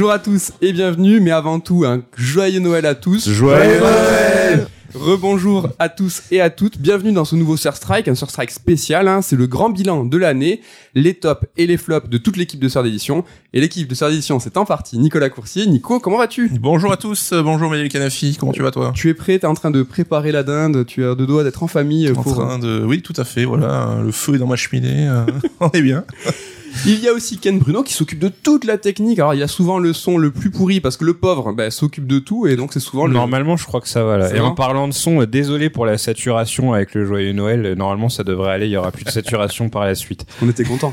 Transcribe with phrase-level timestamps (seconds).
[0.00, 3.28] Bonjour à tous et bienvenue, mais avant tout, un joyeux Noël à tous.
[3.28, 4.66] Joyeux Noël.
[4.94, 9.20] Rebonjour à tous et à toutes, bienvenue dans ce nouveau Surstrike, un Surstrike spécial, hein.
[9.20, 10.62] c'est le grand bilan de l'année,
[10.94, 13.24] les tops et les flops de toute l'équipe de Sœur d'édition.
[13.52, 15.66] Et l'équipe de Sœur d'édition, c'est en partie Nicolas Coursier.
[15.66, 16.50] Nico, comment vas-tu?
[16.58, 18.92] Bonjour à tous, euh, bonjour Maël Canafi, comment tu vas toi?
[18.94, 21.62] Tu es prêt, t'es en train de préparer la dinde, tu as de doigts d'être
[21.62, 22.36] en famille En pour...
[22.36, 22.82] train de...
[22.86, 25.26] Oui, tout à fait, voilà, le feu est dans ma cheminée, euh,
[25.60, 26.04] on est bien.
[26.86, 29.18] Il y a aussi Ken Bruno qui s'occupe de toute la technique.
[29.18, 31.70] Alors il y a souvent le son le plus pourri parce que le pauvre bah,
[31.70, 33.12] s'occupe de tout et donc c'est souvent le...
[33.12, 34.34] Normalement, je crois que ça va là.
[34.34, 37.66] Et en parlant de son, euh, désolé pour la saturation avec le joyeux Noël.
[37.66, 38.66] euh, Normalement, ça devrait aller.
[38.66, 40.26] Il y aura plus de saturation par la suite.
[40.42, 40.92] On était content.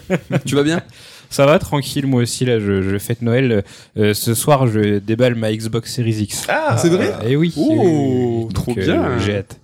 [0.46, 0.80] tu vas bien?
[1.30, 2.58] Ça va tranquille, moi aussi là.
[2.58, 3.62] Je, je fête Noël.
[3.98, 6.46] Euh, ce soir, je déballe ma Xbox Series X.
[6.48, 7.12] Ah, c'est vrai?
[7.26, 7.52] Et oui.
[7.56, 8.54] Oh, oui, oui, oui.
[8.54, 9.18] trop Donc, bien.
[9.18, 9.60] J'ai hâte.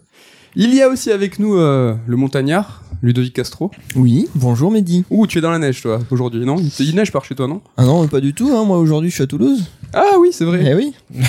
[0.57, 3.71] Il y a aussi avec nous euh, le montagnard, Ludovic Castro.
[3.97, 5.05] Oui, bonjour Mehdi.
[5.11, 6.57] Ouh, tu es dans la neige toi aujourd'hui, non?
[6.81, 7.61] Il, neige par chez toi, non?
[7.77, 8.65] Ah non, pas du tout, hein.
[8.65, 9.63] moi aujourd'hui je suis à Toulouse.
[9.93, 10.65] Ah oui, c'est vrai.
[10.67, 10.95] Eh oui,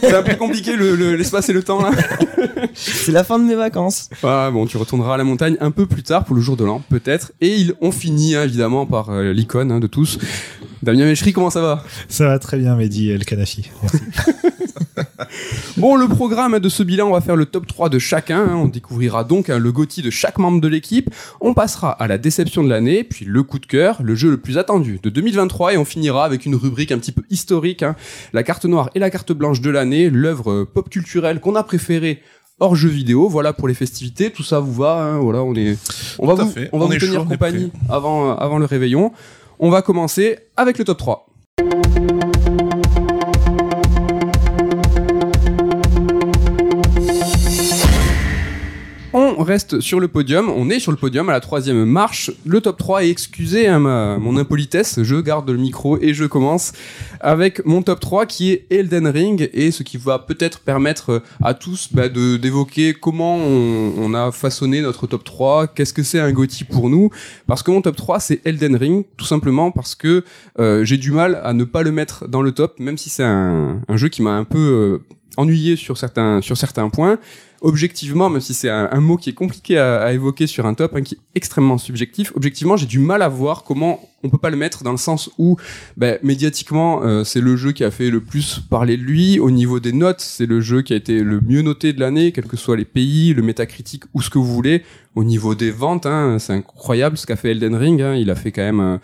[0.00, 1.92] c'est un peu compliqué le- le- l'espace et le temps là.
[2.74, 4.10] c'est la fin de mes vacances.
[4.24, 6.64] Ah bon, tu retourneras à la montagne un peu plus tard pour le jour de
[6.64, 7.30] l'an, peut-être.
[7.40, 10.18] Et ils ont fini hein, évidemment par euh, l'icône hein, de tous.
[10.82, 11.84] Damien Méchery, comment ça va?
[12.08, 13.70] Ça va très bien, Mehdi El Kanafi.
[13.82, 13.98] Merci.
[15.76, 18.54] Bon, le programme de ce bilan, on va faire le top 3 de chacun.
[18.54, 21.03] On découvrira donc le GOTY de chaque membre de l'équipe.
[21.40, 24.36] On passera à la déception de l'année, puis le coup de cœur, le jeu le
[24.38, 27.96] plus attendu de 2023, et on finira avec une rubrique un petit peu historique, hein.
[28.32, 31.62] la carte noire et la carte blanche de l'année, l'œuvre euh, pop culturelle qu'on a
[31.62, 32.20] préférée
[32.60, 33.28] hors jeu vidéo.
[33.28, 35.02] Voilà pour les festivités, tout ça vous va.
[35.02, 35.18] hein.
[35.18, 35.76] Voilà, on est,
[36.18, 36.68] on va Tout vous, fait.
[36.72, 39.12] on va On vous est tenir chaud, compagnie avant, euh, avant le réveillon.
[39.58, 41.26] On va commencer avec le top 3.
[49.44, 52.30] Reste sur le podium, on est sur le podium à la troisième marche.
[52.44, 56.24] Le top 3 est excusez hein, ma- mon impolitesse, je garde le micro et je
[56.24, 56.72] commence
[57.20, 61.54] avec mon top 3 qui est Elden Ring et ce qui va peut-être permettre à
[61.54, 66.20] tous bah, de d'évoquer comment on, on a façonné notre top 3, qu'est-ce que c'est
[66.20, 67.10] un GOTY pour nous,
[67.46, 70.24] parce que mon top 3 c'est Elden Ring, tout simplement parce que
[70.58, 73.22] euh, j'ai du mal à ne pas le mettre dans le top, même si c'est
[73.24, 74.98] un, un jeu qui m'a un peu euh,
[75.36, 77.18] ennuyé sur certains, sur certains points
[77.64, 80.94] objectivement, même si c'est un, mot qui est compliqué à, à évoquer sur un top,
[80.94, 84.50] hein, qui est extrêmement subjectif, objectivement, j'ai du mal à voir comment on peut pas
[84.50, 85.56] le mettre dans le sens où,
[85.96, 89.38] ben, médiatiquement, euh, c'est le jeu qui a fait le plus parler de lui.
[89.40, 92.32] Au niveau des notes, c'est le jeu qui a été le mieux noté de l'année,
[92.32, 94.82] quels que soient les pays, le métacritique ou ce que vous voulez.
[95.14, 98.00] Au niveau des ventes, hein, c'est incroyable ce qu'a fait Elden Ring.
[98.02, 98.14] hein.
[98.14, 98.80] il a fait quand même.
[98.80, 98.98] euh,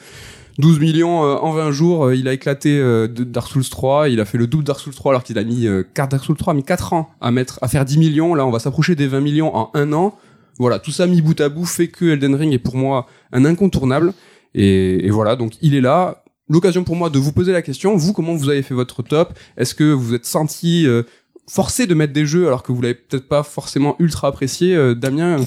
[0.58, 4.20] 12 millions euh, en 20 jours, euh, il a éclaté euh, Dark Souls 3, il
[4.20, 6.36] a fait le double Dark Souls 3 alors qu'il a mis euh, car Dark Souls
[6.36, 8.94] 3 a mis 4 ans à mettre à faire 10 millions, là on va s'approcher
[8.94, 10.16] des 20 millions en un an.
[10.58, 13.44] Voilà, tout ça mis bout à bout fait que Elden Ring est pour moi un
[13.46, 14.12] incontournable.
[14.54, 16.22] Et, et voilà, donc il est là.
[16.50, 19.32] L'occasion pour moi de vous poser la question, vous comment vous avez fait votre top?
[19.56, 21.04] Est-ce que vous êtes senti euh,
[21.48, 24.94] forcé de mettre des jeux alors que vous l'avez peut-être pas forcément ultra apprécié euh,
[24.94, 25.36] Damien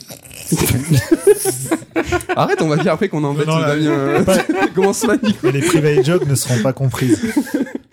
[2.35, 4.23] Arrête, on va dire après qu'on embête Non, là, Damien.
[4.23, 4.43] pas-
[4.75, 7.19] Comment ça, Nico Et les private jokes ne seront pas comprises.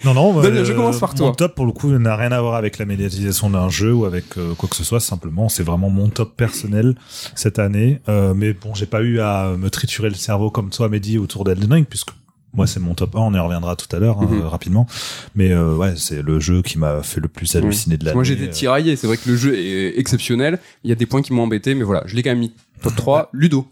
[0.05, 1.27] Non, non, bah, Damien, je euh, commence par toi.
[1.27, 4.07] Mon top, pour le coup, n'a rien à voir avec la médiatisation d'un jeu ou
[4.07, 5.01] avec euh, quoi que ce soit.
[5.01, 6.95] Simplement, c'est vraiment mon top personnel
[7.35, 8.01] cette année.
[8.09, 11.45] Euh, mais bon, j'ai pas eu à me triturer le cerveau comme toi, Mehdi, autour
[11.45, 12.11] d'Elden Ring, puisque
[12.53, 13.21] moi, c'est mon top 1.
[13.21, 14.43] On y reviendra tout à l'heure, hein, Mhm.
[14.43, 14.87] rapidement.
[15.35, 18.15] Mais euh, ouais, c'est le jeu qui m'a fait le plus halluciner de l'année.
[18.15, 21.07] Moi j'étais Euh, tiraillé, c'est vrai que le jeu est exceptionnel, il y a des
[21.07, 22.53] points qui m'ont embêté, mais voilà, je l'ai quand même mis
[22.83, 23.67] top 3, Ludo.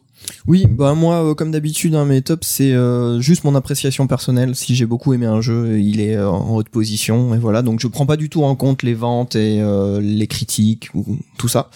[0.49, 4.57] Oui, bah moi, euh, comme d'habitude, hein, mes tops, c'est euh, juste mon appréciation personnelle.
[4.57, 7.63] Si j'ai beaucoup aimé un jeu, il est euh, en haute position, et voilà.
[7.63, 11.19] Donc je prends pas du tout en compte les ventes et euh, les critiques ou
[11.39, 11.71] tout ça.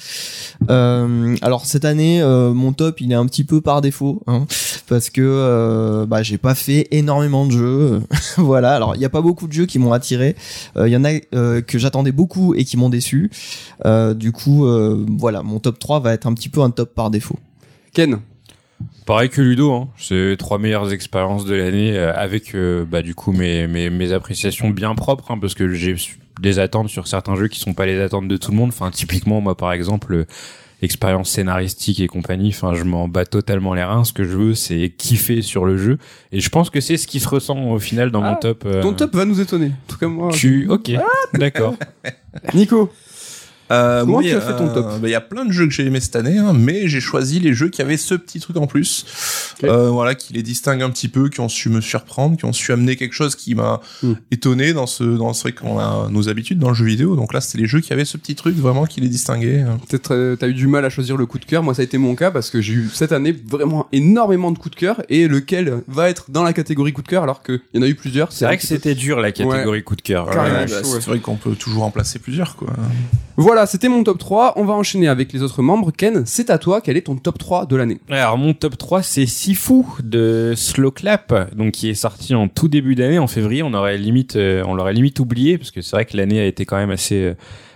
[0.71, 4.47] Euh, alors cette année, euh, mon top, il est un petit peu par défaut, hein,
[4.89, 8.03] parce que euh, bah j'ai pas fait énormément de jeux.
[8.37, 8.75] voilà.
[8.75, 10.37] Alors il y a pas beaucoup de jeux qui m'ont attiré.
[10.77, 13.31] Euh, Il y en a euh, que j'attendais beaucoup et qui m'ont déçu.
[13.85, 16.95] Euh, du coup, euh, voilà, mon top 3 va être un petit peu un top
[16.95, 17.39] par défaut.
[17.93, 18.19] Ken,
[19.07, 19.89] Pareil que Ludo, hein.
[19.99, 24.71] c'est trois meilleures expériences de l'année avec euh, bah du coup mes mes, mes appréciations
[24.71, 25.97] bien propres hein, parce que j'ai
[26.41, 28.69] des attentes sur certains jeux qui sont pas les attentes de tout le monde.
[28.69, 30.27] Enfin typiquement moi par exemple euh,
[30.83, 32.49] expérience scénaristique et compagnie.
[32.51, 34.05] Enfin je m'en bats totalement les reins.
[34.05, 35.99] Ce que je veux c'est kiffer sur le jeu
[36.33, 38.65] et je pense que c'est ce qui se ressent au final dans Ah, mon top.
[38.67, 40.31] euh, ton top va nous étonner, en tout cas moi.
[40.33, 40.91] Tu ok
[41.35, 41.75] d'accord.
[42.55, 42.91] Nico,
[43.73, 45.15] Euh, Comment moi, tu il y a- as fait ton top euh, bah, Il y
[45.15, 47.69] a plein de jeux que j'ai aimés cette année, hein, mais j'ai choisi les jeux
[47.71, 49.07] qui avaient ce petit truc en plus,
[49.65, 52.53] euh, voilà, qui les distinguent un petit peu, qui ont su me surprendre, qui ont
[52.53, 54.13] su amener quelque chose qui m'a Hmm.
[54.31, 57.17] étonné dans ce, dans ce truc qu'on a nos habitudes dans le jeu vidéo.
[57.17, 59.65] Donc là, c'était les jeux qui avaient ce petit truc vraiment qui les distinguait.
[59.89, 61.63] Peut-être euh, t'as eu du mal à choisir le coup de cœur.
[61.63, 64.59] Moi, ça a été mon cas parce que j'ai eu cette année vraiment énormément de
[64.59, 67.61] coups de cœur et lequel va être dans la catégorie coup de cœur alors qu'il
[67.75, 68.33] y en a eu plusieurs.
[68.33, 70.27] C'est vrai que c'était dur la catégorie coup de cœur.
[70.29, 70.67] Ouais, bah, ouais.
[70.69, 72.69] c'est vrai qu'on peut toujours en placer plusieurs, quoi.
[73.37, 74.55] Voilà, c'était mon top 3.
[74.57, 75.91] On va enchaîner avec les autres membres.
[75.91, 76.81] Ken, c'est à toi.
[76.81, 80.91] Quel est ton top 3 de l'année Alors mon top 3 c'est Sifu de Slow
[80.91, 84.63] Clap donc qui est sorti en tout début d'année en février on aurait limite euh,
[84.67, 87.17] on l'aurait limite oublié parce que c'est vrai que l'année a été quand même assez
[87.23, 87.35] euh,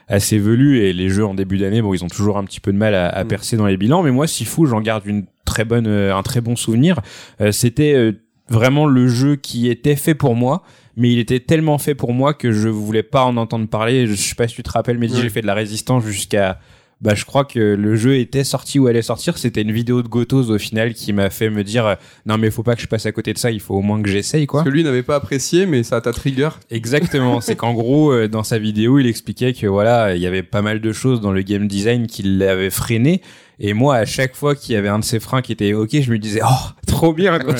[0.08, 2.72] assez velue et les jeux en début d'année bon ils ont toujours un petit peu
[2.72, 3.28] de mal à, à Mm.
[3.28, 6.40] percer dans les bilans mais moi Sifu j'en garde une très bonne euh, un très
[6.40, 7.00] bon souvenir
[7.40, 8.12] Euh, c'était
[8.48, 10.62] vraiment le jeu qui était fait pour moi
[10.96, 14.14] mais il était tellement fait pour moi que je voulais pas en entendre parler je
[14.14, 16.58] sais pas si tu te rappelles mais j'ai fait de la résistance jusqu'à
[17.02, 19.36] bah, je crois que le jeu était sorti ou allait sortir.
[19.36, 21.94] C'était une vidéo de Gotos au final qui m'a fait me dire euh,
[22.24, 23.50] non mais faut pas que je passe à côté de ça.
[23.50, 24.60] Il faut au moins que j'essaye quoi.
[24.60, 26.48] Parce que lui n'avait pas apprécié, mais ça t'a trigger.
[26.70, 27.40] Exactement.
[27.40, 30.62] c'est qu'en gros euh, dans sa vidéo il expliquait que voilà il y avait pas
[30.62, 33.20] mal de choses dans le game design qui l'avaient freiné.
[33.58, 35.88] Et moi à chaque fois qu'il y avait un de ces freins qui était ok,
[36.02, 37.38] je me disais oh trop bien.
[37.38, 37.54] quoi.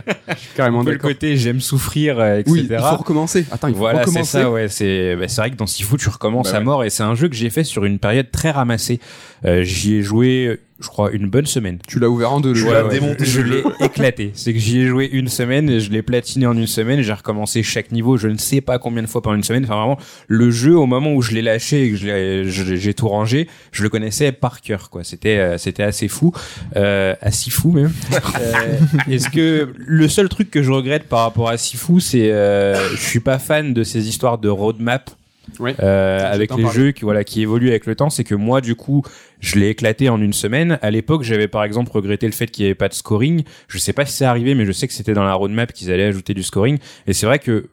[0.56, 1.10] Carrément le d'accord.
[1.10, 2.50] côté j'aime souffrir euh, etc.
[2.52, 3.44] Oui, il faut recommencer.
[3.50, 4.30] Attends, il faut Voilà, c'est recommencer.
[4.42, 4.68] ça, ouais.
[4.68, 6.64] C'est bah, c'est vrai que dans Sifu, tu recommences Bah à ouais.
[6.64, 9.00] mort et c'est un jeu que j'ai fait sur une période très ramassée.
[9.44, 11.78] Euh, J'y ai joué, je crois, une bonne semaine.
[11.86, 12.54] Tu l'as ouvert en deux.
[12.54, 14.32] Je l'ai démonté, Je l'ai éclaté.
[14.34, 17.12] C'est que j'y ai joué une semaine, et je l'ai platiné en une semaine, j'ai
[17.12, 19.64] recommencé chaque niveau, je ne sais pas combien de fois pendant une semaine.
[19.64, 19.98] Enfin vraiment,
[20.28, 23.88] le jeu au moment où je l'ai lâché et que j'ai tout rangé, je le
[23.88, 24.90] connaissais par cœur.
[24.90, 26.32] Quoi, c'était euh, c'était assez fou,
[26.76, 27.92] euh, assez fou même.
[28.40, 28.78] Euh,
[29.10, 33.00] Est-ce que le seul truc que je regrette par rapport à Sifu, c'est euh, je
[33.00, 35.10] suis pas fan de ces histoires de roadmap.
[35.58, 35.74] Ouais.
[35.80, 36.78] Euh, avec les parler.
[36.78, 39.02] jeux qui voilà qui évoluent avec le temps, c'est que moi du coup
[39.40, 40.78] je l'ai éclaté en une semaine.
[40.82, 43.42] À l'époque, j'avais par exemple regretté le fait qu'il n'y avait pas de scoring.
[43.68, 45.90] Je sais pas si c'est arrivé, mais je sais que c'était dans la roadmap qu'ils
[45.90, 46.78] allaient ajouter du scoring.
[47.06, 47.68] Et c'est vrai que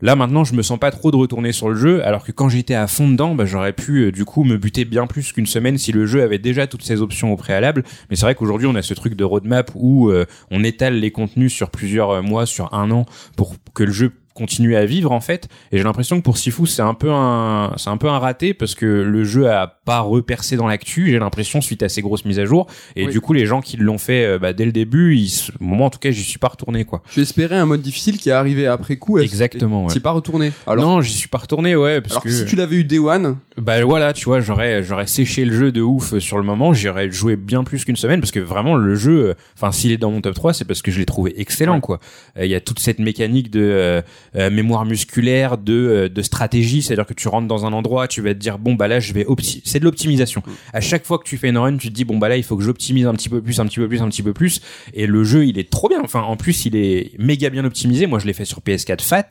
[0.00, 2.48] là maintenant, je me sens pas trop de retourner sur le jeu, alors que quand
[2.48, 5.46] j'étais à fond dedans, bah, j'aurais pu euh, du coup me buter bien plus qu'une
[5.46, 7.84] semaine si le jeu avait déjà toutes ses options au préalable.
[8.08, 11.10] Mais c'est vrai qu'aujourd'hui, on a ce truc de roadmap où euh, on étale les
[11.10, 13.04] contenus sur plusieurs euh, mois, sur un an,
[13.36, 16.66] pour que le jeu continue à vivre en fait et j'ai l'impression que pour Sifu
[16.66, 20.00] c'est un peu un c'est un peu un raté parce que le jeu a pas
[20.00, 22.66] repercé dans l'actu j'ai l'impression suite à ces grosses mises à jour
[22.96, 23.12] et Oui.
[23.12, 25.90] du coup les gens qui l'ont fait euh, bah, dès le début ils moi en
[25.90, 28.66] tout cas j'y suis pas retourné quoi Tu espérais un mode difficile qui est arrivé
[28.66, 29.18] après coup.
[29.18, 29.96] exactement Tu ouais.
[29.98, 30.52] es pas retourné.
[30.66, 32.98] Alors, non j'y suis pas retourné ouais parce alors que si tu l'avais eu Day
[32.98, 36.72] One, bah voilà, tu vois, j'aurais j'aurais séché le jeu de ouf sur le moment,
[36.72, 39.98] j'aurais joué bien plus qu'une semaine parce que vraiment le jeu euh, enfin s'il est
[39.98, 41.80] dans mon top 3, c'est parce que je l'ai trouvé excellent Ouais.
[41.80, 42.00] quoi.
[42.38, 44.02] Euh, Il y a toute cette mécanique de euh,
[44.36, 48.20] euh, mémoire musculaire, de euh, de stratégie, c'est-à-dire que tu rentres dans un endroit, tu
[48.20, 49.26] vas te dire bon bah là je vais
[49.64, 50.42] c'est de l'optimisation.
[50.72, 52.44] À chaque fois que tu fais une run, tu te dis bon bah là il
[52.44, 54.60] faut que j'optimise un petit peu plus, un petit peu plus, un petit peu plus
[54.94, 56.00] et le jeu il est trop bien.
[56.02, 58.06] Enfin en plus il est méga bien optimisé.
[58.06, 59.28] Moi je l'ai fait sur PS4 Fat.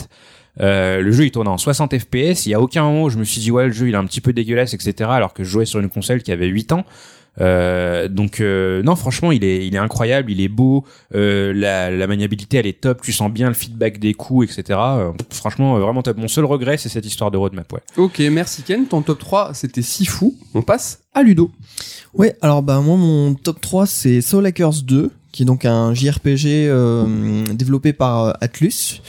[0.60, 3.18] Euh, le jeu il tourne en 60 FPS, il y a aucun moment où je
[3.18, 5.46] me suis dit ouais le jeu il est un petit peu dégueulasse etc alors que
[5.46, 6.86] je jouais sur une console qui avait 8 ans.
[7.42, 10.84] Euh, donc euh, non franchement il est il est incroyable il est beau
[11.16, 14.78] euh, la, la maniabilité elle est top tu sens bien le feedback des coups etc
[14.80, 18.20] Euh, franchement euh, vraiment top mon seul regret c'est cette histoire de roadmap ouais ok,
[18.32, 18.86] merci Ken.
[18.88, 20.36] Ton top 3, c'était si fou.
[20.54, 21.50] On passe à Ludo.
[22.14, 25.94] Ouais, alors bah moi mon top 3 c'est Soul Hackers 2 qui est donc un
[25.94, 29.02] JRPG euh, développé par euh, Atlus.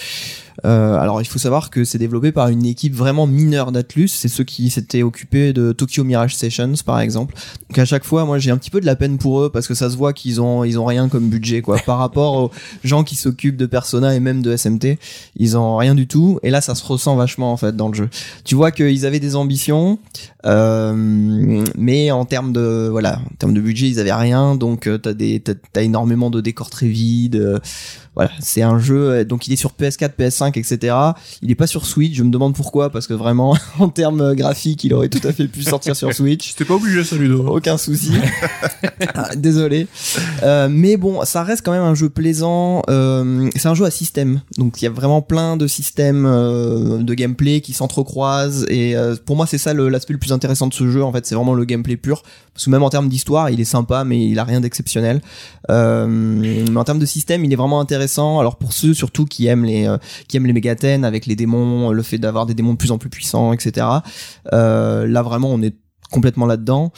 [0.65, 4.29] Euh, alors il faut savoir que c'est développé par une équipe vraiment mineure d'Atlus, c'est
[4.29, 7.35] ceux qui s'étaient occupés de Tokyo Mirage Sessions par exemple.
[7.69, 9.67] Donc à chaque fois moi j'ai un petit peu de la peine pour eux parce
[9.67, 12.51] que ça se voit qu'ils ont ils ont rien comme budget quoi par rapport aux
[12.85, 14.99] gens qui s'occupent de Persona et même de SMT,
[15.37, 17.95] ils ont rien du tout et là ça se ressent vachement en fait dans le
[17.95, 18.09] jeu.
[18.45, 19.99] Tu vois qu'ils avaient des ambitions
[20.47, 20.95] euh,
[21.77, 25.13] mais en termes de voilà, en termes de budget, ils avaient rien, donc euh, t'as
[25.13, 27.61] des t'as, t'as énormément de décors très vides.
[28.17, 29.11] Voilà, c'est un jeu.
[29.11, 30.95] euh, Donc il est sur PS4, PS5, etc.
[31.43, 32.15] Il est pas sur Switch.
[32.17, 35.33] Je me demande pourquoi, parce que vraiment, en termes euh, graphiques, il aurait tout à
[35.33, 36.51] fait pu sortir sur Switch.
[36.51, 37.47] C'était pas obligé, ça, Ludo.
[37.49, 38.13] Aucun souci.
[39.15, 39.87] Ah, Désolé.
[40.43, 42.83] Euh, mais bon, ça reste quand même un jeu plaisant.
[42.91, 44.41] Euh, c'est un jeu à système.
[44.59, 48.67] Donc il y a vraiment plein de systèmes euh, de gameplay qui s'entrecroisent.
[48.69, 51.03] Et pour moi, c'est ça le- l'aspect le plus intéressant de ce jeu.
[51.03, 52.23] En fait, c'est vraiment le gameplay pur.
[52.53, 55.23] Parce que même en termes d'histoire, il est sympa, mais il a rien d'exceptionnel.
[55.69, 58.00] Mais en termes de système, il est vraiment intéressant.
[58.09, 61.91] Alors pour ceux surtout qui aiment les euh, qui aiment les mégathènes avec les démons,
[61.91, 63.87] le fait d'avoir des démons de plus en plus puissants, etc.
[64.53, 65.75] Euh, là vraiment, on est
[66.11, 66.93] complètement là-dedans.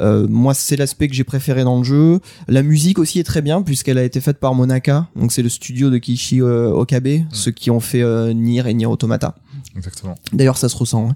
[0.00, 2.20] Euh, moi, c'est l'aspect que j'ai préféré dans le jeu.
[2.48, 5.08] La musique aussi est très bien puisqu'elle a été faite par Monaka.
[5.14, 8.02] Donc c'est le studio de Kishi Okabe, ceux qui ont fait
[8.34, 9.34] Nier et Nier Automata.
[9.76, 10.14] Exactement.
[10.32, 11.10] D'ailleurs, ça se ressent.
[11.10, 11.14] hein.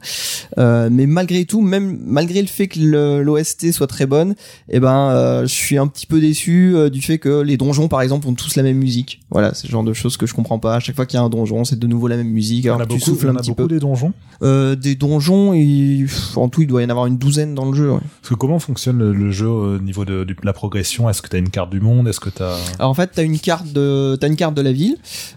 [0.59, 2.79] Euh, mais malgré tout, même malgré le fait que
[3.21, 4.35] l'OST soit très bonne,
[4.69, 7.88] eh ben, euh, je suis un petit peu déçu euh, du fait que les donjons,
[7.88, 9.21] par exemple, ont tous la même musique.
[9.31, 10.76] Voilà, c'est le genre de choses que je comprends pas.
[10.76, 12.64] À chaque fois qu'il y a un donjon, c'est de nouveau la même musique.
[12.64, 13.75] Il y en Alors a que tu beaucoup, souffles un a petit beaucoup peu.
[13.75, 14.12] des donjons.
[14.43, 17.91] Des donjons, pff, en tout, il doit y en avoir une douzaine dans le jeu.
[17.93, 18.00] ouais.
[18.21, 21.09] Parce que comment fonctionne le, le jeu au niveau de, de la progression?
[21.09, 22.09] Est-ce que tu as une carte du monde?
[22.09, 22.57] Est-ce que tu as...
[22.79, 24.97] Alors en fait, t'as une carte de, t'as une carte de la ville.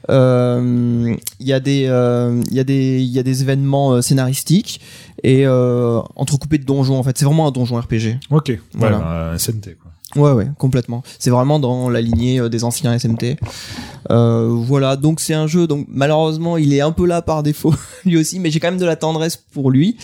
[0.10, 4.82] Il y a des, il y a des, il y a des événements euh, scénaristiques
[5.24, 6.98] et euh, entrecoupés de donjons.
[6.98, 8.18] En fait, c'est vraiment un donjon RPG.
[8.32, 8.98] Ok, Voilà.
[8.98, 9.32] voilà.
[9.34, 9.92] un SNT quoi.
[10.16, 11.04] Ouais, ouais, complètement.
[11.20, 13.36] C'est vraiment dans la lignée euh, des anciens SMT.
[14.10, 15.68] Euh, voilà, donc c'est un jeu.
[15.68, 17.74] Donc malheureusement, il est un peu là par défaut
[18.06, 19.98] lui aussi, mais j'ai quand même de la tendresse pour lui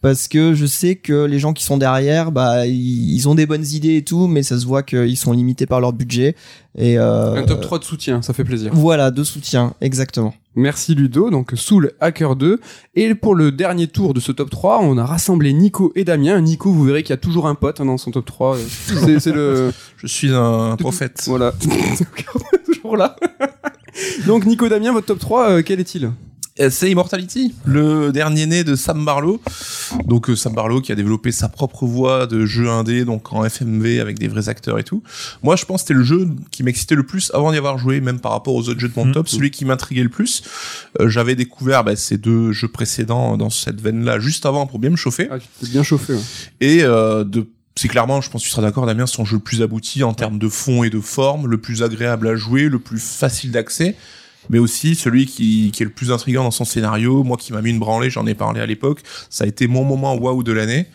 [0.00, 3.44] parce que je sais que les gens qui sont derrière, bah, ils, ils ont des
[3.44, 6.36] bonnes idées et tout, mais ça se voit qu'ils sont limités par leur budget.
[6.78, 8.70] Et euh, Un top 3 de soutien, ça fait plaisir.
[8.74, 10.32] Voilà, de soutien, exactement.
[10.56, 12.60] Merci Ludo, donc Soul Hacker 2.
[12.96, 16.40] Et pour le dernier tour de ce top 3, on a rassemblé Nico et Damien.
[16.40, 18.56] Nico, vous verrez qu'il y a toujours un pote hein, dans son top 3.
[19.18, 19.72] C'est le...
[19.96, 21.22] Je suis un prophète.
[21.26, 21.52] Voilà.
[22.66, 23.16] toujours là.
[24.26, 26.10] donc Nico, Damien, votre top 3, euh, quel est-il?
[26.68, 29.40] C'est Immortality, le dernier né de Sam Barlow.
[30.04, 33.44] Donc euh, Sam Barlow qui a développé sa propre voie de jeu indé, donc en
[33.48, 35.02] FMV avec des vrais acteurs et tout.
[35.42, 38.00] Moi, je pense que c'était le jeu qui m'excitait le plus avant d'y avoir joué,
[38.02, 39.12] même par rapport aux autres jeux de mon Mhm.
[39.12, 40.42] top, celui qui m'intriguait le plus.
[41.00, 44.90] Euh, J'avais découvert bah, ces deux jeux précédents dans cette veine-là juste avant pour bien
[44.90, 45.28] me chauffer.
[45.30, 46.12] ah, Tu t'es bien chauffé.
[46.14, 46.20] ouais.
[46.60, 49.42] Et euh, de c'est clairement, je pense que tu seras d'accord, Damien, son jeu le
[49.42, 52.78] plus abouti en termes de fond et de forme, le plus agréable à jouer, le
[52.80, 53.94] plus facile d'accès,
[54.48, 57.22] mais aussi celui qui, qui est le plus intriguant dans son scénario.
[57.22, 59.84] Moi qui m'a mis une branlée, j'en ai parlé à l'époque, ça a été mon
[59.84, 60.86] moment waouh de l'année.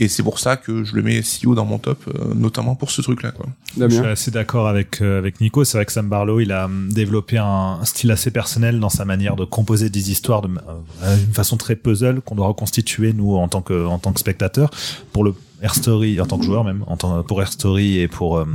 [0.00, 2.74] Et c'est pour ça que je le mets si haut dans mon top, euh, notamment
[2.74, 3.30] pour ce truc-là.
[3.30, 3.46] Quoi.
[3.78, 5.62] Je suis assez d'accord avec euh, avec Nico.
[5.62, 9.04] C'est vrai que Sam Barlow, il a hum, développé un, style assez personnel dans sa
[9.04, 13.36] manière de composer des histoires de euh, une façon très puzzle qu'on doit reconstituer nous
[13.36, 14.70] en tant que en tant que spectateur
[15.12, 15.32] pour le
[15.62, 18.46] Air Story en tant que joueur même en tant pour Air Story et pour euh,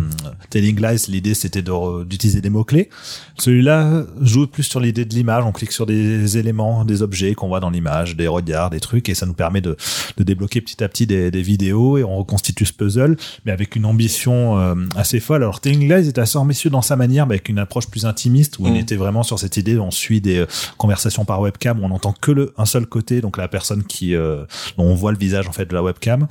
[0.50, 2.90] Telling Lies l'idée c'était de d'utiliser des mots clés
[3.38, 7.48] celui-là joue plus sur l'idée de l'image on clique sur des éléments des objets qu'on
[7.48, 9.76] voit dans l'image des regards des trucs et ça nous permet de
[10.18, 13.16] de débloquer petit à petit des, des vidéos et on reconstitue ce puzzle
[13.46, 15.44] mais avec une ambition euh, assez folle.
[15.44, 18.60] Alors Telling Lies est assez ambitieux dans sa manière, mais avec une approche plus intimiste,
[18.60, 18.76] où on Mm.
[18.78, 20.46] était vraiment sur cette idée, on suit des euh,
[20.78, 24.16] conversations par webcam, où on n'entend que le un seul côté, donc la personne qui
[24.16, 24.46] euh,
[24.78, 26.28] dont on voit le visage en fait de la webcam.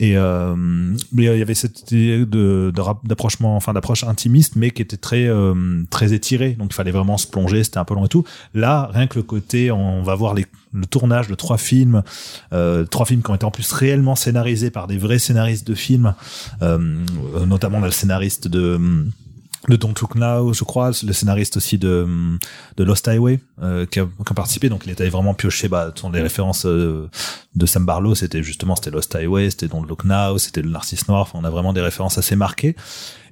[0.00, 2.72] Et euh, mais il y avait cette idée de
[3.04, 5.54] d'approchement, enfin d'approche intimiste, mais qui était très euh,
[5.90, 6.52] très étirée.
[6.52, 8.24] Donc il fallait vraiment se plonger, c'était un peu long et tout.
[8.54, 12.02] Là, rien que le côté, on va voir les, le tournage de trois films,
[12.54, 15.74] euh, trois films qui ont été en plus réellement scénarisés par des vrais scénaristes de
[15.74, 16.14] films,
[16.62, 16.78] euh,
[17.46, 18.80] notamment le scénariste de
[19.68, 22.06] de Don't Look Now, je crois, le scénariste aussi de
[22.76, 24.68] de Lost Highway euh, qui, a, qui a participé.
[24.68, 25.68] Donc il était vraiment pioché.
[25.68, 27.08] Bah, les références euh,
[27.54, 31.08] de Sam Barlow, c'était justement c'était Lost Highway, c'était Don't Look Now, c'était le Narcisse
[31.08, 31.22] Noir.
[31.22, 32.74] Enfin, on a vraiment des références assez marquées.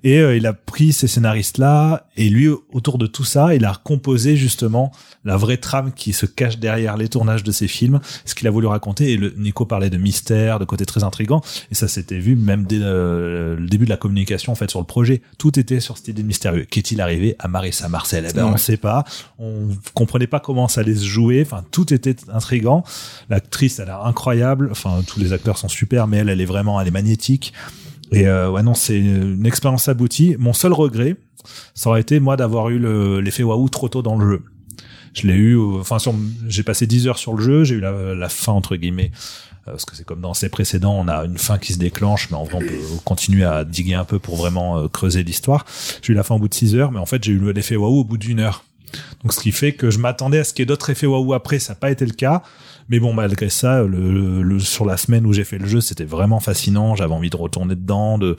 [0.05, 3.75] Et euh, il a pris ces scénaristes-là, et lui, autour de tout ça, il a
[3.83, 4.93] composé justement
[5.25, 8.51] la vraie trame qui se cache derrière les tournages de ces films, ce qu'il a
[8.51, 9.13] voulu raconter.
[9.13, 12.65] Et le, Nico parlait de mystère, de côté très intrigant, et ça s'était vu même
[12.65, 15.23] dès euh, le début de la communication en fait sur le projet.
[15.39, 16.65] Tout était sur cette idée de mystérieux.
[16.71, 18.27] Qu'est-il arrivé à Marissa Marcel?
[18.29, 18.53] Eh ben, Ouais.
[18.55, 19.05] on sait pas.
[19.39, 21.43] On comprenait pas comment ça allait se jouer.
[21.45, 22.85] Enfin, tout était intrigant.
[23.29, 24.69] L'actrice, elle a l'air incroyable.
[24.71, 27.53] Enfin, tous les acteurs sont super, mais elle, elle est vraiment, elle est magnétique.
[28.13, 30.37] Et euh, ouais, non, c'est une expérience aboutie.
[30.39, 31.17] Mon seul regret,
[31.75, 34.43] ça aurait été moi d'avoir eu le- l'effet waouh trop tôt dans le jeu.
[35.15, 35.97] Je l'ai eu, euh, enfin,
[36.49, 39.11] j'ai passé 10 heures sur le jeu, j'ai eu la, fin entre guillemets.
[39.67, 42.31] euh, Parce que c'est comme dans ces précédents, on a une fin qui se déclenche,
[42.31, 45.65] mais en vrai, on peut continuer à diguer un peu pour vraiment euh, creuser l'histoire.
[46.03, 47.77] J'ai eu la fin au bout de 6 heures, mais en fait, j'ai eu l'effet
[47.77, 48.65] waouh au bout d'une heure.
[49.23, 51.35] Donc, ce qui fait que je m'attendais à ce qu'il y ait d'autres effets waouh
[51.35, 52.43] après, ça n'a pas été le cas.
[52.89, 56.05] Mais bon, malgré ça, le, le- sur la semaine où j'ai fait le jeu, c'était
[56.05, 56.95] vraiment fascinant.
[56.97, 58.35] J'avais envie de retourner dedans, de,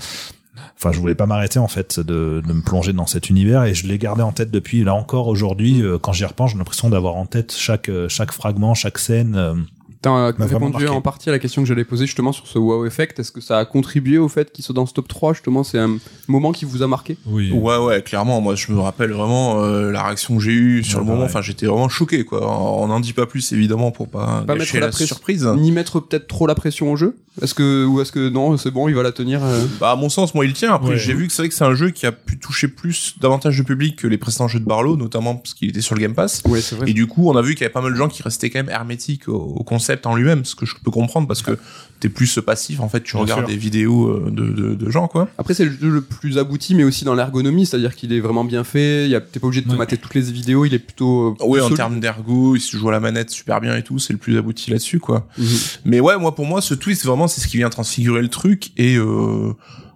[0.75, 3.73] enfin, je voulais pas m'arrêter en fait de, de me plonger dans cet univers et
[3.73, 5.81] je l'ai gardé en tête depuis là encore aujourd'hui.
[5.83, 9.65] euh, quand j'y repense, j'ai l'impression d'avoir en tête chaque euh, chaque fragment, chaque scène.
[10.01, 10.87] T'as m'a vraiment répondu marqué.
[10.97, 13.19] en partie à la question que j'allais poser justement sur ce wow effect.
[13.19, 15.77] Est-ce que ça a contribué au fait qu'il soit dans ce top 3 Justement, c'est
[15.79, 15.97] un
[16.29, 17.17] moment qui vous a marqué?
[17.25, 17.51] Oui.
[17.51, 18.39] Ouais, ouais, clairement.
[18.39, 21.25] Moi, je me rappelle vraiment euh, la réaction que j'ai eue sur Ouais, le moment.
[21.25, 22.49] Enfin, j'étais vraiment choqué, quoi.
[22.49, 25.45] On n'en dit pas plus, évidemment, pour pas, Pas gâcher mettre la la, surprise.
[25.57, 27.17] Ni mettre peut-être trop la pression au jeu?
[27.41, 29.65] Est-ce que ou est-ce que non, c'est bon, il va la tenir euh?
[29.79, 30.73] Bah, à mon sens, moi, il tient.
[30.73, 30.97] Après, Ouais.
[30.97, 33.57] j'ai vu que c'est vrai que c'est un jeu qui a pu toucher plus, davantage
[33.57, 36.13] de public que les précédents jeux de Barlow, notamment parce qu'il était sur le Game
[36.15, 36.41] Pass.
[36.47, 36.89] Ouais, c'est vrai.
[36.89, 38.49] Et du coup, on a vu qu'il y avait pas mal de gens qui restaient
[38.49, 41.41] quand même hermétiques au, au concept concept en lui-même, ce que je peux comprendre parce
[41.41, 41.57] que
[41.99, 43.47] t'es plus passif en fait, tu Bien regardes sûr.
[43.49, 45.27] des vidéos euh, de, de, de gens quoi.
[45.37, 48.43] Après, c'est le jeu le plus abouti, mais aussi dans l'ergonomie, c'est-à-dire qu'il est vraiment
[48.45, 49.05] bien fait.
[49.05, 49.77] il y a- T'es pas obligé de te Ouais.
[49.77, 51.29] mater toutes les vidéos, il est plutôt.
[51.41, 53.83] euh, Oui, plus en termes d'ergo, il se joue à la manette super bien et
[53.83, 55.27] tout, c'est le plus abouti là-dessus quoi.
[55.37, 55.45] Mhm.
[55.85, 58.71] Mais ouais, moi pour moi, ce twist vraiment c'est ce qui vient transfigurer le truc
[58.77, 59.53] et euh,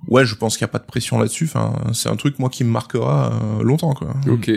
[0.08, 1.46] ouais, je pense qu'il y a pas de pression là-dessus.
[1.46, 4.14] Enfin, c'est un truc moi qui me marquera euh, longtemps quoi.
[4.28, 4.52] Ok.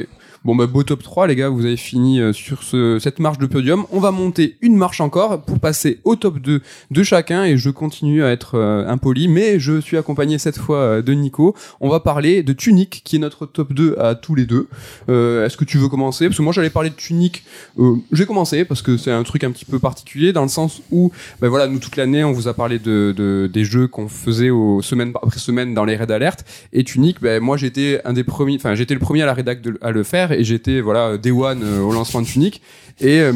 [0.46, 3.38] Bon bah beau top 3 les gars, vous avez fini euh, sur ce, cette marche
[3.38, 3.84] de podium.
[3.90, 6.60] On va monter une marche encore pour passer au top 2
[6.92, 10.78] de chacun et je continue à être euh, impoli mais je suis accompagné cette fois
[10.78, 11.56] euh, de Nico.
[11.80, 14.68] On va parler de Tunic qui est notre top 2 à tous les deux.
[15.08, 16.26] Est-ce que tu veux commencer?
[16.28, 17.42] Parce que moi j'allais parler de Tunic.
[18.12, 21.10] J'ai commencé parce que c'est un truc un petit peu particulier dans le sens où
[21.40, 24.50] ben voilà nous toute l'année on vous a parlé de, de des jeux qu'on faisait
[24.50, 28.22] aux semaine après semaine dans les raids d'alerte et Tunic ben moi j'étais un des
[28.22, 31.16] premiers enfin j'étais le premier à la rédac de- à le faire et j'étais voilà
[31.18, 32.60] day one euh, au lancement de Tunic
[33.00, 33.32] et euh,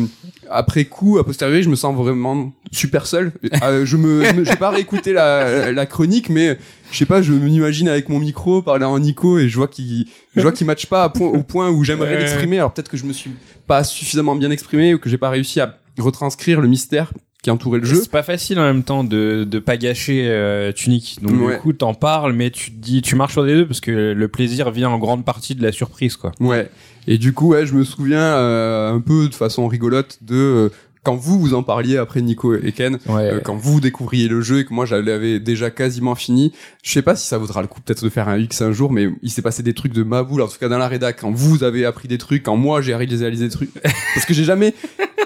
[0.49, 3.33] après coup a posteriori je me sens vraiment super seul.
[3.63, 6.59] Euh, je me je me- j'ai pas réécouté la, la chronique mais
[6.93, 10.07] je sais pas je m'imagine avec mon micro parler en Nico et je vois qu'il
[10.37, 12.59] je vois qu'il matche pas à point, au point où j'aimerais l'exprimer.
[12.59, 13.31] Alors peut-être que je me suis
[13.67, 17.79] pas suffisamment bien exprimé ou que j'ai pas réussi à retranscrire le mystère qui entourait
[17.81, 21.19] le jeu C'est pas facile en même temps de de pas gâcher euh, Tunic.
[21.23, 21.55] Donc Ouais.
[21.55, 24.13] du coup, t'en parles, mais tu te dis, tu marches sur les deux parce que
[24.13, 26.33] le plaisir vient en grande partie de la surprise, quoi.
[26.41, 26.69] Ouais.
[27.07, 30.69] Et du coup, ouais, je me souviens euh, un peu de façon rigolote de euh,
[31.03, 33.23] quand vous vous en parliez après Nico et Ken, Ouais.
[33.33, 36.53] euh, quand vous découvriez le jeu et que moi je l'avais déjà quasiment fini.
[36.83, 38.93] Je sais pas si ça vaudra le coup peut-être de faire un X un jour,
[38.93, 41.19] mais il s'est passé des trucs de ma boule, en tout cas dans la rédac,
[41.23, 43.73] quand vous avez appris des trucs, quand moi j'ai réalisé des trucs.
[44.15, 44.75] Parce que j'ai jamais...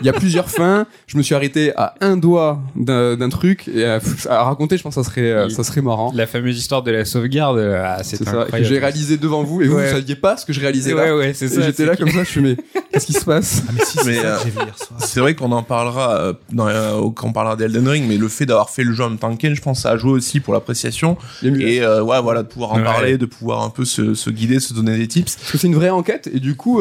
[0.00, 3.84] Il y a plusieurs fins, je me suis arrêté à un doigt d'un truc, et
[3.84, 6.12] à, à raconter, je pense que ça serait, euh, ça serait marrant.
[6.14, 8.64] La fameuse histoire de la sauvegarde, euh, ah, C'est ça, que incroyable.
[8.68, 9.86] j'ai réalisé devant vous, et vous, Ouais.
[9.86, 11.16] vous saviez pas ce que je réalisais Ouais, là.
[11.16, 11.60] ouais, c'est ça.
[11.62, 12.56] J'étais là comme ça, je suis mais
[12.92, 13.62] qu'est-ce qui se passe?
[13.68, 14.98] Ah, mais si, c'est Mais, ça euh.
[14.98, 18.28] C'est vrai qu'on en parlera euh, dans, euh, quand on parlera d'Elden Ring, mais le
[18.28, 20.10] fait d'avoir fait le jeu en même temps que Ken, je pense, ça a joué
[20.12, 21.16] aussi pour l'appréciation.
[21.42, 22.82] Et euh, ouais, voilà, de pouvoir en Ouais.
[22.84, 25.36] parler, de pouvoir un peu se, se guider, se donner des tips.
[25.36, 26.80] Parce que c'est une vraie enquête et du coup,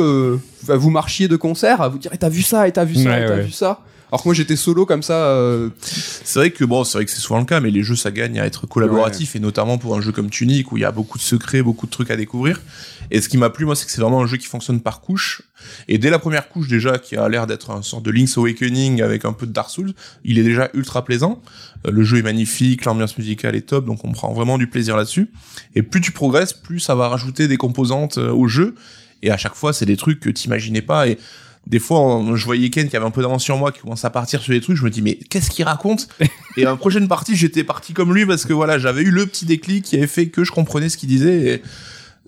[0.67, 3.02] vous marchiez de concert à vous dire, et t'as vu ça, et t'as vu ça,
[3.07, 3.43] Ouais, t'as ouais.
[3.43, 3.81] vu ça.
[4.11, 5.25] Alors que moi j'étais solo comme ça.
[5.25, 7.95] euh, C'est vrai que bon, c'est vrai que c'est souvent le cas, mais les jeux
[7.95, 10.85] ça gagne à être collaboratif et notamment pour un jeu comme Tunic où il y
[10.85, 12.61] a beaucoup de secrets, beaucoup de trucs à découvrir.
[13.09, 15.01] Et ce qui m'a plu moi, c'est que c'est vraiment un jeu qui fonctionne par
[15.01, 15.41] couche.
[15.87, 19.01] Et dès la première couche déjà, qui a l'air d'être un sorte de Link's Awakening
[19.01, 21.41] avec un peu de Dark Souls, il est déjà ultra plaisant.
[21.87, 24.95] Euh, le jeu est magnifique, l'ambiance musicale est top, donc on prend vraiment du plaisir
[24.95, 25.31] là-dessus.
[25.73, 28.75] Et plus tu progresses, plus ça va rajouter des composantes euh, au jeu.
[29.23, 31.07] Et à chaque fois, c'est des trucs que t'imaginais pas.
[31.07, 31.17] Et
[31.67, 34.03] des fois, on- je voyais Ken qui avait un peu d'avance sur moi, qui commence
[34.05, 34.75] à partir sur des trucs.
[34.77, 36.07] Je me dis, mais qu'est-ce qu'il raconte
[36.57, 39.25] Et à la prochaine partie, j'étais parti comme lui parce que voilà, j'avais eu le
[39.25, 41.61] petit déclic qui avait fait que je comprenais ce qu'il disait.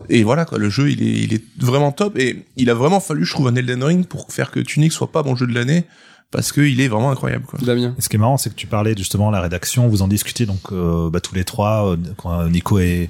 [0.09, 2.17] Et, et voilà, quoi, le jeu, il est, il est vraiment top.
[2.17, 5.11] Et il a vraiment fallu, je trouve, un Elden Ring pour faire que Tunic soit
[5.11, 5.83] pas mon jeu de l'année.
[6.31, 7.59] Parce qu'il est vraiment incroyable, quoi.
[7.61, 7.93] Damien.
[7.97, 10.07] Et ce qui est marrant, c'est que tu parlais justement de la rédaction, vous en
[10.07, 13.09] discutiez donc euh, bah, tous les trois, euh, quand Nico et,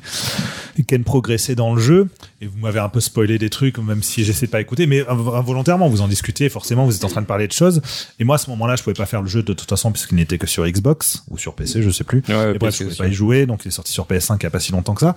[0.77, 2.07] et Ken progressaient dans le jeu,
[2.45, 5.01] et vous m'avez un peu spoilé des trucs, même si j'essaie de pas écouter, mais
[5.01, 7.81] inv- involontairement vous en discutiez, forcément vous êtes en train de parler de choses,
[8.19, 10.15] et moi à ce moment-là je pouvais pas faire le jeu de toute façon puisqu'il
[10.15, 12.23] n'était que sur Xbox ou sur PC, je sais plus.
[12.29, 14.37] Ouais, Et bref, parce je pouvais pas y jouer, donc il est sorti sur PS5
[14.39, 15.15] il y a pas si longtemps que ça.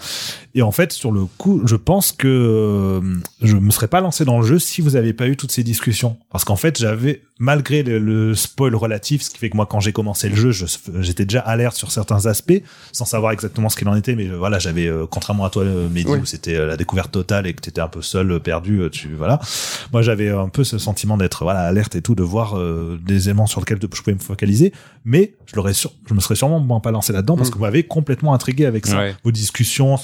[0.54, 3.00] Et en fait, sur le coup, je pense que euh,
[3.42, 5.62] je me serais pas lancé dans le jeu si vous avez pas eu toutes ces
[5.62, 6.16] discussions.
[6.30, 9.80] Parce qu'en fait, j'avais, malgré le, le spoil relatif, ce qui fait que moi, quand
[9.80, 10.64] j'ai commencé le jeu, je-
[11.00, 12.62] j'étais déjà alerte sur certains aspects,
[12.92, 15.88] sans savoir exactement ce qu'il en était, mais voilà, j'avais, euh, contrairement à toi, euh,
[15.88, 16.18] Mehdi, Oui.
[16.20, 18.88] où c'était euh, la découverte totale et que t'étais un peu seul, euh, perdu, euh,
[18.90, 19.40] tu, voilà.
[19.92, 23.28] Moi, j'avais un peu ce sentiment d'être, voilà, alerte et tout, de voir euh, des
[23.28, 24.72] éléments sur lesquels je pouvais me focaliser,
[25.04, 27.52] mais je l'aurais sur, je me serais sûrement pas lancé là-dedans parce Mm.
[27.52, 28.98] que vous m'avez complètement intrigué avec ça.
[28.98, 29.14] Ouais.
[29.24, 29.96] Vos discussions,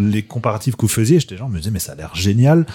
[0.00, 2.66] les comparatifs que vous faisiez, j'étais genre, je me disais, mais ça a l'air génial.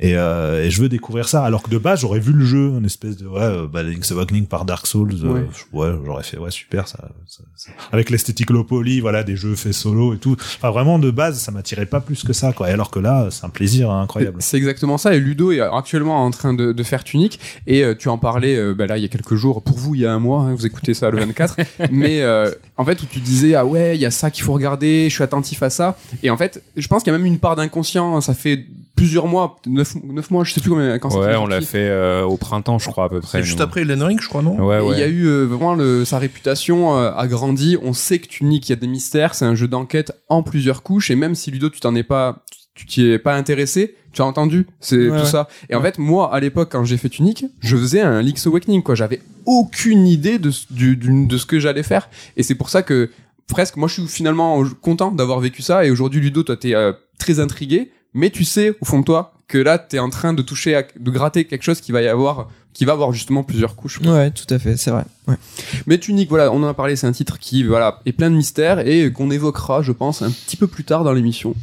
[0.00, 1.44] Et, euh, et je veux découvrir ça.
[1.44, 4.46] Alors que de base, j'aurais vu le jeu, une espèce de, ouais, bah, Link's Awakening
[4.46, 5.12] par Dark Souls.
[5.24, 5.46] Ouais.
[5.72, 9.54] ouais, j'aurais fait, ouais, super, ça, ça- ça- avec l'esthétique low poly, voilà, des jeux
[9.54, 10.36] faits solo et tout.
[10.56, 12.68] Enfin, vraiment, de base, ça m'attirait pas plus que ça, quoi.
[12.70, 14.38] Et alors que là, c'est un plaisir hein, incroyable.
[14.40, 15.14] C'est exactement ça.
[15.14, 17.38] Et Ludo est actuellement en train de, de faire Tunic.
[17.66, 19.62] Et euh, tu en parlais euh, bah là il y a quelques jours.
[19.62, 20.42] Pour vous, il y a un mois.
[20.42, 21.56] hein, vous écoutez ça le 24.
[21.90, 24.52] Mais euh, en fait, où tu disais ah ouais, il y a ça qu'il faut
[24.52, 25.08] regarder.
[25.08, 25.98] Je suis attentif à ça.
[26.22, 28.20] Et en fait, je pense qu'il y a même une part d'inconscient.
[28.20, 28.64] Ça fait
[28.96, 30.98] plusieurs mois, neuf, neuf mois, je sais plus combien.
[30.98, 33.38] Quand Ouais, on l'a fait euh, au printemps, je crois à peu près.
[33.38, 34.60] C'est juste après Elden Ring, je crois, non?
[34.62, 34.94] Ouais, Et ouais.
[34.94, 37.78] Il y a eu euh, vraiment le, sa réputation euh, a grandi.
[37.82, 39.34] On sait que Tunic, il y a des mystères.
[39.34, 41.10] C'est un jeu d'enquête en plusieurs couches.
[41.10, 42.44] Et même si Ludo, tu t'en es pas,
[42.80, 44.66] tu t'y es pas intéressé, tu as entendu.
[44.80, 45.30] C'est Ouais, tout ouais.
[45.30, 45.48] ça.
[45.68, 48.82] Et en fait, moi, à l'époque, quand j'ai fait Tunic, je faisais un Link's Awakening.
[48.82, 52.08] Quoi, j'avais aucune idée de, ce- du, du- de ce que j'allais faire.
[52.36, 53.10] Et c'est pour ça que
[53.46, 55.84] presque, moi, je suis finalement content d'avoir vécu ça.
[55.84, 59.34] Et aujourd'hui, Ludo, toi, t'es euh, très intrigué mais tu sais au fond de toi
[59.46, 62.08] que là t'es en train de toucher, à- de gratter quelque chose qui va y
[62.08, 64.00] avoir, qui va avoir justement plusieurs couches.
[64.00, 64.12] quoi.
[64.12, 65.04] Ouais, tout à fait, c'est vrai.
[65.28, 65.36] Ouais.
[65.86, 68.34] Mais Tunic, voilà, on en a parlé, c'est un titre qui voilà est plein de
[68.34, 71.54] mystères et qu'on évoquera, je pense, un petit peu plus tard dans l'émission.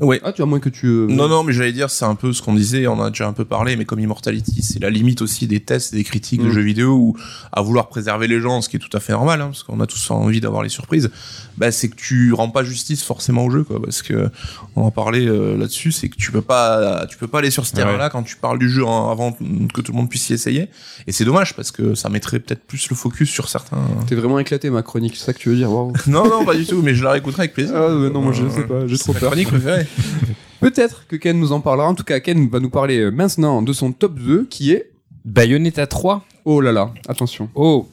[0.00, 0.20] Ouais.
[0.24, 0.86] Ah, tu as moins que tu.
[0.86, 3.10] euh, Non, non, mais j'allais dire, c'est un peu ce qu'on disait, on en a
[3.10, 6.42] déjà un peu parlé, mais comme Immortality, c'est la limite aussi des tests des critiques
[6.42, 6.52] de Mm.
[6.52, 7.16] jeux vidéo où,
[7.52, 9.78] à vouloir préserver les gens, ce qui est tout à fait normal, hein, parce qu'on
[9.80, 11.10] a tous envie d'avoir les surprises,
[11.58, 14.30] bah, c'est que tu rends pas justice forcément au jeu, quoi, parce que,
[14.76, 17.66] on en parlait euh, là-dessus, c'est que tu peux pas, tu peux pas aller sur
[17.66, 20.68] ce terrain-là quand tu parles du jeu avant que tout le monde puisse y essayer.
[21.06, 23.78] Et c'est dommage, parce que ça mettrait peut-être plus le focus sur certains.
[24.06, 25.70] T'es vraiment éclaté ma chronique, c'est ça que tu veux dire.
[25.70, 25.92] Waouh.
[26.06, 27.74] non, non, pas du tout, mais je la réécouterai avec plaisir.
[27.76, 29.30] Ah, euh, non, moi je Euh, sais pas, j'ai trop peur.
[29.30, 29.86] chronique préférée.
[30.60, 31.88] Peut-être que Ken nous en parlera.
[31.88, 34.90] En tout cas, Ken va nous parler euh, maintenant de son top 2 qui est.
[35.24, 37.48] Bayonetta 3 Oh là là, attention.
[37.54, 37.88] Oh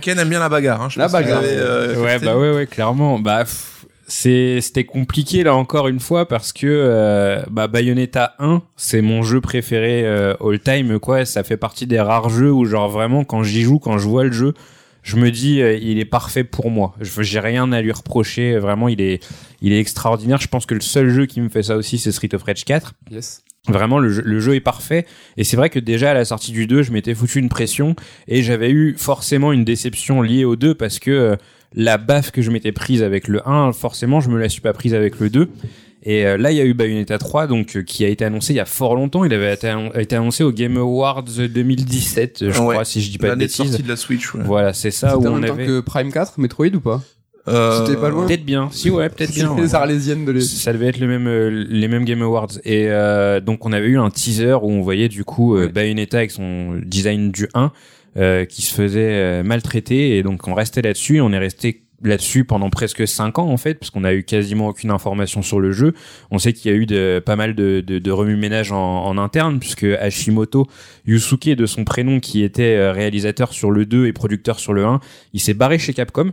[0.00, 1.40] Ken aime bien la bagarre, hein, je La pense bagarre.
[1.40, 3.18] vous avez, euh, Ouais, bah ouais, ouais, clairement.
[3.18, 3.44] Bah,
[4.06, 9.40] c'était compliqué là encore une fois parce que euh, bah, Bayonetta 1, c'est mon jeu
[9.40, 11.24] préféré euh, all time, quoi.
[11.24, 14.24] Ça fait partie des rares jeux où, genre, vraiment, quand j'y joue, quand je vois
[14.24, 14.54] le jeu,
[15.02, 16.94] je me dis, euh, il est parfait pour moi.
[17.00, 18.58] Je, j'ai rien à lui reprocher.
[18.58, 19.26] Vraiment, il est,
[19.62, 20.40] il est extraordinaire.
[20.40, 22.64] Je pense que le seul jeu qui me fait ça aussi, c'est Street of Rage
[22.64, 22.92] 4.
[23.10, 23.42] Yes.
[23.68, 25.06] Vraiment, le jeu, le jeu est parfait.
[25.36, 27.96] Et c'est vrai que déjà à la sortie du 2, je m'étais foutu une pression
[28.26, 31.36] et j'avais eu forcément une déception liée au 2 parce que euh,
[31.74, 34.72] la baffe que je m'étais prise avec le 1, forcément, je me la suis pas
[34.72, 35.50] prise avec le 2.
[36.04, 38.52] Et euh, là, il y a eu Bayonetta 3, donc euh, qui a été annoncé
[38.52, 39.24] il y a fort longtemps.
[39.24, 42.52] Il avait été, annon- été annoncé au Game Awards 2017, je Ouais.
[42.74, 43.66] crois, si je dis pas de L'année de bêtises.
[43.70, 44.42] sortie de la Switch, ouais.
[44.44, 45.66] Voilà, c'est ça où en on même temps avait.
[45.66, 47.02] que Prime 4, Metroid ou pas?
[47.48, 48.68] Euh, C'était pas loin Peut-être bien.
[48.70, 49.56] Si ouais, peut-être bien.
[49.56, 50.40] Les arlésiennes de les.
[50.42, 52.58] Ça devait être le même, euh, les mêmes Game Awards.
[52.64, 55.68] Et euh, donc on avait eu un teaser où on voyait du coup euh, Ouais.
[55.72, 57.72] Bayonetta avec son design du 1
[58.18, 60.18] euh, qui se faisait euh, maltraiter.
[60.18, 61.16] Et donc on restait là-dessus.
[61.16, 64.22] et On est resté là-dessus pendant presque 5 ans en fait parce qu'on a eu
[64.22, 65.94] quasiment aucune information sur le jeu.
[66.30, 69.18] On sait qu'il y a eu de, pas mal de, de, de remue-ménage en, en
[69.18, 70.66] interne puisque Hashimoto
[71.06, 74.84] Yusuke de son prénom qui était euh, réalisateur sur le 2 et producteur sur le
[74.84, 75.00] 1,
[75.32, 76.32] il s'est barré chez Capcom.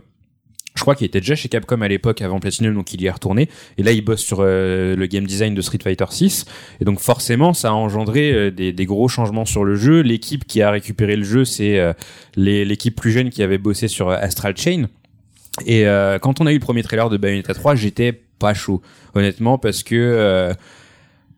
[0.76, 3.10] Je crois qu'il était déjà chez Capcom à l'époque avant Platinum, donc il y est
[3.10, 3.48] retourné.
[3.78, 6.44] Et là, il bosse sur euh, le game design de Street Fighter 6.
[6.80, 10.02] Et donc forcément, ça a engendré euh, des, des gros changements sur le jeu.
[10.02, 11.94] L'équipe qui a récupéré le jeu, c'est euh,
[12.36, 14.88] l'équipe plus jeune qui avait bossé sur euh, Astral Chain.
[15.64, 18.82] Et euh, quand on a eu le premier trailer de Bayonetta 3, j'étais pas chaud,
[19.14, 20.52] honnêtement, parce que euh,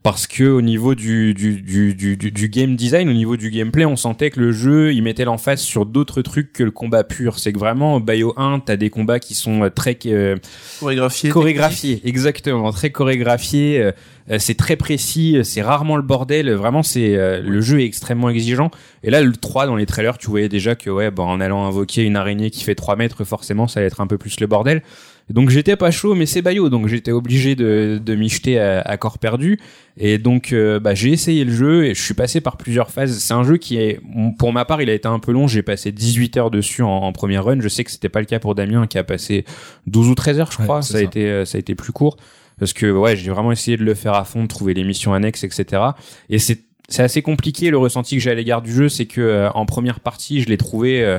[0.02, 3.84] parce que au niveau du, du, du, du, du- game design, au niveau du gameplay,
[3.84, 7.38] on sentait que le jeu, il mettait l'emphase sur d'autres trucs que le combat pur.
[7.38, 10.36] C'est que vraiment, Bayo 1, t'as des combats qui sont euh, très euh,
[10.80, 11.30] chorégraphié.
[11.30, 13.80] chorégraphiés, exactement, très chorégraphiés.
[13.80, 13.92] euh,
[14.30, 16.50] euh, c'est très précis, c'est rarement le bordel.
[16.52, 18.70] Vraiment, c'est euh, le jeu est extrêmement exigeant.
[19.02, 21.66] Et là, le 3 dans les trailers, tu voyais déjà que ouais, bon, en allant
[21.66, 24.46] invoquer une araignée qui fait 3 mètres, forcément, ça allait être un peu plus le
[24.46, 24.82] bordel.
[25.30, 28.80] Donc j'étais pas chaud, mais c'est Bayo, donc j'étais obligé de, de m'y jeter à,
[28.80, 29.58] à corps perdu.
[29.98, 33.18] Et donc euh, bah, j'ai essayé le jeu et je suis passé par plusieurs phases.
[33.18, 34.00] C'est un jeu qui est,
[34.38, 35.46] pour ma part, il a été un peu long.
[35.46, 37.60] J'ai passé 18 heures dessus en, en première run.
[37.60, 39.44] Je sais que c'était pas le cas pour Damien qui a passé
[39.86, 40.82] 12 ou 13 heures, je crois.
[40.82, 41.06] c'est ça, a ça.
[41.06, 42.16] été, euh, ça a été plus court
[42.58, 45.14] parce que ouais, j'ai vraiment essayé de le faire à fond, de trouver les missions
[45.14, 45.82] annexes, etc.
[46.28, 49.20] Et c'est c'est assez compliqué le ressenti que j'ai à l'égard du jeu, c'est que
[49.20, 51.18] euh, en première partie, je l'ai trouvé euh,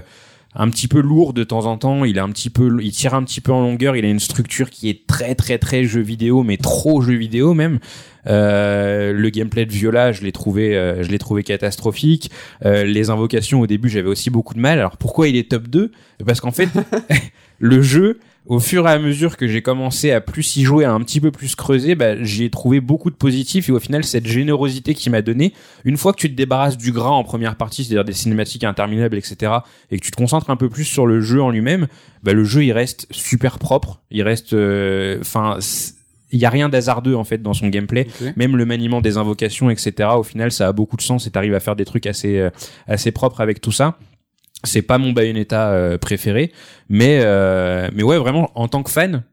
[0.55, 2.05] un petit peu lourd de temps en temps.
[2.05, 3.95] Il est un petit peu, il tire un petit peu en longueur.
[3.95, 7.53] Il a une structure qui est très très très jeu vidéo, mais trop jeu vidéo
[7.53, 7.79] même.
[8.27, 12.31] Euh, le gameplay de Viola, je l'ai trouvé, euh, je l'ai trouvé catastrophique.
[12.65, 14.79] Euh, les invocations au début, j'avais aussi beaucoup de mal.
[14.79, 15.91] Alors pourquoi il est top 2
[16.25, 16.69] Parce qu'en fait,
[17.59, 20.91] le jeu, au fur et à mesure que j'ai commencé à plus y jouer, à
[20.91, 24.03] un petit peu plus creuser, bah, j'y ai trouvé beaucoup de positifs et au final,
[24.03, 25.53] cette générosité qui m'a donné,
[25.85, 29.17] une fois que tu te débarrasses du gras en première partie, c'est-à-dire des cinématiques interminables,
[29.17, 29.53] etc.,
[29.91, 31.87] et que tu te concentres un peu plus sur le jeu en lui-même,
[32.23, 34.55] bah, le jeu, il reste super propre, il reste,
[35.21, 35.59] enfin,
[36.31, 39.71] il y a rien d'hasardeux en fait dans son gameplay même le maniement des invocations
[39.71, 42.37] etc au final ça a beaucoup de sens et t'arrives à faire des trucs assez
[42.37, 42.51] euh,
[42.87, 43.97] assez propres avec tout ça
[44.63, 46.51] c'est pas mon Bayonetta euh, préféré
[46.89, 49.23] mais euh, mais ouais vraiment en tant que fan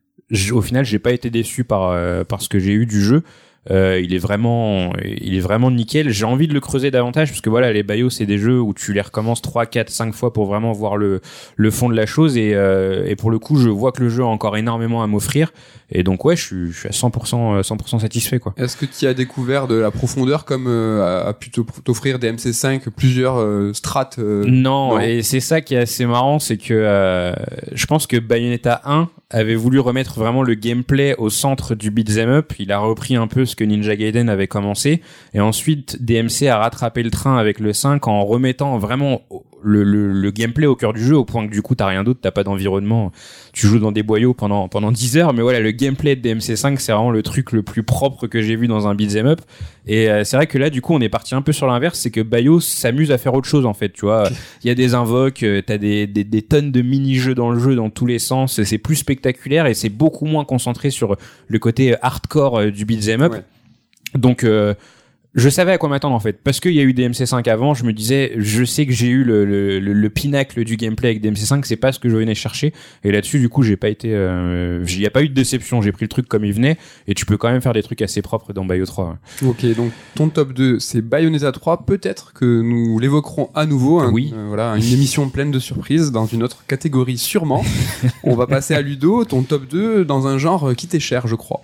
[0.52, 3.22] au final j'ai pas été déçu par euh, par ce que j'ai eu du jeu
[3.70, 7.40] Euh, il est vraiment il est vraiment nickel j'ai envie de le creuser davantage parce
[7.40, 10.33] que voilà les Bayos c'est des jeux où tu les recommences 3 4 5 fois
[10.33, 11.20] pour vraiment voir le
[11.57, 14.09] le fond de la chose et euh, et pour le coup je vois que le
[14.09, 15.52] jeu a encore énormément à m'offrir
[15.90, 18.87] et donc ouais je suis je suis à 100% euh, 100% satisfait quoi Est-ce que
[18.87, 23.72] tu as découvert de la profondeur comme euh, a- pu t'offrir des MC5 plusieurs euh,
[23.72, 25.00] strates euh, Non, non.
[25.00, 27.33] et c'est ça qui est assez marrant, c'est que euh,
[27.72, 32.29] je pense que Bayonetta 1 avait voulu remettre vraiment le gameplay au centre du beat'em
[32.31, 32.52] up.
[32.61, 35.02] Il a repris un peu ce que Ninja Gaiden avait commencé,
[35.34, 39.22] et ensuite DMC a rattrapé le train avec le 5 en remettant vraiment
[39.66, 42.05] le, le, le gameplay au cœur du jeu au point que du coup t'as rien
[42.05, 43.12] d'autre, t'as pas d'environnement,
[43.52, 46.79] tu joues dans des boyaux pendant pendant 10 heures, mais voilà le gameplay de DMC5
[46.79, 49.40] c'est vraiment le truc le plus propre que j'ai vu dans un beat'em up.
[49.88, 51.98] Et euh, c'est vrai que là du coup on est parti un peu sur l'inverse,
[51.98, 54.29] c'est que Bayo s'amuse à faire autre chose en fait, tu vois.
[54.62, 57.59] Il y a des invoques, euh, t'as des, des des tonnes de mini-jeux dans le
[57.59, 61.16] jeu dans tous les sens, c'est plus spectaculaire et c'est beaucoup moins concentré sur
[61.48, 63.33] le côté euh, hardcore euh, du beat'em up.
[63.33, 63.42] Ouais.
[64.14, 64.74] Donc euh,
[65.37, 67.85] je savais à quoi m'attendre en fait parce qu'il y a eu DMC5 avant je
[67.85, 71.22] me disais je sais que j'ai eu le, le, le, le pinacle du gameplay avec
[71.22, 72.72] DMC5 c'est pas ce que je venais chercher
[73.05, 75.83] et là-dessus du coup j'ai pas été euh, il y a pas eu de déception
[75.83, 78.03] j'ai pris le truc comme il venait et tu peux quand même faire des trucs
[78.03, 79.49] assez propres dans Bayo 3 ouais.
[79.49, 81.85] Ok, donc ton top 2, c'est Bayonetta 3.
[81.85, 84.01] Peut-être que nous l'évoquerons à nouveau.
[84.01, 84.11] hein.
[84.12, 84.33] Oui.
[84.35, 87.62] Euh, voilà, une émission pleine de surprises dans une autre catégorie, sûrement.
[88.25, 91.35] On va passer à Ludo, ton top 2 dans un genre qui t'est cher, je
[91.35, 91.61] crois.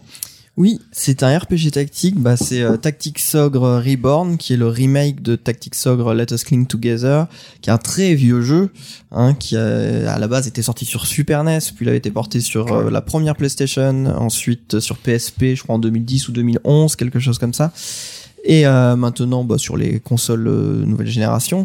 [0.58, 2.20] Oui, c'est un RPG tactique.
[2.20, 6.44] Bah, c'est euh, Tactics Ogre Reborn, qui est le remake de Tactics Ogre Let Us
[6.44, 7.26] Cling Together,
[7.62, 8.70] qui est un très vieux jeu,
[9.12, 12.10] hein, qui a, à la base était sorti sur Super NES, puis il a été
[12.10, 16.32] porté sur euh, la première PlayStation, ensuite euh, sur PSP, je crois en 2010 ou
[16.32, 17.72] 2011, quelque chose comme ça.
[18.44, 21.64] Et euh, maintenant, bah, sur les consoles euh, nouvelle génération.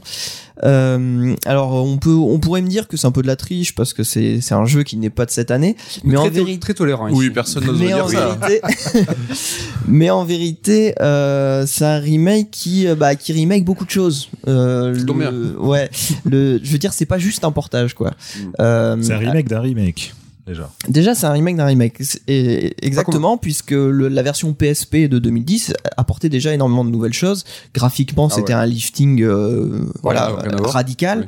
[0.63, 3.73] Euh, alors, on peut, on pourrait me dire que c'est un peu de la triche
[3.75, 5.75] parce que c'est, c'est un jeu qui n'est pas de cette année.
[6.03, 7.07] Mais très, en vérité, très tolérant.
[7.07, 7.17] ici.
[7.17, 8.37] Oui, personne n'ose mais dire en ça.
[8.47, 8.61] vérité,
[9.87, 14.29] mais en vérité, euh, c'est un remake qui, euh, bah, qui remake beaucoup de choses.
[14.47, 15.89] Euh, le- ouais,
[16.25, 18.11] le, je veux dire, c'est pas juste un portage, quoi.
[18.11, 18.41] Mm.
[18.59, 20.13] Euh, C'est un remake d'un remake,
[20.47, 20.69] déjà.
[20.87, 22.01] Déjà, c'est un remake d'un remake.
[22.27, 27.43] Et- exactement, puisque le- la version PSP de 2010 apportait déjà énormément de nouvelles choses.
[27.73, 28.59] Graphiquement, Ah c'était ouais.
[28.61, 31.27] un lifting euh, voilà, radical.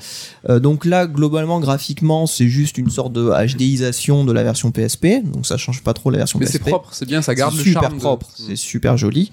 [0.49, 5.21] Euh, donc là, globalement, graphiquement, c'est juste une sorte de HDisation de la version PSP.
[5.23, 6.53] Donc ça change pas trop la version Mais PSP.
[6.63, 7.95] c'est propre, c'est bien, ça garde le super charme.
[7.95, 8.43] de- propre, Mm.
[8.47, 9.32] c'est super joli.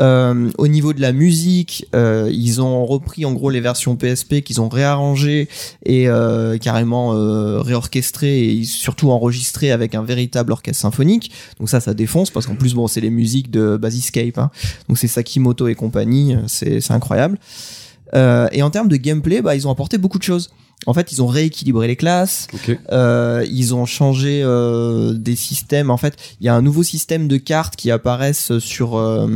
[0.00, 4.42] Euh, au niveau de la musique, euh, ils ont repris en gros les versions PSP
[4.42, 5.48] qu'ils ont réarrangées
[5.84, 11.32] et euh, carrément euh, réorchestrées et surtout enregistrées avec un véritable orchestre symphonique.
[11.58, 14.38] Donc ça, ça défonce parce qu'en plus bon, c'est les musiques de Basiscape.
[14.38, 14.50] Hein.
[14.88, 17.38] Donc c'est Sakimoto et compagnie, c'est c'est incroyable.
[18.14, 20.50] Euh, et en termes de gameplay, bah, ils ont apporté beaucoup de choses.
[20.84, 22.78] En fait, ils ont rééquilibré les classes, Ok.
[22.92, 25.90] euh, ils ont changé euh, des systèmes.
[25.90, 29.26] En fait, il y a un nouveau système de cartes qui apparaissent sur euh,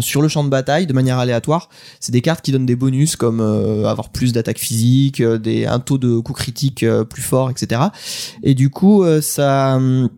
[0.00, 1.70] sur le champ de bataille de manière aléatoire.
[2.00, 5.64] C'est des cartes qui donnent des bonus comme euh, avoir plus d'attaque physique, euh, des
[5.64, 7.80] un taux de coup critique euh, plus fort, etc.
[8.42, 10.10] Et du coup, euh, ça hum,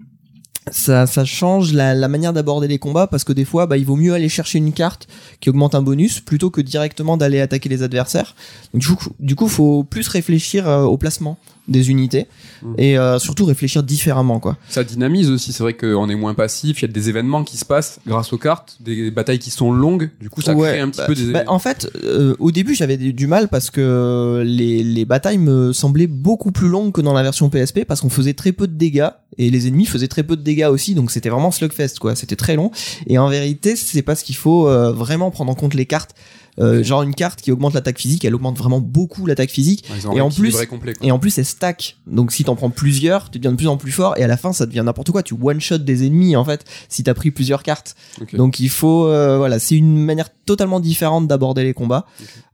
[0.71, 3.97] ça, ça change la, manière d'aborder les combats parce que des fois, bah, il vaut
[3.97, 5.09] mieux aller chercher une carte
[5.41, 8.35] qui augmente un bonus plutôt que directement d'aller attaquer les adversaires.
[8.75, 12.27] Du coup, du coup, faut plus réfléchir euh, au placement des unités
[12.63, 12.75] Mhm.
[12.79, 14.57] et euh, surtout réfléchir différemment, quoi.
[14.69, 17.57] Ça dynamise aussi, c'est vrai qu'on est moins passif, il y a des événements qui
[17.57, 20.81] se passent grâce aux cartes, des batailles qui sont longues, du coup ça Ouais, crée
[20.81, 21.33] un petit bah, peu des...
[21.33, 25.39] bah, en fait, euh, au début, j'avais du du mal parce que les, les batailles
[25.39, 28.67] me semblaient beaucoup plus longues que dans la version PSP parce qu'on faisait très peu
[28.67, 31.99] de dégâts et les ennemis faisaient très peu de dégâts aussi, donc c'était vraiment slugfest
[32.01, 32.15] quoi.
[32.17, 32.71] C'était très long
[33.07, 36.15] et en vérité, c'est parce qu'il faut euh, vraiment prendre en compte les cartes.
[36.59, 40.21] Euh, genre une carte qui augmente l'attaque physique, elle augmente vraiment beaucoup l'attaque physique et
[40.21, 41.97] en plus- complet, et en plus elle stack.
[42.07, 44.37] Donc si t'en prends plusieurs, tu deviens de plus en plus fort et à la
[44.37, 45.23] fin ça devient n'importe quoi.
[45.23, 47.97] Tu one shot des ennemis en fait si t'as pris plusieurs cartes.
[48.37, 52.05] Donc il faut euh, voilà, c'est une manière totalement différente d'aborder les combats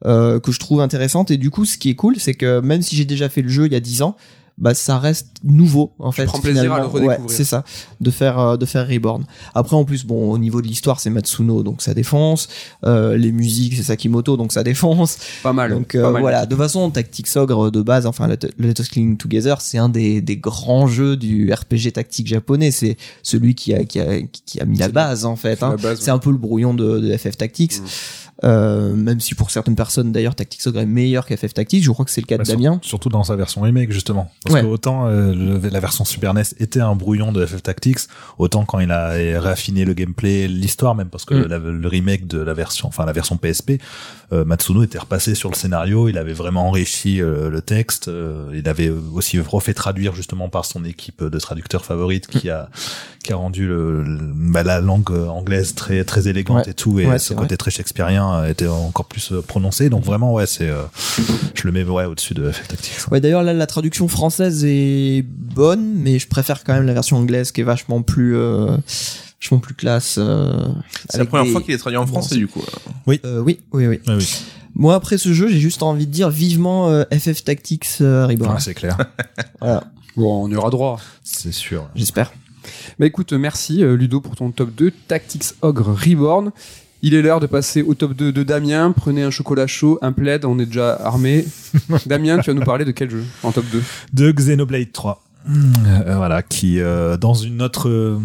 [0.07, 2.83] euh, que je trouve intéressante et du coup ce qui est cool c'est que même
[2.83, 4.15] si j'ai déjà fait le jeu il y a 10 ans,
[4.59, 6.25] bah ça reste nouveau en fait.
[6.27, 7.21] prends plaisir à le redécouvrir.
[7.21, 7.65] Ouais, c'est ça,
[8.01, 9.25] de faire euh, de faire Reborn.
[9.55, 12.49] Après en plus bon au niveau de l'histoire c'est Matsuno donc ça défonce,
[12.85, 15.19] euh, les musiques c'est Sakimoto donc ça défonce.
[15.43, 15.71] Pas mal.
[15.71, 16.23] Donc pas euh, mal.
[16.23, 19.89] voilà, de toute façon, Tactics Ogre de base, enfin Let, Us Cling Together, c'est un
[19.89, 22.71] des, des grands jeux du RPG tactique japonais.
[22.71, 25.59] C'est celui qui a, qui a, qui a mis la base en fait.
[25.61, 25.77] C'est hein.
[25.99, 27.81] C'est un peu le brouillon de, de FF Tactics.
[27.81, 27.85] Mm.
[28.45, 32.05] Euh, même si pour certaines personnes d'ailleurs Tactics Ogre est meilleur qu'FF Tactics, je crois
[32.05, 32.79] que c'est le cas Bah, de sur- Damien.
[32.83, 34.31] Surtout dans sa version remake, justement.
[34.45, 34.61] Parce Ouais.
[34.63, 37.99] que autant euh, le- la version Super NES était un brouillon de FF Tactics,
[38.39, 41.47] autant quand il a raffiné le gameplay, l'histoire même, parce que Mm.
[41.49, 43.81] la- le remake de la version, enfin la version PSP,
[44.33, 48.51] euh, Matsuno était repassé sur le scénario, il avait vraiment enrichi euh, le texte, euh,
[48.55, 52.69] il avait aussi refait traduire justement par son équipe de traducteurs favorites qui a
[53.25, 56.71] qui a rendu le, le- bah, la langue anglaise très très élégante Ouais.
[56.71, 59.91] et tout, et Ouais, ce côté très shakespearien était encore plus euh, prononcé.
[59.91, 60.83] Donc vraiment, ouais, c'est, euh,
[61.55, 63.11] je le mets ouais au-dessus de FF Tactics.
[63.11, 67.17] Ouais, d'ailleurs là la traduction française est bonne, mais je préfère quand même la version
[67.19, 68.77] anglaise qui est vachement plus euh,
[69.41, 70.17] vachement plus classe.
[70.19, 70.53] euh,
[71.11, 72.63] C'est la première des- fois qu'il est traduit en français, du coup.
[72.63, 74.01] Euh, oui, oui, oui.
[74.07, 74.29] Oui,
[74.75, 78.55] Moi après ce jeu, j'ai juste envie de dire vivement euh, FF Tactics euh, Reborn.
[78.55, 78.97] Ouais, c'est clair,
[79.61, 79.85] Voilà,
[80.17, 81.01] Bon, on y aura droit.
[81.23, 81.89] c'est sûr.
[81.95, 82.33] j'espère.
[82.99, 86.51] Bah écoute, merci Ludo pour ton top 2, Tactics Ogre Reborn.
[87.01, 88.93] Il est l'heure de passer au top 2 de Damien.
[88.93, 91.47] Prenez un chocolat chaud, un plaid, on est déjà armé.
[92.07, 93.83] Damien, tu vas nous parler de quel jeu en top 2
[94.15, 95.23] de Xenoblade 3.
[95.49, 98.19] Euh, voilà, qui euh, dans une autre, euh,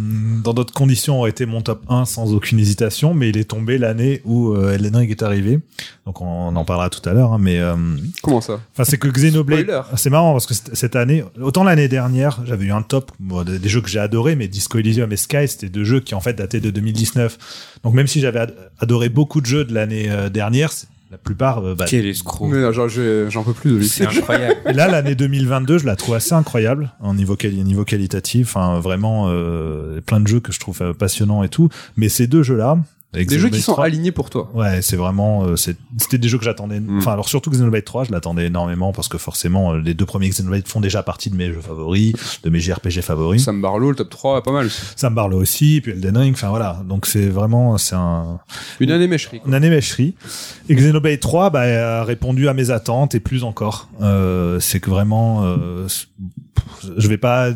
[0.44, 3.78] dans d'autres conditions aurait été mon top 1 sans aucune hésitation, mais il est tombé
[3.78, 5.60] l'année où euh, Elden Ring est arrivé.
[6.06, 7.76] Donc on, en parlera tout à l'heure, hein, mais euh,
[8.22, 8.60] Comment ça?
[8.74, 12.72] enfin c'est que Xenoblade, c'est marrant parce que cette année, autant l'année dernière, j'avais eu
[12.72, 15.70] un top bon, des des jeux que j'ai adoré, mais Disco Elysium et Sky, c'était
[15.70, 17.78] deux jeux qui en fait dataient de 2019.
[17.84, 20.72] Donc même si j'avais ad- adoré beaucoup de jeux de l'année dernière,
[21.14, 22.48] la plupart, euh, bah, Quel escroc.
[22.48, 23.88] Mais, genre, j'ai- J'en peux plus de lui.
[23.88, 24.56] C'est incroyable.
[24.68, 28.48] Et là, l'année 2022, je la trouve assez incroyable en niveau, quali- niveau qualitatif.
[28.56, 31.70] Enfin, vraiment, euh, plein de jeux que je trouve euh, passionnants et tout.
[31.98, 32.78] Mais ces deux jeux-là,
[33.14, 34.50] avec Des jeux qui sont 3, alignés pour toi.
[34.54, 36.80] Ouais, c'est vraiment, euh, c'est- c'était des jeux que j'attendais.
[36.80, 36.98] Mm.
[36.98, 40.30] Enfin, alors surtout Xenoblade 3, je l'attendais énormément parce que forcément, euh, les deux premiers
[40.30, 43.44] Xenoblade font déjà partie de mes jeux favoris, de mes JRPG favoris.
[43.44, 44.70] Sam Barlow, le top 3, pas mal.
[44.96, 46.34] Ça me parle aussi, puis Elden Ring.
[46.36, 48.40] Enfin voilà, donc c'est vraiment, c'est un,
[48.80, 49.40] Une année mècherie.
[49.40, 49.48] quoi.
[49.48, 50.16] une année mècherie.
[50.70, 53.90] Et Xenoblade 3 bah, a répondu à mes attentes et plus encore.
[54.02, 55.88] Euh, c'est que vraiment, euh,
[56.98, 57.50] je vais pas,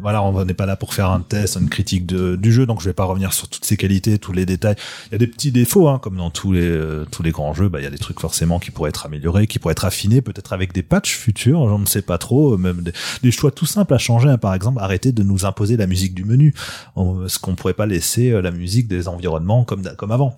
[0.00, 2.80] voilà, on n'est pas là pour faire un test, une critique de, du jeu, donc
[2.80, 4.76] je vais pas revenir sur toutes ses qualités, tous les détails.
[5.08, 7.54] Il y a des petits défauts, hein, comme dans tous les euh, tous les grands
[7.54, 7.68] jeux.
[7.68, 10.20] Bah, il y a des trucs forcément qui pourraient être améliorés, qui pourraient être affinés,
[10.22, 11.68] peut-être avec des patchs futurs.
[11.68, 12.56] J'en ne sais pas trop.
[12.58, 12.92] Même des,
[13.22, 14.28] des choix tout simples à changer.
[14.28, 14.38] hein.
[14.38, 16.54] par exemple, arrêter de nous imposer la musique du menu.
[16.96, 20.36] On- ce qu'on pourrait pas laisser euh, la musique des environnements comme comme avant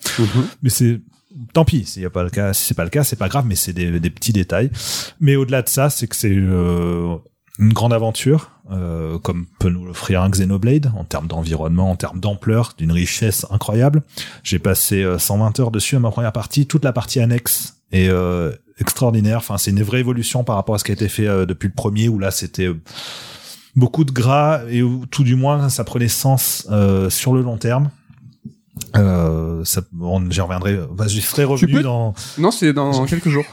[0.63, 1.01] mais c'est
[1.55, 3.29] tant pis s'il y a pas le cas si c'est pas le cas c'est pas
[3.29, 4.71] grave mais c'est des, des petits détails
[5.21, 7.15] mais au-delà de ça c'est que c'est euh,
[7.59, 12.19] une grande aventure euh, comme peut nous l'offrir un Xenoblade en termes d'environnement en termes
[12.21, 14.03] d'ampleur d'une richesse incroyable
[14.43, 18.09] j'ai passé euh, 120 heures dessus à ma première partie toute la partie annexe est
[18.09, 21.27] euh, extraordinaire enfin c'est une vraie évolution par rapport à ce qui a été fait
[21.27, 22.81] euh, depuis le premier où là c'était euh,
[23.77, 27.59] beaucoup de gras et où, tout du moins ça prenait sens euh, sur le long
[27.59, 27.91] terme
[28.97, 29.83] euh, ça,
[30.31, 30.79] j'y reviendrai.
[30.95, 32.15] Bah, j'y serai revenu peux- dans.
[32.39, 33.45] Non, c'est dans quelques jours.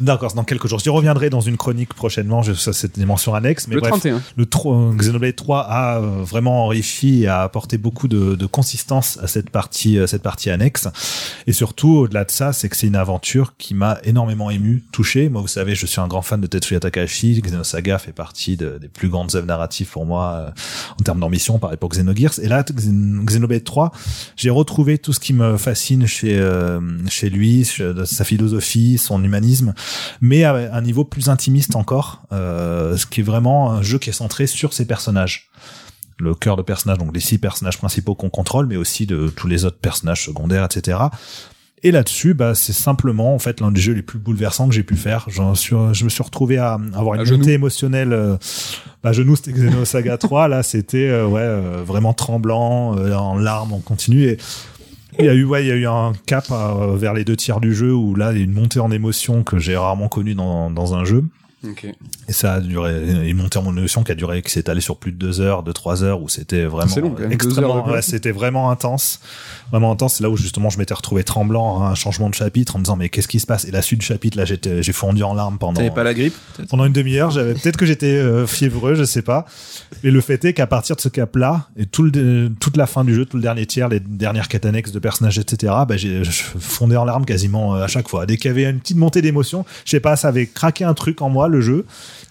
[0.00, 0.78] D'accord, dans quelques jours.
[0.80, 2.42] J'y reviendrai dans une chronique prochainement.
[2.42, 3.68] Je, ça, c'est des mentions annexes.
[3.68, 4.20] Mais le bref, 31.
[4.36, 9.18] le tro- Xenoblade 3 a euh, vraiment enrichi et a apporté beaucoup de, de consistance
[9.22, 10.88] à cette partie, à cette partie annexe.
[11.46, 15.28] Et surtout, au-delà de ça, c'est que c'est une aventure qui m'a énormément ému, touché.
[15.28, 17.40] Moi, vous savez, je suis un grand fan de Tetsuya Takahashi.
[17.40, 20.50] Xenosaga fait partie de- des plus grandes œuvres narratives pour moi euh,
[20.98, 22.38] en termes d'ambition par rapport à Xenogears.
[22.42, 23.92] Et là, Xen- Xenoblade 3,
[24.36, 27.64] j'ai retrouvé tout ce qui me fascine chez euh, chez lui,
[28.04, 29.74] sa philosophie, son humanisme,
[30.20, 34.10] mais à un niveau plus intimiste encore, euh, ce qui est vraiment un jeu qui
[34.10, 35.50] est centré sur ses personnages.
[36.18, 39.48] Le cœur de personnage, donc les six personnages principaux qu'on contrôle, mais aussi de tous
[39.48, 40.98] les autres personnages secondaires, etc.
[41.82, 44.82] Et là-dessus, bah, c'est simplement en fait l'un des jeux les plus bouleversants que j'ai
[44.82, 45.26] pu faire.
[45.28, 47.38] J'en suis, je me suis retrouvé à avoir une À genoux.
[47.40, 48.14] montée émotionnelle.
[48.14, 48.36] Euh,
[49.02, 50.48] bah, genoux, c'était Xenosaga 3.
[50.48, 54.22] Là, c'était euh, ouais, euh, vraiment tremblant, euh, en larmes, en continu.
[54.22, 54.38] Et
[55.18, 57.36] il y a eu, ouais, il y a eu un cap euh, vers les deux
[57.36, 60.08] tiers du jeu où là, il y a une montée en émotion que j'ai rarement
[60.08, 61.24] connue dans, dans un jeu.
[62.28, 64.96] Et ça a duré, une montée en émotion qui a duré, qui s'est allée sur
[64.96, 68.70] plus de deux heures, de trois heures, où c'était vraiment long, extrêmement, ouais, c'était vraiment
[68.70, 69.20] intense,
[69.70, 70.14] vraiment intense.
[70.14, 72.84] C'est là où justement je m'étais retrouvé tremblant à un changement de chapitre en me
[72.84, 73.64] disant mais qu'est-ce qui se passe?
[73.64, 76.14] Et la suite du chapitre, là, j'étais, j'ai fondu en larmes pendant T'avais pas la
[76.14, 76.34] grippe
[76.68, 77.30] pendant une demi-heure.
[77.30, 79.46] J'avais peut-être que j'étais euh, fiévreux, je sais pas.
[80.02, 83.04] Mais le fait est qu'à partir de ce cap-là et tout le, toute la fin
[83.04, 85.72] du jeu, tout le dernier tiers, les dernières quêtes annexes de personnages, etc.
[85.88, 88.26] Bah, j'ai fondais en larmes quasiment euh, à chaque fois.
[88.26, 90.94] Dès qu'il y avait une petite montée d'émotion, je sais pas, ça avait craqué un
[90.94, 91.84] truc en moi, le jeu,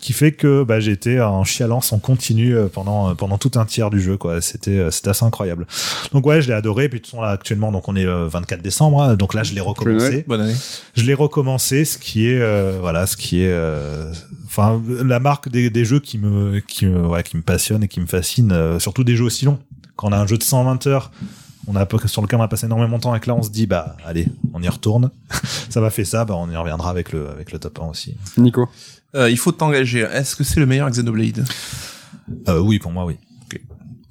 [0.03, 3.63] qui fait que bah, j'étais en chialance en continu euh, pendant euh, pendant tout un
[3.63, 4.17] tiers du jeu.
[4.17, 5.65] Quoi, c'était euh, c'était assez incroyable.
[6.11, 6.89] Donc ouais, je l'ai adoré.
[6.89, 9.43] Puis de toute façon là, actuellement, donc on est le 24 décembre, hein, donc là
[9.43, 10.55] je l'ai recommencé Bonne année.
[10.95, 14.11] je l'ai recommencé, ce qui est euh, voilà, ce qui est euh,
[14.45, 17.87] enfin la marque des, des jeux qui me qui me ouais, qui me passionne et
[17.87, 19.59] qui me fascine, euh, surtout des jeux aussi longs.
[19.95, 21.11] Quand on a un jeu de 120 heures,
[21.67, 23.67] on a sur lequel on a passé énormément de temps avec là, on se dit
[23.67, 25.11] bah allez, on y retourne.
[25.69, 28.17] ça m'a fait ça, bah on y reviendra avec le avec le top 1 aussi.
[28.35, 28.67] Nico.
[29.15, 29.99] Euh, il faut t'engager.
[30.11, 31.45] Est-ce que c'est le meilleur Xenoblade?
[32.47, 33.17] Euh, oui, pour moi oui.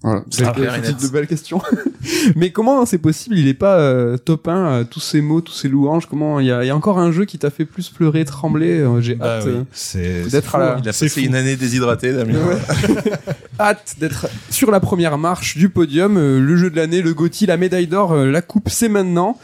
[0.05, 0.25] Voilà.
[0.31, 1.01] C'est Ah, c'est net.
[1.01, 1.63] de belles questions.
[2.35, 3.39] Mais comment c'est possible?
[3.39, 6.07] Il est pas euh, top 1, euh, tous ces mots, tous ces louanges?
[6.07, 8.25] Comment il y a, il y a encore un jeu qui t'a fait plus pleurer,
[8.25, 8.85] trembler?
[9.01, 11.27] J'ai Bah hâte, oui, d'être à la- Il a C'est passé fou.
[11.29, 12.35] une année déshydratée, Damien.
[13.61, 16.17] hâte d'être sur la première marche du podium.
[16.17, 19.39] euh, le jeu de l'année, le GOTY, la médaille d'or, euh, la coupe, c'est maintenant.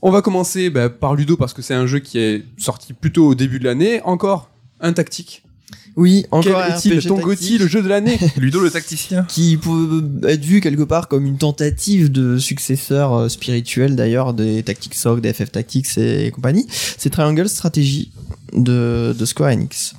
[0.00, 3.26] On va commencer bah, par Ludo parce que c'est un jeu qui est sorti plutôt
[3.26, 4.00] au début de l'année.
[4.04, 4.48] Encore
[4.80, 5.42] un tactique.
[5.96, 9.24] Oui, encore est-il RPG ton tactique GOTY, le jeu de l'année Ludo le tacticien.
[9.28, 14.62] qui peut être vu quelque part comme une tentative de successeur euh, spirituel d'ailleurs des
[14.64, 16.66] Tactics SOG, des FF Tactics et compagnie.
[16.98, 18.10] C'est Triangle Strategy
[18.52, 19.94] de, de Square Enix.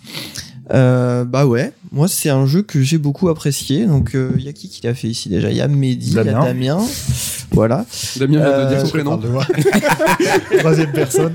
[0.74, 3.86] Euh, bah ouais, moi c'est un jeu que j'ai beaucoup apprécié.
[3.86, 5.50] Donc il y a qui qui l'a fait ici déjà?
[5.52, 6.80] Il y a Mehdi, il y a Damien.
[7.52, 7.86] Voilà.
[8.18, 9.18] Damien vient de Euh, dire son prénom.
[9.18, 9.28] de.
[10.60, 11.34] Troisième personne.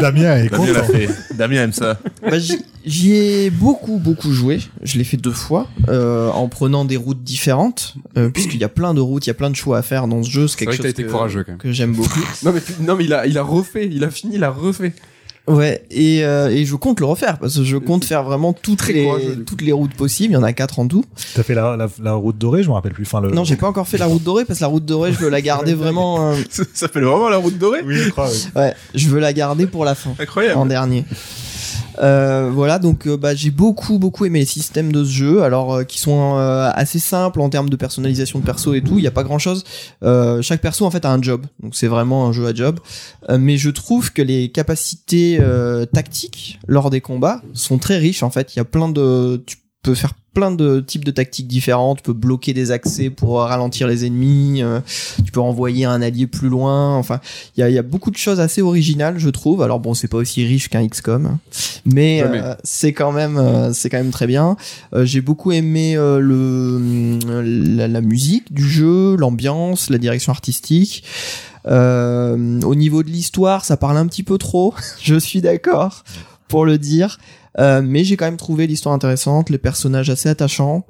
[0.00, 0.84] Damien est Damien content.
[0.84, 1.08] fait.
[1.36, 1.98] Damien aime ça.
[2.22, 2.38] Bah,
[2.84, 4.60] j'y- ai beaucoup beaucoup joué.
[4.82, 8.68] Je l'ai fait deux fois euh, en prenant des routes différentes, euh, puisqu'il y a
[8.68, 10.46] plein de routes, il y a plein de choix à faire dans ce jeu.
[10.48, 11.58] C'est quelque vrai que chose que, même.
[11.58, 12.20] que j'aime beaucoup.
[12.44, 14.92] Non mais, non mais il a, il a refait, il a fini, il a refait.
[15.48, 18.78] Ouais, et, euh, et je compte le refaire parce que je compte faire vraiment toutes
[18.78, 19.08] Très les
[19.46, 20.32] toutes les routes possibles.
[20.32, 21.04] Il y en a quatre en tout.
[21.34, 23.04] T'as fait la, la, la route dorée, je me rappelle plus.
[23.04, 23.30] Enfin, le...
[23.30, 25.30] Non, j'ai pas encore fait la route dorée parce que la route dorée, je veux
[25.30, 26.32] la garder vraiment.
[26.32, 27.80] euh, Ça s'appelle vraiment la route dorée?
[27.84, 28.28] Oui, je crois.
[28.30, 28.38] oui.
[28.56, 30.10] ouais, je veux la garder pour la fin.
[30.18, 30.58] Incroyable.
[30.58, 31.04] en dernier.
[32.00, 35.74] Euh, voilà, donc euh, bah, j'ai beaucoup beaucoup aimé les systèmes de ce jeu, alors
[35.74, 38.98] euh, qui sont euh, assez simples en termes de personnalisation de perso et tout.
[38.98, 39.64] Il y a pas grand chose.
[40.42, 42.80] chaque perso en fait a un job, donc c'est vraiment un jeu à job.
[43.30, 45.40] Mais je trouve que les capacités
[45.92, 48.22] tactiques lors des combats sont très riches.
[48.22, 49.42] En fait, il y a plein de,
[49.82, 51.98] peux faire plein de types de tactiques différentes.
[51.98, 54.62] Tu peux bloquer des accès pour ralentir les ennemis.
[54.62, 54.80] euh,
[55.24, 56.94] tu peux envoyer un allié plus loin.
[56.96, 57.20] Enfin,
[57.56, 59.62] il y a, il y a beaucoup de choses assez originales, je trouve.
[59.62, 61.38] Alors bon, c'est pas aussi riche qu'un XCOM, hein.
[61.84, 64.56] mais euh, c'est quand même, euh, c'est quand même très bien.
[64.94, 67.18] Euh, J'ai beaucoup aimé euh, le
[67.76, 71.02] la, la musique du jeu, l'ambiance, la direction artistique.
[71.66, 74.74] Euh, au niveau de l'histoire, ça parle un petit peu trop.
[75.02, 76.04] je suis d'accord
[76.48, 77.18] pour le dire.
[77.58, 80.86] Euh, mais j'ai quand même trouvé l'histoire intéressante, les personnages assez attachants.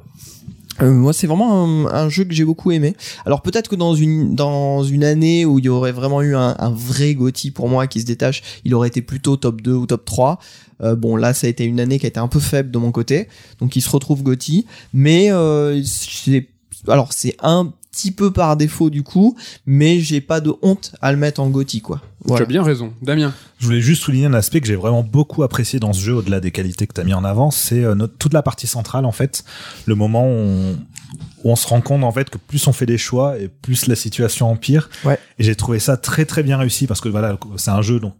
[0.81, 2.95] Euh, moi, c'est vraiment un, jeu que j'ai beaucoup aimé.
[3.27, 7.51] Alors peut-être que dans une année où il y aurait vraiment eu un, vrai GOTY
[7.51, 10.39] pour moi qui se détache, il aurait été plutôt top 2 ou top 3.
[10.81, 12.79] Euh, bon là, ça a été une année qui a été un peu faible de
[12.79, 14.66] mon côté, donc il se retrouve GOTY.
[14.93, 15.31] Mais
[16.87, 21.11] alors c'est un petit peu par défaut du coup, mais j'ai pas de honte à
[21.11, 22.01] le mettre en GOTY quoi.
[22.37, 22.93] Tu as bien raison.
[23.03, 23.33] Damien.
[23.59, 26.41] Je voulais juste souligner un aspect que j'ai vraiment beaucoup apprécié dans ce jeu, au-delà
[26.41, 29.12] des qualités que tu as mis en avant, c'est euh, toute la partie centrale, en
[29.12, 29.45] fait.
[29.87, 30.76] Le moment où on,
[31.45, 33.87] où on se rend compte, en fait, que plus on fait des choix et plus
[33.87, 34.91] la situation empire.
[35.05, 35.18] Ouais.
[35.39, 38.14] Et j'ai trouvé ça très, très bien réussi parce que voilà, c'est un jeu, donc,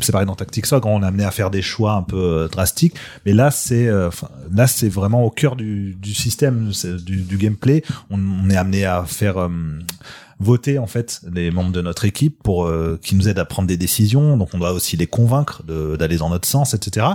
[0.00, 2.48] c'est pareil dans Tactics Ogre, on est amené à faire des choix un peu euh,
[2.48, 2.94] drastiques.
[3.24, 4.10] Mais là, c'est, euh,
[4.52, 6.72] là, c'est vraiment au cœur du, du système,
[7.04, 7.82] du, du gameplay.
[8.10, 9.48] On, on est amené à faire, euh,
[10.42, 13.68] voter en fait les membres de notre équipe pour euh, qui nous aident à prendre
[13.68, 14.36] des décisions.
[14.36, 17.06] Donc on doit aussi les convaincre d'aller dans notre sens, etc.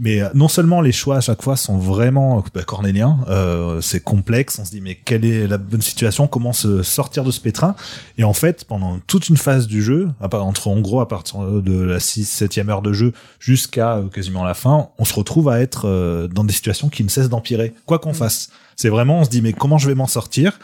[0.00, 4.02] Mais euh, non seulement les choix à chaque fois sont vraiment bah, cornéliens, euh, c'est
[4.02, 4.58] complexe.
[4.58, 6.26] On se dit mais quelle est la bonne situation?
[6.26, 7.76] Comment se sortir de ce pétrin?
[8.16, 11.82] Et en fait, pendant toute une phase du jeu, entre en gros à partir de
[11.82, 15.60] la 6 7 heure de jeu jusqu'à euh, quasiment la fin, on se retrouve à
[15.60, 18.48] être euh, dans des situations qui ne cessent d'empirer, quoi qu'on fasse.
[18.76, 20.58] C'est vraiment, on se dit mais comment je vais m'en sortir?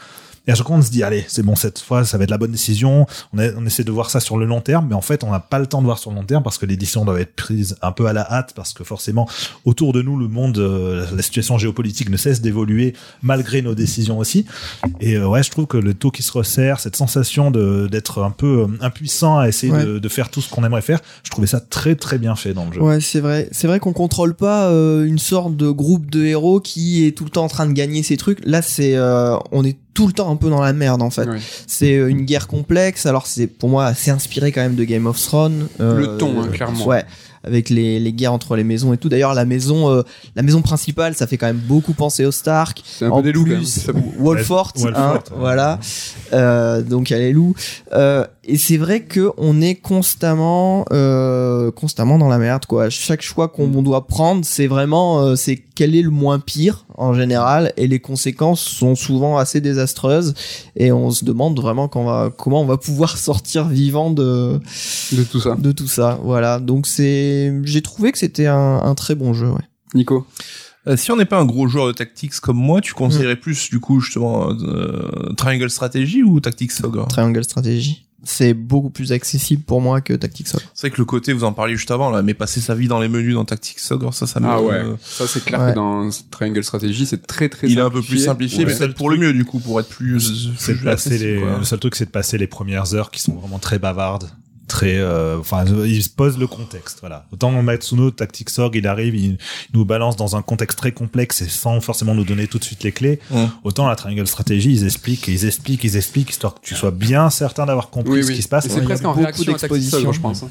[0.47, 2.31] Et à chaque fois, on se dit, allez, c'est bon, cette fois, ça va être
[2.31, 3.05] la bonne décision.
[3.33, 5.31] On, a- on essaie de voir ça sur le long terme, mais en fait, on
[5.31, 7.19] n'a pas le temps de voir sur le long terme parce que les décisions doivent
[7.19, 9.27] être prises un peu à la hâte, parce que forcément,
[9.65, 14.17] autour de nous, le monde, euh, la situation géopolitique ne cesse d'évoluer malgré nos décisions
[14.19, 14.45] aussi.
[15.01, 18.23] Et euh, ouais, je trouve que le taux qui se resserre, cette sensation de d'être
[18.23, 19.85] un peu euh, impuissant à essayer Ouais.
[19.85, 22.53] de, de faire tout ce qu'on aimerait faire, je trouvais ça très très bien fait
[22.53, 22.81] dans le jeu.
[22.81, 23.49] Ouais, c'est vrai.
[23.51, 27.25] C'est vrai qu'on contrôle pas euh, une sorte de groupe de héros qui est tout
[27.25, 28.39] le temps en train de gagner ses trucs.
[28.45, 31.27] Là, c'est euh, on est tout le temps un peu dans la merde en fait.
[31.27, 31.39] Ouais.
[31.65, 33.07] C'est euh, une guerre complexe.
[33.07, 35.67] Alors c'est pour moi assez inspiré quand même de Game of Thrones.
[35.81, 36.85] euh, Le ton, hein, clairement.
[36.85, 37.03] Ouais.
[37.43, 39.09] Avec les, les guerres entre les maisons et tout.
[39.09, 40.03] D'ailleurs, la maison, euh,
[40.35, 42.83] la maison principale, ça fait quand même beaucoup penser au Stark.
[42.85, 43.59] C'est un En peu des loups quand même.
[43.61, 44.91] plus, hein, Wolfort, ouais.
[45.37, 45.79] voilà.
[46.33, 47.55] Euh, donc il y a les loups.
[48.49, 52.89] Et c'est vrai que on est constamment, euh, constamment dans la merde quoi.
[52.89, 53.83] Chaque choix qu'on Mm.
[53.83, 57.99] doit prendre, c'est vraiment, euh, c'est quel est le moins pire en général, et les
[57.99, 60.33] conséquences sont souvent assez désastreuses.
[60.77, 64.59] Et on se demande vraiment va, comment on va pouvoir sortir vivant de,
[65.11, 65.55] De tout ça.
[65.55, 66.17] de tout ça.
[66.23, 66.59] Voilà.
[66.59, 69.49] Donc c'est, j'ai trouvé que c'était un, un très bon jeu.
[69.49, 69.61] Ouais.
[69.93, 70.25] Nico.
[70.87, 73.69] Euh, si on n'est pas un gros joueur de Tactics comme moi, tu conseillerais plus
[73.69, 77.07] du coup justement euh, Triangle Strategy ou Tactics Ogre?
[77.09, 78.06] Triangle Strategy.
[78.23, 80.63] C'est beaucoup plus accessible pour moi que Tactics Ogre.
[80.73, 82.87] C'est vrai que le côté, vous en parliez juste avant, là, mais passer sa vie
[82.87, 84.47] dans les menus dans Tactics Ogre, ça, ça me...
[84.47, 84.73] Ah ouais.
[84.73, 85.71] euh, Ça c'est clair Ouais.
[85.71, 88.71] que dans Triangle Strategy c'est très très il est un peu plus simplifié, Ouais.
[88.71, 90.49] mais peut-être pour le mieux du coup, pour être plus...
[90.57, 93.59] c'est passer les, le seul truc c'est de passer les premières heures qui sont vraiment
[93.59, 94.29] très bavardes
[94.67, 97.25] très euh, enfin ils se posent le contexte voilà.
[97.31, 99.37] Autant Matsuno Tactics Org il arrive il, il
[99.73, 102.83] nous balance dans un contexte très complexe et sans forcément nous donner tout de suite
[102.83, 103.19] les clés.
[103.63, 107.29] Autant la Triangle Strategy ils expliquent ils expliquent ils expliquent histoire que tu sois bien
[107.29, 108.67] certain d'avoir compris Oui, ce qui se passe.
[108.67, 110.43] C'est il presque en beaucoup réaction à Tactics je pense.
[110.43, 110.49] hein.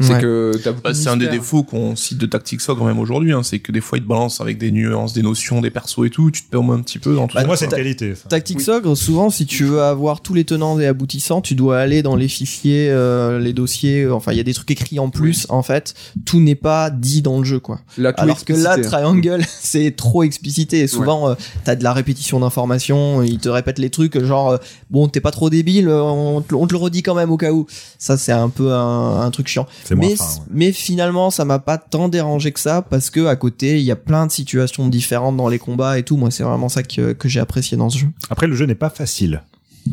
[0.00, 0.20] C'est Ouais.
[0.20, 3.60] que Bah, c'est un des défauts qu'on cite de Tactics Ogre même aujourd'hui, hein, c'est
[3.60, 6.30] que des fois ils te balancent avec des nuances, des notions, des persos et tout,
[6.32, 7.46] tu te perds au moins un petit peu dans tout Pour ça.
[7.46, 8.14] moi, c'est une ta- qualité.
[8.16, 8.28] ça.
[8.28, 8.70] Tactics Oui.
[8.70, 12.16] Ogre, souvent, si tu veux avoir tous les tenants et aboutissants, tu dois aller dans
[12.16, 14.02] les fichiers, euh, les dossiers.
[14.02, 15.46] euh, Enfin, il y a des trucs écrits en plus.
[15.48, 17.80] En fait, tout n'est pas dit dans le jeu, quoi.
[17.96, 18.76] Là, Alors que là.
[18.78, 20.80] Triangle, c'est trop explicité.
[20.80, 21.34] Et souvent, euh,
[21.64, 23.22] t'as de la répétition d'informations.
[23.22, 24.56] Ils te répètent les trucs, genre, euh,
[24.90, 27.52] bon, t'es pas trop débile, on te, on te le redit quand même au cas
[27.52, 27.66] où.
[27.98, 29.66] Ça, c'est un peu un, un truc chiant.
[29.92, 30.46] Mais, fin, ouais.
[30.50, 33.90] mais finalement, ça m'a pas tant dérangé que ça parce que à côté, il y
[33.90, 36.16] a plein de situations différentes dans les combats et tout.
[36.16, 38.08] Moi, c'est vraiment ça que, que j'ai apprécié dans ce jeu.
[38.30, 39.42] Après, le jeu n'est pas facile.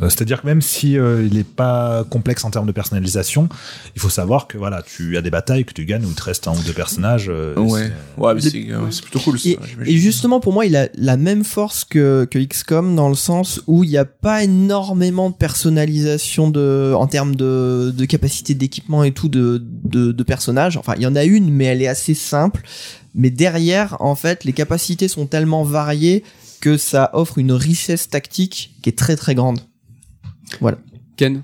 [0.01, 3.49] Euh, C'est-à-dire que même si euh, il est pas complexe en termes de personnalisation,
[3.95, 6.23] il faut savoir que voilà, tu as des batailles que tu gagnes où il te
[6.23, 7.27] reste un ou deux personnages.
[7.29, 7.53] euh,
[8.17, 8.51] Ouais, c'est-
[8.83, 9.49] ouais, plutôt cool ça.
[9.85, 13.61] Et justement, pour moi, il a la même force que, que XCOM dans le sens
[13.67, 19.03] où il n'y a pas énormément de personnalisation de, en termes de, de capacité d'équipement
[19.03, 20.77] et tout de, de, de personnages.
[20.77, 22.61] Enfin, il y en a une, mais elle est assez simple.
[23.13, 26.23] Mais derrière, en fait, les capacités sont tellement variées
[26.61, 29.59] que ça offre une richesse tactique qui est très très grande.
[31.17, 31.41] Ken.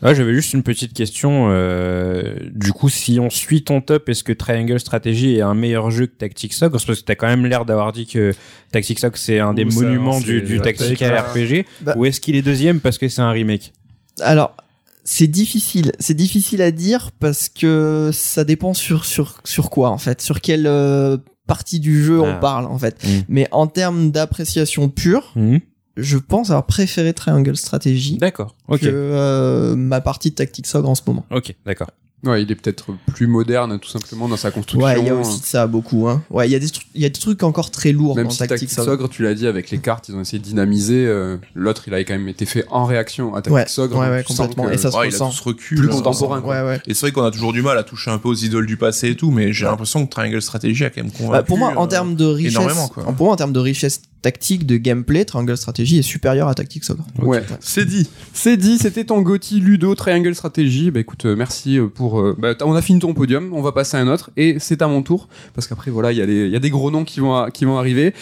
[0.00, 1.48] Ah, j'avais juste une petite question.
[1.50, 5.90] euh, du coup, si on suit ton top, est-ce que Triangle Strategy est un meilleur
[5.90, 8.32] jeu que Tactics Ogre Parce que t'as quand même l'air d'avoir dit que
[8.70, 11.66] Tactics Ogre c'est un des monuments du, du tactical RPG.
[11.80, 13.72] Bah- Ou est-ce qu'il est deuxième parce que c'est un remake?
[14.20, 14.56] Alors,
[15.02, 15.90] c'est difficile.
[15.98, 20.20] C'est difficile à dire parce que ça dépend sur, sur, sur quoi, en fait.
[20.20, 21.16] Sur quelle euh,
[21.48, 22.36] partie du jeu Ah.
[22.36, 23.02] on parle, en fait.
[23.04, 23.08] Mm.
[23.28, 25.58] Mais en termes d'appréciation pure, Mhm.
[25.98, 28.54] Je pense avoir préféré Triangle Strategy D'accord.
[28.68, 28.80] Ok.
[28.80, 31.26] que euh, ma partie de Tactics Ogre en ce moment.
[31.30, 31.54] Ok.
[31.66, 31.88] D'accord.
[32.24, 34.84] Ouais, il est peut-être plus moderne, tout simplement, dans sa construction.
[34.84, 36.08] Ouais, il y a aussi de ça beaucoup.
[36.08, 36.20] Hein.
[36.30, 38.24] Ouais, il y, a des tru- il y a des trucs encore très lourds Même
[38.24, 38.90] dans si Tactics Tactics Ogre.
[39.04, 41.06] Ogre, tu l'as dit, avec les cartes, ils ont essayé de dynamiser.
[41.06, 43.98] euh, L'autre, il avait quand même été fait en réaction à Ouais, Tactics Ogre.
[43.98, 44.64] ouais, donc ouais, tu sens complètement.
[44.64, 45.30] que- Et ça se Ouais, il a ressent.
[45.30, 45.78] tout ce recul.
[45.78, 46.56] Plus euh, contemporain, quoi.
[46.64, 46.80] Ouais, ouais.
[46.88, 48.76] Et c'est vrai qu'on a toujours du mal à toucher un peu aux idoles du
[48.76, 51.30] passé et tout, mais j'ai l'impression que Triangle Strategy a quand même convaincu.
[51.30, 53.04] Bah, pour moi, en euh, termes de richesse, énormément, quoi.
[53.04, 56.88] pour moi, en termes de richesse tactique, de gameplay, Triangle Strategy est supérieur à Tactics
[56.90, 57.06] Ogre.
[57.22, 58.08] Ouais, c'est dit.
[58.32, 60.90] C'est dit, c'était ton Gotti Ludo Triangle Strategy.
[60.90, 62.20] Bah écoute, euh, merci euh, pour.
[62.20, 64.82] euh, bah, on a fini ton podium, on va passer à un autre et c'est
[64.82, 66.90] à mon tour parce qu'après voilà, il y a les- il y a des gros
[66.90, 68.12] noms qui vont qui vont arriver.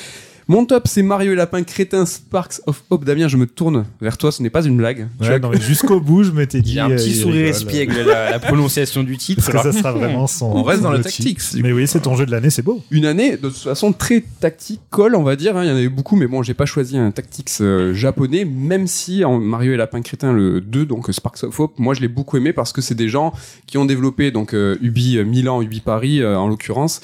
[0.49, 3.05] Mon top, c'est Mario et Lapin Crétin Sparks of Hope.
[3.05, 5.09] Damien, je me tourne vers toi, ce n'est pas une blague.
[5.20, 6.70] Tu Ouais, as- non, mais jusqu'au bout, je m'étais dit.
[6.70, 9.42] Il y a un euh, petit sourire espiègle la, la prononciation du titre.
[9.42, 9.72] Parce que alors.
[9.74, 10.47] ça sera vraiment son.
[10.47, 11.57] On reste dans le le tactics, titre.
[11.57, 12.80] du Mais oui, c'est ton jeu de l'année, c'est beau.
[12.92, 15.57] Une année de toute façon très tactical, on va dire.
[15.57, 15.64] hein.
[15.64, 18.86] Il y en avait beaucoup, mais bon, j'ai pas choisi un tactics euh, japonais, même
[18.86, 22.09] si en Mario et Lapin Crétin le 2, donc Sparks of Hope, moi je l'ai
[22.09, 23.32] beaucoup aimé parce que c'est des gens
[23.66, 27.01] qui ont développé donc euh, Ubi Milan, Ubi Paris euh, en l'occurrence.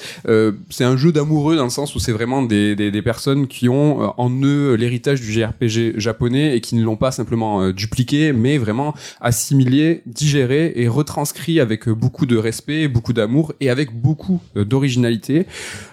[0.69, 3.69] C'est un jeu d'amoureux dans le sens où c'est vraiment des, des, des personnes qui
[3.69, 7.73] ont euh, en eux l'héritage du JRPG japonais et qui ne l'ont pas simplement euh,
[7.73, 13.69] dupliqué, mais vraiment assimilé, digéré et retranscrit avec euh, beaucoup de respect, beaucoup d'amour et
[13.69, 15.45] avec beaucoup d'originalité.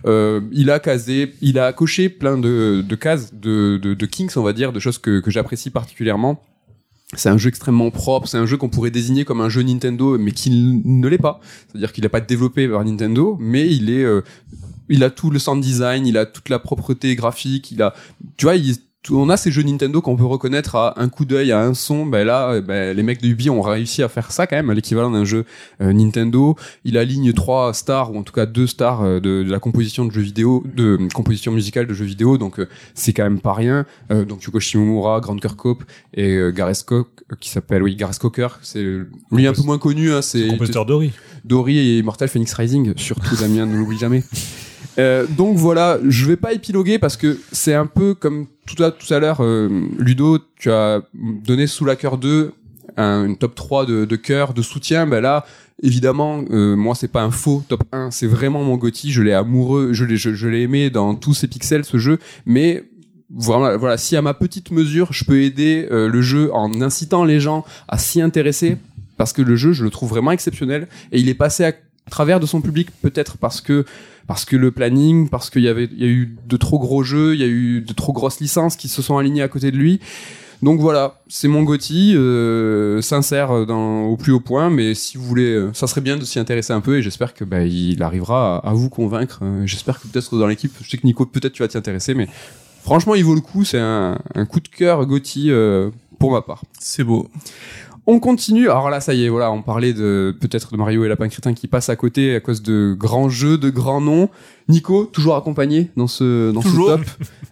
[0.04, 4.72] Il a casé, il a coché plein de, cases, de, de, kinks, on va dire,
[4.72, 6.42] de choses que, j'apprécie particulièrement.
[7.14, 10.16] C'est un jeu extrêmement propre, c'est un jeu qu'on pourrait désigner comme un jeu Nintendo,
[10.18, 11.40] mais qui ne l'est pas.
[11.68, 14.06] C'est-à-dire qu'il n'a pas développé par Nintendo, mais il est,
[14.90, 17.94] il a tout le sound design, il a toute la propreté graphique, il a,
[18.36, 18.76] tu vois, il,
[19.10, 22.04] on a ces jeux Nintendo qu'on peut reconnaître à un coup d'œil, à un son.
[22.04, 24.68] Ben là, euh, ben, les mecs de Ubi ont réussi à faire ça quand même,
[24.68, 25.46] à l'équivalent d'un jeu
[25.80, 26.54] euh, Nintendo.
[26.84, 30.04] Il aligne trois stars ou en tout cas deux stars euh, de, de la composition
[30.04, 32.36] de jeux vidéo, de euh, composition musicale de jeux vidéo.
[32.36, 33.86] Donc euh, c'est quand même pas rien.
[34.10, 35.84] Donc Yuko Shimomura, Grand Kirkhope
[36.14, 37.08] et Gareth Cook,
[37.40, 38.48] qui s'appelle oui Gareth Cocker.
[38.60, 38.84] C'est
[39.32, 40.12] lui un peu moins connu.
[40.12, 41.12] Hein, c'est Compositeur Dory.
[41.44, 44.22] Dory et Immortal Phoenix Rising, surtout Damien, ne l'oublie jamais.
[44.98, 48.90] Euh, donc voilà, je vais pas épiloguer parce que c'est un peu comme tout à,
[48.90, 49.68] tout à l'heure, euh,
[49.98, 52.52] Ludo, tu as donné sous la cœur 2
[52.96, 55.06] un, une top 3 de, de cœur, de soutien.
[55.06, 55.44] Ben là,
[55.82, 59.32] évidemment, euh, moi c'est pas un faux top 1, c'est vraiment mon Gotti, je l'ai
[59.32, 62.84] amoureux, je l'ai je, l'ai aimé dans tous ses pixels ce jeu, mais
[63.30, 67.24] voilà, voilà, si à ma petite mesure, je peux aider euh, le jeu en incitant
[67.24, 68.76] les gens à s'y intéresser,
[69.16, 71.72] parce que le jeu, je le trouve vraiment exceptionnel, et il est passé à
[72.10, 73.84] travers de son public, peut-être parce que
[74.26, 77.02] parce que le planning, parce qu'il y avait, il y a eu de trop gros
[77.02, 79.70] jeux, il y a eu de trop grosses licences qui se sont alignées à côté
[79.70, 80.00] de lui.
[80.62, 85.54] Donc voilà, c'est mon Gotti, euh, sincère au plus haut point, mais si vous voulez,
[85.54, 88.58] euh, ça serait bien de s'y intéresser un peu et j'espère que bah, il arrivera
[88.58, 89.40] à, vous convaincre.
[89.42, 92.12] Euh, j'espère que peut-être dans l'équipe, je sais que Nico, peut-être tu vas t'y intéresser,
[92.12, 92.28] mais
[92.82, 93.64] franchement, il vaut le coup.
[93.64, 96.62] C'est un, un coup de cœur Gotti euh, pour ma part.
[96.78, 97.30] C'est beau.
[98.12, 98.68] On continue.
[98.68, 101.54] Alors là, ça y est, voilà, on parlait de peut-être de Mario et Lapin Crétin
[101.54, 104.28] qui passe à côté à cause de grands jeux, de grands noms.
[104.68, 106.90] Nico, toujours accompagné dans ce dans Toujours.
[106.90, 107.04] ce top.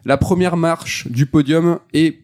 [0.05, 2.19] La première marche du podium est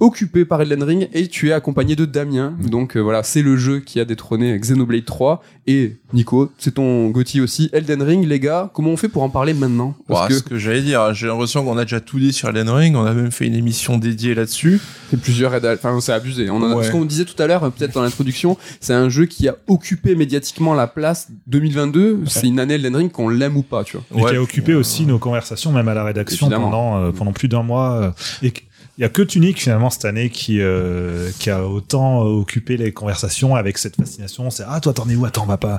[0.00, 2.54] occupé par Elden Ring et tu es accompagné de Damien.
[2.68, 7.08] Donc euh, voilà, c'est le jeu qui a détrôné Xenoblade 3 et Nico, c'est ton
[7.10, 7.70] Gotti aussi.
[7.72, 9.94] Elden Ring, les gars, comment on fait pour en parler maintenant?
[10.06, 12.68] Parce que ce que j'allais dire, j'ai l'impression qu'on a déjà tout dit sur Elden
[12.68, 14.80] Ring, on a même fait une émission dédiée là-dessus.
[15.10, 16.50] c'est plusieurs enfin c'est abusé.
[16.50, 16.84] On en a, Ouais.
[16.84, 19.56] Ce qu'on disait tout à l'heure, euh, peut-être dans l'introduction, c'est un jeu qui a
[19.66, 22.20] occupé médiatiquement la place 2022.
[22.26, 24.04] C'est une année Elden Ring qu'on l'aime ou pas, tu vois.
[24.14, 26.70] Et Ouais, qui a occupé aussi nos conversations, même à la rédaction, Évidemment.
[26.70, 27.92] pendant, euh, pendant plus d'un mois.
[28.02, 28.10] euh,
[28.42, 28.52] et
[28.98, 32.76] il y a que Tunic finalement cette année qui euh, qui a autant euh, occupé
[32.78, 34.48] les conversations avec cette fascination.
[34.50, 35.24] C'est ah toi t'en es où?
[35.26, 35.78] Attends on va pas.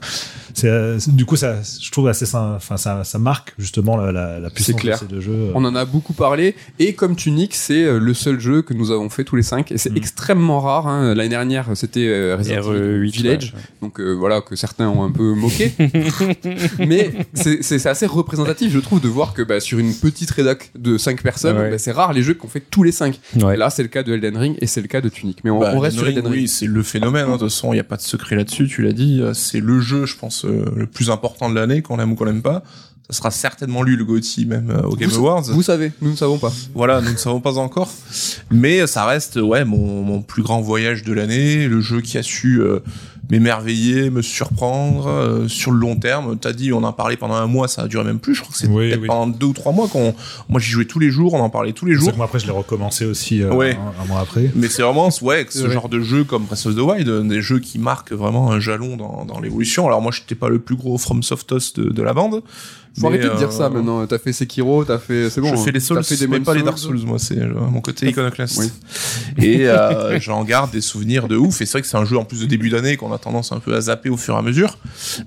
[0.53, 3.97] C'est euh, c'est- du coup ça je trouve assez ça enfin ça ça marque justement
[3.97, 4.95] la la, la puissance clair.
[4.97, 5.51] de ces deux jeux.
[5.55, 9.09] On en a beaucoup parlé et comme Tunic, c'est le seul jeu que nous avons
[9.09, 9.97] fait tous les cinq et c'est Mm.
[9.97, 10.87] extrêmement rare.
[10.87, 11.15] hein.
[11.15, 13.61] L'année dernière, c'était Resident Evil RE8 Village, ouais.
[13.81, 15.71] donc euh, voilà que certains ont un peu moqué.
[16.79, 20.29] Mais c'est c'est- c'est assez représentatif, je trouve, de voir que bah, sur une petite
[20.31, 21.71] rédac de 5 personnes, Ouais.
[21.71, 22.91] bah, c'est rare les jeux qu'on fait tous les
[23.35, 23.57] 5 Ouais.
[23.57, 25.39] Là, c'est le cas de Elden Ring et c'est le cas de Tunic.
[25.43, 26.43] Mais on, Bah, on reste sur Elden Ring, Ring.
[26.43, 27.25] oui, c'est le phénomène.
[27.27, 27.33] hein.
[27.33, 28.67] De toute façon, il n'y a pas de secret là-dessus.
[28.67, 31.81] Tu l'as dit, euh, c'est le jeu, je pense, euh, le plus important de l'année,
[31.81, 32.63] qu'on l'aime ou qu'on l'aime pas.
[33.09, 35.43] Ça sera certainement lui le GOTY même euh, au Game Vous- Awards.
[35.43, 36.51] Vous savez, nous ne savons pas.
[36.75, 37.89] Voilà, nous ne savons pas encore.
[38.51, 42.23] Mais ça reste, ouais, mon, mon plus grand voyage de l'année, le jeu qui a
[42.23, 42.79] su euh,
[43.29, 46.37] m'émerveiller, me surprendre euh, sur le long terme.
[46.37, 48.35] T'as dit, on en parlait pendant un mois, ça a duré même plus.
[48.35, 49.07] Je crois que c'est Oui, peut-être oui.
[49.07, 50.13] pendant deux ou trois mois qu'on,
[50.49, 52.11] moi j'y jouais tous les jours, on en parlait tous les C'est jours.
[52.11, 53.75] que moi après je l'ai recommencé aussi euh, Ouais.
[53.75, 54.51] un, un mois après.
[54.55, 55.71] Mais c'est vraiment, ouais, ce Ouais.
[55.73, 58.59] genre de jeu comme Breath of the Wild, euh, des jeux qui marquent vraiment un
[58.59, 59.87] jalon dans, dans l'évolution.
[59.87, 62.41] Alors moi, j'étais pas le plus gros From Softos de, de la bande.
[62.99, 64.05] Faut arrêter de dire ça euh, maintenant.
[64.07, 65.29] T'as fait Sekiro, t'as fait.
[65.29, 65.49] C'est bon.
[65.49, 65.63] je hein.
[65.63, 66.65] fais les Souls, T'as fait des mais pas les Souls.
[66.65, 68.59] Dark Souls, moi, c'est euh, mon côté iconoclaste.
[68.59, 68.71] Oui.
[69.43, 71.61] Et euh, j'en garde des souvenirs de ouf.
[71.61, 73.51] Et c'est vrai que c'est un jeu en plus de début d'année qu'on a tendance
[73.51, 74.77] un peu à zapper au fur et à mesure.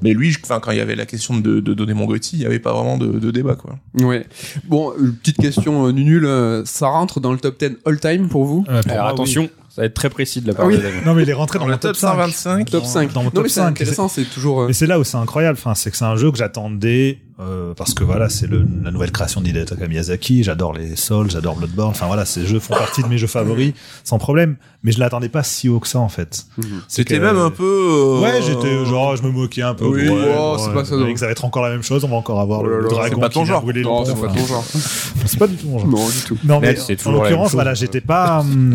[0.02, 2.42] Mais lui, enfin, quand il y avait la question de, de donner mon Gotti, il
[2.42, 3.76] y avait pas vraiment de, de débat, quoi.
[4.00, 4.26] Ouais.
[4.64, 4.92] Bon,
[5.22, 6.24] petite question euh, nulle.
[6.26, 8.64] euh, ça rentre dans le top 10 all time pour vous?
[8.68, 10.76] Euh, pour Alors moi, attention, ça va être très précis de la part Ah oui.
[10.76, 11.06] de.
[11.06, 12.08] Non mais il est rentré dans, le top 5.
[12.08, 12.70] 125.
[12.70, 13.12] Top 5.
[13.12, 13.66] Dans mon non, top mais c'est 5.
[13.68, 14.66] intéressant, c'est toujours.
[14.66, 15.58] Mais c'est là où c'est incroyable.
[15.60, 18.90] Enfin, c'est que c'est un jeu que j'attendais euh, parce que voilà, c'est le- la
[18.90, 20.42] nouvelle création d'Hidetaka Miyazaki.
[20.44, 21.90] J'adore les Souls, j'adore Bloodborne.
[21.90, 23.72] Enfin voilà, ces jeux font partie de mes jeux favoris
[24.04, 24.56] sans problème.
[24.82, 26.46] Mais je l'attendais pas si haut que ça en fait.
[26.88, 27.64] C'était même un peu.
[27.64, 29.84] euh, Ouais, j'étais genre, je me moquais un peu.
[29.86, 32.02] Oui, ouais, oh, c'est pas ça, que ça va être encore la même chose.
[32.04, 33.62] On va encore avoir Oh là le là, dragon c'est pas qui ton vient genre.
[33.62, 34.64] brûler le Non, c'est pas ton genre.
[35.26, 35.88] C'est pas du tout mon genre.
[35.88, 36.38] Non, du tout.
[36.44, 38.72] Non, mais en l'occurrence, voilà, j'étais pas hum,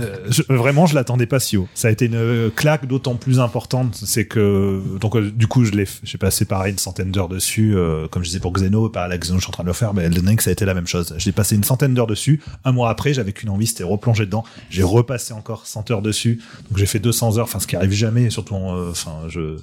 [0.00, 1.68] euh, je- vraiment, je l'attendais pas si haut.
[1.74, 5.70] Ça a été une claque d'autant plus importante, c'est que donc euh, du coup, je
[5.72, 8.88] l'ai, f- j'ai passé pareil une centaine d'heures dessus, euh, comme je disais pour Xeno,
[8.88, 10.52] par la Xeno, je suis en train de le faire, mais Elden Ring, ça a
[10.52, 11.14] été la même chose.
[11.18, 12.42] J'ai passé une centaine d'heures dessus.
[12.64, 14.44] Un mois après, j'avais qu'une envie, c'était replonger dedans.
[14.70, 17.92] J'ai repassé encore 100 heures dessus, donc j'ai fait 200 heures, enfin ce qui arrive
[17.92, 19.56] jamais, et surtout, euh, enfin je,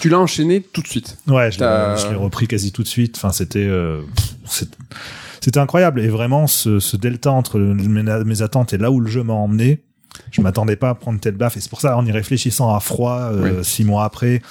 [0.00, 1.18] Tu l'as enchaîné tout de suite.
[1.26, 3.16] Ouais, je l'ai, l'ai repris quasi tout de suite.
[3.16, 4.02] Enfin, c'était, euh,
[5.40, 6.00] c'était incroyable.
[6.00, 9.34] Et vraiment, ce, ce delta entre mes, mes attentes et là où le jeu m'a
[9.34, 9.82] emmené,
[10.30, 11.56] je m'attendais pas à prendre telle baffe.
[11.56, 14.42] Et c'est pour ça, en y réfléchissant à froid, euh, six mois après,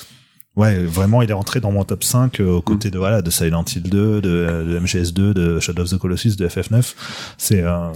[0.55, 3.29] ouais, vraiment, il est rentré dans mon top 5 euh, aux côtés de, voilà, de
[3.29, 6.93] Silent Hill 2, de, de MGS2, de Shadow of the Colossus, de FF9.
[7.37, 7.91] C'est un,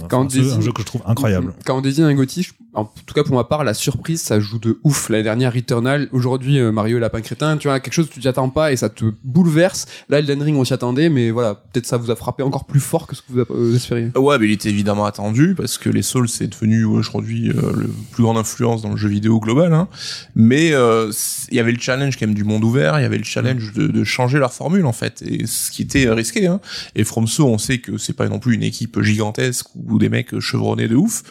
[0.60, 1.54] jeu- que je trouve incroyable.
[1.64, 4.40] Quand on désigne un Gotti, je- en tout cas pour ma part, la surprise, ça
[4.40, 5.08] joue de ouf.
[5.08, 8.28] L'année dernière, Returnal, aujourd'hui, euh, Mario Lapin Crétin, tu vois, quelque chose que tu t'y
[8.28, 9.86] attends pas et ça te bouleverse.
[10.08, 12.80] Là, Elden Ring, on s'y attendait, mais voilà, peut-être ça vous a frappé encore plus
[12.80, 14.10] fort que ce que vous euh, espériez.
[14.14, 17.90] Ouais, mais il était évidemment attendu parce que les Souls c'est devenu aujourd'hui euh, le
[18.12, 19.72] plus grande influence dans le jeu vidéo global.
[19.72, 19.88] Hein.
[20.34, 21.10] Mais euh,
[21.50, 23.72] il y avait le challenge quand même du monde ouvert, il y avait le challenge
[23.72, 26.46] de, de changer leur formule en fait, et ce qui était risqué.
[26.46, 26.60] Hein.
[26.94, 30.38] Et FromSo, on sait que c'est pas non plus une équipe gigantesque ou des mecs
[30.38, 31.22] chevronnés de ouf.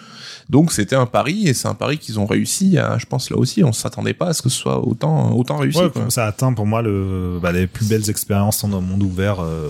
[0.49, 2.77] Donc c'était un pari et c'est un pari qu'ils ont réussi.
[2.77, 5.57] À, je pense là aussi, on s'attendait pas à ce que ce soit autant autant
[5.57, 5.79] réussi.
[5.79, 6.09] Ouais, quoi.
[6.09, 9.41] ça atteint pour moi le, bah, les plus belles expériences dans un monde ouvert.
[9.41, 9.67] euh,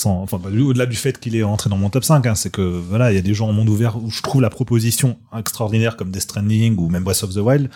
[0.00, 2.50] sans, enfin, bah, au-delà du fait qu'il est entré dans mon top 5, hein, c'est
[2.50, 5.18] que voilà, il y a des gens en monde ouvert où je trouve la proposition
[5.36, 7.68] extraordinaire comme Death Stranding ou même Breath of the Wild.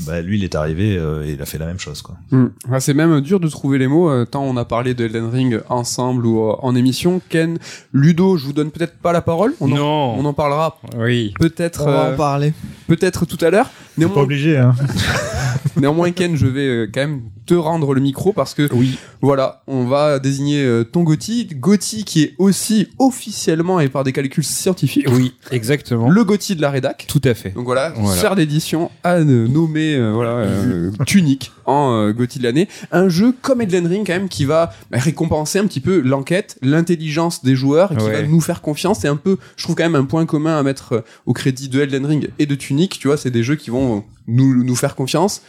[0.00, 2.16] Bah, lui, il est arrivé euh, et il a fait la même chose, quoi.
[2.32, 2.48] Hmm.
[2.68, 5.28] Ouais, c'est même dur de trouver les mots, euh, tant on a parlé de Elden
[5.28, 7.20] Ring ensemble ou euh, en émission.
[7.28, 7.58] Ken,
[7.92, 9.54] Ludo, je vous donne peut-être pas la parole.
[9.60, 10.14] On en, non.
[10.18, 11.32] on en parlera Oui.
[11.38, 12.54] peut-être On va euh, en parler.
[12.88, 13.66] peut-être tout à l'heure.
[13.66, 14.74] C'est pas Néanmoins, obligé, hein.
[15.76, 18.98] néanmoins, Ken, je vais euh, quand même te rendre le micro parce que Oui.
[19.22, 21.46] Voilà, on va désigner euh, ton Gotti.
[21.54, 26.08] Gotti qui est aussi officiellement et par des calculs scientifiques Oui, exactement.
[26.10, 27.06] le Gotti de la rédac.
[27.08, 27.50] Tout à fait.
[27.50, 28.34] Donc voilà, Voilà.
[28.34, 32.68] d'édition euh, nommé euh, voilà euh, Tunic en euh, Gotti de l'année.
[32.92, 36.58] Un jeu comme Elden Ring quand même qui va bah, récompenser un petit peu l'enquête,
[36.62, 38.22] l'intelligence des joueurs et qui Ouais.
[38.22, 39.00] va nous faire confiance.
[39.00, 41.68] C'est un peu, je trouve quand même un point commun à mettre euh, au crédit
[41.68, 42.98] de Elden Ring et de Tunic.
[42.98, 45.40] Tu vois, c'est des jeux qui vont nous nous faire confiance.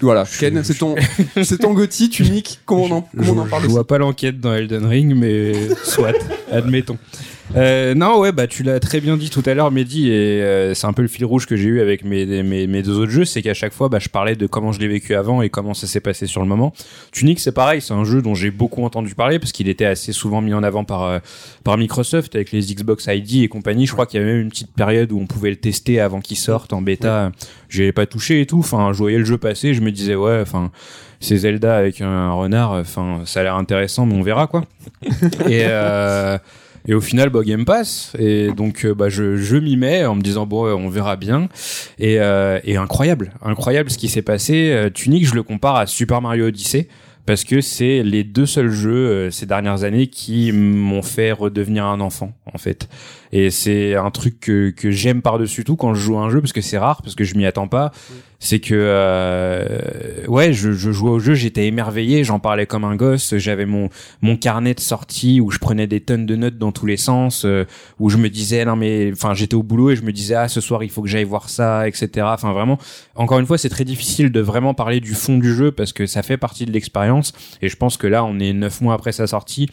[0.00, 0.94] Voilà, Ken, c'est ton,
[1.42, 2.60] c'est ton Gotti, Tunic.
[2.64, 5.54] Comment on en, comment on en parle Je vois pas l'enquête dans Elden Ring, mais
[5.84, 6.12] soit,
[6.52, 6.98] admettons.
[7.56, 10.74] Euh, non, ouais, bah tu l'as très bien dit tout à l'heure, Mehdi, et euh,
[10.74, 13.10] c'est un peu le fil rouge que j'ai eu avec mes, mes, mes deux autres
[13.10, 15.48] jeux, c'est qu'à chaque fois, bah, je parlais de comment je l'ai vécu avant et
[15.48, 16.72] comment ça s'est passé sur le moment.
[17.10, 20.12] Tunic, c'est pareil, c'est un jeu dont j'ai beaucoup entendu parler parce qu'il était assez
[20.12, 21.18] souvent mis en avant par euh,
[21.64, 23.86] par Microsoft avec les Xbox ID et compagnie.
[23.86, 26.20] Je crois qu'il y avait même une petite période où on pouvait le tester avant
[26.20, 27.32] qu'il sorte en bêta.
[27.70, 28.58] J'y avais pas touché et tout.
[28.58, 30.70] Enfin, je voyais le jeu passer, je me disais ouais, enfin
[31.20, 34.64] c'est Zelda avec un renard, enfin ça a l'air intéressant, mais on verra quoi.
[35.48, 36.38] et euh,
[36.88, 38.12] et au final, bah, Game Pass.
[38.18, 41.48] Et donc, euh, bah, je, je m'y mets en me disant, bon, on verra bien.
[41.98, 44.70] Et, euh, et incroyable, incroyable ce qui s'est passé.
[44.72, 46.88] Euh, Tunic, je le compare à Super Mario Odyssey.
[47.28, 51.84] Parce que c'est les deux seuls jeux euh, ces dernières années qui m'ont fait redevenir
[51.84, 52.88] un enfant, en fait.
[53.32, 56.40] Et c'est un truc que, que j'aime par-dessus tout quand je joue à un jeu,
[56.40, 57.92] parce que c'est rare, parce que je m'y attends pas.
[58.40, 62.94] C'est que, euh, ouais, je, je jouais au jeu, j'étais émerveillé, j'en parlais comme un
[62.94, 63.88] gosse, j'avais mon,
[64.22, 67.44] mon carnet de sortie où je prenais des tonnes de notes dans tous les sens,
[67.44, 67.64] euh,
[67.98, 70.46] où je me disais, non mais, enfin, j'étais au boulot et je me disais, ah,
[70.46, 72.26] ce soir, il faut que j'aille voir ça, etc.
[72.30, 72.78] Enfin, vraiment,
[73.16, 76.06] encore une fois, c'est très difficile de vraiment parler du fond du jeu parce que
[76.06, 77.32] ça fait partie de l'expérience.
[77.60, 79.68] Et je pense que là, on est neuf mois après sa sortie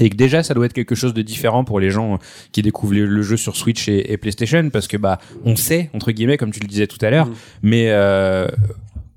[0.00, 2.18] et que déjà ça doit être quelque chose de différent pour les gens
[2.52, 6.12] qui découvrent le, jeu sur Switch et, et PlayStation parce que bah on sait entre
[6.12, 7.34] guillemets comme tu le disais tout à l'heure Mhm.
[7.62, 8.48] mais euh,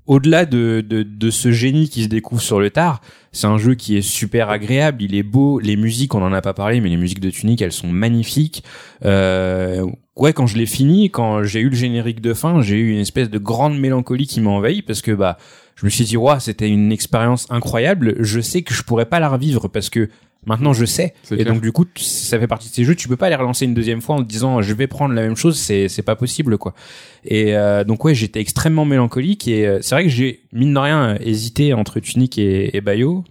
[0.06, 3.00] au-delà de, de, de ce génie qui se découvre sur le tard
[3.32, 6.42] c'est un jeu qui est super agréable il est beau les musiques on en a
[6.42, 8.62] pas parlé mais les musiques de Tunic elles sont magnifiques
[9.04, 9.84] euh,
[10.16, 13.00] ouais quand je l'ai fini quand j'ai eu le générique de fin j'ai eu une
[13.00, 15.38] espèce de grande mélancolie qui m'a envahi parce que bah
[15.74, 19.20] je me suis dit ouais c'était une expérience incroyable je sais que je pourrais pas
[19.20, 20.08] la revivre parce que
[20.46, 21.12] Maintenant, je sais.
[21.32, 21.52] Et clair.
[21.52, 22.94] donc, du coup, ça fait partie de ces jeux.
[22.94, 25.22] Tu peux pas les relancer une deuxième fois en te disant, je vais prendre la
[25.22, 25.58] même chose.
[25.58, 26.72] C'est, c'est pas possible, quoi.
[27.24, 29.48] Et euh, donc, ouais, j'étais extrêmement mélancolique.
[29.48, 32.80] Et euh, c'est vrai que j'ai, mine de rien, euh, hésité entre Tunic et, et
[32.80, 33.24] Bayo.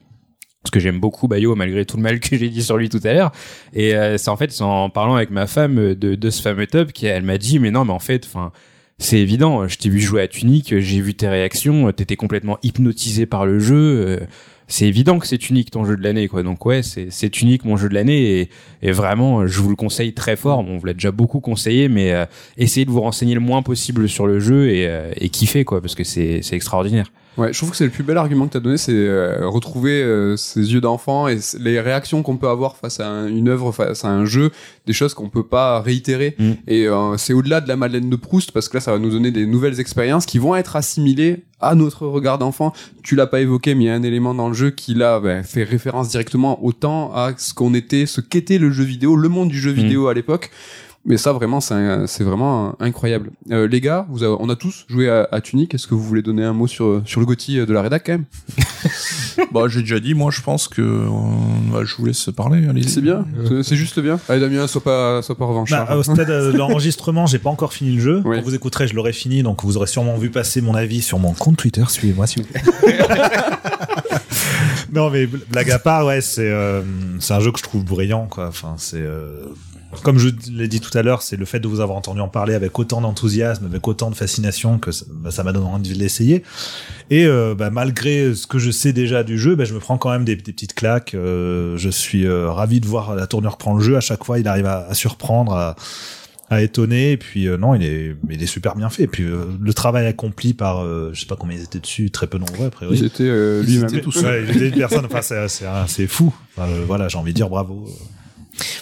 [0.62, 3.00] Parce que j'aime beaucoup Bayo, malgré tout le mal que j'ai dit sur lui tout
[3.04, 3.32] à l'heure.
[3.74, 6.68] Et euh, c'est en fait, en parlant avec ma femme euh, de, de ce fameux
[6.68, 8.52] top, qu'elle m'a dit, mais non, mais en fait, enfin,
[8.98, 9.68] c'est évident.
[9.68, 13.60] Je t'ai vu jouer à Tunic, j'ai vu tes réactions, t'étais complètement hypnotisé par le
[13.60, 14.20] jeu.
[14.66, 16.44] Euh, c'est évident que c'est unique ton jeu de l'année, quoi.
[16.44, 18.50] Donc ouais, c'est unique mon jeu de l'année et,
[18.82, 20.64] et vraiment, je vous le conseille très fort.
[20.64, 22.26] Bon, on vous l'a déjà beaucoup conseillé, mais euh,
[22.58, 25.82] essayez de vous renseigner le moins possible sur le jeu et, euh, et kiffer, quoi,
[25.82, 27.12] parce que c'est extraordinaire.
[27.38, 29.48] Ouais, je trouve que c'est le plus bel argument que tu as donné, c'est euh,
[29.48, 33.50] retrouver euh, ces yeux d'enfant et les réactions qu'on peut avoir face à un- une
[33.50, 34.52] œuvre, face à un jeu,
[34.86, 36.36] des choses qu'on peut pas réitérer.
[36.40, 36.52] Mm.
[36.68, 39.10] Et euh, c'est au-delà de la Madeleine de Proust parce que là, ça va nous
[39.10, 42.72] donner des nouvelles expériences qui vont être assimilées à notre regard d'enfant.
[43.04, 45.20] Tu l'as pas évoqué, mais il y a un élément dans le jeu qui là
[45.20, 49.28] ben, fait référence directement autant à ce qu'on était, ce qu'était le jeu vidéo, le
[49.30, 49.76] monde du jeu Mm.
[49.76, 50.52] vidéo à l'époque.
[51.08, 53.30] Mais ça, vraiment, c'est vraiment euh, incroyable.
[53.52, 55.74] Euh, les gars, vous avez- on a tous joué à, à Tunic.
[55.76, 58.14] Est-ce que vous voulez donner un mot sur, sur le Gotti de la rédac quand
[58.14, 58.26] même?
[59.52, 61.08] Bah, j'ai déjà dit, moi, je pense que euh,
[61.72, 62.66] bah, je vous laisse parler.
[62.68, 62.84] Allez.
[62.84, 64.18] C'est bien, C'est- c'est juste bien.
[64.30, 65.88] Allez Damien, sois pas, sois pas revanchard.
[65.88, 68.22] Bah, au stade euh, de l'enregistrement, j'ai pas encore fini le jeu.
[68.26, 68.38] Oui.
[68.38, 71.20] Quand vous écouterez, je l'aurai fini, donc vous aurez sûrement vu passer mon avis sur
[71.20, 71.84] mon compte Twitter.
[71.88, 72.62] Suivez-moi, s'il vous plaît.
[74.94, 76.82] non, mais bl- blague à part, ouais, c'est euh,
[77.20, 78.48] c'est un jeu que je trouve brillant, quoi.
[78.48, 79.46] Enfin, c'est euh,
[80.04, 82.28] comme je l'ai dit tout à l'heure, c'est le fait de vous avoir entendu en
[82.28, 85.98] parler avec autant d'enthousiasme, avec autant de fascination que ça bah, m'a donné envie de
[86.00, 86.44] l'essayer.
[87.10, 89.98] Et euh, bah, malgré ce que je sais déjà du jeu, bah, je me prends
[89.98, 91.14] quand même des, des petites claques.
[91.14, 93.98] Euh, je suis euh, ravi de voir la tournure que prend le jeu.
[93.98, 95.76] À chaque fois, il arrive à, à surprendre, à,
[96.50, 97.12] à étonner.
[97.12, 99.04] Et puis non, il est, il est super bien fait.
[99.04, 102.38] Et puis le travail accompli par, je sais pas combien ils étaient dessus, très peu
[102.38, 102.98] nombreux a priori.
[102.98, 103.90] Ils étaient Ils lui-même.
[103.90, 105.06] étaient tous Ouais, il était une personne.
[105.06, 106.34] Enfin, c'est, fou.
[106.58, 107.88] Enfin, voilà, j'ai envie de dire bravo.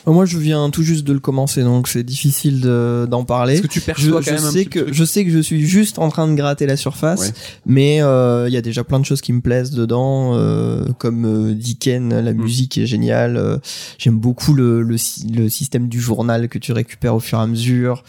[0.06, 3.54] Moi, je viens tout juste de le commencer, donc c'est difficile de- d'en parler.
[3.56, 5.40] Est-ce que tu Je, perçois je quand même un sais que je sais que je
[5.40, 7.34] suis juste en train de gratter la surface, Ouais.
[7.66, 11.26] mais euh, il y a déjà plein de choses qui me plaisent dedans, euh, comme
[11.26, 12.20] euh, dit Ken, Mm.
[12.26, 13.38] la musique est géniale.
[13.38, 13.58] euh,
[13.98, 14.96] J'aime beaucoup le, le,
[15.34, 18.04] le système du journal que tu récupères au fur et à mesure,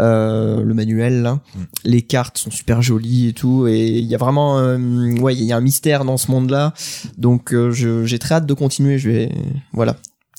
[0.00, 1.22] euh, le manuel.
[1.22, 1.34] là.
[1.34, 1.60] Mm.
[1.84, 4.78] Les cartes sont super jolies et tout, et il y a vraiment, euh,
[5.20, 6.74] ouais, il y a un mystère dans ce monde-là.
[7.18, 8.98] Donc euh, je- j'ai très hâte de continuer.
[8.98, 9.32] Je vais,
[9.72, 9.96] voilà.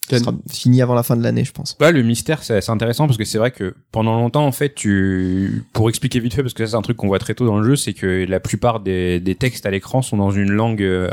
[0.10, 1.76] Sera fini avant la fin de l'année, je pense.
[1.80, 5.64] Le mystère, c'est assez intéressant parce que c'est vrai que pendant longtemps, en fait, tu,
[5.74, 7.58] pour expliquer vite fait, parce que ça, c'est un truc qu'on voit très tôt dans
[7.58, 11.10] le jeu, c'est que la plupart des, des textes à l'écran sont dans une langue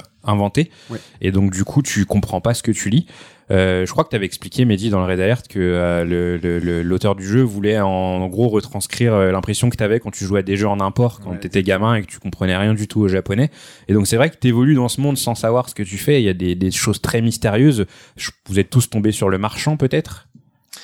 [0.90, 0.98] Ouais.
[1.20, 3.06] Et donc, du coup, tu comprends pas ce que tu lis.
[3.50, 6.38] Euh, je crois que tu avais expliqué, Mehdi, dans le Red Alert, que euh, le-
[6.38, 10.00] le- le- l'auteur du jeu voulait en, en gros retranscrire euh, l'impression que tu avais
[10.00, 11.38] quand tu jouais à des jeux en import, quand Ouais.
[11.40, 13.50] tu étais gamin et que tu comprenais rien du tout au japonais.
[13.88, 15.98] Et donc, c'est vrai que tu évolues dans ce monde sans savoir ce que tu
[15.98, 16.22] fais.
[16.22, 17.84] Il y a des, des choses très mystérieuses.
[18.16, 20.26] Je- Vous êtes tous tombés sur le marchand, peut-être?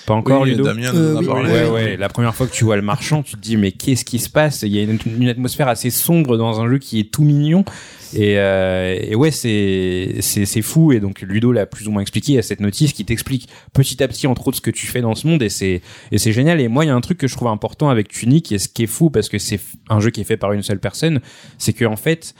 [0.06, 1.26] Pas encore, Oui, Ludo Damien Euh, nous en a oui.
[1.26, 1.50] parlé.
[1.52, 1.96] Ouais, ouais.
[1.96, 4.28] La première fois que tu vois le marchand, tu te dis mais qu'est-ce qui se
[4.30, 4.62] passe?
[4.62, 7.64] Il y a une, une atmosphère assez sombre dans un jeu qui est tout mignon.
[8.12, 10.92] Et, euh, et ouais, c'est c'est c'est fou.
[10.92, 12.32] Et donc Ludo l'a plus ou moins expliqué.
[12.32, 14.86] Il y a cette notice qui t'explique petit à petit entre autres ce que tu
[14.86, 15.42] fais dans ce monde.
[15.42, 15.80] Et c'est
[16.10, 16.60] et c'est génial.
[16.60, 18.68] Et moi, il y a un truc que je trouve important avec Tunic et ce
[18.68, 21.20] qui est fou parce que c'est un jeu qui est fait par une seule personne,
[21.58, 22.34] c'est que en fait.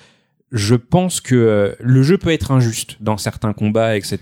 [0.52, 4.18] Je pense que euh, le jeu peut être injuste dans certains combats, etc.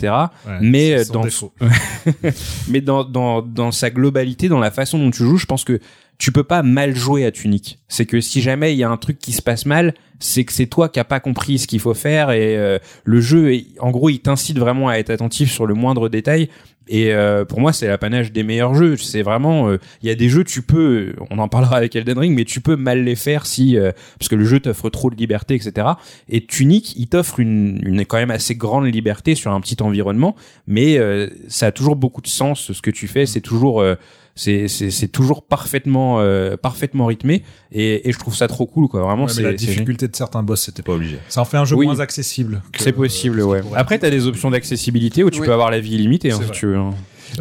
[0.47, 1.23] Ouais, mais dans
[2.69, 5.81] mais dans, dans, dans sa globalité, dans la façon dont tu joues, je pense que
[6.19, 7.79] tu peux pas mal jouer à Tunic.
[7.89, 10.53] C'est que si jamais il y a un truc qui se passe mal, c'est que
[10.53, 13.67] c'est toi qui a pas compris ce qu'il faut faire et euh, le jeu, est-
[13.79, 16.49] en gros, il t'incite vraiment à être attentif sur le moindre détail.
[16.89, 18.97] Et euh, pour moi, c'est l'apanage des meilleurs jeux.
[18.97, 22.19] C'est vraiment, euh, il y a des jeux, tu peux, on en parlera avec Elden
[22.19, 25.11] Ring, mais tu peux mal les faire si, euh, parce que le jeu t'offre trop
[25.11, 25.87] de liberté, etc.
[26.29, 30.35] Et Tunic, il t'offre une, une quand même assez grande liberté sur un petit environnement,
[30.67, 33.27] mais euh, ça a toujours beaucoup de sens ce que tu fais.
[33.27, 33.95] C'est toujours, euh,
[34.39, 38.87] c'est c'est c'est toujours parfaitement euh, parfaitement rythmé et, et je trouve ça trop cool
[38.89, 39.03] quoi.
[39.03, 41.19] Vraiment, Ouais, c'est la difficulté de certains boss, c'était pas obligé.
[41.29, 41.87] Ça en fait un jeu Oui.
[41.87, 42.63] moins accessible.
[42.79, 43.63] C'est possible, euh, ouais.
[43.75, 45.47] Après, t'as des options d'accessibilité où tu Oui.
[45.47, 46.77] peux avoir la vie illimitée, hein, si tu veux.
[46.77, 46.91] hein.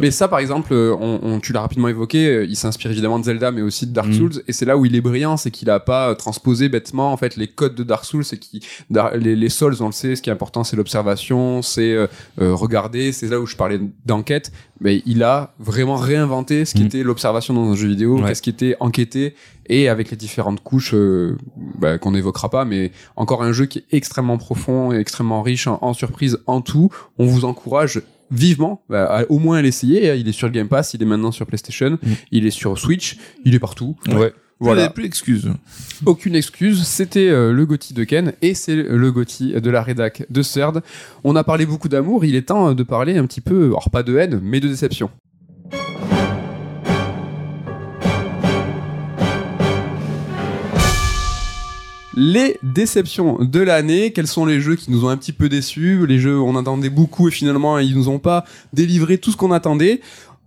[0.00, 3.18] Mais ça, par exemple, euh, on, on- tu l'as rapidement évoqué, euh, il s'inspire évidemment
[3.18, 4.12] de Zelda, mais aussi de Dark Mm.
[4.12, 7.12] Souls, et c'est là où il est brillant, c'est qu'il a pas euh, transposé bêtement
[7.12, 8.60] en fait les codes de Dark Souls, c'est qui
[9.14, 12.06] les, les Souls, on le sait, ce qui est important, c'est l'observation, c'est euh,
[12.38, 16.86] regarder, c'est là où je parlais d'enquête, mais il a vraiment réinventé ce qui Mm.
[16.86, 18.28] était l'observation dans un jeu vidéo, Ouais.
[18.28, 19.34] qu'est-ce qui était enquêté,
[19.70, 21.36] et avec les différentes couches euh,
[21.78, 25.66] bah, qu'on n'évoquera pas, mais encore un jeu qui est extrêmement profond et extrêmement riche
[25.66, 26.88] en, en surprises, en tout.
[27.18, 28.00] On vous encourage
[28.30, 30.14] vivement bah, à au moins à l'essayer.
[30.16, 31.98] Il est sur le Game Pass, il est maintenant sur PlayStation,
[32.30, 33.96] il est sur Switch, il est partout.
[34.08, 34.32] Ouais.
[34.60, 34.90] Voilà.
[34.90, 35.52] Plus d'excuses.
[36.04, 36.82] aucune excuse.
[36.82, 40.82] C'était euh, le Gotti de Ken et c'est le Gotti de la rédac de Third.
[41.22, 43.90] On a parlé beaucoup d'amour, il est temps euh, de parler un petit peu, alors
[43.90, 45.10] pas de haine, mais de déception.
[52.20, 56.04] Les déceptions de l'année, quels sont les jeux qui nous ont un petit peu déçus,
[56.04, 59.52] les jeux on attendait beaucoup et finalement ils nous ont pas délivré tout ce qu'on
[59.52, 60.00] attendait.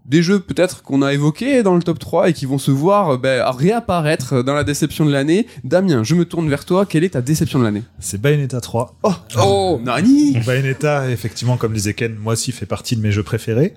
[0.05, 3.11] Des jeux peut-être qu'on a évoqués dans le top 3 et qui vont se voir
[3.11, 5.47] euh, ben, réapparaître dans la déception de l'année.
[5.63, 7.83] Damien, je me tourne vers toi, quelle est ta déception de l'année?
[7.99, 8.95] C'est Bayonetta 3.
[9.03, 10.39] Oh, oh, Nani?
[10.45, 13.75] Bayonetta, effectivement, comme disait Ken, moi aussi fait partie de mes jeux préférés.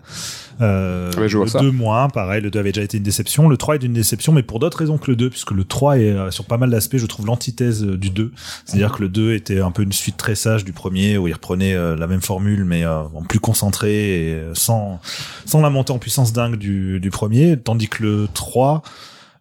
[0.60, 1.60] Euh, Ouais, je vois le ça.
[1.60, 3.48] 2 moins, pareil, le 2 avait déjà été une déception.
[3.48, 5.98] Le 3 est une déception, mais pour d'autres raisons que le 2, puisque le 3
[5.98, 8.32] est euh, sur pas mal d'aspects, je trouve l'antithèse euh, du 2.
[8.64, 11.32] C'est-à-dire que le 2 était un peu une suite très sage du premier, où il
[11.32, 15.00] reprenait euh, la même formule, mais euh, en plus concentré et sans,
[15.46, 18.82] sans la montée en puissance dingue du, du premier, tandis que le 3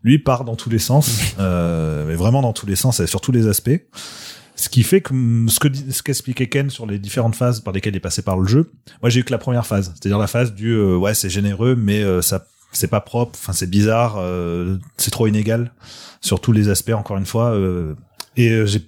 [0.03, 3.21] lui part dans tous les sens, euh, mais vraiment dans tous les sens et sur
[3.21, 3.81] tous les aspects.
[4.55, 5.13] Ce qui fait que
[5.47, 8.37] ce que ce qu'expliquait Ken sur les différentes phases par lesquelles il est passé par
[8.37, 11.13] le jeu, moi j'ai eu que la première phase, c'est-à-dire la phase du euh, ouais
[11.15, 15.71] c'est généreux mais euh, ça c'est pas propre, enfin c'est bizarre, euh, c'est trop inégal
[16.21, 17.51] sur tous les aspects encore une fois.
[17.51, 17.95] euh,
[18.35, 18.81] et euh, j'ai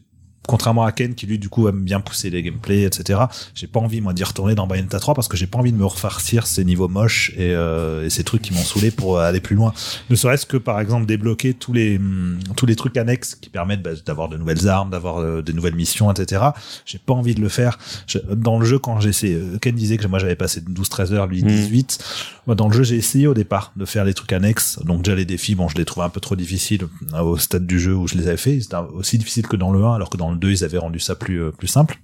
[0.47, 3.21] contrairement à Ken qui lui du coup aime bien pousser les gameplays etc
[3.53, 5.77] j'ai pas envie moi d'y retourner dans Bayonetta 3 parce que j'ai pas envie de
[5.77, 9.39] me refarcir ces niveaux moches et, euh, et ces trucs qui m'ont saoulé pour aller
[9.39, 9.73] plus loin.
[10.09, 13.81] Ne serait-ce que par exemple débloquer tous les hum, tous les trucs annexes qui permettent
[13.83, 16.41] bah, d'avoir de nouvelles armes d'avoir euh, de nouvelles missions etc
[16.85, 17.77] j'ai pas envie de le faire.
[18.07, 21.13] Je- dans le jeu quand j'ai essayé euh, Ken disait que moi j'avais passé 12-13
[21.13, 21.47] heures lui Mm.
[21.47, 21.99] 18
[22.47, 24.79] moi dans le jeu j'ai essayé au départ de faire les trucs annexes.
[24.83, 27.65] Donc déjà les défis bon je les trouvais un peu trop difficiles euh, au stade
[27.67, 30.09] du jeu où je les avais fait c'était aussi difficile que dans le 1 alors
[30.09, 31.99] que dans le 2 ils avaient rendu ça plus euh, plus simple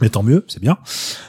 [0.00, 0.78] mais tant mieux, c'est bien.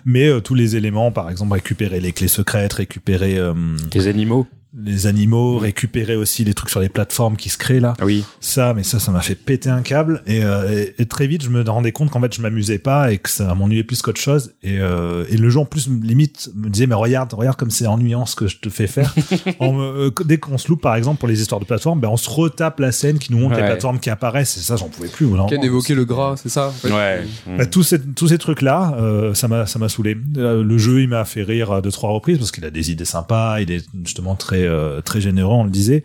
[0.06, 3.54] Mais euh, tous les éléments, par exemple, récupérer les clés secrètes, récupérer euh,
[3.92, 4.48] Tes animaux.
[4.84, 7.94] Les animaux, récupérer aussi les trucs sur les plateformes qui se créent là.
[8.00, 8.24] Ah oui.
[8.40, 10.22] Ça, mais ça, ça m'a fait péter un câble.
[10.28, 13.12] Et, euh, et, et très vite, je me rendais compte qu'en fait, je m'amusais pas
[13.12, 14.54] et que ça m'ennuyait plus qu'autre chose.
[14.64, 17.88] Et, euh, et le jeu, en plus, limite, me disait, mais regarde, regarde comme c'est
[17.88, 19.14] ennuyant ce que je te fais faire.
[19.60, 22.18] Me- euh, dès qu'on se loupe, par exemple, pour les histoires de plateforme, ben, on
[22.18, 24.58] se retape la scène qui nous montre les plateformes qui apparaissent.
[24.58, 25.26] Et ça, j'en pouvais plus.
[25.28, 25.50] Ken moment.
[25.64, 26.68] évoquait le gras, c'est ça?
[26.68, 27.24] En fait Ouais.
[27.58, 30.18] Bah, tous ces, tous ces trucs-là, euh, ça m'a, ça m'a saoulé.
[30.38, 32.92] Euh, le jeu, il m'a fait rire à deux, trois reprises parce qu'il a des
[32.92, 36.04] idées sympas, il est justement très, euh, très généreux, on le disait.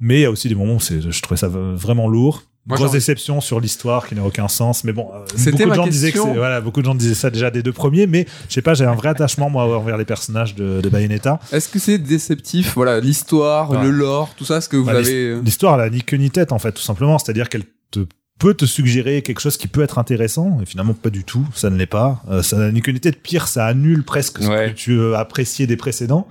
[0.00, 2.42] Mais il y a aussi des moments où c'est, je trouvais ça vraiment lourd.
[2.66, 5.20] Moi, Grosse déception sur l'histoire qui n'a aucun sens, mais bon, euh,
[5.52, 8.06] beaucoup de gens disaient que voilà, beaucoup de gens disaient ça déjà des deux premiers,
[8.06, 11.40] mais je sais pas, j'ai un vrai attachement moi envers les personnages de, de Bayonetta.
[11.50, 13.82] Est-ce que c'est déceptif Voilà, l'histoire, Ouais.
[13.82, 15.10] le lore, tout ça, ce que vous Bah, avez.
[15.30, 17.18] euh, L'histoire, elle a ni queue ni tête, en fait, tout simplement.
[17.18, 18.00] C'est-à-dire qu'elle te
[18.38, 21.70] peut te suggérer quelque chose qui peut être intéressant, et finalement pas du tout, ça
[21.70, 22.22] ne l'est pas.
[22.30, 23.20] Euh, ça n'a ni queue ni tête.
[23.20, 24.68] Pire, ça annule presque ce Ouais.
[24.70, 26.28] que tu appréciais des précédents.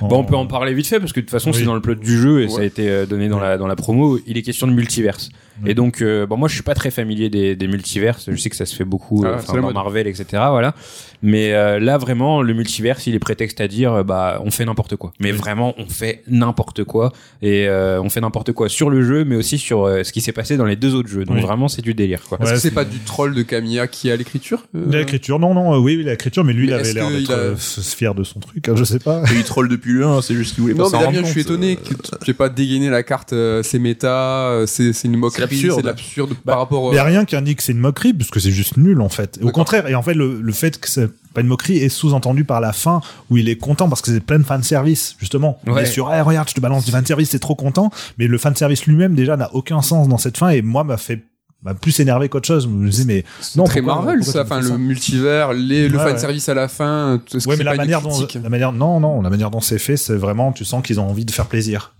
[0.00, 1.56] Bon, on peut en parler vite fait parce que de toute façon, Oui.
[1.58, 3.66] c'est dans le plot du jeu et ça a été euh, donné dans la dans
[3.66, 4.18] la promo.
[4.26, 5.28] Il est question de multiverse
[5.66, 8.30] Et donc, euh, bon, moi, je suis pas très familier des, des multiverses.
[8.30, 9.74] Je sais que ça se fait beaucoup Ah, euh, dans mode.
[9.74, 10.24] Marvel, etc.
[10.50, 10.74] Voilà.
[11.22, 14.96] Mais euh, là, vraiment, le multiverse, il est prétexte à dire, bah, on fait n'importe
[14.96, 15.12] quoi.
[15.20, 17.12] Mais vraiment, on fait n'importe quoi.
[17.42, 20.22] Et euh, on fait n'importe quoi sur le jeu, mais aussi sur euh, ce qui
[20.22, 21.26] s'est passé dans les deux autres jeux.
[21.26, 21.42] Donc Oui.
[21.42, 22.38] vraiment, c'est du délire, quoi.
[22.40, 25.52] Est-ce que c'est pas du troll de Camilla qui est à l'écriture euh, L'écriture, non,
[25.52, 27.56] non, euh, oui, oui, l'écriture, mais lui, Mais il avait l'air d'être il a- euh,
[27.56, 29.22] fier de son truc, hein, je sais pas.
[29.30, 31.40] Et il troll depuis 1, c'est juste qu'il voulait pas Non, mais Damien, je suis
[31.40, 31.94] étonné que tu
[32.26, 35.76] n'aies pas dégainé la carte, euh, c'est méta, euh, c'est c'est une moquerie, l'absurde.
[35.76, 37.72] c'est de l'absurde Bah, par rapport Il y a euh, rien qui indique que c'est
[37.72, 39.36] une moquerie, parce que c'est juste nul, en fait.
[39.36, 39.52] Au D'accord.
[39.52, 42.60] contraire, et en fait, le, le fait que c'est pas une moquerie est sous-entendu par
[42.60, 45.60] la fin, où il est content parce que c'est plein de fanservice, justement.
[45.66, 45.82] Il Ouais.
[45.82, 47.90] est sur, Eh, regarde, je te balance du fanservice, c'est trop content.
[48.18, 51.22] Mais le fanservice lui-même, déjà, n'a aucun sens dans cette fin, et moi, m'a fait
[51.62, 52.64] m'a plus énervé qu'autre chose.
[52.64, 54.42] Je me disais, mais c'est non, très pourquoi- Marvel, pourquoi ça.
[54.42, 56.18] Enfin, le multivers, les, le fan ouais.
[56.18, 59.22] service à la fin, tout ce Ouais, mais la manière dont, la manière, non, non,
[59.22, 61.92] la manière dont c'est fait, c'est vraiment, tu sens qu'ils ont envie de faire plaisir.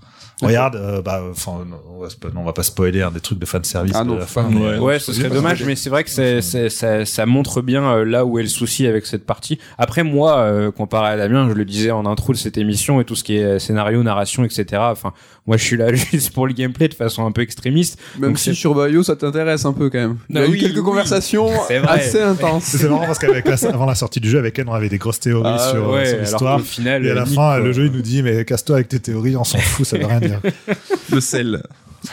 [0.43, 3.63] Regarde, euh, bah, enfin, non, on on va pas spoiler hein, des trucs de fan
[3.63, 4.51] service Ah de la fin.
[4.79, 8.05] Ouais, ce serait dommage, mais c'est vrai que c'est- c'est- ça, ça montre bien euh,
[8.07, 9.59] là où est le souci avec cette partie.
[9.77, 13.05] Après, moi, euh, comparé à Damien, je le disais en intro de cette émission et
[13.05, 14.65] tout ce qui est scénario, narration, etc.
[14.87, 15.13] Enfin,
[15.51, 17.99] moi, je suis là juste pour le gameplay de façon un peu extrémiste.
[18.21, 20.17] Même Donc, si sur Bio, ça t'intéresse un peu quand même.
[20.29, 20.83] Il y a Ah eu quelques oui.
[20.85, 21.49] conversations
[21.89, 22.63] assez intenses.
[22.67, 24.99] C'est marrant parce qu'avec la, avant la sortie du jeu, avec elle, on avait des
[24.99, 26.61] grosses théories Ah, sur, euh, ouais, sur alors l'histoire.
[26.61, 27.59] final, Et à la fin, quoi.
[27.59, 30.07] le jeu, il nous dit, mais casse-toi avec tes théories, on s'en fout, ça veut
[30.07, 30.41] rien dire.
[31.13, 31.65] Le sel.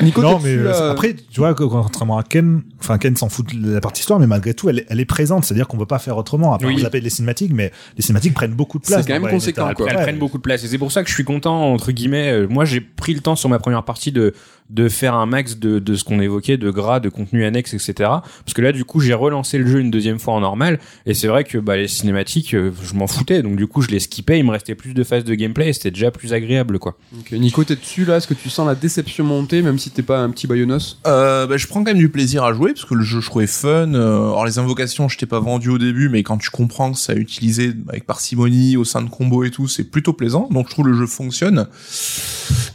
[0.01, 3.55] Nico, non, mais euh, après, tu vois, que- contrairement à Ken, enfin, Ken s'en fout
[3.55, 5.45] de la partie histoire, mais malgré tout, elle, est- elle est présente.
[5.45, 6.57] C'est-à-dire qu'on peut pas faire autrement.
[6.57, 6.75] Part Oui.
[6.79, 9.05] vous appeler les cinématiques, mais les cinématiques prennent beaucoup de C'est place.
[9.05, 9.87] quand même conséquent, quoi.
[9.89, 10.03] elles Ouais.
[10.03, 12.47] prennent beaucoup de place et c'est pour ça que je suis content entre guillemets euh,
[12.49, 14.33] moi j'ai pris le temps sur ma première partie de
[14.69, 17.93] de faire un max de, de ce qu'on évoquait de gras de contenu annexe etc
[17.99, 21.13] parce que là du coup j'ai relancé le jeu une deuxième fois en normal et
[21.13, 23.99] c'est vrai que bah les cinématiques euh, je m'en foutais donc du coup je les
[23.99, 26.97] skippais il me restait plus de phases de gameplay et c'était déjà plus agréable quoi
[27.19, 28.17] Ok, Nico, t'es dessus là?
[28.17, 31.47] Est-ce que tu sens la déception monter, même si t'es pas un petit Bayonos Euh,
[31.47, 33.47] bah, je prends quand même du plaisir à jouer parce que le jeu je trouvais
[33.47, 33.93] fun.
[33.93, 36.97] Euh, alors les invocations, je t'ai pas vendu au début, mais quand tu comprends que
[36.97, 40.47] ça a utilisé avec parcimonie au sein de combos et tout, c'est plutôt plaisant.
[40.51, 41.67] Donc je trouve le jeu fonctionne.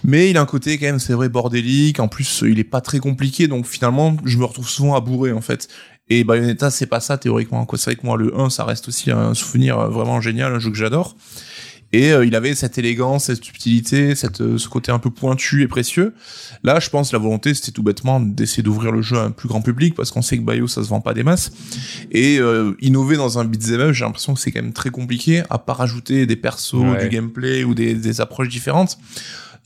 [0.05, 1.82] Mais il a un côté quand même, c'est vrai, bordélique.
[1.99, 5.33] En plus, il est pas très compliqué, donc finalement, je me retrouve souvent à bourrer
[5.33, 5.69] en fait.
[6.09, 7.67] Et Bayonetta, c'est pas ça théoriquement.
[7.75, 10.59] C'est vrai que moi, le 1, ça reste aussi un souvenir euh, vraiment génial, un
[10.59, 11.17] jeu que j'adore.
[11.95, 15.63] Et euh, il avait cette élégance, cette subtilité, cette, euh, ce côté un peu pointu
[15.63, 16.15] et précieux.
[16.65, 19.47] Là, je pense la volonté, c'était tout bêtement d'essayer d'ouvrir le jeu à un plus
[19.49, 21.53] grand public, parce qu'on sait que Bayo, ça se vend pas des masses.
[22.11, 25.43] Et euh, innover dans un beat'em up, j'ai l'impression que c'est quand même très compliqué,
[25.51, 27.03] à part rajouter des persos, Ouais.
[27.05, 28.99] du gameplay ou des, des approches différentes.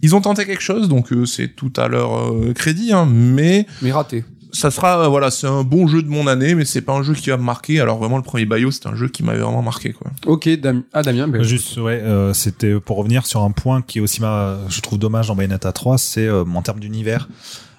[0.02, 3.66] Ils ont tenté quelque chose, donc euh, c'est tout à leur euh, crédit, hein, mais
[3.82, 4.24] Mais raté.
[4.52, 7.02] ça sera euh, voilà, c'est un bon jeu de mon année, mais c'est pas un
[7.02, 7.80] jeu qui va me marquer.
[7.80, 10.10] Alors vraiment, le premier Bayo, c'est un jeu qui m'avait vraiment marqué, quoi.
[10.26, 13.98] Ok, Dam- ah Damien, ben, Juste, ouais, euh, c'était pour revenir sur un point qui
[13.98, 17.28] est aussi, ma, je trouve dommage dans Bayonetta 3, c'est euh, en termes d'univers.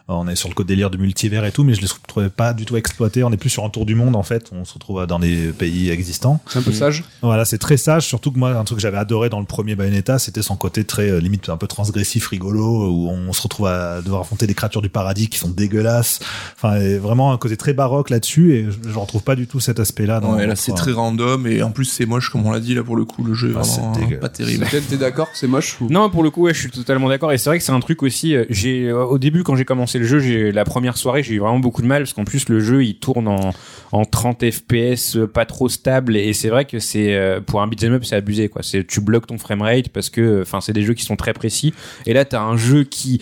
[0.09, 2.53] On est sur le côté délire du multivers et tout, mais je les trouvais pas
[2.53, 3.23] du tout exploités.
[3.23, 4.49] On est plus sur un tour du monde en fait.
[4.53, 6.41] On se retrouve dans des pays existants.
[6.47, 7.03] c'est un peu sage.
[7.21, 8.05] Voilà, c'est très sage.
[8.05, 10.83] Surtout que moi, un truc que j'avais adoré dans le premier Bayonetta, c'était son côté
[10.85, 14.53] très euh, limite un peu transgressif, rigolo, où on se retrouve à devoir affronter des
[14.53, 16.19] créatures du paradis qui sont dégueulasses.
[16.55, 18.53] Enfin, vraiment un côté très baroque là-dessus.
[18.55, 20.19] Et je, je retrouve pas du tout cet aspect-là.
[20.21, 22.73] Dans Ouais, là c'est très random et en plus c'est moche comme on l'a dit
[22.75, 24.65] là pour le coup le jeu est Ah, vraiment c'est pas terrible.
[24.69, 25.87] T'es t'es d'accord que c'est moche ou...
[25.89, 27.31] Non, pour le coup, ouais, je suis totalement d'accord.
[27.31, 28.35] Et c'est vrai que c'est un truc aussi.
[28.35, 31.35] euh, J'ai euh, au début, quand j'ai commencé le jeu, j'ai la première soirée, j'ai
[31.35, 33.53] eu vraiment beaucoup de mal parce qu'en plus le jeu il tourne en
[33.91, 36.17] en 30 FPS, euh, pas trop stable.
[36.17, 38.63] Et c'est vrai que c'est euh, pour un beat'em up, c'est abusé quoi.
[38.63, 41.73] C'est tu bloques ton framerate parce que, enfin, c'est des jeux qui sont très précis.
[42.05, 43.21] Et là, t'as un jeu qui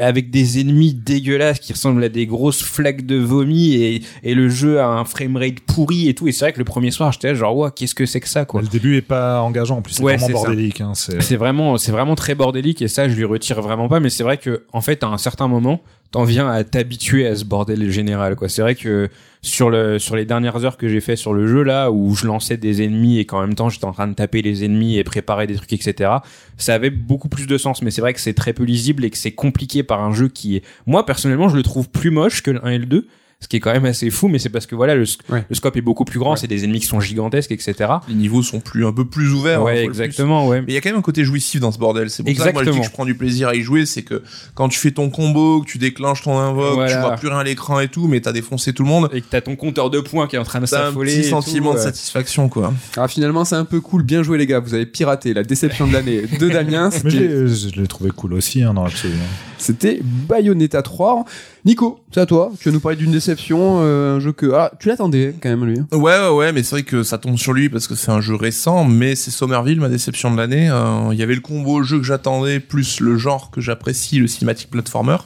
[0.00, 4.48] avec des ennemis dégueulasses qui ressemblent à des grosses flaques de vomi et, et le
[4.48, 7.34] jeu a un framerate pourri et tout et c'est vrai que le premier soir j'étais
[7.34, 9.78] genre ouais qu'est-ce que c'est que ça quoi Le début est pas engageant.
[9.78, 10.80] En plus, c'est Ouais, vraiment bordélique.
[10.80, 14.00] Hein, c'est c'est vraiment c'est vraiment très bordélique et ça je lui retire vraiment pas
[14.00, 15.80] mais c'est vrai que en fait à un certain moment
[16.12, 18.48] t'en viens à t'habituer à ce bordel général quoi.
[18.48, 19.08] C'est vrai que
[19.40, 22.26] sur le sur les dernières heures que j'ai fait sur le jeu là où je
[22.26, 25.04] lançais des ennemis et qu'en même temps j'étais en train de taper les ennemis et
[25.04, 26.10] préparer des trucs etc
[26.58, 27.82] ça avait beaucoup plus de sens.
[27.82, 30.28] Mais c'est vrai que c'est très peu lisible et que c'est compliqué par un jeu
[30.28, 33.08] qui est moi personnellement je le trouve plus moche que le 1 et le 2
[33.42, 35.44] ce qui est quand même assez fou mais c'est parce que voilà le, sc- Ouais.
[35.48, 36.36] le scope est beaucoup plus grand Ouais.
[36.38, 37.74] c'est des ennemis qui sont gigantesques etc
[38.08, 39.60] Les niveaux sont plus un peu plus ouverts.
[39.60, 41.78] hein, ouais exactement ouais Mais il y a quand même un côté jouissif dans ce
[41.78, 42.08] bordel.
[42.08, 42.80] C'est pour ça que moi je dis Exactement.
[42.82, 44.22] que je prends du plaisir à y jouer, c'est que
[44.54, 46.92] quand tu fais ton combo, que tu déclenches ton invoque, Voilà.
[46.94, 49.10] tu vois plus rien à l'écran et tout, mais t'as défoncé tout le monde.
[49.12, 51.10] et que t'as ton compteur de points qui est en train de T'as un s'affoler
[51.12, 51.84] petit et sentiment tout, de euh.
[51.84, 52.72] satisfaction quoi.
[52.96, 54.02] Ah, finalement, c'est un peu cool.
[54.04, 54.60] Bien joué, les gars.
[54.60, 56.90] Vous avez piraté la déception de l'année de Damien.
[57.04, 59.14] Mais je l'ai- je l'ai trouvé cool aussi hein, dans l'absolu.
[59.62, 59.64] Hein.
[59.64, 61.24] C'était Bayonetta 3.
[61.64, 62.50] Nico, c'est à toi.
[62.60, 64.52] Tu vas nous parler d'une déception, euh, un jeu que.
[64.52, 65.78] Ah, tu l'attendais quand même, lui.
[65.92, 68.20] Ouais, ouais, ouais, mais c'est vrai que ça tombe sur lui parce que c'est un
[68.20, 70.68] jeu récent, mais c'est Somerville, ma déception de l'année.
[70.70, 74.26] Euh, Il y avait le combo jeu que j'attendais, plus le genre que j'apprécie, le
[74.26, 75.16] cinématique platformer.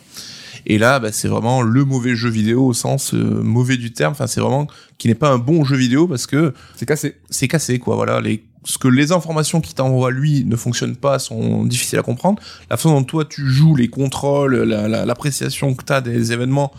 [0.68, 4.12] Et là, bah, c'est vraiment le mauvais jeu vidéo au sens euh, mauvais du terme.
[4.12, 4.66] Enfin, c'est vraiment
[4.98, 7.14] qui n'est pas un bon jeu vidéo parce que C'est cassé.
[7.30, 7.94] c'est cassé, quoi.
[7.94, 12.02] Voilà, les ce que les informations qu'il t'envoie lui ne fonctionnent pas sont difficiles à
[12.02, 12.42] comprendre.
[12.68, 16.72] La façon dont toi tu joues, les contrôles, la- la- l'appréciation que t'as des événements,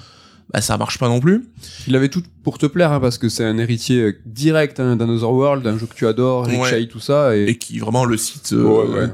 [0.54, 1.45] bah ça marche pas non plus.
[1.88, 5.10] Il avait tout pour te plaire hein, parce que c'est un héritier direct hein, d'un
[5.10, 6.70] Otherworld, d'un jeu que tu adores, Rick Ouais.
[6.70, 7.36] Shay, tout ça.
[7.36, 9.10] Et, et qui vraiment le cite euh, Ouais,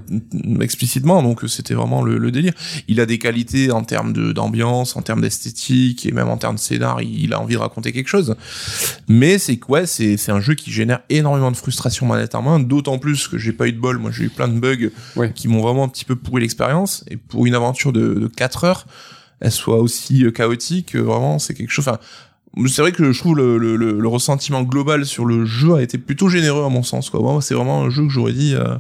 [0.62, 2.54] explicitement donc euh, c'était vraiment le, le délire
[2.88, 6.56] il a des qualités en termes de d'ambiance en termes d'esthétique et même en termes
[6.56, 8.36] de scénar il, il a envie de raconter quelque chose
[9.08, 12.42] mais c'est que ouais c'est c'est un jeu qui génère énormément de frustration manette en
[12.44, 14.90] main d'autant plus que j'ai pas eu de bol moi j'ai eu plein de bugs
[15.34, 18.64] qui m'ont vraiment un petit peu pourri l'expérience et pour une aventure de, de 4
[18.66, 18.86] heures
[19.44, 22.00] elle soit aussi euh, chaotique euh, vraiment c'est quelque chose enfin
[22.68, 25.82] c'est vrai que je trouve le, le, le, le ressentiment global sur le jeu a
[25.82, 27.20] été plutôt généreux à mon sens quoi.
[27.20, 28.76] Moi, c'est vraiment un jeu que j'aurais dit euh,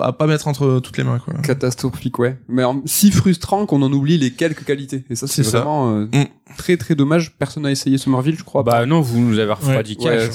[0.00, 1.34] à pas mettre entre toutes les mains quoi.
[1.44, 2.36] catastrophique, ouais.
[2.48, 5.04] Mais en- si frustrant qu'on en oublie les quelques qualités.
[5.10, 6.24] Et ça, c'est vraiment euh, Mm.
[6.56, 7.32] Très très dommage.
[7.38, 8.62] Personne n'a essayé Somerville, je crois.
[8.62, 10.28] Bah non, vous nous avez refroidi Ouais,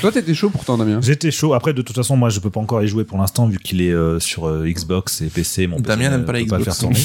[0.00, 1.00] Toi, t'étais chaud pourtant, Damien.
[1.02, 1.54] J'étais chaud.
[1.54, 3.82] Après, de toute façon, moi, je peux pas encore y jouer pour l'instant vu qu'il
[3.82, 5.66] est euh, sur euh, Xbox et PC.
[5.66, 6.64] Mon Damien n'aime pas la Xbox.
[6.64, 6.98] faire tourner.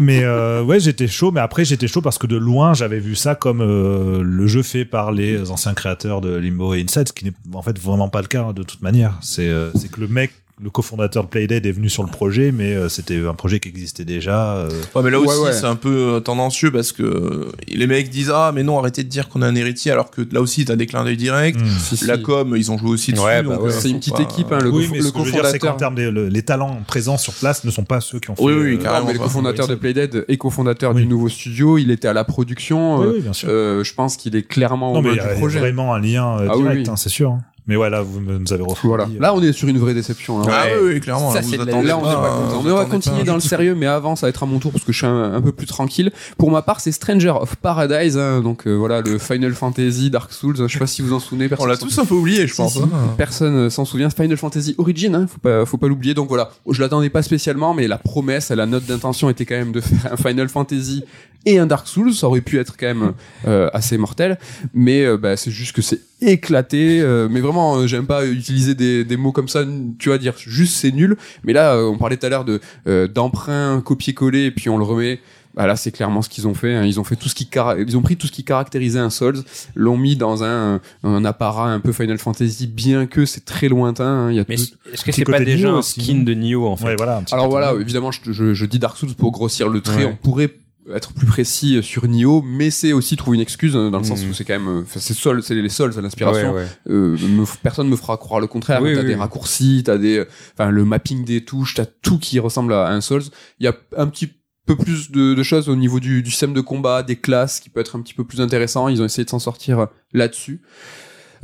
[0.00, 1.30] mais euh, ouais, j'étais chaud.
[1.30, 4.62] Mais après, j'étais chaud parce que de loin, j'avais vu ça comme euh, le jeu
[4.62, 8.08] fait par les anciens créateurs de Limbo et Inside, ce qui n'est en fait vraiment
[8.08, 9.18] pas le cas hein, de toute manière.
[9.20, 12.50] C'est euh, c'est que le mec, le cofondateur de Playdead est venu sur le projet,
[12.50, 14.54] mais euh, c'était un projet qui existait déjà.
[14.56, 15.52] euh, Ouais, mais là Ouais, aussi, ouais.
[15.52, 19.04] c'est un peu euh, tendancieux parce que euh, les mecs disent ah mais non arrêtez
[19.04, 21.56] de dire qu'on a un héritier alors que là aussi t'as des clins d'œil directs.
[21.60, 21.66] hmm.
[21.82, 22.06] Si, si.
[22.06, 23.22] La com, ils ont joué aussi dessus.
[23.22, 25.18] Ouais, bah euh, C'est une petite pas- équipe, hein, le, oui, mais le ce que
[25.18, 25.76] je veux dire, c'est qu'en cofondateur.
[25.76, 28.42] termes des le- les talents présents sur place ne sont pas ceux qui ont fait.
[28.42, 29.08] Oui, oui, carrément.
[29.08, 31.02] Mais le cofondateur de Playdead et cofondateur Oui.
[31.02, 32.96] du nouveau studio, il était à la production.
[33.00, 33.48] Oui, oui, bien sûr.
[33.50, 35.58] euh, je pense qu'il est clairement non, au mais main il y du a projet.
[35.58, 37.36] vraiment un lien Ah direct, hein, c'est sûr.
[37.66, 37.68] Hein.
[37.68, 38.86] Mais voilà, vous me- nous avez refroidi.
[38.86, 39.08] Voilà.
[39.18, 40.40] Là, on est sur une vraie déception.
[40.40, 40.44] hein.
[40.48, 40.72] Ah Ouais.
[40.82, 41.30] oui, oui, clairement.
[41.32, 42.60] Ça, là, vous de la- Là, on est pas content.
[42.62, 43.24] vous On va continuer pas.
[43.24, 45.06] dans le sérieux, mais avant, ça va être à mon tour parce que je suis
[45.06, 46.12] un, un peu plus tranquille.
[46.38, 50.32] Pour ma part, c'est Stranger of Paradise, hein, donc euh, voilà le Final Fantasy Dark
[50.32, 50.56] Souls.
[50.56, 51.46] Je sais pas si vous en souvenez.
[51.46, 52.74] On personne l'a s'en tous un peu oublié, je pense.
[52.74, 52.82] si.
[52.82, 52.88] hein.
[53.16, 54.10] Personne euh, s'en souvient.
[54.10, 56.14] Final Fantasy Origin, hein, faut pas, faut pas l'oublier.
[56.14, 59.72] Donc voilà, je l'attendais pas spécialement, mais la promesse, la note d'intention était quand même
[59.72, 61.02] de faire un Final Fantasy
[61.46, 62.12] et un Dark Souls.
[62.12, 63.12] Ça aurait pu être quand même
[63.46, 64.38] euh, assez mortel,
[64.74, 67.00] mais euh, bah, c'est juste que c'est éclaté.
[67.00, 69.64] euh, mais vraiment, euh, j'aime pas utiliser des, des mots comme ça.
[69.98, 71.16] Tu vas dire juste c'est nul.
[71.44, 74.76] Mais là, euh, on parlait tout à l'heure de euh, d'emprunt, copier-coller, et puis on
[74.76, 75.20] le remet.
[75.54, 76.74] Bah là, c'est clairement ce qu'ils ont fait.
[76.74, 76.84] hein.
[76.84, 77.48] Ils ont fait tout ce qui
[77.86, 79.42] ils ont pris tout ce qui caractérisait un Souls,
[79.74, 84.04] l'ont mis dans un, un apparat un peu Final Fantasy, bien que c'est très lointain.
[84.04, 84.30] hein.
[84.30, 86.76] Il y a Mais tout- est-ce que c'est pas déjà un skin de Nioh en
[86.76, 87.22] fait Ouais, voilà.
[87.32, 90.04] Alors voilà, évidemment, je, je, je dis Dark Souls pour grossir le trait.
[90.04, 90.10] Ouais.
[90.12, 90.50] On pourrait
[90.94, 94.22] être plus précis sur Nioh, mais c'est aussi trouver une excuse hein, dans le sens
[94.22, 94.30] Mhm.
[94.30, 96.52] où c'est quand même, euh, c'est Souls, c'est les Souls à l'inspiration.
[96.54, 96.66] Ouais, ouais.
[96.90, 97.16] Euh,
[97.62, 98.80] personne me fera croire le contraire.
[98.82, 99.18] Oui, t'as oui, des oui.
[99.20, 100.24] raccourcis, t'as des,
[100.54, 103.22] enfin le mapping des touches, t'as tout qui ressemble à un Souls.
[103.58, 104.28] Il y a un petit
[104.66, 107.68] peu plus de, de choses au niveau du, du système de combat, des classes qui
[107.70, 108.88] peut être un petit peu plus intéressant.
[108.88, 110.60] Ils ont essayé de s'en sortir euh, là-dessus.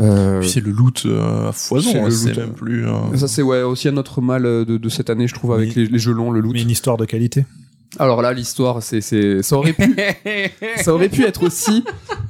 [0.01, 2.87] Euh, c'est le loot euh, à C'est foison, hein, c'est même plus.
[2.87, 5.77] euh, ça c'est ouais aussi un autre mal de, de cette année je trouve avec
[5.77, 6.55] Mais- les, les jeux longs le loot.
[6.55, 7.45] Mais une histoire de qualité.
[7.99, 9.95] Alors là l'histoire c'est c'est ça aurait pu
[10.77, 11.85] ça aurait pu être aussi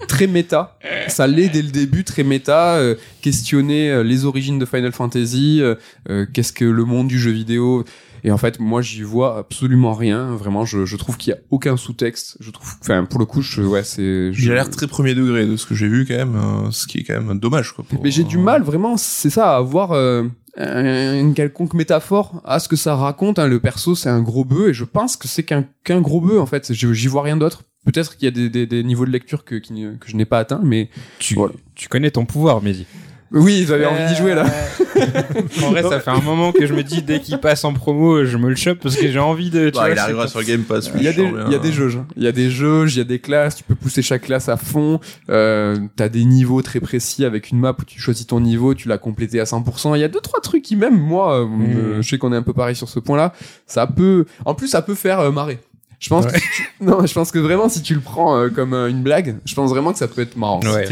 [0.09, 0.77] très méta.
[1.09, 2.77] Ça l'est dès le début, très méta.
[2.77, 7.31] euh, questionner euh, les origines de Final Fantasy, euh, qu'est-ce que le monde du jeu
[7.31, 7.85] vidéo.
[8.25, 10.35] Et en fait, moi, j'y vois absolument rien.
[10.37, 12.37] Vraiment, je, je trouve qu'il y a aucun sous-texte.
[12.41, 14.29] Je trouve, enfin, pour le coup, je, ouais, c'est.
[14.29, 16.71] Il je- a l'air très premier degré de ce que j'ai vu quand même, euh,
[16.71, 17.85] ce qui est quand même dommage quoi.
[17.89, 20.23] pour- Mais j'ai du mal, vraiment, c'est ça, à avoir euh,
[20.57, 23.39] un- une quelconque métaphore à ce que ça raconte.
[23.41, 23.49] hein.
[23.49, 26.39] Le perso, c'est un gros bœuf, et je pense que c'est qu'un qu'un gros bœuf,
[26.41, 26.73] en fait.
[26.73, 27.65] J'y vois rien d'autre.
[27.85, 30.15] Peut-être qu'il y a des, des, des niveaux de lecture que, qui ne- que je
[30.17, 31.55] n'ai pas atteint, mais Tu, Voilà.
[31.75, 32.87] tu connais ton pouvoir, Mehdi.
[33.33, 34.45] Oui, j'avais envie d'y jouer là.
[35.63, 38.25] en vrai, ça fait un moment que je me dis dès qu'il passe en promo,
[38.25, 39.71] je me le chope parce que j'ai envie de.
[39.71, 40.91] tu Bah, vois, il arrivera sur le Game Pass.
[40.97, 41.97] Il y a je des, il y a des jauges.
[41.97, 42.07] hein.
[42.17, 44.49] Il y a des jauges, il y a des classes, tu peux pousser chaque classe
[44.49, 45.01] à fond.
[45.31, 48.89] Euh, t'as des niveaux très précis avec une map où tu choisis ton niveau, tu
[48.89, 49.97] l'as complété à 100%.
[49.97, 52.37] Il y a deux, trois trucs qui même, moi, euh, me- je sais qu'on est
[52.37, 53.33] un peu pareil sur ce point-là.
[53.67, 55.59] Ça peut, en plus, ça peut faire euh, marrer.
[56.03, 56.33] Je pense que
[56.85, 59.55] non, je pense que vraiment, si tu le prends euh, comme euh, une blague, je
[59.55, 60.61] pense vraiment que ça peut être marrant.
[60.65, 60.85] Ouais.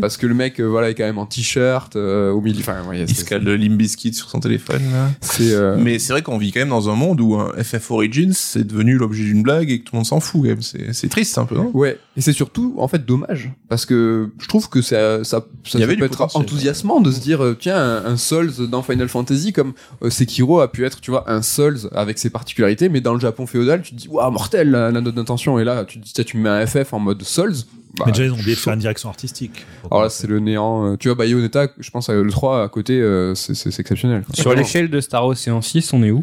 [0.00, 2.76] Parce que le mec, euh, voilà, est quand même en t-shirt, euh, au milieu, enfin,
[2.88, 5.10] ouais, Il se cale le Limbiskit sur son téléphone là.
[5.52, 8.32] euh, Mais c'est vrai qu'on vit quand même dans un monde où un FF Origins
[8.32, 10.62] c'est devenu l'objet d'une blague et que tout le monde s'en fout quand même.
[10.62, 11.58] C'est c'est triste un peu.
[11.58, 15.40] Hein Ouais, et c'est surtout en fait dommage parce que je trouve que ça ça,
[15.40, 15.44] ça,
[15.74, 18.52] Il y avait ça du peut être enthousiasmant de se dire tiens un, un Souls
[18.70, 22.30] dans Final Fantasy comme euh, Sekiro a pu être tu vois un Souls avec ses
[22.30, 25.58] particularités mais dans le Japon féodal tu te dis waouh mortel la, la note d'intention
[25.58, 27.52] et là tu dis tu mets un FF en mode Souls
[27.98, 29.66] bah, Mais déjà, ils ont oublié de faire une direction artistique.
[29.90, 32.68] alors là c'est le néant euh, tu vois Bayonetta je pense à le 3 à
[32.68, 34.34] côté euh, c'est c'est c'est exceptionnel quoi.
[34.34, 36.22] Sur l'échelle de Star Ocean 6, on est où?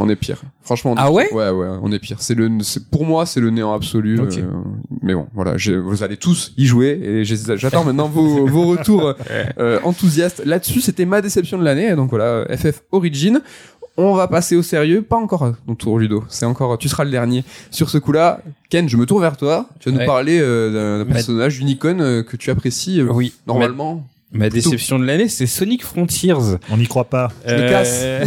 [0.00, 0.40] On est pire.
[0.62, 0.92] Franchement.
[0.92, 1.12] on est Ah pire.
[1.14, 1.28] ouais?
[1.32, 2.18] Ouais, ouais, on est pire.
[2.20, 4.20] C'est le, c'est pour moi, c'est le néant absolu.
[4.20, 4.42] Euh,
[5.02, 9.14] mais bon, voilà, j'ai- vous allez tous y jouer et j'attends maintenant vos, vos retours
[9.58, 10.40] euh, enthousiastes.
[10.44, 11.96] Là-dessus, c'était ma déception de l'année.
[11.96, 13.40] Donc voilà, FF Origin.
[14.00, 17.10] On va passer au sérieux, pas encore ton tour Ludo, c'est encore, tu seras le
[17.10, 17.42] dernier.
[17.72, 19.68] Sur ce coup-là, Ken, je me tourne vers toi.
[19.80, 20.06] Tu vas nous Ouais.
[20.06, 23.34] parler euh, d'un- personnage, d'une icône euh, que tu apprécies euh, Oui.
[23.48, 24.06] normalement.
[24.30, 26.34] Ma déception de l'année, c'est Sonic Frontiers.
[26.70, 27.28] On n'y croit pas.
[27.46, 28.24] Je me Euh,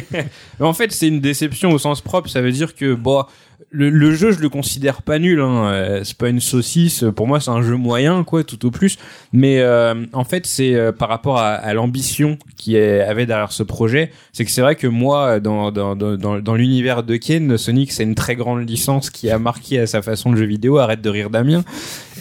[0.60, 2.28] en fait, c'est une déception au sens propre.
[2.28, 3.24] Ça veut dire que bon,
[3.70, 5.40] le, le jeu, je le considère pas nul.
[5.40, 5.70] Hein.
[5.72, 7.02] Euh, C'est pas une saucisse.
[7.16, 8.98] Pour moi, c'est un jeu moyen, quoi, tout au plus.
[9.32, 13.62] Mais euh, en fait, c'est euh, par rapport à, à l'ambition qui avait derrière ce
[13.62, 14.10] projet.
[14.34, 17.92] C'est que c'est vrai que moi, dans dans dans, dans, dans l'univers de Ken, Sonic,
[17.92, 20.76] c'est une très grande licence qui a marqué à sa façon de jeu vidéo.
[20.76, 21.64] Arrête de rire, Damien.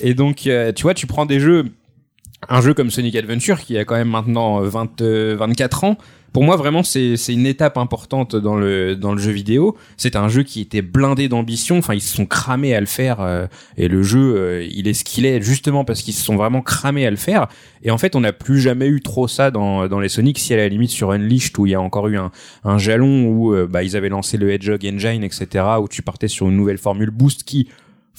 [0.02, 1.66] Et donc, euh, tu vois, tu prends des jeux
[2.50, 5.98] un jeu comme Sonic Adventure qui a quand même maintenant euh, 20, euh, 24 ans.
[6.38, 9.76] Pour moi, vraiment, c'est c'est une étape importante dans le dans le jeu vidéo.
[9.96, 11.80] C'est un jeu qui était blindé d'ambition.
[11.80, 13.48] Enfin, ils se sont cramés à le faire euh,
[13.78, 16.62] et le jeu, euh, il est ce qu'il est justement parce qu'ils se sont vraiment
[16.62, 17.48] cramés à le faire.
[17.82, 20.38] Et en fait, on n'a plus jamais eu trop ça dans dans les Sonic.
[20.38, 22.32] Si à la limite sur Unleashed où il y a encore eu un
[22.64, 25.66] un jalon où euh, bah ils avaient lancé le Hedgehog Engine, etc.
[25.82, 27.68] Où tu partais sur une nouvelle formule boost qui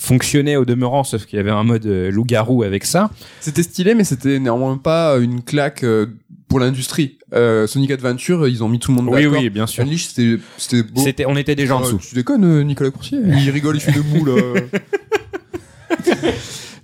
[0.00, 3.10] fonctionnait au demeurant, sauf qu'il y avait un mode euh, loup-garou avec ça.
[3.40, 6.06] C'était stylé, mais c'était néanmoins pas une claque euh,
[6.48, 7.18] pour l'industrie.
[7.34, 9.38] Euh, Sonic Adventure, ils ont mis tout le monde Oui, d'accord.
[9.40, 9.82] oui, bien sûr.
[9.84, 11.02] Unleash, c'était c'était beau.
[11.02, 12.00] C'était, on était déjà en Euh, dessous.
[12.08, 13.18] Tu déconnes, euh, Nicolas Coursier?
[13.26, 14.60] Il rigole, il fait debout là.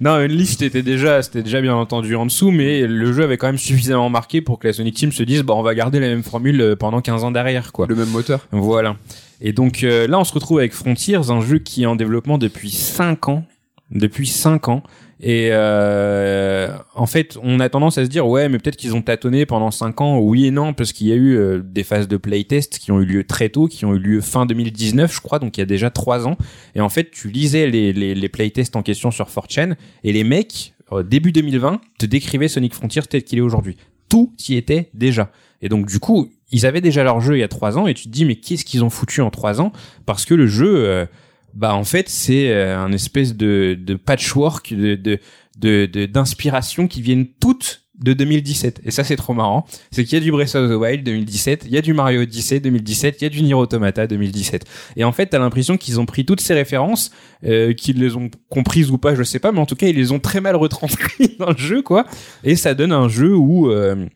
[0.04, 3.46] Non, Unleashed était déjà, c'était déjà bien entendu en dessous, mais le jeu avait quand
[3.46, 6.08] même suffisamment marqué pour que la Sonic Team se dise, bah, on va garder la
[6.08, 7.86] même formule euh, pendant 15 ans derrière, quoi.
[7.88, 8.46] Le même moteur.
[8.52, 8.96] Voilà.
[9.40, 12.36] Et donc, euh, là, on se retrouve avec Frontiers, un jeu qui est en développement
[12.36, 13.46] depuis 5 ans.
[13.90, 14.82] Depuis 5 ans.
[15.26, 19.00] Et euh, en fait, on a tendance à se dire ouais, mais peut-être qu'ils ont
[19.00, 20.18] tâtonné pendant 5 ans.
[20.18, 23.00] Oui et non, parce qu'il y a eu euh, des phases de playtest qui ont
[23.00, 25.62] eu lieu très tôt, qui ont eu lieu fin 2019, je crois, donc il y
[25.62, 26.36] a déjà 3 ans.
[26.74, 30.74] Et en fait, tu lisais les, les, playtests en question sur 4chan, et les mecs,
[30.92, 33.78] euh, début 2020, te décrivaient Sonic Frontiers tel qu'il est aujourd'hui.
[34.10, 35.30] Tout y était déjà.
[35.62, 37.94] Et donc du coup, ils avaient déjà leur jeu il y a 3 ans, et
[37.94, 39.72] tu te dis mais qu'est-ce qu'ils ont foutu en 3 ans?
[40.04, 41.06] Parce que le jeu...
[41.54, 45.18] bah en fait c'est euh, un espèce de, de patchwork de de
[45.58, 49.66] de de- d'inspiration qui viennent toutes de 2017 et ça c'est trop marrant.
[49.92, 52.22] C'est qu'il y a du Breath of the Wild 2017 il y a du Mario
[52.22, 54.64] Odyssey 2017 il y a du Nier Automata 2017
[54.96, 57.12] et en fait t'as l'impression qu'ils ont pris toutes ces références
[57.44, 59.94] euh, qu'ils les ont comprises ou pas je sais pas mais en tout cas ils
[59.94, 62.04] les ont très mal retranscrites dans le jeu quoi.
[62.42, 64.06] Et ça donne un jeu où euh,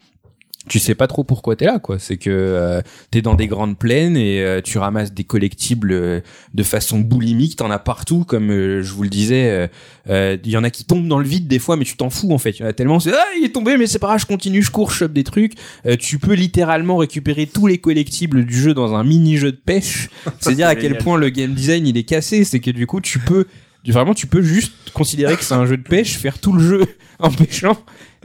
[0.69, 1.99] tu sais pas trop pourquoi t'es là quoi.
[1.99, 2.81] C'est que euh,
[3.11, 6.21] t'es dans des grandes plaines et euh, tu ramasses des collectibles euh,
[6.55, 7.57] de façon boulimique.
[7.57, 9.69] T'en as partout comme je vous le disais
[10.09, 12.33] il y en a qui tombent dans le vide des fois mais tu t'en fous
[12.33, 12.59] en fait.
[12.59, 14.27] Il y en a tellement c'est ah il est tombé mais c'est pas grave je
[14.27, 15.55] continue je cours je chope des trucs.
[15.99, 20.11] Tu peux littéralement récupérer tous les collectibles du jeu dans un mini jeu de pêche.
[20.41, 22.45] C'est à dire à quel point le game design il est cassé.
[22.45, 23.47] C'est que du coup tu peux
[23.93, 26.87] vraiment tu peux juste considérer que c'est un jeu de pêche faire tout le jeu
[27.19, 27.77] en pêchant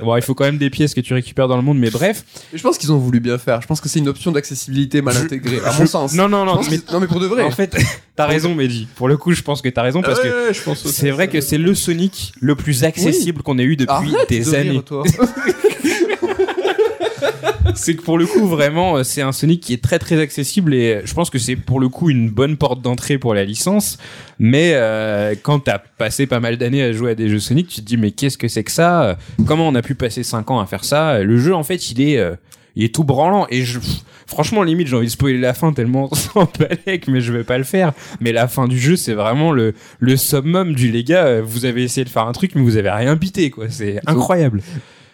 [0.02, 2.24] bon il faut quand même des pièces que tu récupères dans le monde mais bref
[2.53, 3.61] je pense qu'ils ont voulu bien faire.
[3.61, 6.14] Je pense que c'est une option d'accessibilité mal Je- intégrée, à je- mon sens.
[6.14, 7.44] non non non mais non, mais pour de vrai.
[7.44, 7.76] en fait
[8.15, 11.11] t'as raison Mehdi pour le coup je pense que t'as raison parce que Ouais, c'est
[11.11, 14.49] vrai que c'est le Sonic le plus accessible qu'on ait eu depuis Arrête des de
[14.49, 14.82] rire, années.
[14.84, 15.03] toi.
[17.76, 20.74] c'est que pour le coup vraiment euh, c'est un Sonic qui est très très accessible
[20.74, 23.44] et euh, je pense que c'est pour le coup une bonne porte d'entrée pour la
[23.44, 23.98] licence.
[24.40, 27.82] Mais euh, quand t'as passé pas mal d'années à jouer à des jeux Sonic tu
[27.82, 29.18] te dis mais qu'est-ce que c'est que ça?
[29.45, 31.24] Comment on a pu passer 5 ans à faire ça?
[31.24, 32.36] Le jeu en fait il est euh,
[32.76, 33.80] il est tout branlant et je
[34.26, 37.58] franchement limite j'ai envie de spoiler la fin tellement s'en balèque mais je vais pas
[37.58, 37.94] le faire.
[38.20, 41.84] Mais la fin du jeu c'est vraiment le le summum du les gars vous avez
[41.84, 43.66] essayé de faire un truc mais vous avez rien pité quoi.
[43.70, 44.62] C'est incroyable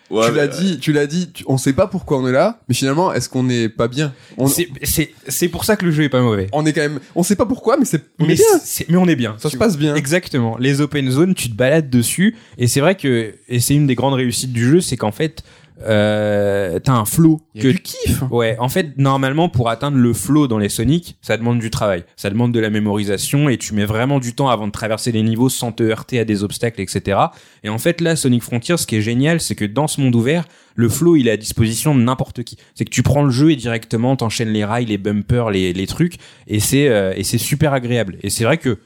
[0.10, 2.76] tu l'as dit, tu l'as dit, tu- on sait pas pourquoi on est là, mais
[2.76, 6.04] finalement, est-ce qu'on est pas bien on, c'est c'est c'est pour ça que le jeu
[6.04, 8.34] est pas mauvais on est quand même, on sait pas pourquoi, mais c'est, on mais
[8.34, 8.60] est bien.
[8.64, 9.96] c'est- mais on est bien Ça se passe bien.
[9.96, 10.58] Exactement.
[10.60, 13.96] Les open zones, tu te balades dessus, et c'est vrai que et c'est une des
[13.96, 15.44] grandes réussites du jeu, c'est qu'en fait,
[15.82, 18.24] euh, t'as un flow que du kiff.
[18.32, 22.04] Ouais, en fait, normalement, pour atteindre le flow dans les Sonic, ça demande du travail.
[22.16, 25.24] Ça demande de la mémorisation et tu mets vraiment du temps avant de traverser les
[25.24, 27.20] niveaux sans te heurter à des obstacles, etc.
[27.64, 30.16] Et en fait, là, Sonic Frontier, ce qui est génial, c'est que dans ce monde
[30.16, 30.46] ouvert,
[30.76, 32.58] le flow, il est à disposition de n'importe qui.
[32.76, 35.88] C'est que tu prends le jeu et directement t'enchaînes les rails, les bumpers, les, les
[35.88, 36.16] trucs,
[36.48, 38.18] et c'est euh, et c'est super agréable.
[38.22, 38.80] Et c'est vrai que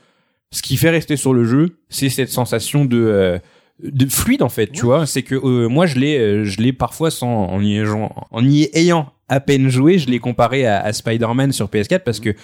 [0.52, 3.40] ce qui fait rester sur le jeu, c'est cette sensation de euh,
[3.82, 5.06] de fluide en fait, tu vois.
[5.06, 8.46] C'est que euh, moi je l'ai euh, je l'ai parfois sans en y, ayant- en
[8.46, 12.36] y ayant à peine joué, je l'ai comparé à, à Spider-Man sur PS4 parce que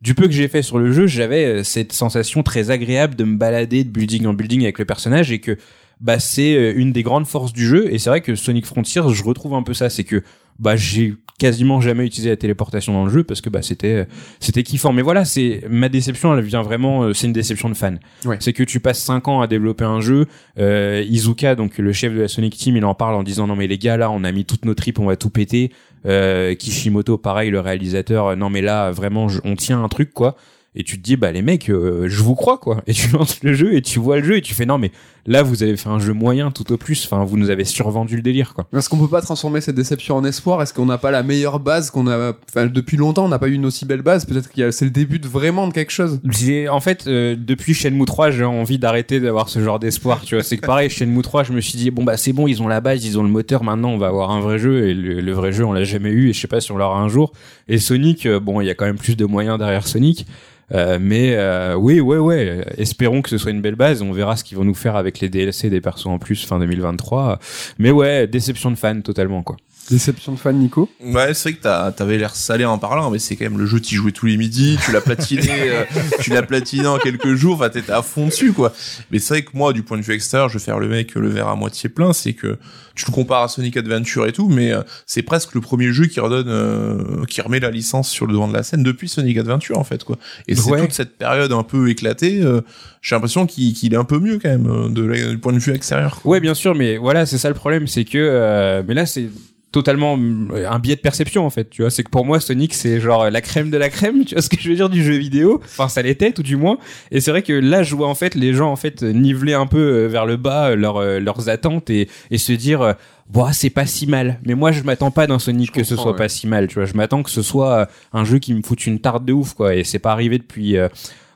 [0.00, 3.24] du peu que j'ai fait sur le jeu, j'avais euh, cette sensation très agréable de
[3.24, 5.56] me balader de building en building avec le personnage et que
[6.00, 7.92] bah c'est une des grandes forces du jeu.
[7.92, 10.22] Et c'est vrai que Sonic Frontiers, je retrouve un peu ça, c'est que
[10.58, 14.08] bah j'ai quasiment jamais utilisé la téléportation dans le jeu parce que bah c'était
[14.40, 14.92] c'était kiffant.
[14.92, 18.00] Mais voilà c'est ma déception elle vient vraiment euh, c'est une déception de fan.
[18.24, 18.36] Ouais.
[18.40, 20.26] c'est que tu passes 5 ans à développer un jeu
[20.58, 23.54] euh, Izuka donc le chef de la Sonic Team il en parle en disant non
[23.54, 25.70] mais les gars là on a mis toutes nos tripes on va tout péter.
[26.06, 30.12] Euh, Kishimoto pareil le réalisateur euh, non mais là vraiment je- on tient un truc
[30.12, 30.36] quoi.
[30.74, 32.82] Et tu te dis bah les mecs euh, je vous crois quoi.
[32.86, 34.90] Et tu lances le jeu et tu vois le jeu et tu fais non mais
[35.28, 38.16] là vous avez fait un jeu moyen tout au plus enfin vous nous avez survendu
[38.16, 40.98] le délire quoi Est-ce qu'on peut pas transformer cette déception en espoir Est-ce qu'on n'a
[40.98, 43.84] pas la meilleure base qu'on a Enfin, depuis longtemps, on n'a pas eu une aussi
[43.84, 44.24] belle base?
[44.24, 46.20] Peut-être a c'est le début de vraiment de quelque chose.
[46.24, 50.34] J'ai en fait euh, depuis Shenmue 3, j'ai envie d'arrêter d'avoir ce genre d'espoir, tu
[50.34, 50.42] vois.
[50.42, 52.68] C'est que pareil, Shenmue 3, je me suis dit bon bah c'est bon, ils ont
[52.68, 55.20] la base, ils ont le moteur, maintenant on va avoir un vrai jeu et le,
[55.20, 57.08] le vrai jeu on l'a jamais eu et je sais pas si on l'aura un
[57.08, 57.32] jour.
[57.68, 60.26] Et Sonic, euh, bon, il y a quand même plus de moyens derrière Sonic.
[60.72, 62.64] Euh, mais euh, oui, ouais, ouais.
[62.76, 64.02] Espérons que ce soit une belle base.
[64.02, 66.58] On verra ce qu'ils vont nous faire avec les DLC des persos en plus fin
[66.58, 67.38] 2023.
[67.78, 69.56] Mais ouais, déception de fan totalement quoi.
[69.90, 70.90] Déception de fan, Nico.
[71.02, 73.66] Ouais, c'est vrai que t'as- t'avais l'air salé en parlant, mais c'est quand même le
[73.66, 75.84] jeu, t'y jouais tous les midis, tu l'as platiné, euh,
[76.20, 78.72] tu l'as platiné en quelques jours, enfin t'étais à fond dessus, quoi.
[79.10, 81.14] Mais c'est vrai que moi, du point de vue extérieur, je vais faire le mec
[81.14, 82.58] le verre à moitié plein, c'est que
[82.94, 86.06] tu le compares à Sonic Adventure et tout, mais euh, c'est presque le premier jeu
[86.06, 89.38] qui redonne, euh, qui remet la licence sur le devant de la scène depuis Sonic
[89.38, 90.16] Adventure, en fait, quoi.
[90.48, 92.60] Et c'est toute cette période un peu éclatée, euh,
[93.00, 95.72] j'ai l'impression qu'il est un peu mieux quand même, euh, de du point de vue
[95.72, 96.20] extérieur.
[96.20, 96.32] quoi.
[96.32, 99.28] Ouais, bien sûr, mais voilà, c'est ça le problème, c'est que, euh, mais là, c'est
[99.70, 102.72] totalement euh, un biais de perception en fait tu vois c'est que pour moi Sonic
[102.72, 105.04] c'est genre la crème de la crème tu vois ce que je veux dire du
[105.04, 106.78] jeu vidéo enfin ça l'était tout du moins
[107.10, 109.66] et c'est vrai que là je vois en fait les gens en fait niveler un
[109.66, 112.92] peu euh, vers le bas euh, leurs euh, leurs attentes et et se dire euh,
[113.30, 114.40] Bon, c'est pas si mal.
[114.46, 116.16] Mais moi, je m'attends pas d'un Sonic que ce soit ouais.
[116.16, 116.66] pas si mal.
[116.66, 119.24] Tu vois, je m'attends que ce soit euh, un jeu qui me foute une tarte
[119.24, 119.74] de ouf, quoi.
[119.74, 120.88] Et c'est pas arrivé depuis, euh,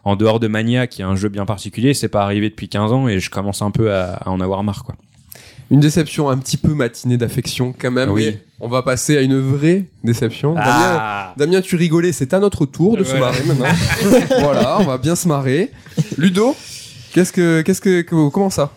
[0.04, 2.92] en dehors de Mania, qui est un jeu bien particulier, c'est pas arrivé depuis 15
[2.92, 4.96] ans et je commence un peu à, à en avoir marre, quoi.
[5.72, 8.10] Une déception un petit peu matinée d'affection quand même.
[8.10, 8.26] Oui.
[8.26, 10.54] mais on va passer à une vraie déception.
[10.54, 13.64] Damien, Damien, tu rigolais, c'est à notre tour de se marrer maintenant.
[14.40, 15.70] voilà, on va bien se marrer.
[16.18, 16.54] Ludo,
[17.14, 18.70] qu'est-ce que, qu'est-ce que, que- comment ça?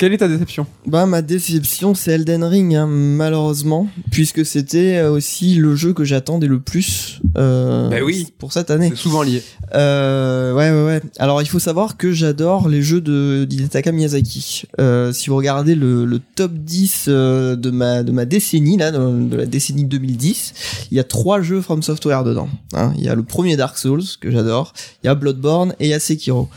[0.00, 5.10] Quelle est ta déception Bah ma déception c'est Elden Ring hein, malheureusement puisque c'était euh,
[5.12, 8.32] aussi le jeu que j'attendais le plus euh, Bah oui.
[8.38, 8.88] pour cette année.
[8.88, 9.42] C'est souvent lié.
[9.74, 11.02] Euh, ouais ouais ouais.
[11.18, 14.62] Alors il faut savoir que j'adore les jeux de d'Hidetaka Miyazaki.
[14.80, 18.92] Euh, si vous regardez le, le top 10 euh, de ma de ma décennie là
[18.92, 22.48] de, de la décennie 2010, il y a trois jeux From Software dedans.
[22.72, 22.94] hein.
[22.96, 24.72] Il y a le premier Dark Souls que j'adore,
[25.04, 26.48] il y a Bloodborne et il y a Sekiro.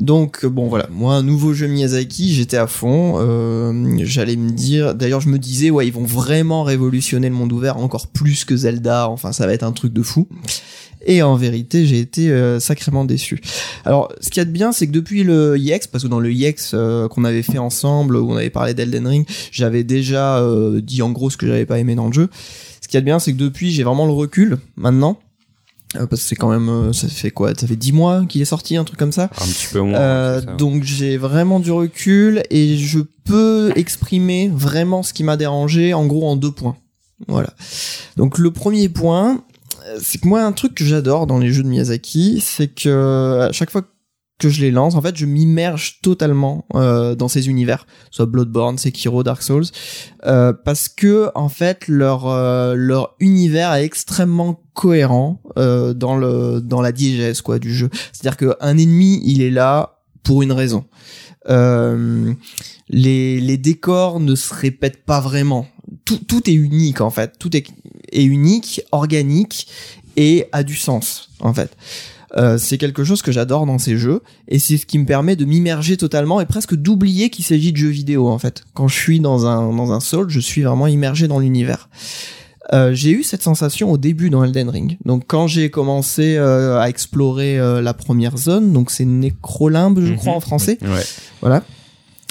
[0.00, 3.14] Donc euh, bon voilà, moi un nouveau jeu Miyazaki, j'étais à fond.
[3.18, 7.52] Euh, J'allais me dire, d'ailleurs je me disais ouais ils vont vraiment révolutionner le monde
[7.52, 9.08] ouvert encore plus que Zelda.
[9.08, 10.28] Enfin ça va être un truc de fou.
[11.06, 13.40] Et en vérité j'ai été euh, sacrément déçu.
[13.84, 16.20] Alors ce qu'il y a de bien c'est que depuis le IX, parce que dans
[16.20, 20.44] le IX euh, qu'on avait fait ensemble où on avait parlé d'Elden Ring, j'avais déjà
[20.82, 22.30] dit en gros ce que j'avais pas aimé dans le jeu.
[22.80, 25.20] Ce qu'il y a de bien c'est que depuis j'ai vraiment le recul maintenant.
[25.96, 27.54] Euh, parce que c'est quand même, euh, ça fait quoi?
[27.54, 29.24] Ça fait 10 mois qu'il est sorti, un truc comme ça?
[29.24, 29.98] Un petit peu moins.
[29.98, 35.94] Euh, donc j'ai vraiment du recul et je peux exprimer vraiment ce qui m'a dérangé
[35.94, 36.76] en gros en deux points.
[37.28, 37.50] Voilà.
[38.16, 39.44] Donc le premier point,
[40.00, 43.52] c'est que moi un truc que j'adore dans les jeux de Miyazaki, c'est que à
[43.52, 43.88] chaque fois que
[44.40, 49.22] je les lance, en fait, je m'immerge totalement euh, dans ces univers, soit Bloodborne, Sekiro,
[49.22, 49.66] Dark Souls,
[50.26, 56.82] euh, parce que en fait leur euh, leur univers est extrêmement cohérent dans le dans
[56.82, 57.90] la diégèse quoi du jeu.
[58.12, 60.84] C'est-à-dire que un ennemi, il est là pour une raison.
[61.48, 65.66] Les les décors ne se répètent pas vraiment.
[66.04, 67.38] Tout tout est unique en fait.
[67.38, 67.66] Tout est
[68.10, 69.68] est unique, organique
[70.16, 71.76] et a du sens en fait.
[72.36, 75.36] Euh, c'est quelque chose que j'adore dans ces jeux et c'est ce qui me permet
[75.36, 78.64] de m'immerger totalement et presque d'oublier qu'il s'agit de jeux vidéo en fait.
[78.74, 81.88] Quand je suis dans un dans un Soul, je suis vraiment immergé dans l'univers.
[82.72, 84.96] Euh, j'ai eu cette sensation au début dans Elden Ring.
[85.04, 90.12] Donc quand j'ai commencé euh, à explorer euh, la première zone, donc c'est Necrolimbe je
[90.12, 90.16] Mhm.
[90.16, 91.04] crois en français, Ouais.
[91.40, 91.62] voilà.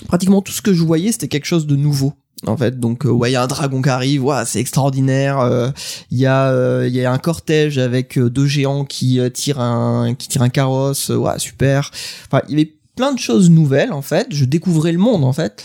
[0.08, 2.14] Pratiquement tout ce que je voyais, c'était quelque chose de nouveau.
[2.46, 5.40] En fait, donc euh, ouais, il y a un dragon qui arrive, ouais, c'est extraordinaire.
[5.40, 5.70] euh,
[6.12, 10.14] Il y a euh, il y a un cortège avec deux géants qui tirent un
[10.14, 11.90] qui tirent un carrosse, ouais, super.
[12.28, 14.28] Enfin, il y avait plein de choses nouvelles en fait.
[14.32, 15.64] Je découvrais le monde en fait,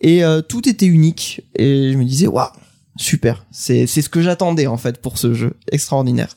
[0.00, 1.42] et tout était unique.
[1.56, 2.48] Et je me disais, waouh,
[2.96, 3.44] super.
[3.50, 6.36] C'est c'est ce que j'attendais en fait pour ce jeu, extraordinaire.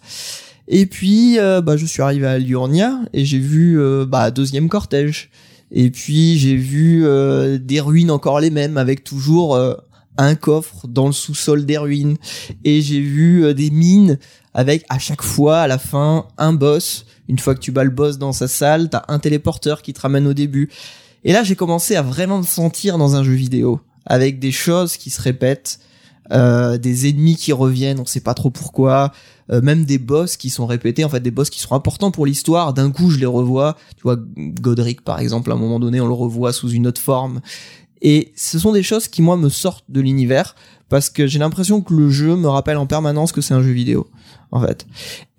[0.68, 5.30] Et puis, bah, je suis arrivé à Liurnia et j'ai vu bah deuxième cortège.
[5.74, 9.74] Et puis j'ai vu euh, des ruines encore les mêmes avec toujours euh,
[10.18, 12.18] un coffre dans le sous-sol des ruines.
[12.64, 14.20] Et j'ai vu euh, des mines
[14.54, 17.06] avec à chaque fois à la fin un boss.
[17.28, 20.02] Une fois que tu bats le boss dans sa salle, t'as un téléporteur qui te
[20.02, 20.70] ramène au début.
[21.24, 24.96] Et là j'ai commencé à vraiment me sentir dans un jeu vidéo avec des choses
[24.96, 25.80] qui se répètent.
[26.32, 29.12] Euh, des ennemis qui reviennent, on sait pas trop pourquoi,
[29.52, 32.26] euh, même des boss qui sont répétés, en fait des boss qui sont importants pour
[32.26, 32.74] l'histoire.
[32.74, 33.76] D'un coup, je les revois.
[33.98, 37.02] Tu vois, Godric par exemple, à un moment donné, on le revoit sous une autre
[37.02, 37.42] forme.
[38.02, 40.56] Et ce sont des choses qui moi me sortent de l'univers
[40.90, 43.72] parce que j'ai l'impression que le jeu me rappelle en permanence que c'est un jeu
[43.72, 44.08] vidéo
[44.52, 44.86] en fait.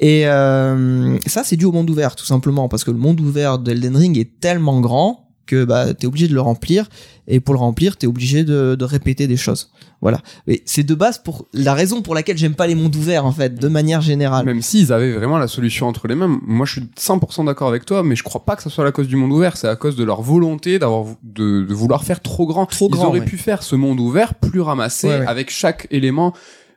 [0.00, 3.58] Et euh, ça c'est dû au monde ouvert tout simplement parce que le monde ouvert
[3.58, 6.88] d'Elden Ring est tellement grand que bah t'es obligé de le remplir
[7.28, 10.94] et pour le remplir t'es obligé de, de répéter des choses voilà et c'est de
[10.94, 14.00] base pour la raison pour laquelle j'aime pas les mondes ouverts en fait de manière
[14.00, 17.68] générale Même s'ils avaient vraiment la solution entre les mains, moi je suis 100% d'accord
[17.68, 19.68] avec toi, mais je crois pas que ce soit la cause du monde ouvert, c'est
[19.68, 22.66] à cause de leur volonté d'avoir de, de vouloir faire trop grand.
[22.66, 23.24] Trop Ils grand, auraient ouais.
[23.26, 25.26] pu faire ce monde ouvert plus ramassé Ouais, ouais.
[25.26, 26.32] avec chaque élément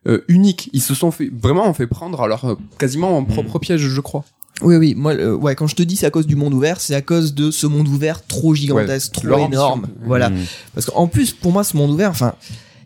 [0.07, 0.69] euh, unique.
[0.73, 3.81] Ils se sont fait vraiment on fait prendre à leur euh, quasiment en propre piège,
[3.81, 4.23] je crois.
[4.61, 6.79] Oui oui moi euh, ouais quand je te dis c'est à cause du monde ouvert
[6.81, 9.47] c'est à cause de ce monde ouvert trop gigantesque Ouais, trop ambition.
[9.51, 10.35] énorme voilà Mm.
[10.73, 12.33] Parce qu'en plus, pour moi, ce monde ouvert, enfin,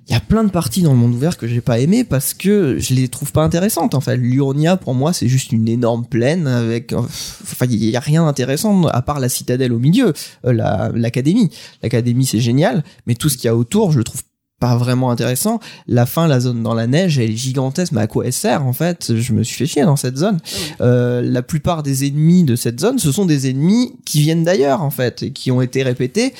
[0.07, 2.33] il y a plein de parties dans le monde ouvert que j'ai pas aimé parce
[2.33, 3.93] que je les trouve pas intéressantes.
[3.95, 7.95] En fait, l'Urnia, pour moi, c'est juste une énorme plaine avec, euh, enfin, il y
[7.95, 10.13] a rien d'intéressant à part la citadelle au milieu,
[10.45, 11.49] euh, la- l'académie.
[11.83, 14.21] L'académie, c'est génial, mais tout ce qu'il y a autour, je le trouve
[14.61, 15.59] pas vraiment intéressant.
[15.87, 18.65] La fin, la zone dans la neige, elle est gigantesque, mais à quoi elle sert
[18.65, 19.11] en fait?
[19.17, 20.39] Je me suis fait chier dans cette zone.
[20.79, 24.83] Euh, la plupart des ennemis de cette zone, ce sont des ennemis qui viennent d'ailleurs
[24.83, 26.33] en fait, et qui ont été répétés.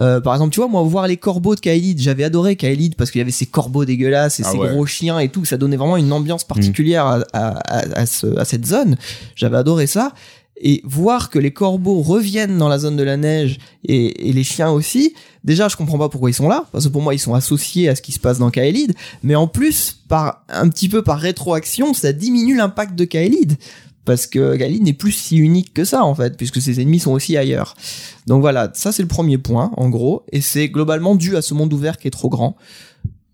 [0.00, 3.10] Euh, par exemple, tu vois, moi, voir les corbeaux de Kaelid, j'avais adoré Kaelid parce
[3.10, 4.70] qu'il y avait ces corbeaux dégueulasses et Ah ces ouais.
[4.70, 8.38] gros chiens et tout, ça donnait vraiment une ambiance particulière à, à, à- à ce-
[8.38, 8.96] à cette zone.
[9.34, 10.12] J'avais adoré ça.
[10.58, 14.70] Et voir que les corbeaux reviennent dans la zone de la neige et, les chiens
[14.70, 15.14] aussi,
[15.44, 17.90] déjà je comprends pas pourquoi ils sont là, parce que pour moi ils sont associés
[17.90, 21.18] à ce qui se passe dans Kaelid, mais en plus, par un petit peu par
[21.18, 23.56] rétroaction, ça diminue l'impact de Kaelid.
[24.06, 27.10] Parce que Kaelid n'est plus si unique que ça en fait, puisque ses ennemis sont
[27.10, 27.74] aussi ailleurs.
[28.26, 31.52] Donc voilà, ça c'est le premier point en gros, et c'est globalement dû à ce
[31.54, 32.56] monde ouvert qui est trop grand.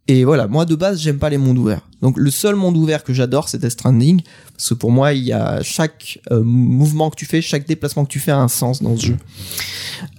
[0.09, 1.83] Et voilà, moi de base j'aime pas les mondes ouverts.
[2.01, 4.21] Donc le seul monde ouvert que j'adore c'est Death Stranding,
[4.57, 8.05] parce que pour moi il y a chaque euh, mouvement que tu fais, chaque déplacement
[8.05, 9.17] que tu fais a un sens dans ce jeu.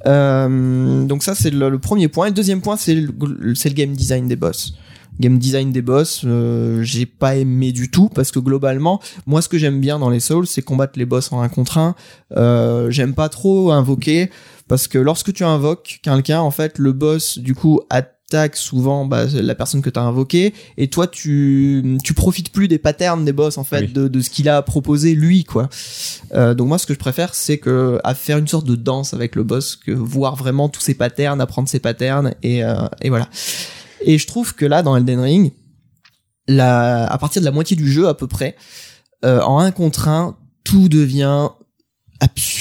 [0.05, 2.27] Euh, donc ça c'est le, le premier point.
[2.27, 4.73] Et le deuxième point c'est le, game design des boss.
[5.19, 9.49] Game design des boss, euh, j'ai pas aimé du tout parce que globalement, moi ce
[9.49, 11.93] que j'aime bien dans les Souls, c'est combattre les boss en un contre un.
[12.35, 14.31] Euh, j'aime pas trop invoquer
[14.67, 17.81] parce que lorsque tu invoques quelqu'un, en fait, le boss du coup
[18.29, 22.67] attaque souvent bah, la personne que tu as invoqué et toi tu tu profites plus
[22.67, 23.93] des patterns des boss en fait Oui.
[23.93, 25.69] de, de ce qu'il a proposé lui quoi.
[26.33, 29.13] Euh, donc moi ce que je préfère c'est que à faire une sorte de danse
[29.13, 33.09] avec le boss que voir vraiment tous ses patterns, apprendre ses patterns et euh, et
[33.09, 33.29] voilà.
[34.05, 35.51] Et je trouve que là dans Elden Ring
[36.47, 38.55] la, à partir de la moitié du jeu à peu près,
[39.23, 40.35] euh, en un contre un,
[40.65, 41.49] tout devient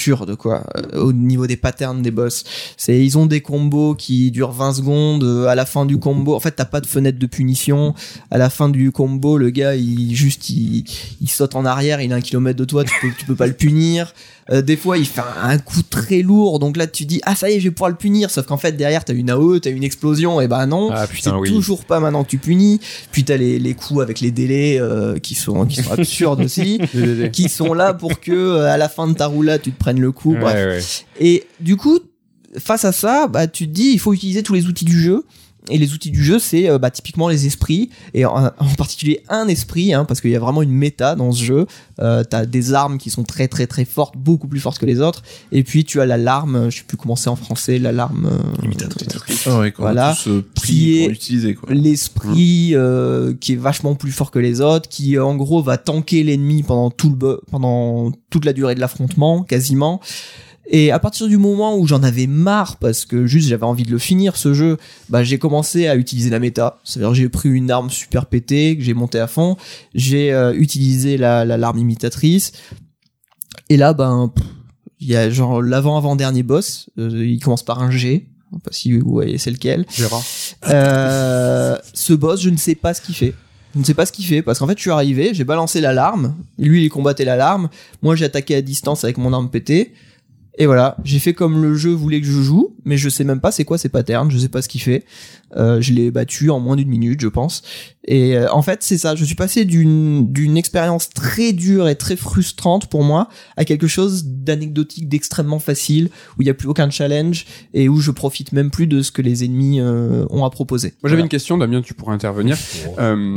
[0.02, 2.44] absurde quoi euh, au niveau des patterns des boss.
[2.76, 6.34] C'est ils ont des combos qui durent 20 secondes euh, à la fin du combo
[6.34, 7.94] en fait t'as pas de fenêtre de punition.
[8.30, 10.84] À la fin du combo le gars il juste il,
[11.20, 13.46] il saute en arrière il est un kilomètre de toi tu peux, tu peux pas
[13.46, 14.12] le punir
[14.50, 16.58] Euh, des fois il fait un, un coup très lourd.
[16.58, 18.30] Donc là tu dis ah ça y est je vais pouvoir le punir.
[18.30, 20.40] Sauf qu'en fait derrière t'as une AOE t'as une explosion.
[20.40, 21.48] Et ben non Ah c'est oui.
[21.48, 22.80] toujours pas maintenant que tu punis.
[23.12, 26.80] Puis t'as les, les coups avec les délais euh, qui sont qui sont absurdes aussi
[27.32, 30.00] qui sont là pour que euh, à la fin de ta roulade tu te prennes
[30.00, 30.32] le coup.
[30.34, 31.04] Ouais, bref.
[31.20, 31.26] ouais.
[31.26, 31.98] et du coup
[32.58, 35.24] face à ça bah tu te dis il faut utiliser tous les outils du jeu
[35.70, 39.22] et les outils du jeu c'est euh, bah, typiquement les esprits et en, en particulier
[39.28, 41.66] un esprit hein, parce qu'il y a vraiment une méta dans ce jeu
[42.00, 45.00] euh, t'as des armes qui sont très très très fortes beaucoup plus fortes que les
[45.00, 45.22] autres
[45.52, 48.68] et puis tu as l'alarme je sais plus comment c'est en français l'alarme euh,
[49.46, 50.16] Ah ouais, Voilà.
[50.26, 51.72] euh, Qui pour est- l'utiliser, quoi.
[51.72, 56.22] l'esprit euh, qui est vachement plus fort que les autres, qui en gros va tanker
[56.24, 60.00] l'ennemi pendant tout le pendant toute la durée de l'affrontement quasiment.
[60.68, 63.90] Et à partir du moment où j'en avais marre parce que juste j'avais envie de
[63.90, 64.76] le finir ce jeu,
[65.08, 66.78] bah j'ai commencé à utiliser la méta.
[66.84, 69.56] C'est-à-dire j'ai pris une arme super pétée que j'ai monté à fond,
[69.94, 72.52] j'ai euh, utilisé la la- l'arme imitatrice.
[73.68, 74.32] Et là ben
[75.00, 78.28] il y a genre l'avant avant dernier boss, euh, il commence par un G.
[78.52, 79.84] Je sais pas si vous voyez c'est lequel.
[80.68, 83.34] Euh, ce boss, je ne sais pas ce qu'il fait.
[83.74, 85.80] Je ne sais pas ce qu'il fait parce qu'en fait, je suis arrivé, j'ai balancé
[85.80, 86.36] l'alarme.
[86.58, 87.68] Lui, il combattait l'alarme.
[88.02, 89.94] Moi, j'ai attaqué à distance avec mon arme pétée.
[90.58, 93.40] Et voilà, j'ai fait comme le jeu voulait que je joue, mais je sais même
[93.40, 95.04] pas c'est quoi ses patterns, je sais pas ce qu'il fait.
[95.56, 97.62] Euh, je l'ai battu en moins d'une minute, je pense.
[98.04, 99.14] Et euh, en fait, c'est ça.
[99.14, 103.86] Je suis passé d'une d'une expérience très dure et très frustrante pour moi à quelque
[103.86, 108.52] chose d'anecdotique, d'extrêmement facile, où il y a plus aucun challenge et où je profite
[108.52, 110.88] même plus de ce que les ennemis euh, ont à proposer.
[110.88, 111.24] Moi j'avais Voilà.
[111.24, 112.56] une question, Damien, tu pourrais intervenir.
[112.98, 113.36] Euh,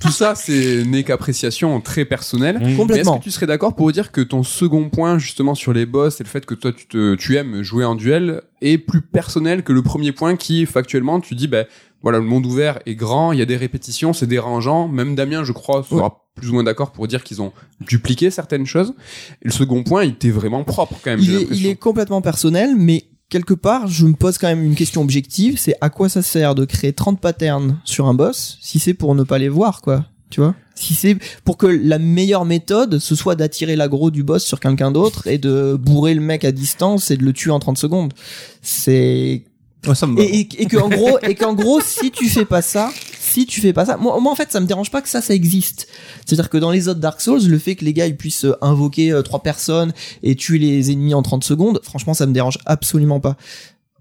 [0.00, 2.56] tout ça, c'est n'est qu'appréciation très personnelle.
[2.56, 2.60] Mmh.
[2.62, 3.18] Mais est-ce complètement.
[3.18, 6.24] que tu serais d'accord pour dire que ton second point, justement, sur les boss et
[6.24, 9.72] le fait que toi, tu, te, tu aimes jouer en duel, est plus personnel que
[9.72, 11.64] le premier point qui, factuellement, tu dis, bah,
[12.02, 14.88] voilà, le monde ouvert est grand, il y a des répétitions, c'est dérangeant.
[14.88, 18.66] Même Damien, je crois, sera plus ou moins d'accord pour dire qu'ils ont dupliqué certaines
[18.66, 18.94] choses.
[19.42, 21.20] Et le second point, il était vraiment propre quand même.
[21.20, 25.58] Il est complètement personnel, mais quelque part, je me pose quand même une question objective,
[25.58, 29.14] c'est à quoi ça sert de créer 30 patterns sur un boss si c'est pour
[29.14, 30.04] ne pas les voir, quoi.
[30.28, 30.54] Tu vois?
[30.74, 34.90] Si c'est pour que la meilleure méthode, ce soit d'attirer l'aggro du boss sur quelqu'un
[34.90, 38.14] d'autre et de bourrer le mec à distance et de le tuer en 30 secondes.
[38.62, 39.44] C'est
[39.86, 40.22] Ouais, ça me va.
[40.22, 43.46] et, et, et que en gros et qu'en gros si tu fais pas ça si
[43.46, 45.34] tu fais pas ça moi, moi en fait ça me dérange pas que ça ça
[45.34, 45.88] existe
[46.24, 48.16] c'est à dire que dans les autres Dark Souls le fait que les gars ils
[48.16, 49.92] puissent euh, invoquer euh, trois personnes
[50.22, 53.36] et tuer les ennemis en 30 secondes franchement ça me dérange absolument pas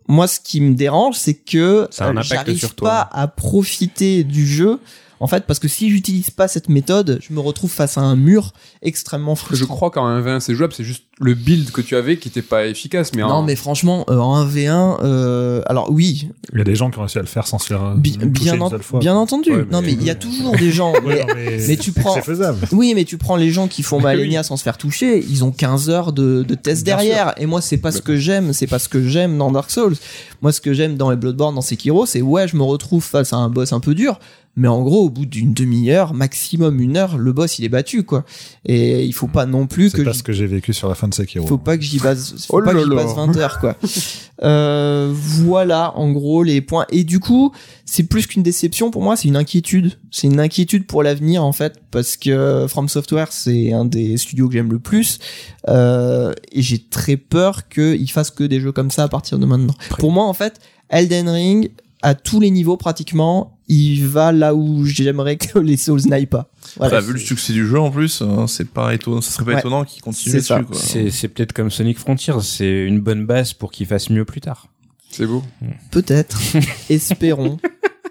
[0.08, 2.90] moi ce qui me dérange c'est que Ça a un euh, impact j'arrive sur toi.
[2.90, 4.80] pas à profiter du jeu
[5.22, 8.16] en fait parce que si j'utilise pas cette méthode je me retrouve face à un
[8.18, 11.96] mur extrêmement Je frustrant crois qu'en 1v1 c'est jouable, c'est juste le build que tu
[11.96, 13.12] avais qui était pas efficace.
[13.16, 16.76] Mais non en- mais franchement euh, en 1v1 euh, alors oui Il y a des
[16.76, 18.62] gens qui ont réussi à le faire sans se faire euh, Bi- toucher bien, une
[18.64, 19.00] en- seule fois.
[19.00, 19.52] bien entendu.
[19.52, 20.92] Ouais, Non, mais- il y a toujours des gens.
[21.02, 22.68] Ouais, mais- non, mais, mais tu prends- C'est faisable.
[22.72, 25.52] oui, mais tu prends les gens qui font Malenia sans se faire toucher, ils ont
[25.52, 27.34] 15 heures de, de tests Bien derrière.
[27.38, 29.96] Et moi, c'est pas ce que j'aime, c'est pas ce que j'aime dans Dark Souls.
[30.42, 33.32] Moi, ce que j'aime dans les Bloodborne, dans Sekiro, c'est ouais, je me retrouve face
[33.34, 34.20] à un boss un peu dur.
[34.58, 38.04] Mais en gros, au bout d'une demi-heure, maximum une heure, le boss il est battu,
[38.04, 38.26] quoi.
[38.66, 40.90] Et il faut pas non plus C'est que pas j'y- ce que j'ai vécu sur
[40.90, 41.48] la fin de Sekiro.
[41.48, 43.78] faut pas que j'y base, faut Oh pas que j'y passe 20 heures, quoi.
[44.44, 46.88] Euh, voilà, en gros, les points.
[46.90, 47.52] Et du coup,
[47.86, 50.00] c'est plus qu'une déception pour moi, c'est une inquiétude.
[50.10, 54.48] C'est une inquiétude pour l'avenir, en fait, parce que From Software, c'est un des studios
[54.48, 55.20] que j'aime le plus.
[55.70, 59.46] Euh, et j'ai très peur qu'ils fassent que des jeux comme ça à partir de
[59.46, 59.76] maintenant.
[60.00, 60.60] Pour moi, en fait,
[60.90, 61.70] Elden Ring,
[62.02, 66.50] à tous les niveaux pratiquement, il va là où j'aimerais que les Souls n'aillent pas.
[66.78, 67.00] Voilà.
[67.00, 69.52] Bah, vu le succès du jeu en plus, hein, c'est pas étonnant, ça serait pas
[69.54, 69.60] Ouais.
[69.60, 70.54] étonnant qu'il continue dessus.
[70.66, 70.78] Quoi.
[70.78, 74.42] C'est c'est peut-être comme Sonic Frontiers, c'est une bonne base pour qu'il fasse mieux plus
[74.42, 74.68] tard.
[75.10, 75.44] c'est beau.
[75.92, 76.40] Peut-être.
[76.90, 77.58] Espérons.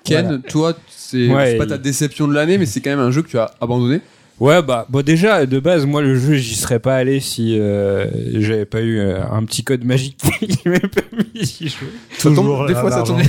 [0.04, 0.38] Ken, Voilà.
[0.48, 3.22] toi, c'est Ouais, c'est pas ta déception de l'année, mais c'est quand même un jeu
[3.22, 4.00] que tu as abandonné.
[4.40, 8.06] Ouais, bah, bon, déjà, de base, moi, le jeu, j'y serais pas allé si euh,
[8.40, 11.88] j'avais pas eu euh, un petit code magique qui m'avait permis d'y jouer.
[12.16, 13.20] Ça tombe- Toujours des fois, ça tombe.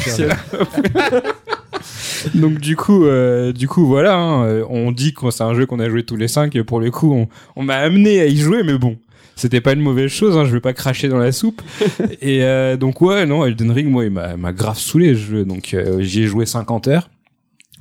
[2.35, 5.65] Donc, du coup, euh, du coup, voilà, hein, euh, on dit que c'est un jeu
[5.65, 8.25] qu'on a joué tous les cinq, et pour le coup, on, on m'a amené à
[8.27, 8.97] y jouer, mais bon.
[9.35, 11.61] C'était pas une mauvaise chose, hein, je vais pas cracher dans la soupe.
[12.21, 15.45] et euh, donc ouais, non, Elden Ring, moi, il m'a m'a grave saoulé ce jeu.
[15.45, 17.09] Donc euh, j'y ai joué 50 heures.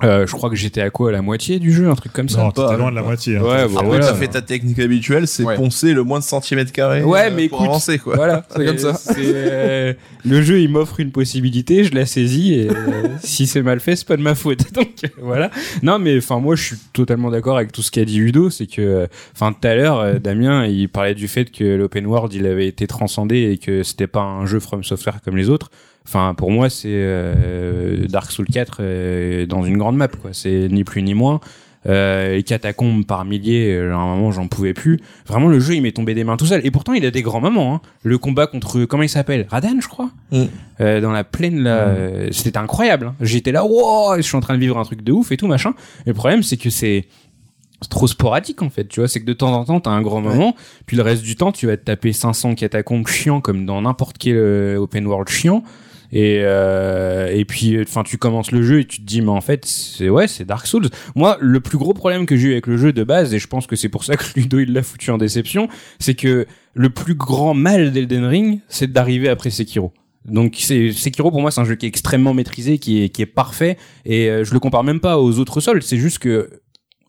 [0.03, 2.29] Euh, je crois que j'étais à quoi à la moitié du jeu, un truc comme
[2.29, 2.39] ça.
[2.39, 3.37] Non, pas, t'étais loin de la moitié.
[3.37, 3.41] hein.
[3.43, 4.07] Ouais, bon, Après, voilà.
[4.07, 5.55] t'as fait ta technique habituelle, c'est Ouais.
[5.55, 7.03] poncer le moins de centimètres carrés.
[7.03, 8.15] Ouais, euh, mais pour écoute, avancer, quoi.
[8.15, 8.93] Voilà, C'est comme ça.
[8.95, 9.93] c'est, euh,
[10.25, 12.73] le jeu, il m'offre une possibilité, je la saisis et euh,
[13.23, 14.71] si c'est mal fait, c'est pas de ma faute.
[14.73, 14.89] Donc
[15.21, 15.51] voilà.
[15.83, 18.67] Non, mais enfin moi, je suis totalement d'accord avec tout ce qu'a dit Udo, c'est
[18.67, 22.67] que, enfin tout à l'heure, Damien, il parlait du fait que l'open world, il avait
[22.67, 25.69] été transcendé et que c'était pas un jeu From Software comme les autres.
[26.07, 30.31] Enfin, pour moi, c'est euh, Dark Souls 4 euh, dans une grande map, quoi.
[30.33, 31.39] C'est ni plus ni moins.
[31.87, 34.99] Euh, les catacombes par milliers, euh, à un moment, j'en pouvais plus.
[35.25, 36.63] Vraiment, le jeu, il m'est tombé des mains tout seul.
[36.65, 37.73] Et pourtant, il a des grands moments.
[37.75, 37.81] Hein.
[38.03, 39.47] Le combat contre, comment il s'appelle?
[39.49, 40.11] Radan, je crois?
[40.31, 40.43] Mm.
[41.01, 43.07] Dans la plaine, là, euh, c'était incroyable.
[43.07, 43.15] hein.
[43.21, 45.47] J'étais là, wow, je suis en train de vivre un truc de ouf et tout
[45.47, 45.73] machin.
[46.05, 47.05] Et le problème, c'est que c'est
[47.89, 50.21] trop sporadique en fait, tu vois, c'est que de temps en temps t'as un grand
[50.21, 50.55] moment,
[50.85, 54.19] puis le reste du temps tu vas te taper 500 catacombes chiants comme dans n'importe
[54.19, 54.37] quel
[54.77, 55.63] open world chiant,
[56.11, 59.41] et euh, et puis enfin tu commences le jeu et tu te dis mais en
[59.41, 60.89] fait c'est ouais c'est Dark Souls.
[61.15, 63.47] Moi le plus gros problème que j'ai eu avec le jeu de base et je
[63.47, 65.67] pense que c'est pour ça que Ludo il l'a foutu en déception,
[65.99, 69.93] c'est que le plus grand mal d'Elden Ring c'est d'arriver après Sekiro.
[70.25, 73.27] Donc Sekiro pour moi c'est un jeu qui est extrêmement maîtrisé, qui est qui est
[73.27, 76.49] parfait et euh, je le compare même pas aux autres Souls, c'est juste que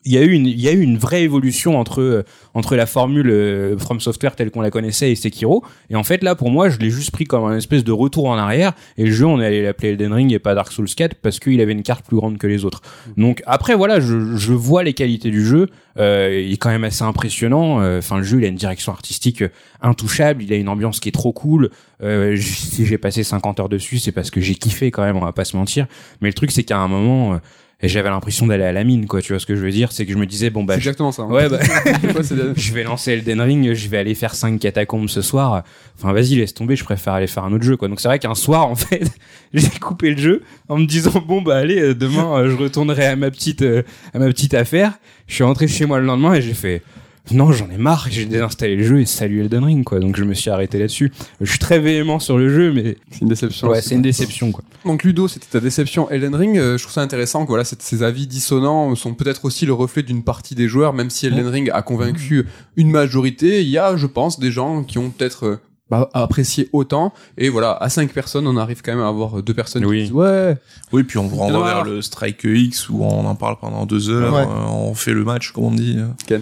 [0.05, 2.25] il y a eu une il y a eu une vraie évolution entre euh,
[2.55, 5.65] entre la formule euh, From Software telle qu'on la connaissait et Sekiro.
[5.91, 8.27] Et en fait là pour moi je l'ai juste pris comme un espèce de retour
[8.27, 11.15] en arrière et le jeu on allait l'appeler Elden Ring et pas Dark Souls 4
[11.17, 12.83] parce qu'il avait une carte plus grande que les autres.
[13.17, 15.69] Donc après voilà je, je vois les qualités du jeu
[15.99, 18.93] euh, il est quand même assez impressionnant Euh, enfin le jeu il a une direction
[18.93, 19.45] artistique
[19.83, 21.71] intouchable il a une ambiance qui est trop cool.
[22.03, 25.21] Euh, si j'ai passé 50 heures dessus c'est parce que j'ai kiffé quand même on
[25.25, 25.87] va pas se mentir.
[26.21, 27.41] Mais le truc c'est qu'à un moment
[27.83, 29.93] euh, j'avais l'impression d'aller à la mine quoi tu vois ce que je veux dire?
[29.93, 31.23] C'est que je me disais bon bah exactement ça.
[31.23, 31.31] hein.
[31.31, 31.59] Ouais, bah,
[32.57, 35.63] je vais lancer Elden Ring, je vais aller faire 5 catacombes ce soir.
[35.99, 37.87] Enfin, vas-y, laisse tomber, je préfère aller faire un autre jeu, quoi.
[37.89, 39.05] Donc, c'est vrai qu'un soir, en fait,
[39.53, 43.07] j'ai coupé le jeu en me disant, bon, bah, allez, euh, demain, euh, je retournerai
[43.07, 43.83] à ma petite, euh,
[44.15, 44.95] à ma petite affaire.
[45.29, 46.83] Je suis rentré chez moi le lendemain et j'ai fait,
[47.31, 50.01] non, j'en ai marre, j'ai désinstallé le jeu et salut Elden Ring, quoi.
[50.01, 51.13] Donc, je me suis arrêté là-dessus.
[51.41, 53.69] Je suis très véhément sur le jeu, mais c'est une déception.
[53.69, 54.65] ouais, c'est une déception, quoi.
[54.85, 56.59] Donc Ludo, c'était ta déception Elden Ring.
[56.59, 59.73] Euh, je trouve ça intéressant que voilà, cette- ces avis dissonants sont peut-être aussi le
[59.73, 62.45] reflet d'une partie des joueurs, même si Elden Ring a convaincu
[62.77, 63.63] une majorité.
[63.63, 65.61] Il y a, je pense, des gens qui ont peut-être euh,
[65.93, 67.13] bah, apprécié autant.
[67.37, 69.99] Et voilà, à 5 personnes, on arrive quand même à avoir deux personnes Oui.
[69.99, 70.57] qui disent ouais.
[70.91, 74.09] Oui, puis on vous renvoie vers le Strike X où on en parle pendant deux
[74.09, 74.41] heures, Ouais.
[74.41, 75.99] euh, on fait le match, comme on dit.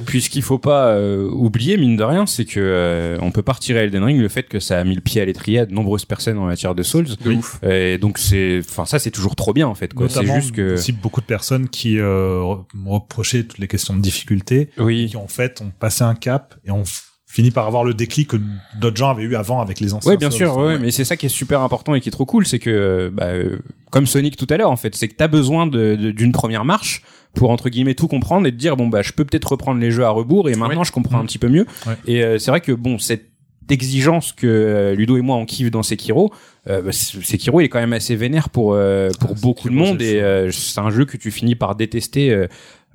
[0.07, 3.43] Puis ce qu'il faut pas euh, oublier, mine de rien, c'est que euh, on peut
[3.43, 5.59] pas retirer à Elden Ring le fait que ça a mis le pied à l'étrier
[5.59, 7.09] à de nombreuses personnes en matière de Souls.
[7.25, 7.59] De ouf.
[7.65, 9.93] Et donc c'est, enfin ça c'est toujours trop bien en fait.
[9.95, 10.09] quoi.
[10.09, 13.95] C'est juste que aussi beaucoup de personnes qui euh, re- m'ont reproché toutes les questions
[13.97, 16.85] de difficulté, oui, qui en fait ont passé un cap et ont
[17.31, 18.37] f- fini par avoir le déclic que
[18.79, 20.11] d'autres gens avaient eu avant avec les anciens.
[20.11, 22.27] Ouais, bien sûr, ouais, mais c'est ça qui est super important et qui est trop
[22.27, 23.59] cool, c'est que, euh, bah, euh,
[23.91, 26.65] comme Sonic tout à l'heure, en fait, c'est que t'as besoin de- de- d'une première
[26.65, 27.03] marche
[27.35, 29.93] pour entre guillemets tout comprendre et te dire bon bah je peux peut-être reprendre les
[29.93, 31.65] jeux à rebours et maintenant je comprends un petit peu mieux.
[31.87, 31.95] Ouais.
[32.07, 33.27] Et euh, c'est vrai que bon cette
[33.69, 36.33] exigence que euh, Ludo et moi on kiffe dans Sekiro,
[36.69, 39.69] euh, bah, c'est- Sekiro il est quand même assez vénère pour euh, pour Ah, beaucoup
[39.69, 42.49] de monde et euh, c'est un jeu que tu finis par détester euh,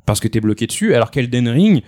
[0.06, 1.82] parce que t'es bloqué dessus, alors qu'Elden Ring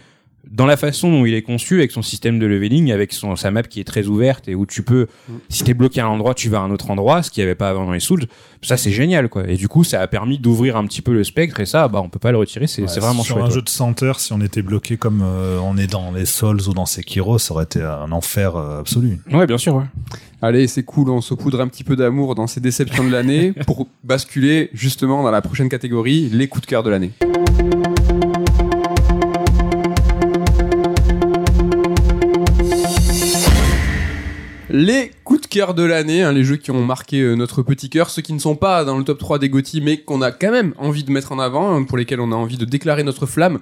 [0.52, 3.52] dans la façon dont il est conçu avec son système de leveling, avec son sa
[3.52, 5.07] map qui est très ouverte et où tu peux
[5.49, 7.48] si t'es bloqué à un endroit, tu vas à un autre endroit, ce qu'il n'y
[7.48, 8.26] avait pas avant dans les Souls.
[8.64, 9.48] Ça, c'est génial, quoi.
[9.48, 12.02] Et du coup, ça a permis d'ouvrir un petit peu le spectre, et ça, bah,
[12.03, 13.45] on peut pas le retirer, c'est Ouais, vraiment sur chouette.
[13.45, 13.53] un ouais.
[13.53, 16.74] jeu de senteur, si on était bloqué comme euh, on est dans les Souls ou
[16.74, 19.19] dans Sekiro, ça aurait été un enfer euh, absolu.
[19.32, 19.84] Ouais, bien sûr, ouais.
[20.41, 23.88] Allez, c'est cool, on saupoudre un petit peu d'amour dans ces déceptions de l'année pour
[24.03, 27.11] basculer justement dans la prochaine catégorie, les coups de cœur de l'année.
[34.69, 37.89] Les coups de cœur de l'année, hein, les jeux qui ont marqué euh, notre petit
[37.89, 40.31] cœur, ceux qui ne sont pas dans le top 3 des GOTY, mais qu'on a
[40.31, 43.03] quand même envie de mettre en avant, hein, pour lesquels on a envie de déclarer
[43.03, 43.60] notre flamme.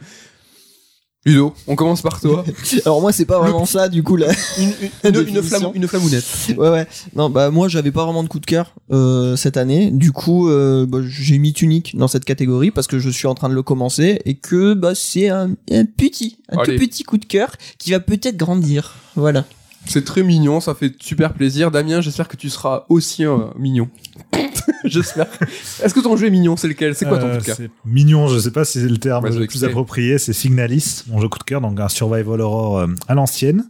[1.27, 2.45] Ludo, on commence par toi.
[2.85, 4.27] Alors moi c'est pas vraiment ça du coup là.
[5.03, 6.23] une, flamme, une flamounette.
[6.55, 6.87] ouais ouais.
[7.15, 9.89] Non bah moi j'avais pas vraiment de coup de cœur euh, cette année.
[9.89, 13.33] Du coup euh, bah, j'ai mis Tunic dans cette catégorie parce que je suis en
[13.33, 16.75] train de le commencer et que bah c'est un, un petit, un Allez.
[16.75, 18.93] tout petit coup de cœur qui va peut-être grandir.
[19.15, 19.45] Voilà.
[19.87, 21.71] C'est très mignon, ça fait super plaisir.
[21.71, 23.87] Damien, j'espère que tu seras aussi euh, mignon.
[24.85, 25.27] j'espère.
[25.83, 26.95] Est-ce que ton jeu est mignon C'est lequel?
[26.95, 27.55] C'est quoi ton Euh, coup de cœur?
[27.57, 31.19] C'est mignon, je sais pas si c'est le terme le plus approprié, c'est Signalis, mon
[31.21, 33.65] jeu coup de cœur, donc un survival horror euh, à l'ancienne,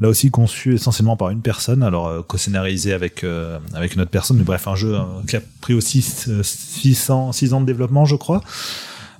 [0.00, 4.10] là aussi conçu essentiellement par une personne, alors euh, co-scénarisé avec euh, avec une autre
[4.10, 8.04] personne, mais bref, un jeu euh, qui a pris aussi 600 6 ans de développement,
[8.04, 8.42] je crois.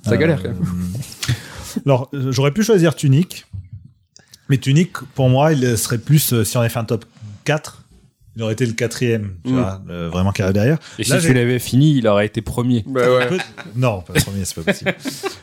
[0.03, 0.57] Ça galère, quand même.
[1.85, 3.45] Alors, euh, j'aurais pu choisir Tunic,
[4.51, 7.05] mais Tunic, pour moi, il serait plus, euh, si on avait fait un top
[7.45, 7.83] 4,
[8.35, 9.55] il aurait été le quatrième, tu Mm.
[9.57, 10.77] vois, euh, vraiment carré derrière.
[10.99, 12.83] Et Là, si j'ai- tu l'avais fini, il aurait été premier.
[12.87, 13.27] Bah ouais.
[13.27, 13.37] Peut-
[13.75, 14.93] Non, pas le premier, c'est pas possible.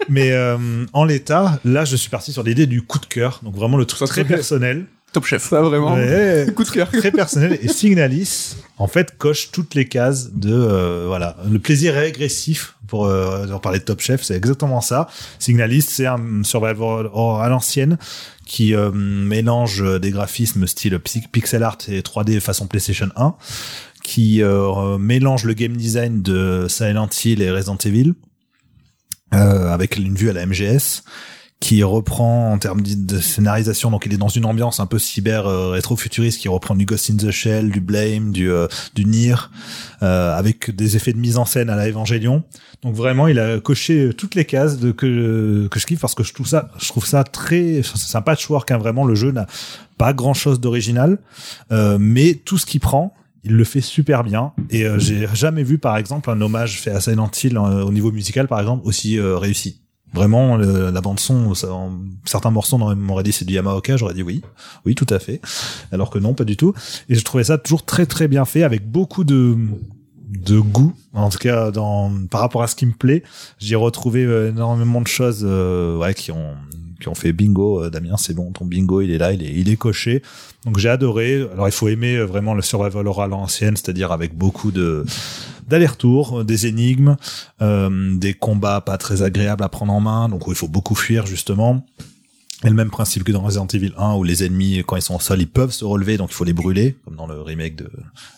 [0.09, 0.57] Mais euh,
[0.93, 3.85] en l'état, là, je suis parti sur l'idée du coup de cœur, donc vraiment le
[3.85, 5.49] truc Ça très personnel, Top chef.
[5.49, 5.95] Ça vraiment.
[5.95, 6.91] Ouais, Coup de cœur.
[6.91, 7.59] très personnel.
[7.63, 12.75] Et Signalis, en fait, coche toutes les cases de euh, voilà le plaisir régressif.
[12.87, 15.09] Pour euh, en parler de Top Chef, c'est exactement ça.
[15.39, 17.99] Signalis, c'est un survival horror à l'ancienne
[18.49, 23.37] qui euh, mélange des graphismes style pixel art et 3D façon PlayStation 1,
[24.03, 28.15] qui euh, mélange le game design de Silent Hill et Resident Evil
[29.35, 31.05] euh, avec une vue à la MGS
[31.61, 35.47] qui reprend en termes de scénarisation donc il est dans une ambiance un peu cyber
[35.47, 39.35] euh, rétro-futuriste qui reprend du Ghost in the Shell du Blame du euh, du Nier
[40.03, 42.45] euh, avec des effets de mise en scène à la Evangelion.
[42.83, 46.23] Donc vraiment il a coché toutes les cases de que que je kiffe parce que
[46.23, 49.47] je trouve ça je trouve ça très c'est un patchwork hein, vraiment le jeu n'a
[49.97, 51.19] pas grand chose d'original.
[51.73, 53.15] Euh, mais tout ce qu'il prend
[53.45, 54.53] il le fait super bien.
[54.71, 57.93] Et euh, j'ai jamais vu par exemple un hommage fait à Silent Hill euh, au
[57.93, 59.81] niveau musical par exemple aussi euh, réussi
[60.15, 61.53] Vraiment, la bande son,
[62.25, 64.43] certains morceaux m'auraient dit c'est du Yamaoka, j'aurais dit oui,
[64.87, 65.41] oui, tout à fait.
[65.93, 66.73] Alors que non, pas du tout.
[67.09, 69.57] Et je trouvais ça toujours très très bien fait, avec beaucoup de
[70.29, 73.23] de goût, en tout cas dans par rapport à ce qui me plaît.
[73.59, 76.55] J'y ai retrouvé euh, énormément de choses, euh, ouais, qui ont
[77.01, 77.85] qui ont fait bingo.
[77.85, 80.23] Euh, Damien, c'est bon, ton bingo, il est là, il est il est coché.
[80.65, 81.47] Donc j'ai adoré.
[81.53, 85.05] Alors il faut aimer vraiment le survival horror à l'ancienne, c'est-à-dire avec beaucoup de
[85.69, 87.17] d'allers-retours, euh, des énigmes,
[87.63, 90.95] euh, des combats pas très agréables à prendre en main, donc où il faut beaucoup
[90.95, 91.85] fuir justement.
[92.65, 95.15] Et le même principe que dans Resident Evil 1 où les ennemis quand ils sont
[95.15, 97.77] au sol ils peuvent se relever donc il faut les brûler comme dans le remake
[97.77, 97.89] de,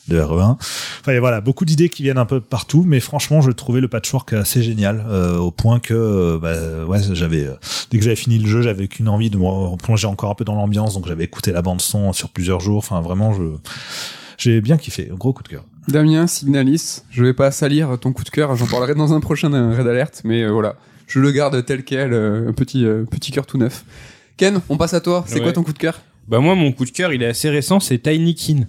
[0.08, 0.58] de RE1.
[1.00, 3.88] Enfin et voilà beaucoup d'idées qui viennent un peu partout mais franchement je trouvais le
[3.88, 7.54] patchwork assez génial euh, au point que euh, bah, ouais j'avais euh,
[7.90, 10.44] dès que j'avais fini le jeu j'avais qu'une envie de me replonger encore un peu
[10.44, 13.44] dans l'ambiance donc j'avais écouté la bande son sur plusieurs jours enfin vraiment je
[14.36, 15.64] j'ai bien kiffé gros coup de cœur.
[15.88, 19.52] Damien, Signalis, je vais pas salir ton coup de cœur, j'en parlerai dans un prochain
[19.52, 20.76] euh, Red Alert, mais euh, voilà,
[21.06, 23.84] je le garde tel quel, euh, un petit, euh, petit cœur tout neuf.
[24.36, 25.42] Ken, on passe à toi, c'est Ouais.
[25.42, 26.00] quoi ton coup de cœur?
[26.28, 28.66] Bah moi, mon coup de cœur, il est assez récent, c'est Tiny Kin.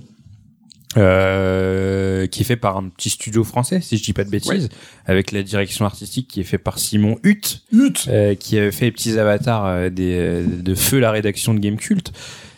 [0.98, 4.68] Euh, qui est fait par un petit studio français, si je dis pas de bêtises,
[5.06, 7.62] avec la direction artistique qui est fait par Simon Hutt,
[8.10, 11.78] euh, qui avait fait les petits avatars euh, des, de feu la rédaction de Game
[11.78, 12.12] Cult.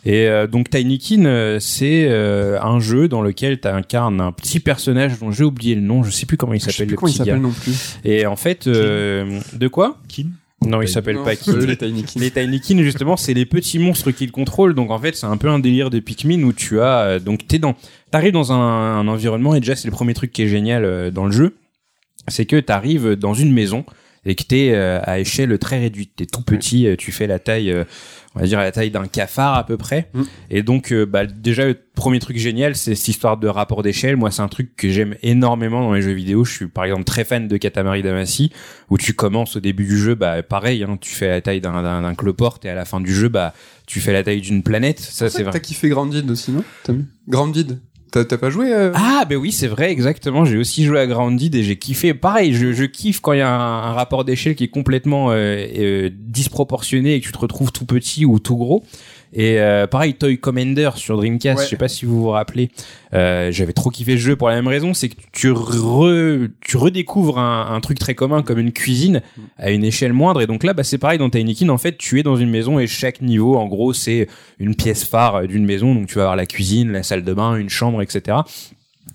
[0.05, 4.59] Et euh, donc Tinykin, euh, c'est euh, un jeu dans lequel tu incarnes un petit
[4.59, 6.93] personnage dont j'ai oublié le nom, je sais plus comment il Je sais s'appelle plus
[6.95, 7.25] le comment il gars.
[7.25, 7.95] s'appelle non plus.
[8.03, 9.97] Et en fait, euh, de quoi?
[10.09, 10.31] Kim
[10.65, 11.57] Non, il s'appelle Non, pas Kin.
[11.57, 12.19] les Tiny Kin.
[12.19, 14.73] Les Tinykin, justement, c'est les petits monstres qui le contrôlent.
[14.73, 17.47] Donc en fait, c'est un peu un délire de Pikmin où tu as euh, donc
[17.47, 17.75] t'es dans
[18.11, 18.57] t'arrives dans un,
[18.99, 21.55] un environnement et déjà c'est le premier truc qui est génial euh, dans le jeu,
[22.27, 23.85] c'est que t'arrives dans une maison
[24.25, 26.11] et que t'es euh, à échelle très réduite.
[26.15, 27.83] T'es tout petit, euh, tu fais la taille, euh,
[28.35, 30.09] on va dire la taille d'un cafard à peu près.
[30.13, 30.21] Mm.
[30.49, 34.15] Et donc euh, bah, déjà le premier truc génial, c'est cette histoire de rapport d'échelle.
[34.15, 36.45] Moi, c'est un truc que j'aime énormément dans les jeux vidéo.
[36.45, 38.51] Je suis par exemple très fan de Katamari Damacy
[38.89, 41.83] où tu commences au début du jeu, bah pareil, hein, tu fais la taille d'un
[41.83, 43.53] d'un d'un cloporte et à la fin du jeu, bah
[43.85, 44.99] tu fais la taille d'une planète.
[44.99, 45.51] Ça c'est vrai.
[45.51, 46.63] T'as kiffé Grounded aussi, non
[47.27, 47.79] Grounded.
[48.13, 50.45] T'as pas joué euh Ah, ben oui, c'est vrai, exactement.
[50.45, 52.13] J'ai aussi joué à Grounded et j'ai kiffé.
[52.13, 55.31] Pareil, je, je kiffe quand il y a un, un rapport d'échelle qui est complètement
[55.31, 58.83] euh, euh, disproportionné et que tu te retrouves tout petit ou tout gros.
[59.35, 61.65] Et euh, pareil, Toy Commander sur Dreamcast, Ouais.
[61.65, 62.69] je sais pas si vous vous rappelez,
[63.15, 66.77] euh, j'avais trop kiffé ce jeu pour la même raison, c'est que tu, re, tu
[66.77, 69.21] redécouvres un, un truc très commun comme une cuisine
[69.57, 70.41] à une échelle moindre.
[70.41, 72.77] Et donc là, bah, c'est pareil dans Tinykin, en fait, tu es dans une maison
[72.79, 74.27] et chaque niveau, en gros, c'est
[74.59, 75.95] une pièce phare d'une maison.
[75.95, 78.37] Donc tu vas avoir la cuisine, la salle de bain, une chambre, etc.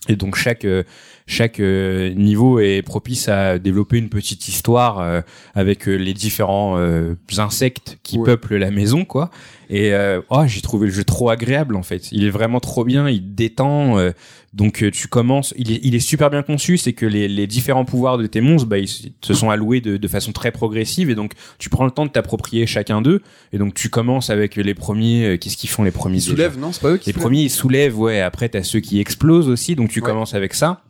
[0.08, 0.82] Et donc chaque euh,
[1.28, 5.20] chaque euh, niveau est propice à développer une petite histoire euh,
[5.54, 8.24] avec euh, les différents euh, insectes qui Ouais.
[8.24, 9.30] peuplent la maison, quoi.
[9.70, 12.10] Et euh, oh, j'ai trouvé le jeu trop agréable en fait.
[12.10, 13.98] Il est vraiment trop bien, il détend.
[13.98, 14.12] euh,
[14.54, 17.46] donc euh, tu commences, il est, il est super bien conçu, c'est que les, les
[17.46, 21.10] différents pouvoirs de tes monstres, bah, ils se sont alloués de, de façon très progressive
[21.10, 23.20] et donc tu prends le temps de t'approprier chacun d'eux.
[23.52, 25.26] Et donc tu commences avec les premiers.
[25.26, 27.22] euh, Qu'est-ce qu'ils font les premiers Ils soulèvent, non C'est pas eux qui les soulèvent
[27.26, 28.20] premiers ils soulèvent, ouais.
[28.22, 30.06] Après t'as ceux qui explosent aussi, donc tu Ouais.
[30.06, 30.80] commences avec ça.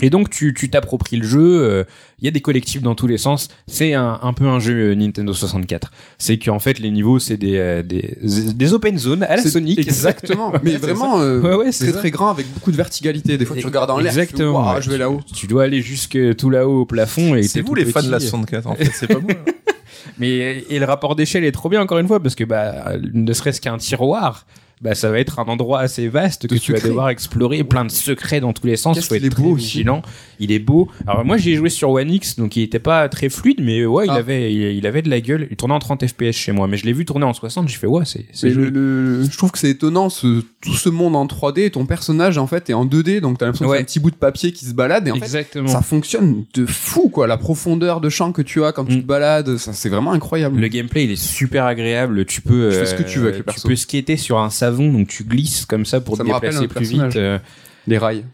[0.00, 1.60] Et donc tu tu t'appropries le jeu.
[1.62, 1.84] euh,
[2.20, 3.48] Il y a des collectifs dans tous les sens.
[3.66, 5.90] C'est un, un peu un jeu euh, Nintendo 64.
[6.18, 9.50] C'est qu'en fait les niveaux c'est des, euh, des des open zones à la C'est-
[9.50, 9.78] Sonic.
[9.78, 10.52] Exactement.
[10.62, 11.98] Mais vraiment euh, Ouais, ouais, c'est très ça.
[11.98, 13.36] très grand avec beaucoup de verticalité.
[13.38, 14.72] Des fois tu regardes en l'air, tu Exactement.
[14.74, 14.80] Ouais.
[14.82, 15.20] je vais là-haut.
[15.34, 18.10] Tu dois aller jusque tout là-haut au plafond et C'est vous tout les fans de
[18.10, 18.26] la petit.
[18.28, 19.30] 64 en fait, c'est pas moi.
[20.18, 23.32] Mais et le rapport d'échelle est trop bien encore une fois parce que bah ne
[23.32, 24.46] serait-ce qu'un tiroir,
[24.80, 27.90] bah ça va être un endroit assez vaste que tu vas devoir explorer, plein de
[27.90, 28.98] secrets dans tous les sens.
[29.06, 30.02] Faut être est beau vigilant.
[30.40, 30.88] Il est beau.
[31.06, 34.04] Alors moi j'ai joué sur One X donc il était pas très fluide mais ouais
[34.06, 34.14] il Ah.
[34.14, 35.48] avait il, il avait de la gueule.
[35.50, 37.68] Il tournait en 30 FPS chez moi mais je l'ai vu tourner en 60.
[37.68, 41.16] J'ai fait ouais c'est le, le- je trouve que c'est étonnant ce, tout ce monde
[41.16, 43.76] en 3D et ton personnage en fait est en 2D donc t'as l'impression que Ouais.
[43.78, 45.68] c'est un petit bout de papier qui se balade et en fait Exactement.
[45.68, 49.02] ça fonctionne de fou quoi la profondeur de champ que tu as quand tu Mm.
[49.02, 52.24] te balades ça c'est vraiment incroyable Le gameplay il est super agréable.
[52.26, 53.68] Tu peux Tu fais euh, ce que tu veux avec le tu perso.
[53.68, 56.74] peux skater sur un savon donc tu glisses comme ça pour Ça te déplacer plus
[56.80, 57.12] personnage.
[57.12, 57.16] vite.
[57.16, 57.38] euh,
[57.86, 58.24] les rails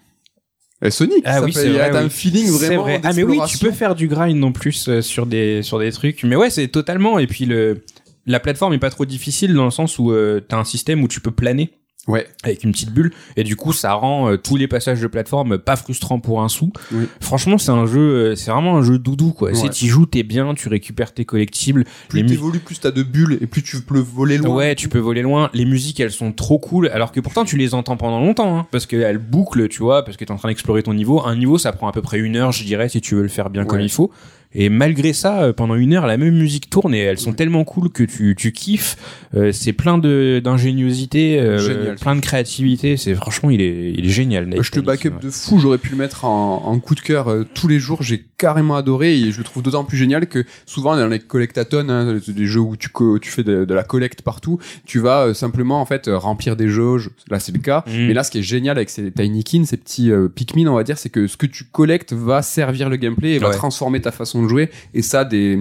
[0.83, 1.97] et Sonic Ah ça oui, c'est vrai, oui.
[1.97, 3.01] un feeling vraiment vrai.
[3.05, 5.91] Ah mais oui, tu peux faire du grind non plus euh, sur des sur des
[5.93, 6.25] trucs.
[6.25, 7.19] Mais ouais, c'est totalement.
[7.19, 7.83] Et puis le
[8.27, 11.09] la plateforme est pas trop difficile dans le sens où euh, t'as un système où
[11.09, 11.71] tu peux planer
[12.09, 15.07] ouais avec une petite bulle et du coup ça rend euh, tous les passages de
[15.07, 16.73] plateforme pas frustrants pour un sou.
[16.93, 17.07] Oui.
[17.21, 19.51] Franchement, c'est un jeu, euh, c'est vraiment un jeu doudou quoi.
[19.51, 19.55] Ouais.
[19.55, 21.85] Si tu joues, t'es bien, tu récupères tes collectibles.
[22.09, 24.99] plus t'évolues plus t'as de bulles et plus tu peux voler loin Ouais, tu peux
[24.99, 25.51] voler loin.
[25.55, 28.67] Les musiques, elles sont trop cool, alors que pourtant tu les entends pendant longtemps, hein,
[28.71, 31.25] parce qu'elles bouclent, tu vois, parce que t'es en train d'explorer ton niveau.
[31.25, 33.29] Un niveau, ça prend à peu près une heure, je dirais, si tu veux le
[33.29, 34.11] faire bien comme il faut.
[34.55, 37.65] Et malgré ça, euh, pendant une heure, la même musique tourne et elles sont tellement
[37.65, 38.97] cool que tu, tu kiffes.
[39.35, 42.97] Euh, c'est plein de d'ingéniosité, euh, plein de créativité.
[42.97, 44.47] C'est franchement, il est, il est génial.
[44.47, 46.79] Moi, je te Night back up Panic, de fou, j'aurais pu le mettre en, en
[46.79, 49.85] coup de cœur euh, tous les jours, j'ai carrément adoré et je le trouve d'autant
[49.85, 52.91] plus génial que souvent dans les collectatons, hein, des jeux où tu,
[53.23, 56.69] tu fais de, de la collecte partout, tu vas euh, simplement en fait remplir des
[56.69, 58.07] jauges, là c'est le cas, Mm.
[58.07, 60.85] mais là ce qui est génial avec ces Tinykin, ces petits euh, Pikmin on va
[60.85, 64.11] dire, c'est que ce que tu collectes va servir le gameplay et va transformer ta
[64.11, 65.61] façon de jouer et ça des,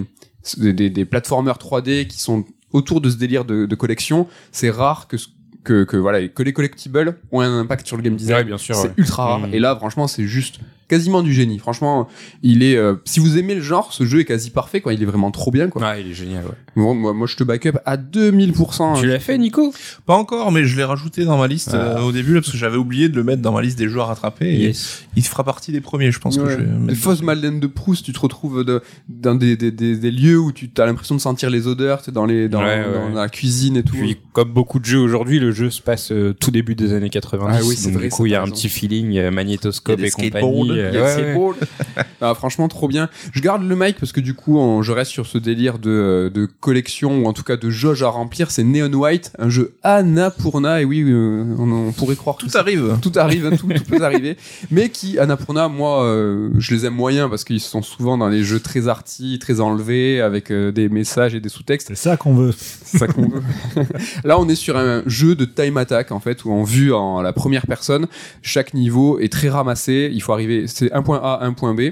[0.57, 5.07] des, des, platformers 3D qui sont autour de ce délire de, de collection, c'est rare
[5.07, 5.18] que,
[5.64, 8.57] que, que voilà, que les collectibles ont un impact sur le game design Ouais, bien
[8.57, 8.76] sûr.
[8.76, 8.93] c'est ouais.
[8.97, 9.39] ultra rare.
[9.39, 9.53] Mhm.
[9.53, 11.60] Et là, franchement, c'est juste quasiment du génie.
[11.60, 12.07] Franchement,
[12.41, 12.76] il est.
[12.77, 14.81] euh, si vous aimez le genre, ce jeu est quasi parfait.
[14.81, 14.93] Quoi.
[14.93, 15.68] Il est vraiment trop bien.
[15.69, 15.81] Quoi.
[15.81, 16.45] Ouais, il est génial.
[16.45, 16.51] Ouais.
[16.76, 18.99] Bon, moi, moi, je te back up à 2000%.
[18.99, 19.73] Tu l'as fait, Nico?
[20.05, 21.97] Pas encore, mais je l'ai rajouté dans ma liste Ah.
[21.99, 23.88] euh, au début là, parce que j'avais oublié de le mettre dans ma liste des
[23.89, 24.47] jeux à rattraper.
[24.53, 25.03] Et Yes.
[25.15, 28.11] il fera partie des premiers, je pense que je vais mettre- Madeleine de Proust, tu
[28.11, 31.49] te retrouves de- dans des, des, des, des lieux où tu as l'impression de sentir
[31.49, 33.14] les odeurs, tu sais, dans, les, dans, Ouais, dans ouais.
[33.15, 33.95] la cuisine et tout.
[33.95, 37.10] Puis, comme beaucoup de jeux aujourd'hui, le jeu se passe euh, tout début des années
[37.10, 37.55] 90.
[37.57, 38.55] Ah oui, c'est donc, vrai, du coup, il y a t'as un raison.
[38.55, 40.31] petit feeling euh, magnétoscope Il y a et compagnie.
[40.79, 41.33] Euh, c'est ouais.
[41.35, 41.55] beau.
[42.25, 43.09] Ah, franchement, trop bien.
[43.33, 46.31] Je garde le mic parce que du coup, on- je reste sur ce délire de,
[46.33, 48.49] de collection ou en tout cas de jauge à remplir.
[48.49, 50.81] C'est Neon White, un jeu Annapurna.
[50.81, 52.97] Et oui, euh, on, on pourrait croire que Tout arrive.
[53.01, 54.37] tout arrive, tout, tout peut arriver.
[54.71, 58.43] Mais qui, Annapurna, moi, euh, je les aime moyen parce qu'ils sont souvent dans les
[58.43, 61.89] jeux très arty, très enlevés, avec euh, des messages et des sous-textes.
[61.89, 62.53] C'est ça qu'on veut.
[62.57, 63.41] C'est ça qu'on veut.
[64.23, 67.21] Là, on est sur un jeu de time attack, en fait, où en vue en
[67.21, 68.07] la première personne,
[68.41, 70.09] chaque niveau est très ramassé.
[70.13, 71.91] Il faut arriver, c'est un point A, un point B.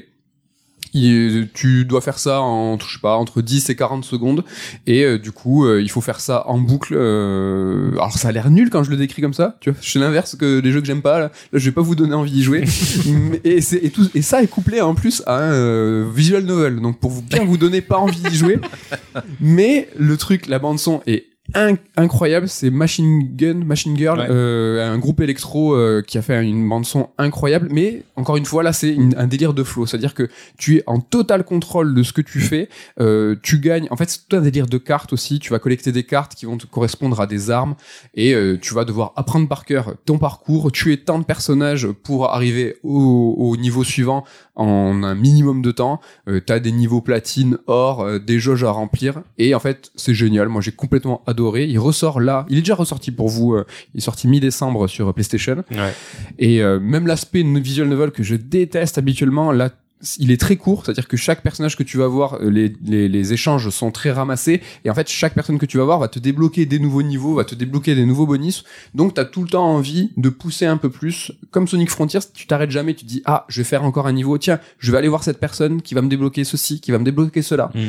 [0.93, 4.43] Il- tu dois faire ça en, je sais pas, entre 10 et 40 secondes.
[4.87, 6.93] Et euh, du coup, euh, il faut faire ça en boucle.
[6.97, 9.55] euh, alors, ça a l'air nul quand je le décris comme ça.
[9.61, 11.17] Tu vois, c'est l'inverse que les jeux que j'aime pas.
[11.19, 12.65] Là, Là, je vais pas vous donner envie d'y jouer.
[13.45, 16.81] Et, c'est- et, tout, et ça est couplé en plus à un visual novel.
[16.81, 18.59] Donc, pour vous, bien vous donner pas envie d'y jouer.
[19.39, 22.47] Mais le truc, la bande son est in- incroyable.
[22.47, 24.27] C'est Machine Gun, Machine Girl, Ouais.
[24.29, 27.69] euh, un groupe électro euh, qui a fait une bande son incroyable.
[27.71, 29.85] Mais encore une fois, là, c'est un délire de flow.
[29.85, 32.69] C'est-à-dire que tu es en total contrôle de ce que tu fais.
[32.99, 33.87] Euh, tu gagnes.
[33.91, 35.39] En fait, c'est tout un délire de cartes aussi.
[35.39, 37.75] Tu vas collecter des cartes qui vont te correspondre à des armes
[38.15, 42.77] et tu vas devoir apprendre par cœur ton parcours, tuer tant de personnages pour arriver
[42.83, 44.23] au, au niveau suivant
[44.55, 45.99] en un minimum de temps.
[46.27, 50.47] Euh, T'as des niveaux platine, or, des jauges à remplir et en fait c'est génial.
[50.49, 51.40] Moi j'ai complètement adoré.
[51.69, 53.53] Il ressort là, il est déjà ressorti pour vous.
[53.55, 55.93] euh, il est sorti mi-décembre sur euh, PlayStation Ouais.
[56.39, 59.69] et euh, même l'aspect visual novel que je déteste habituellement, là,
[60.17, 63.07] il est très court, c'est-à-dire que chaque personnage que tu vas voir, euh, les, les,
[63.07, 66.07] les échanges sont très ramassés, et en fait, chaque personne que tu vas voir va
[66.07, 68.63] te débloquer des nouveaux niveaux, va te débloquer des nouveaux bonus,
[68.93, 71.31] donc t'as tout le temps envie de pousser un peu plus.
[71.51, 74.13] Comme Sonic Frontiers, tu t'arrêtes jamais, tu te dis, ah, je vais faire encore un
[74.13, 76.99] niveau, tiens, je vais aller voir cette personne qui va me débloquer ceci, qui va
[76.99, 77.71] me débloquer cela.
[77.73, 77.79] Mm.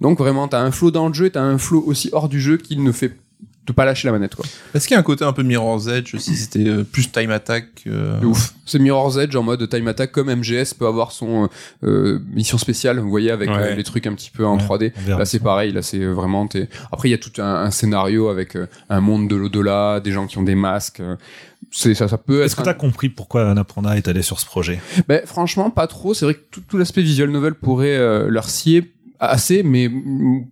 [0.00, 2.56] Donc vraiment, t'as un flow dans le jeu, t'as un flow aussi hors du jeu
[2.56, 3.16] qui ne fait
[3.64, 4.44] de pas lâcher la manette, quoi.
[4.74, 7.30] Est-ce qu'il y a un côté un peu Mirror's Edge si c'était euh, plus time
[7.30, 8.54] attack euh, De ouf.
[8.66, 11.48] C'est Mirror's Edge en mode time attack comme MGS peut avoir son
[11.84, 13.56] euh, mission spéciale, vous voyez, avec Ouais.
[13.56, 14.92] euh, les trucs un petit peu en Ouais, 3D.
[14.96, 17.40] on verra Là c'est pareil, là c'est euh, vraiment t'es- Après il y a tout
[17.40, 20.98] un, un scénario avec euh, un monde de l'au-delà, des gens qui ont des masques.
[21.00, 21.14] euh,
[21.70, 24.46] C'est ça, ça peut Est-ce que un- t'as compris pourquoi Annapurna est allé sur ce
[24.46, 24.80] projet?
[25.08, 26.14] Ben, franchement, pas trop.
[26.14, 28.92] C'est vrai que tout, tout l'aspect visual novel pourrait euh, leur scier
[29.30, 29.90] assez, mais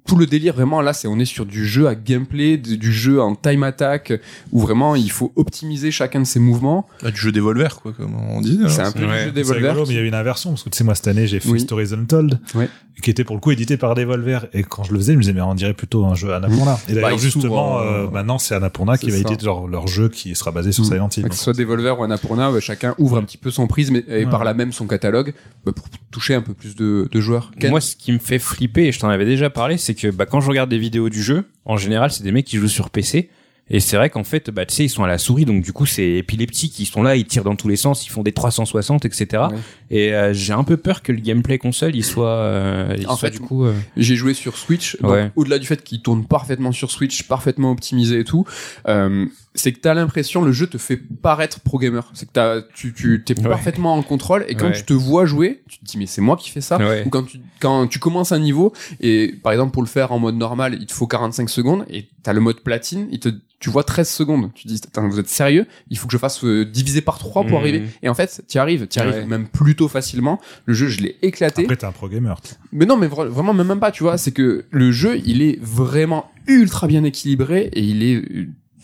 [0.06, 3.20] tout le délire vraiment là, c'est on est sur du jeu à gameplay, du, jeu
[3.20, 4.12] en time attack,
[4.52, 6.86] où vraiment il faut optimiser chacun de ses mouvements.
[7.02, 8.56] bah, du jeu Devolver, quoi, comme on dit.
[8.58, 8.70] alors.
[8.70, 9.06] C'est un peu ouais.
[9.06, 9.70] du jeu C'est Devolver.
[9.72, 11.26] rigolo, mais il y a eu une inversion parce que tu sais moi cette année
[11.26, 11.60] j'ai fait Oui.
[11.60, 12.68] Stories Untold Ouais.
[13.02, 15.22] qui était pour le coup édité par Devolver et quand je le faisais je me
[15.22, 18.10] disais mais on dirait plutôt un jeu Annapurna et Bah, d'ailleurs il justement euh, euh,
[18.10, 19.22] maintenant c'est Annapurna qui va ça.
[19.22, 20.86] éditer leur, leur jeu qui sera basé sur Mm.
[20.86, 23.66] Silent Hill Que ce soit Devolver ou Annapurna, bah, chacun ouvre un petit peu son
[23.66, 24.30] prisme et, et Ouais.
[24.30, 25.32] par là même son catalogue
[25.64, 27.52] bah, pour toucher un peu plus de, de joueurs.
[27.58, 30.08] Ken Moi, ce qui me fait flipper, et je t'en avais déjà parlé, c'est que
[30.08, 32.68] bah, quand je regarde des vidéos du jeu, en général, c'est des mecs qui jouent
[32.68, 33.30] sur PC.
[33.72, 35.72] Et c'est vrai qu'en fait, bah, tu sais, ils sont à la souris, donc du
[35.72, 36.76] coup, c'est épileptique.
[36.80, 39.44] Ils sont là, ils tirent dans tous les sens, ils font des 360, etc.
[39.48, 39.58] Ouais.
[39.92, 43.16] Et euh, j'ai un peu peur que le gameplay console, il soit, euh, il En
[43.16, 43.64] soit fait, du coup.
[43.64, 45.30] euh, J'ai joué sur Switch, donc Ouais.
[45.36, 48.44] au-delà du fait qu'il tourne parfaitement sur Switch, parfaitement optimisé et tout,
[49.54, 52.08] c'est que t'as l'impression le jeu te fait paraître pro gamer.
[52.14, 53.48] C'est que t'as, tu, tu t'es Ouais.
[53.48, 54.72] parfaitement en contrôle et quand Ouais.
[54.72, 56.78] tu te vois jouer, tu te dis mais c'est moi qui fais ça.
[56.78, 57.02] Ouais.
[57.06, 60.18] Ou quand tu quand tu commences un niveau et par exemple pour le faire en
[60.18, 63.28] mode normal, il te faut 45 secondes et t'as le mode platine, il te
[63.58, 64.50] tu vois 13 secondes.
[64.54, 65.66] Tu te dis Attends, vous êtes sérieux?
[65.90, 67.62] Il faut que je fasse euh, diviser par 3 pour Mhm.
[67.64, 67.82] arriver.
[68.02, 69.26] Et en fait, tu arrives, tu arrives Ouais.
[69.26, 70.40] même plutôt facilement.
[70.64, 71.64] Le jeu, je l'ai éclaté.
[71.64, 72.40] après t'es un pro gamer
[72.72, 74.16] Mais non, mais vra- vraiment même pas, tu vois.
[74.16, 78.22] C'est que le jeu, il est vraiment ultra bien équilibré et il est.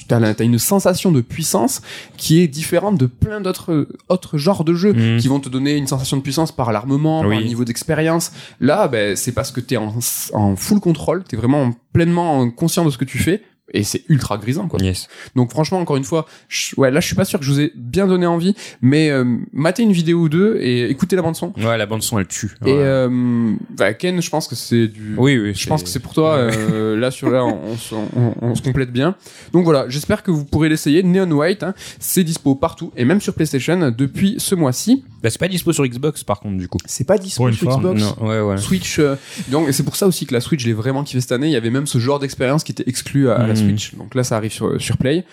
[0.09, 1.83] T'as une sensation de puissance
[2.17, 5.19] qui est différente de plein d'autres autres genres de jeux Mhm.
[5.19, 8.31] qui vont te donner une sensation de puissance par l'armement, par le niveau d'expérience.
[8.61, 9.95] Là, ben, c'est parce que t'es en,
[10.33, 13.43] en full contrôle, t'es vraiment pleinement conscient de ce que tu fais
[13.75, 14.79] et c'est ultra grisant, quoi.
[14.81, 15.09] Yes.
[15.35, 17.61] Donc franchement, encore une fois, je- ouais, là, je suis pas sûr que je vous
[17.61, 21.37] ai bien donné envie, mais euh, matez une vidéo ou deux et écoutez la bande
[21.37, 21.53] son.
[21.59, 22.53] Ouais, la bande son, elle tue.
[22.65, 22.79] Et Ouais.
[22.79, 25.15] euh, bah, Ken, je pense que c'est du.
[25.17, 25.53] oui, oui.
[25.55, 26.37] Je pense que c'est pour toi.
[26.37, 29.17] euh, là sur là, on, on se- on- on se complète bien.
[29.53, 31.03] Donc voilà, j'espère que vous pourrez l'essayer.
[31.03, 35.05] Neon White, hein, c'est dispo partout et même sur PlayStation depuis ce mois-ci.
[35.23, 36.79] Bah, c'est pas dispo sur Xbox, par contre, du coup.
[36.87, 37.79] C'est pas dispo sur fois.
[37.79, 38.01] Xbox.
[38.21, 38.59] Non, ouais, ouais.
[38.59, 38.99] Switch.
[39.01, 39.17] euh,
[39.49, 41.49] donc et c'est pour ça aussi que la Switch, je l'ai vraiment kiffé cette année.
[41.49, 43.69] Il y avait même ce genre d'expérience qui était exclu à, à la Mhm.
[43.79, 43.95] Switch.
[43.95, 45.25] Donc là, ça arrive sur, sur Play.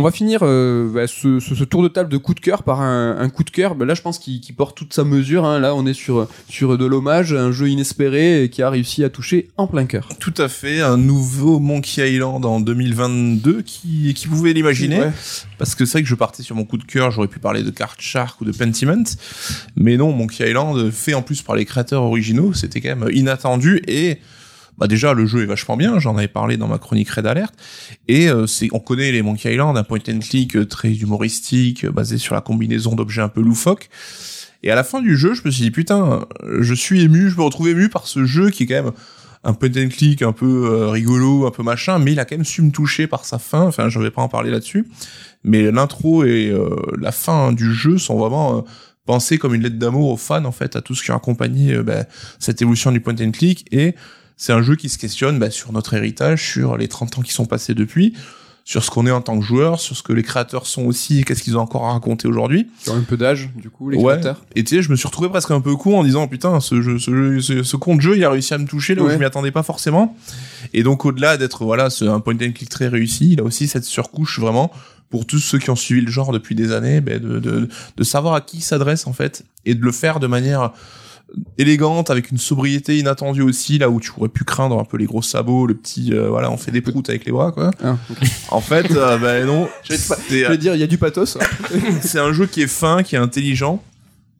[0.00, 2.62] On va finir euh, bah, ce, ce, ce tour de table de coup de cœur
[2.62, 3.74] par un, un coup de cœur.
[3.74, 5.44] Bah, là, je pense qu'il porte toute sa mesure.
[5.44, 5.58] Hein.
[5.58, 9.48] Là, on est sur sur de l'hommage, un jeu inespéré qui a réussi à toucher
[9.56, 10.08] en plein cœur.
[10.20, 15.00] Tout à fait, un nouveau Monkey Island en 2022 qui, qui pouvait l'imaginer.
[15.00, 15.12] Ouais.
[15.58, 17.64] Parce que c'est vrai que je partais sur mon coup de cœur, j'aurais pu parler
[17.64, 19.02] de Card Shark ou de Pentiment.
[19.74, 23.82] Mais non, Monkey Island, fait en plus par les créateurs originaux, c'était quand même inattendu
[23.88, 24.18] et
[24.78, 27.52] bah déjà le jeu est vachement bien, j'en avais parlé dans ma chronique Red Alert
[28.06, 31.84] et euh, c'est on connaît les Monkey Island, un point and click euh, très humoristique,
[31.84, 33.88] euh, basé sur la combinaison d'objets un peu loufoques.
[34.62, 36.26] Et à la fin du jeu, je me suis dit putain,
[36.60, 38.92] je suis ému, je me retrouve ému par ce jeu qui est quand même
[39.44, 42.36] un point and click un peu euh, rigolo, un peu machin, mais il a quand
[42.36, 43.62] même su me toucher par sa fin.
[43.62, 44.84] Enfin, je vais pas en parler là-dessus,
[45.44, 46.52] mais l'intro et
[47.00, 48.60] la fin du jeu sont vraiment euh,
[49.08, 51.72] pensés comme une lettre d'amour aux fans en fait, à tout ce qui a accompagné
[51.72, 52.04] euh, bah,
[52.38, 53.64] cette évolution du point and click.
[53.72, 53.94] Et
[54.38, 57.32] c'est un jeu qui se questionne bah, sur notre héritage, sur les 30 ans qui
[57.34, 58.14] sont passés depuis,
[58.64, 61.24] sur ce qu'on est en tant que joueur, sur ce que les créateurs sont aussi,
[61.24, 62.68] qu'est-ce qu'ils ont encore à raconter aujourd'hui.
[62.82, 64.12] Sur un peu d'âge, du coup, les Ouais.
[64.12, 64.44] créateurs.
[64.54, 66.80] Et tu sais, je me suis retrouvé presque un peu con en disant putain, ce
[66.82, 69.06] jeu, ce, jeu, ce, ce compte jeu, il a réussi à me toucher là où
[69.06, 69.14] Ouais.
[69.14, 70.16] je m'y attendais pas forcément.
[70.74, 73.68] Et donc au-delà d'être voilà, ce, un point and click très réussi, il a aussi
[73.68, 74.70] cette surcouche vraiment
[75.08, 78.04] pour tous ceux qui ont suivi le genre depuis des années, ben, de, de, de
[78.04, 80.72] savoir à qui il s'adresse en fait et de le faire de manière
[81.58, 85.04] élégante avec une sobriété inattendue aussi là où tu aurais pu craindre un peu les
[85.06, 87.70] gros sabots le petit euh, voilà on fait des proutes avec les bras quoi.
[87.82, 87.96] Ah,
[88.50, 90.86] en fait euh, ben non J'allais te pas- c'est Je veux dire, il y a
[90.86, 91.36] du pathos.
[92.00, 93.82] c'est un jeu qui est fin qui est intelligent.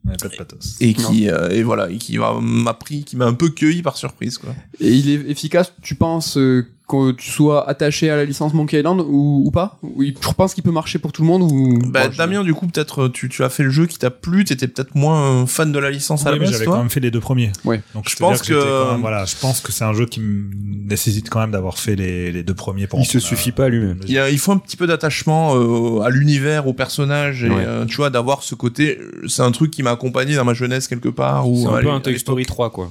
[0.06, 0.76] Ouais, pas de pathos.
[0.80, 3.96] et qui euh, et voilà et qui m'a pris qui m'a un peu cueilli par
[3.96, 4.54] surprise quoi.
[4.80, 8.78] Et il est efficace, tu penses euh, que tu sois attaché à la licence Monkey
[8.78, 11.42] Island ou, ou pas ou il- Tu penses qu'il peut marcher pour tout le monde
[11.42, 13.86] ou bah Bon, je- Damien du coup peut-être euh, tu, tu as fait le jeu
[13.86, 16.44] qui t'a plu t'étais peut-être moins euh, fan de la licence à Oui, la mais
[16.46, 17.52] base j'avais quand même fait les deux premiers.
[17.64, 17.82] Ouais.
[17.94, 20.20] Donc Je je, pense pense que, même- voilà, je pense que c'est un jeu qui
[20.20, 20.50] me
[20.88, 22.98] nécessite quand même d'avoir fait les, les deux premiers pour.
[23.00, 24.00] Il se suffit pas lui-même.
[24.08, 27.64] il, faut un petit peu d'attachement euh, à l'univers au personnage et Ouais.
[27.66, 30.54] euh, tu vois d'avoir ce côté euh, c'est un truc qui m'a accompagné dans ma
[30.54, 32.18] jeunesse quelque part ou C'est à un peu un à Toy.
[32.18, 32.90] Story 3 quoi.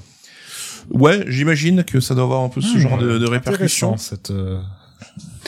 [0.91, 3.97] Ouais j'imagine que ça doit avoir un peu ce genre de, de intéressant, répercussions.
[3.97, 4.59] Cette, euh,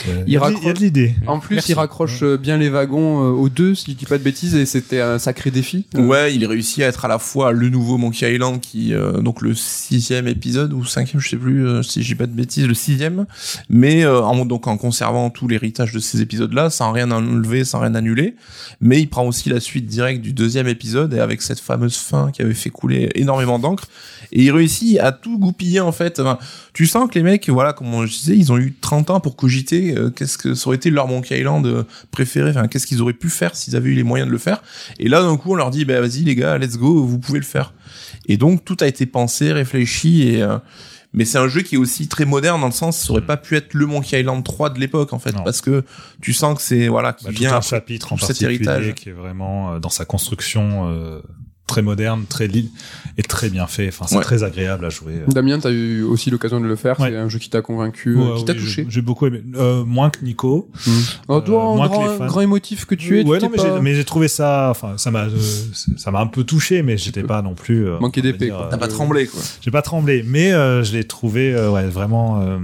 [0.08, 1.16] Il il y a de- raccroche- il y a de l'idée.
[1.28, 1.72] En plus, Merci.
[1.72, 4.56] il raccroche euh, bien les wagons euh, aux deux, si je dis pas de bêtises,
[4.56, 5.86] et c'était un sacré défi.
[5.96, 9.22] Euh, Ouais, il réussit à être à la fois le nouveau Monkey Island qui euh,
[9.22, 12.68] donc le sixième épisode ou cinquième, je sais plus euh, si j'ai pas de bêtises,
[12.68, 13.26] le sixième,
[13.70, 17.80] mais euh, en donc en conservant tout l'héritage de ces épisodes-là, sans rien enlever, sans
[17.80, 18.36] rien annuler,
[18.82, 22.32] mais il prend aussi la suite directe du deuxième épisode et avec cette fameuse fin
[22.32, 23.86] qui avait fait couler énormément d'encre
[24.32, 26.20] et il réussit à tout goupiller en fait.
[26.20, 26.38] Enfin,
[26.80, 29.36] tu sens que les mecs, voilà, comme je disais, ils ont eu 30 ans pour
[29.36, 33.02] cogiter euh, qu'est-ce que ça aurait été leur Monkey Island euh, préféré, enfin qu'est-ce qu'ils
[33.02, 34.64] auraient pu faire s'ils avaient eu les moyens de le faire.
[34.98, 37.40] Et là, d'un coup, on leur dit, bah, vas-y, les gars, let's go, vous pouvez
[37.40, 37.74] le faire.
[38.28, 40.58] Et donc, tout a été pensé, réfléchi, et, euh,
[41.12, 43.36] mais c'est un jeu qui est aussi très moderne dans le sens, ça aurait pas
[43.36, 45.44] pu être le Monkey Island 3 de l'époque, en fait, Non.
[45.44, 45.84] parce que
[46.22, 48.42] tu sens que c'est, voilà, qui Bah, tout vient un après chapitre en tout cet
[48.42, 48.94] héritage.
[48.96, 51.20] qui est vraiment euh, dans sa construction euh,
[51.70, 52.72] très moderne, très li-
[53.18, 53.88] et très bien fait.
[53.88, 54.24] Enfin, c'est Ouais.
[54.24, 55.14] très agréable à jouer.
[55.28, 57.00] Damien, t'as eu aussi l'occasion de le faire.
[57.00, 57.12] Ouais.
[57.12, 58.84] C'est un jeu qui t'a convaincu, euh, Ouais, qui t'a oui, touché.
[58.86, 59.42] j'ai- J'ai beaucoup aimé.
[59.56, 60.70] Euh, moins que Nico.
[61.28, 62.26] Oh, toi, Euh, en moins que grand, les fans.
[62.26, 64.68] grand émotif que tu es, ouais, tu non, pas j'ai- mais j'ai trouvé ça.
[64.72, 65.38] Enfin, ça m'a, euh,
[65.98, 67.88] ça m'a un peu touché, mais j'étais pas non plus.
[67.88, 69.40] euh, Manqué d'épée, euh, T'as pas tremblé, quoi.
[69.62, 72.58] J'ai pas tremblé, mais euh, je l'ai trouvé euh, ouais, vraiment euh,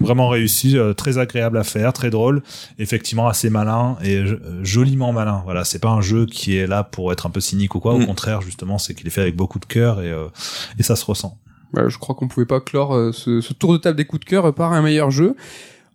[0.00, 2.42] vraiment réussi, euh, très agréable à faire, très drôle,
[2.78, 5.42] effectivement assez malin et euh, joliment malin.
[5.44, 7.94] Voilà, c'est pas un jeu qui est là pour être un peu cynique ou quoi.
[7.94, 8.06] Au Mm.
[8.06, 10.26] contraire, justement, c'est qu'il est fait avec beaucoup de cœur et euh,
[10.78, 11.38] et ça se ressent.
[11.74, 14.28] Ouais, je crois qu'on pouvait pas clore ce, ce tour de table des coups de
[14.28, 15.34] cœur par un meilleur jeu.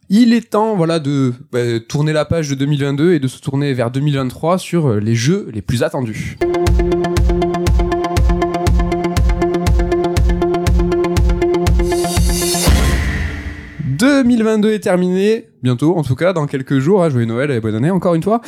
[0.09, 3.73] Il est temps, voilà, de bah, tourner la page de 2022 et de se tourner
[3.73, 6.37] vers 2023 sur les jeux les plus attendus.
[13.97, 17.75] «2022 est terminé, bientôt en tout cas, dans quelques jours, hein, joyeux Noël et bonne
[17.75, 18.41] année encore une fois.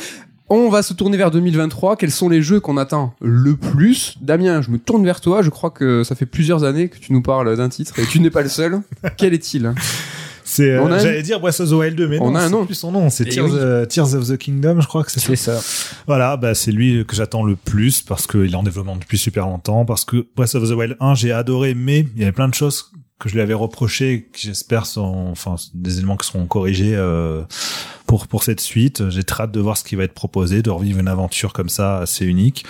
[0.52, 1.96] On va se tourner vers 2023.
[1.96, 4.16] Quels sont les jeux qu'on attend le plus?
[4.20, 5.42] Damien, je me tourne vers toi.
[5.42, 8.18] Je crois que ça fait plusieurs années que tu nous parles d'un titre et tu
[8.18, 8.80] n'es pas le seul.
[9.16, 9.72] Quel est-il?
[10.44, 12.44] C'est, euh, un- j'allais dire Breath of the Wild 2, mais On non, a un
[12.46, 12.66] c'est nom.
[12.66, 13.08] plus son nom.
[13.10, 13.52] C'est Eh Tears, oui.
[13.54, 15.60] euh, Tears of the Kingdom, je crois que c'est ça.
[15.60, 15.94] ça.
[16.08, 19.46] Voilà, bah c'est lui que j'attends le plus parce qu'il est en développement depuis super
[19.46, 19.84] longtemps.
[19.84, 22.54] Parce que Breath of the Wild 1, j'ai adoré, mais il y avait plein de
[22.54, 22.90] choses
[23.20, 27.42] que je lui avais reproché, qui j'espère sont, enfin, des éléments qui seront corrigés euh,
[28.06, 29.08] pour pour cette suite.
[29.10, 31.68] J'ai très hâte de voir ce qui va être proposé, de revivre une aventure comme
[31.68, 32.64] ça assez unique.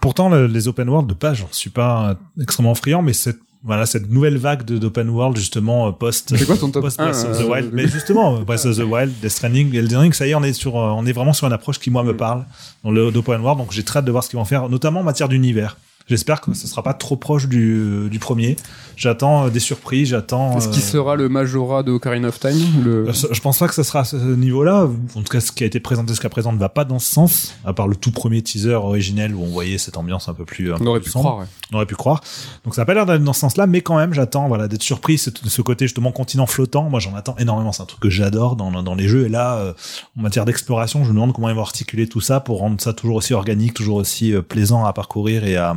[0.00, 3.38] Pourtant, le- les open world de base, j'en suis pas euh, extrêmement friand, mais cette
[3.64, 7.24] voilà cette nouvelle vague d'open world justement euh, post quoi ton top post 1, Breath
[7.24, 7.70] of the euh, Wild?
[7.72, 10.44] mais justement euh, Breath of the Wild Death Stranding Elden Ring ça y est on
[10.44, 12.44] est sur euh, on est vraiment sur une approche qui moi me parle
[12.84, 15.00] dans le d'open world donc j'ai très hâte de voir ce qu'ils vont faire notamment
[15.00, 18.56] en matière d'univers J'espère que ce sera pas trop proche du, du premier.
[18.98, 20.58] J'attends euh, des surprises, j'attends.
[20.58, 23.08] Est-ce euh, qui sera le Majora de Ocarina of Time le...
[23.08, 24.88] euh, Je pense pas que ce sera à ce niveau-là.
[25.14, 27.08] En tout cas, ce qui a été présenté jusqu'à présent ne va pas dans ce
[27.08, 30.44] sens, à part le tout premier teaser originel où on voyait cette ambiance un peu
[30.44, 30.72] plus.
[30.72, 31.24] un On peu aurait plus pu sombre.
[31.26, 31.38] croire.
[31.38, 31.46] ouais.
[31.72, 32.20] On aurait pu croire.
[32.64, 34.82] Donc ça a pas l'air d'aller dans ce sens-là, mais quand même, j'attends voilà d'être
[34.82, 36.90] surpris ce, ce côté justement continent flottant.
[36.90, 37.70] Moi, j'en attends énormément.
[37.70, 39.26] C'est un truc que j'adore dans, dans les jeux.
[39.26, 39.72] Et là, euh,
[40.18, 42.92] en matière d'exploration, je me demande comment ils vont articuler tout ça pour rendre ça
[42.94, 45.76] toujours aussi organique, toujours aussi euh, plaisant à parcourir et à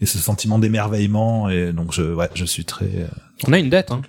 [0.00, 1.48] et ce sentiment d'émerveillement.
[1.48, 2.86] Et donc, je ouais, je suis très.
[2.86, 3.06] euh,
[3.48, 4.02] On a une date, hein.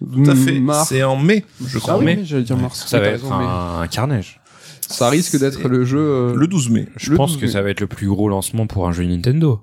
[0.00, 0.58] Tout à fait.
[0.60, 0.88] Mars.
[0.88, 1.98] C'est en mai, je Ah crois.
[1.98, 2.20] oui, mai.
[2.24, 2.84] j'allais dire mars.
[2.86, 4.40] Ça va être un, un carnage.
[4.88, 5.98] Ça risque d'être le jeu.
[6.00, 6.88] euh, Le 12 mai.
[6.96, 7.52] Je Le pense 12 que mai.
[7.52, 9.60] ça va être le plus gros lancement pour un jeu Nintendo.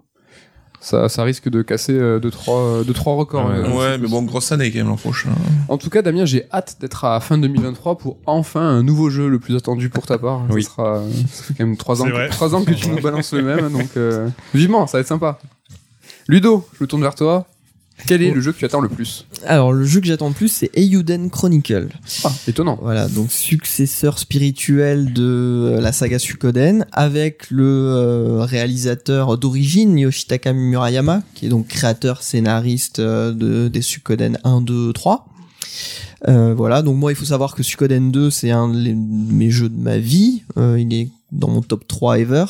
[0.79, 3.47] Ça, ça risque de casser euh, deux trois, euh, deux trois records.
[3.49, 3.55] Ouais.
[3.55, 5.31] euh, Ouais, mais bon, grosse année quand même l'an prochain.
[5.69, 9.27] En tout cas, Damien, j'ai hâte d'être à fin 2023 pour enfin un nouveau jeu
[9.27, 10.43] le plus attendu pour ta part.
[10.51, 10.63] Oui.
[10.63, 11.01] Ça, sera,
[11.31, 12.29] ça fait quand même trois ans, C'est que- vrai.
[12.29, 15.39] trois ans que tu nous balances le même, donc euh, vivement, ça va être sympa.
[16.27, 17.47] Ludo, je me tourne vers toi.
[18.05, 18.35] Quel est Oh.
[18.35, 20.69] le jeu que tu attends le plus Alors, le jeu que j'attends le plus, c'est
[20.77, 21.87] Eiyuden Chronicle.
[22.23, 22.77] Ah, étonnant.
[22.79, 25.23] Voilà, donc successeur spirituel de
[25.77, 32.21] euh, la saga Suikoden, avec le euh, réalisateur d'origine Yoshitaka Murayama, qui est donc créateur
[32.21, 35.25] scénariste euh, de des Suikoden 1, 2, 3.
[36.27, 39.69] Euh, voilà, donc moi il faut savoir que Suikoden 2 c'est un de mes jeux
[39.69, 42.45] de ma vie, Euh, il est dans mon top 3 ever.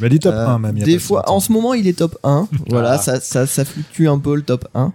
[0.00, 0.76] Mais dit top Euh, 1 même.
[0.76, 2.48] il y a Des fois, en ce moment, il est top 1.
[2.68, 2.98] voilà, Ah.
[2.98, 4.92] ça, ça, ça fluctue un peu le top 1.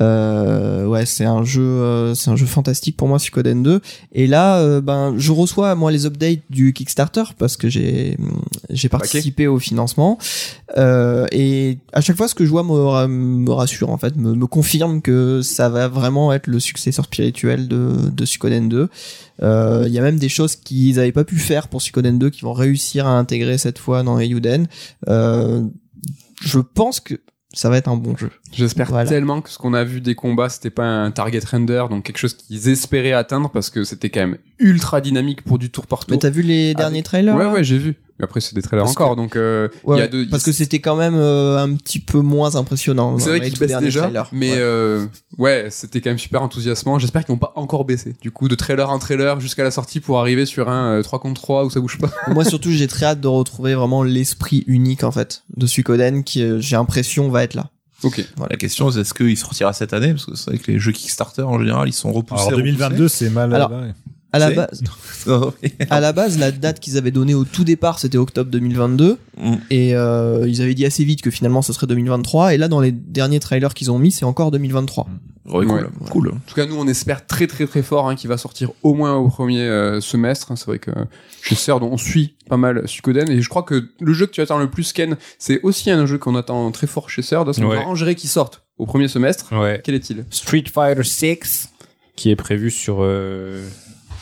[0.00, 3.80] Euh, ouais, c'est un jeu, euh, c'est un jeu fantastique pour moi, Suikoden 2.
[4.12, 8.16] Et là, euh, ben, je reçois moi les updates du Kickstarter parce que j'ai,
[8.70, 10.18] j'ai participé au financement.
[10.76, 14.16] Euh, et à chaque fois, ce que je vois me, ra- me rassure en fait,
[14.16, 18.88] me, me confirme que ça va vraiment être le successeur spirituel de, de Suikoden 2.
[19.42, 22.30] Euh, Il y a même des choses qu'ils n'avaient pas pu faire pour Suikoden 2
[22.30, 24.66] qui vont réussir à intégrer cette fois dans Eiyuden.
[25.08, 25.62] Euh,
[26.42, 27.14] je pense que
[27.54, 28.30] ça va être un bon jeu.
[28.52, 29.08] J'espère Voilà.
[29.08, 32.18] tellement que ce qu'on a vu des combats, c'était pas un target render, donc quelque
[32.18, 36.00] chose qu'ils espéraient atteindre parce que c'était quand même ultra dynamique pour du tour par
[36.00, 36.10] tour.
[36.10, 37.96] Mais t'as vu les derniers trailers Ouais, ouais, j'ai vu.
[38.18, 40.42] Mais après, c'est des trailers Parce encore, donc euh, il Ouais, y a de, parce
[40.42, 43.18] que c'était quand même euh, un petit peu moins impressionnant.
[43.18, 44.28] C'est vrai qu'ils baissent déjà, trailers.
[44.32, 44.58] mais Ouais.
[44.58, 45.06] euh,
[45.38, 46.98] ouais, c'était quand même super enthousiasmant.
[46.98, 48.16] J'espère qu'ils vont pas encore baissé.
[48.20, 51.20] Du coup, de trailer en trailer jusqu'à la sortie pour arriver sur un euh, 3
[51.20, 52.10] contre 3 où ça bouge pas.
[52.28, 56.42] Moi surtout, j'ai très hâte de retrouver vraiment l'esprit unique en fait de Suikoden qui,
[56.42, 57.70] euh, j'ai l'impression, va être là.
[58.02, 58.24] ok.
[58.50, 60.10] La question, c'est est-ce qu'il sortira cette année?
[60.12, 62.46] Parce que c'est vrai que les jeux Kickstarter, en général, ils sont repoussés.
[62.48, 63.54] Alors 2022, c'est mal.
[63.54, 63.90] Alors, barré.
[64.32, 64.82] À la C'est- base,
[65.90, 69.16] à la base, la date qu'ils avaient donnée au tout départ, c'était octobre 2022.
[69.38, 69.54] Mm.
[69.70, 72.54] Et euh, ils avaient dit assez vite que finalement, ce serait 2023.
[72.54, 75.06] Et là, dans les derniers trailers qu'ils ont mis, c'est encore 2023.
[75.46, 75.70] Ouais, cool.
[75.76, 75.84] Ouais.
[76.10, 76.28] cool.
[76.28, 78.92] En tout cas, nous, on espère très très très fort hein, qu'il va sortir au
[78.92, 80.52] moins au premier euh, semestre.
[80.58, 80.90] C'est vrai que
[81.42, 84.42] chez CERD, on suit pas mal Suikoden et je crois que le jeu que tu
[84.42, 87.22] attends le plus, Ken, c'est aussi un jeu qu'on attend très fort chez.
[87.22, 87.78] Ça nous Ouais.
[87.78, 89.46] arrangerait qu'il sorte au premier semestre?
[89.58, 89.80] Ouais.
[89.82, 90.26] Quel est-il?
[90.30, 91.70] Street Fighter 6
[92.14, 93.66] qui est prévu sur euh,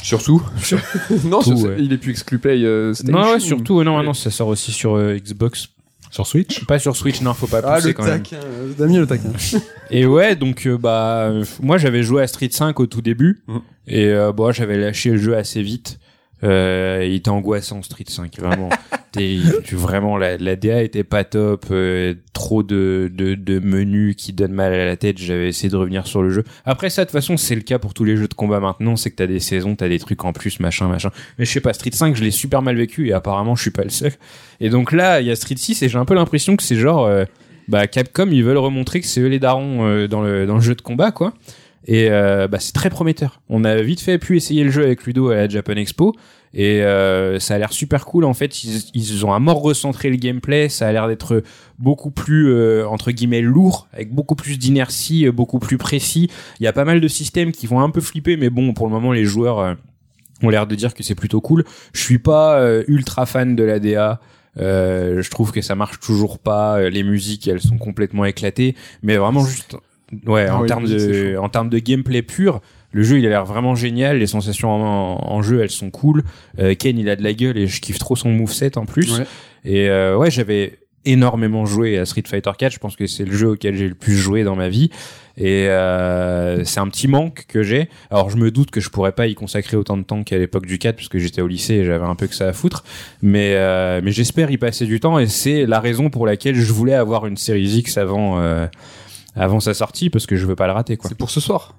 [0.07, 0.43] Surtout.
[1.25, 1.77] non, Tout, ouais.
[1.79, 2.63] il est plus exclu play.
[2.65, 2.93] euh.
[3.05, 5.69] Non, ouais, surtout non, non, ça sort aussi sur euh, Xbox.
[6.11, 6.65] Sur Switch?
[6.67, 8.23] Pas sur Switch, non, faut pas Ah, le quand même.
[8.23, 8.37] taquin.
[8.43, 9.33] euh, Damien, le taquin.
[9.91, 13.43] Et ouais, donc euh, bah euh, moi j'avais joué à Street 5 au tout début
[13.49, 13.61] Mhm.
[13.89, 15.99] et euh, bon, j'avais lâché le jeu assez vite.
[16.45, 18.69] Euh, il était angoissant Street 5 vraiment.
[19.13, 24.15] T'es- tu, vraiment la, la DA était pas top, euh, trop de, de de menus
[24.17, 25.17] qui donnent mal à la tête.
[25.17, 26.45] J'avais essayé de revenir sur le jeu.
[26.67, 28.97] Après ça de toute façon c'est le cas pour tous les jeux de combat maintenant,
[28.97, 31.11] c'est que t'as des saisons, t'as des trucs en plus machin machin.
[31.39, 33.71] Mais je sais pas Street 5 je l'ai super mal vécu et apparemment je suis
[33.71, 34.13] pas le seul.
[34.61, 36.77] Et donc là il y a Street 6 et j'ai un peu l'impression que c'est
[36.77, 37.25] genre euh,
[37.69, 40.61] bah Capcom ils veulent remontrer que c'est eux les darons euh, dans le dans le
[40.61, 41.33] jeu de combat quoi
[41.87, 43.41] et euh, bah c'est très prometteur.
[43.49, 46.15] On a vite fait pu essayer le jeu avec Ludo à la Japan Expo.
[46.59, 48.25] Et euh, ça a l'air super cool.
[48.25, 50.69] En fait ils, ont à mort recentré le gameplay.
[50.69, 51.43] Ça a l'air d'être
[51.79, 56.31] beaucoup plus euh, entre guillemets lourd avec beaucoup plus d'inertie euh, beaucoup plus précis.
[56.59, 58.87] Il y a pas mal de systèmes qui vont un peu flipper mais bon pour
[58.87, 59.75] le moment les joueurs euh,
[60.43, 61.65] ont l'air de dire que c'est plutôt cool.
[61.93, 64.21] Je suis pas euh, ultra fan de la DA
[64.59, 66.89] euh, je trouve que ça marche toujours pas.
[66.89, 68.75] Les musiques, elles sont complètement éclatées.
[69.03, 69.77] Mais vraiment juste,
[70.27, 72.61] ouais, Ah en termes de, en termes de gameplay pur,
[72.93, 74.19] le jeu, il a l'air vraiment génial.
[74.19, 76.23] Les sensations en, en jeu, elles sont cool.
[76.59, 79.19] Euh, Ken, il a de la gueule et je kiffe trop son moveset en plus.
[79.19, 79.27] Ouais.
[79.65, 82.73] Et euh, ouais, j'avais énormément joué à Street Fighter 4.
[82.73, 84.91] Je pense que c'est le jeu auquel j'ai le plus joué dans ma vie.
[85.39, 87.89] Et euh, c'est un petit manque que j'ai.
[88.11, 90.67] Alors je me doute que je pourrais pas y consacrer autant de temps qu'à l'époque
[90.67, 92.85] du 4 puisque j'étais au lycée et j'avais un peu que ça à foutre.
[93.23, 96.73] Mais euh, mais j'espère y passer du temps et c'est la raison pour laquelle je
[96.73, 98.67] voulais avoir une série X avant euh,
[99.37, 101.09] avant sa sortie parce que je veux pas le rater quoi.
[101.09, 101.75] C'est pour ce soir.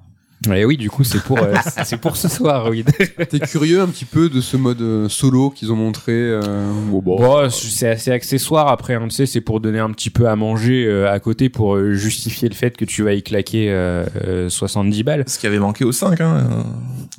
[0.53, 1.53] Et oui, du coup c'est pour euh,
[1.83, 2.85] c'est pour ce soir, oui.
[3.29, 6.41] T'es curieux un petit peu de ce mode euh, solo qu'ils ont montré euh,
[6.89, 7.17] bon, bon.
[7.17, 10.35] Bon, c'est assez accessoire après, hein, tu sais, c'est pour donner un petit peu à
[10.35, 14.05] manger euh, à côté pour euh, justifier le fait que tu vas y claquer euh,
[14.27, 15.23] euh, 70 balles.
[15.27, 16.47] Ce qui avait manqué au 5, hein.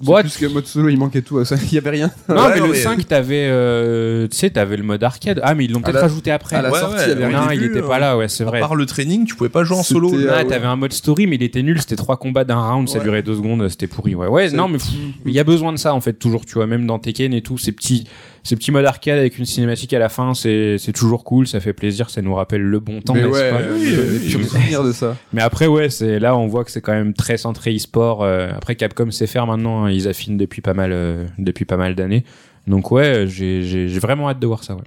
[0.00, 1.44] Bon, plus que mode solo, il manquait tout.
[1.44, 2.10] ça, Il y avait rien.
[2.28, 5.40] non, Ouais, mais non, le mais- 5, t'avais, euh, tu sais, t'avais le mode arcade.
[5.42, 6.54] Ah, mais ils l'ont peut-être la- rajouté après.
[6.54, 7.40] à la Ouais, sortie, ouais, il y avait au rien.
[7.40, 8.58] non, début, il était euh, pas là, ouais, c'est vrai.
[8.58, 10.14] À part le training, tu pouvais pas jouer en solo.
[10.14, 10.44] euh, Ah, ouais.
[10.46, 11.80] t'avais un mode story, mais il était nul.
[11.80, 14.14] C'était trois combats d'un round, ça Durait deux secondes, c'était pourri.
[14.14, 14.76] Ouais, ouais, non, mais
[15.24, 16.44] il y a besoin de ça en fait toujours.
[16.44, 18.06] Tu vois, même dans Tekken et tout, ces petits,
[18.42, 21.58] ces petits modes arcade avec une cinématique à la fin, c'est c'est toujours cool, ça
[21.60, 23.82] fait plaisir, ça nous rappelle le bon temps, Mais ouais, pas Oui,
[24.26, 24.46] j'ai oui,
[24.78, 24.86] oui.
[24.88, 25.16] de ça.
[25.32, 28.22] Mais après, ouais, c'est là on voit que c'est quand même très centré e-sport.
[28.22, 31.78] Euh, après, Capcom sait faire maintenant, hein, ils affinent depuis pas mal, euh, depuis pas
[31.78, 32.24] mal d'années.
[32.66, 34.74] Donc ouais, j'ai vraiment hâte de voir ça.
[34.74, 34.82] Ouais.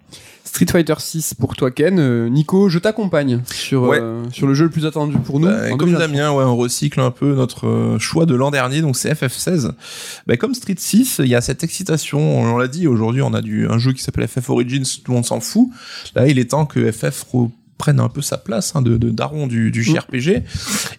[0.51, 1.97] Street Fighter 6 pour toi Ken.
[1.97, 3.99] Euh, Nico, je t'accompagne sur Ouais.
[4.01, 5.47] euh, sur le jeu le plus attendu pour nous.
[5.47, 5.99] Bah, comme 2023.
[6.07, 9.71] Damien, ouais, on recycle un peu notre euh, choix de l'an dernier, donc c'est FF16.
[10.27, 13.41] Bah, comme Street 6, il y a cette excitation, on l'a dit, aujourd'hui on a
[13.41, 15.69] du, un jeu qui s'appelle FF Origins, tout le monde s'en fout.
[16.15, 17.23] Là, il est temps que FF
[17.81, 20.43] reprenne un peu sa place hein, de, de daron du, du JRPG.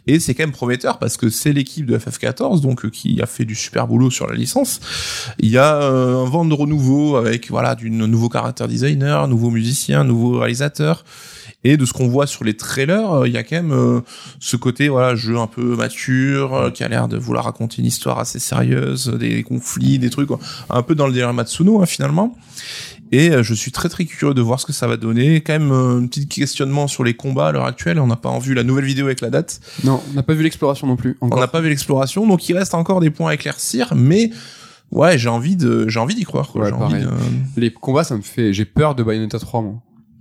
[0.09, 3.27] Et c'est quand même prometteur parce que c'est l'équipe de FF14, donc euh, qui a
[3.27, 4.81] fait du super boulot sur la licence.
[5.39, 9.51] Il y a euh, un vent de renouveau avec voilà du nouveau character designer, nouveau
[9.51, 11.05] musicien, nouveau réalisateur.
[11.65, 14.01] Et de ce qu'on voit sur les trailers, euh, il y a quand même euh,
[14.41, 17.87] ce côté voilà jeu un peu mature euh, qui a l'air de vouloir raconter une
[17.87, 20.41] histoire assez sérieuse, des conflits, des trucs quoi.
[20.71, 22.37] un peu dans le délire Matsuno hein, finalement.
[23.15, 25.43] Et euh, je suis très très curieux de voir ce que ça va donner.
[25.43, 27.99] Quand même euh, un petit questionnement sur les combats à l'heure actuelle.
[28.01, 29.61] On n'a pas vu la nouvelle vidéo avec la date.
[29.85, 31.17] Non, on n'a pas vu l'exploration non plus.
[31.21, 34.31] On n'a pas vu l'exploration, donc il reste encore des points à éclaircir, mais
[34.91, 36.49] ouais, j'ai envie de, j'ai envie d'y croire.
[36.49, 36.63] Quoi.
[36.63, 37.05] Ouais, j'ai envie pareil.
[37.57, 38.53] de- Les combats, ça me fait.
[38.55, 39.75] J'ai peur de Bayonetta 3, moi.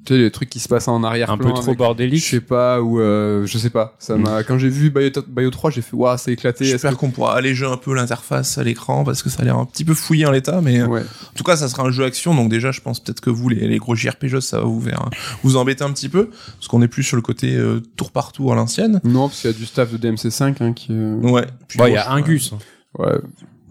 [0.03, 1.29] Tu sais, les trucs qui se passent en arrière.
[1.29, 2.23] Un peu trop Je bordélique.
[2.23, 3.95] sais pas, ou euh, je sais pas.
[3.99, 4.43] Ça m'a.
[4.43, 6.65] Quand j'ai vu Bayo 3, j'ai fait, waouh, c'est éclaté.
[6.65, 9.65] J'espère qu'on pourra alléger un peu l'interface à l'écran parce que ça a l'air un
[9.65, 11.01] petit peu fouillé en l'état, mais Ouais.
[11.01, 12.33] en tout cas, ça sera un jeu action.
[12.33, 15.07] Donc déjà, je pense peut-être que vous, les, les gros JRPG, ça va vous faire
[15.43, 18.31] vous embêter un petit peu parce qu'on est plus sur le côté euh, tour par
[18.31, 19.01] tour à l'ancienne.
[19.03, 20.87] Non, parce qu'il y a du staff de DMC5 hein, qui.
[20.91, 21.45] euh, Ouais.
[21.75, 22.53] Il y a un je- Gus.
[22.97, 23.19] Ouais.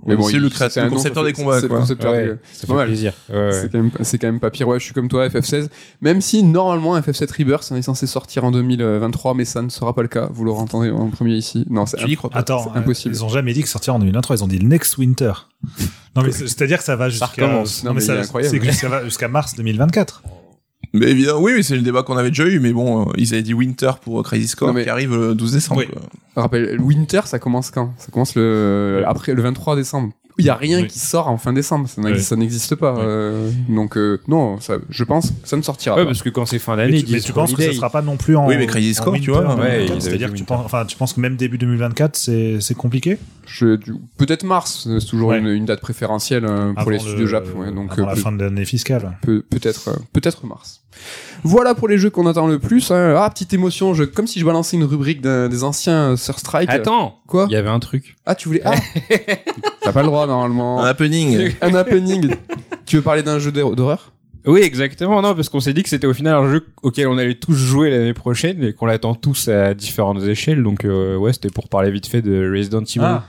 [0.06, 2.66] Ouais, c'est le il- créateur- c'est le concepteur des combats, C'est le concepteur des- c'est
[2.66, 2.86] pas mal.
[2.86, 3.12] plaisir.
[3.28, 3.52] Ouais, ouais.
[3.52, 4.66] C'est quand même, c'est quand même pas pire.
[4.68, 5.68] Ouais, je suis comme toi, FF16.
[6.00, 10.02] Même si normalement FF7 Rebirth est censé sortir en 2023, mais ça ne sera pas
[10.02, 10.28] le cas.
[10.32, 11.66] Vous l'aurez entendu en premier ici.
[11.68, 13.14] Non, c'est Tu y crois pas Attends, c'est impossible.
[13.14, 15.32] Ils ont jamais dit que sortir en 2023, ils ont dit le next winter.
[16.16, 17.62] Non mais c'est- c'est-à-dire que ça va jusqu'à mais
[17.94, 20.22] mais c'est que ça va jusqu'à mars 2024.
[20.92, 23.32] Mais évidemment, oui, oui, c'est le débat qu'on avait déjà eu, mais bon, euh, ils
[23.32, 25.80] avaient dit Winter pour euh, Crazy Score mais- qui arrive le 12 décembre.
[25.82, 25.86] Oui.
[25.86, 26.02] quoi.
[26.42, 27.92] Rappel, Winter, ça commence quand?
[27.98, 30.12] Ça commence le après le 23 décembre.
[30.38, 30.86] Il y a rien Oui.
[30.86, 31.86] qui sort en fin décembre.
[31.86, 32.00] Ça
[32.36, 32.76] n'existe, Oui.
[32.78, 32.94] pas.
[32.94, 33.00] Oui.
[33.04, 36.06] euh, donc euh, non, ça, je pense que ça ne sortira Ouais, pas.
[36.06, 38.16] parce que quand c'est fin d'année, tu, mais tu penses que ça sera pas non
[38.16, 40.38] plus en Oui, mais Crazy Score, tu vois, en ouais, 2024, ils avaient C'est-à-dire que
[40.38, 43.18] tu penses, enfin, tu penses que même début 2024, c'est c'est compliqué?
[44.16, 44.88] Peut-être mars.
[45.00, 45.38] C'est toujours Ouais.
[45.38, 47.44] une, une date préférentielle euh, pour Avant les le- studios Jap.
[47.56, 49.18] Ouais, donc avant euh, la peut- fin de l'année fiscale.
[49.22, 50.79] Peut- peut-être euh, peut-être mars.
[51.42, 52.90] Voilà pour les jeux qu'on attend le plus.
[52.90, 53.14] hein.
[53.16, 56.38] Ah, petite émotion, je, comme si je balançais une rubrique d'un- des anciens euh, Sur
[56.38, 56.68] Strike.
[56.70, 57.46] Attends, Quoi?
[57.48, 58.16] il y avait un truc.
[58.26, 58.60] Ah, tu voulais.
[58.64, 58.74] Ah
[59.82, 60.82] T'as pas le droit normalement.
[60.82, 61.52] Un happening.
[61.62, 62.34] Un happening.
[62.86, 64.12] tu veux parler d'un jeu d'hor- d'horreur?
[64.46, 65.20] Oui, exactement.
[65.20, 67.54] Non, parce qu'on s'est dit que c'était au final un jeu auquel on allait tous
[67.54, 70.62] jouer l'année prochaine et qu'on l'attend tous à différentes échelles.
[70.62, 73.00] Donc euh, ouais, c'était pour parler vite fait de Resident Evil.
[73.02, 73.24] Ah,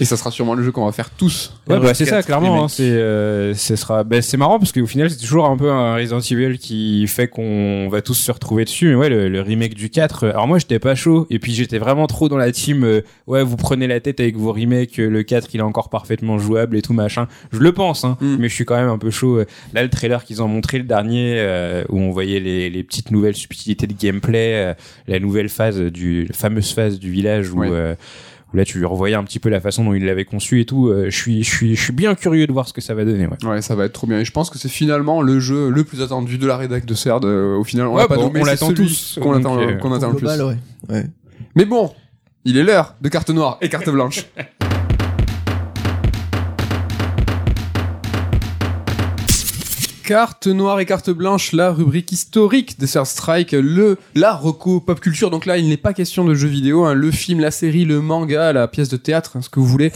[0.00, 1.52] Et ça sera sûrement le jeu qu'on va faire tous.
[1.68, 2.64] Ouais, bah c'est ça, 4 clairement.
[2.64, 5.68] Hein, c'est, euh, ce sera, bah, c'est marrant parce qu'au final, c'est toujours un peu
[5.70, 8.88] un Resident Evil qui fait qu'on va tous se retrouver dessus.
[8.90, 10.24] Mais ouais, le, le remake du 4.
[10.24, 11.26] euh, Alors moi, j'étais pas chaud.
[11.28, 12.84] Et puis j'étais vraiment trop dans la team.
[12.84, 15.00] euh, ouais, vous prenez la tête avec vos remakes.
[15.00, 17.26] euh, Le 4, il est encore parfaitement jouable et tout machin.
[17.52, 18.16] Je le pense, hein.
[18.20, 18.36] Mm.
[18.38, 19.38] Mais je suis quand même un peu chaud.
[19.40, 19.46] euh.
[19.74, 23.10] Là, le trailer qu'ils ont montré le dernier, euh, où on voyait les, les petites
[23.10, 24.74] nouvelles subtilités de gameplay, euh,
[25.08, 27.58] la nouvelle phase du, la fameuse phase du village où.
[27.60, 27.96] Ouais.
[28.52, 30.88] Où là tu revoyais un petit peu la façon dont il l'avait conçu et tout.
[30.88, 33.04] euh, je suis, je suis, je suis bien curieux de voir ce que ça va
[33.04, 33.26] donner.
[33.26, 33.46] Ouais.
[33.48, 34.18] Ouais, ça va être trop bien.
[34.20, 36.94] Et je pense que c'est finalement le jeu le plus attendu de la rédac de
[36.94, 37.24] CERD.
[37.24, 39.40] euh, au final, on Ouais, l'a pas bon, nommé, on c'est l'attend tous, Qu'on donc,
[39.40, 40.26] attend, euh, qu'on attend le plus.
[40.26, 40.56] global, ouais.
[40.94, 41.04] ouais.
[41.54, 41.92] Mais bon,
[42.44, 44.24] il est l'heure de carte noire et carte blanche.
[50.10, 54.98] Carte noire et carte blanche, la rubrique historique de Third Strike, le, la reco pop
[54.98, 55.30] culture.
[55.30, 58.00] Donc là, il n'est pas question de jeux vidéo, hein, le film, la série, le
[58.00, 59.92] manga, la pièce de théâtre, hein, ce que vous voulez,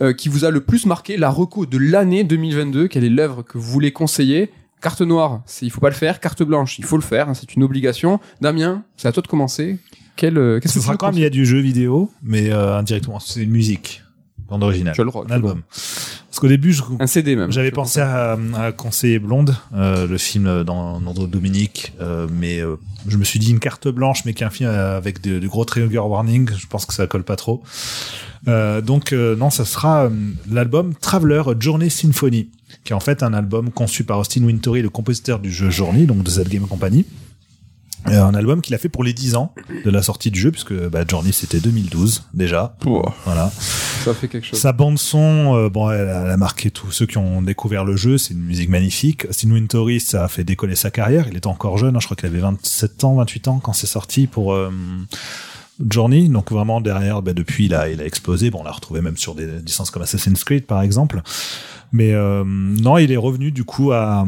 [0.00, 2.88] euh, qui vous a le plus marqué, la reco de l'année 2022.
[2.88, 4.50] Quelle est l'œuvre que vous voulez conseiller?
[4.80, 6.18] Carte noire, c'est il faut pas le faire.
[6.18, 8.20] Carte blanche, il faut le faire, hein, c'est une obligation.
[8.40, 9.76] Damien, c'est à toi de commencer.
[10.16, 12.50] Quel, euh, qu'est-ce Ce que sera quand même, il y a du jeu vidéo, mais
[12.50, 14.02] euh, indirectement, c'est une musique,
[14.48, 15.60] bande originale, as le tu un album.
[16.38, 17.50] Parce qu'au début, je, Un CD même.
[17.50, 22.76] J'avais pensé à, à conseiller Blonde, euh, le film dans d'Andrew Dominique, euh, mais euh,
[23.08, 25.98] je me suis dit une carte blanche, mais qu'un film avec de, de gros trigger
[25.98, 27.64] warning, je pense que ça colle pas trop.
[28.46, 30.08] Donc non, ça sera
[30.48, 32.50] l'album Traveler Journey Symphony,
[32.84, 36.06] qui est en fait un album conçu par Austin Wintory, le compositeur du jeu Journey,
[36.06, 37.04] donc de cette Game Company.
[38.10, 39.52] Euh, un album qu'il a fait pour les 10 ans
[39.84, 42.74] de la sortie du jeu, puisque bah, Journey c'était 2012 déjà.
[42.80, 43.14] Pouah.
[43.24, 43.50] Voilà.
[44.04, 44.58] Ça fait quelque chose.
[44.58, 47.84] Sa bande son, euh, bon, elle, a- elle a marqué tous ceux qui ont découvert
[47.84, 48.18] le jeu.
[48.18, 49.26] C'est une musique magnifique.
[49.28, 51.26] Austin Wintory, ça a fait décoller sa carrière.
[51.30, 51.96] Il était encore jeune.
[51.96, 54.70] hein, je crois qu'il avait 27 ans, 28 ans quand c'est sorti pour euh,
[55.90, 56.28] Journey.
[56.28, 58.50] Donc vraiment derrière, bah, depuis, il a, il a explosé.
[58.50, 61.22] Bon, on l'a retrouvé même sur des licences comme Assassin's Creed, par exemple.
[61.92, 64.26] Mais euh, non, il est revenu du coup à,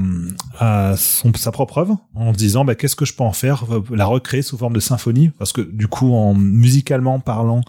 [0.58, 3.64] à son, sa propre œuvre en se disant bah, qu'est-ce que je peux en faire,
[3.90, 7.60] la recréer sous forme de symphonie, parce que du coup, en musicalement parlant,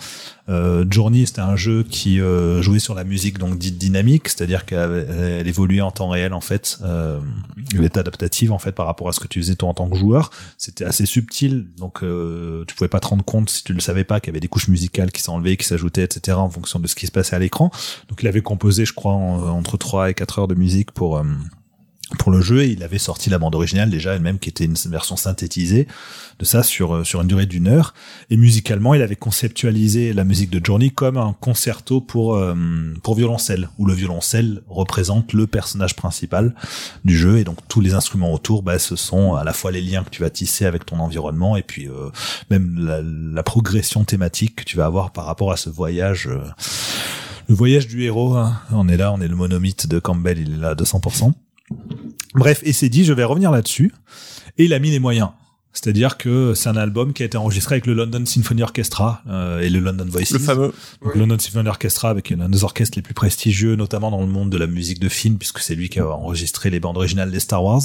[0.50, 4.66] Euh, Journey, c'était un jeu qui euh, jouait sur la musique donc dite dynamique, c'est-à-dire
[4.66, 7.22] qu'elle elle évoluait en temps réel en fait, euh,
[7.74, 9.88] elle était adaptative en fait par rapport à ce que tu faisais toi en tant
[9.90, 10.30] que joueur.
[10.58, 14.04] C'était assez subtil, donc euh, tu pouvais pas te rendre compte si tu le savais
[14.04, 16.38] pas qu'il y avait des couches musicales qui s'enlevaient, qui s'ajoutaient, etc.
[16.38, 17.72] en fonction de ce qui se passait à l'écran.
[18.10, 21.18] Donc il avait composé, je crois, en- entre 3 et 4 heures de musique pour
[21.18, 21.24] euh,
[22.20, 22.64] pour le jeu.
[22.64, 25.88] Et il avait sorti la bande originale déjà elle-même qui était une version synthétisée
[26.40, 27.94] de ça sur euh, sur une durée d'une heure.
[28.30, 32.56] Et musicalement il avait conceptualisé la musique de Journey comme un concerto pour euh,
[33.02, 36.54] pour violoncelle où le violoncelle représente le personnage principal
[37.04, 37.40] du jeu.
[37.40, 40.12] Et donc tous les instruments autour bah, ce sont à la fois les liens que
[40.12, 41.90] tu vas tisser avec ton environnement et puis
[42.50, 42.78] même
[43.34, 46.30] la, progression thématique que tu vas avoir par rapport à ce voyage
[47.52, 48.60] le voyage du héros hein.
[48.72, 51.34] on est là on est le monomythe de Campbell il est là à 200%
[52.34, 53.92] Bref, et c'est dit, je vais revenir là-dessus.
[54.58, 55.30] Et il a mis les moyens.
[55.74, 59.62] C'est-à-dire que c'est un album qui a été enregistré avec le London Symphony Orchestra euh,
[59.62, 60.32] et le London Voices.
[60.32, 60.74] Le fameux.
[61.02, 64.50] Donc, London Symphony Orchestra avec l'un des orchestres les plus prestigieux, notamment dans le monde
[64.50, 67.40] de la musique de film, puisque c'est lui qui a enregistré les bandes originales des
[67.40, 67.82] Star Wars.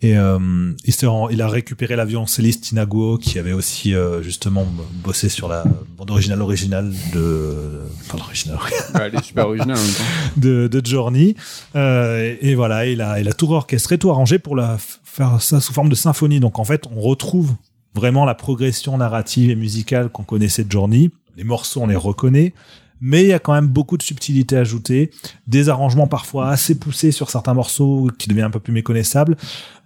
[0.00, 0.38] Et euh,
[0.84, 0.94] il,
[1.30, 4.64] il a récupéré la violoncelliste Tina Guo, qui avait aussi euh, justement
[5.02, 5.64] bossé sur la
[5.96, 7.80] bande originale originale de...
[8.08, 8.58] Pas l'original,
[8.94, 10.04] Ouais, elle est super originale en même temps.
[10.36, 11.34] de, de Journey.
[11.74, 15.42] Euh, et, et voilà, il a, il a tout orchestré, tout arrangé pour la faire
[15.42, 16.38] ça sous forme de symphonie.
[16.38, 17.54] Donc en fait, on retrouve
[17.94, 21.10] vraiment la progression narrative et musicale qu'on connaissait de Journey.
[21.36, 22.54] Les morceaux, on les reconnaît.
[23.00, 25.10] Mais il y a quand même beaucoup de subtilités ajoutées,
[25.46, 29.36] des arrangements parfois assez poussés sur certains morceaux qui deviennent un peu plus méconnaissables.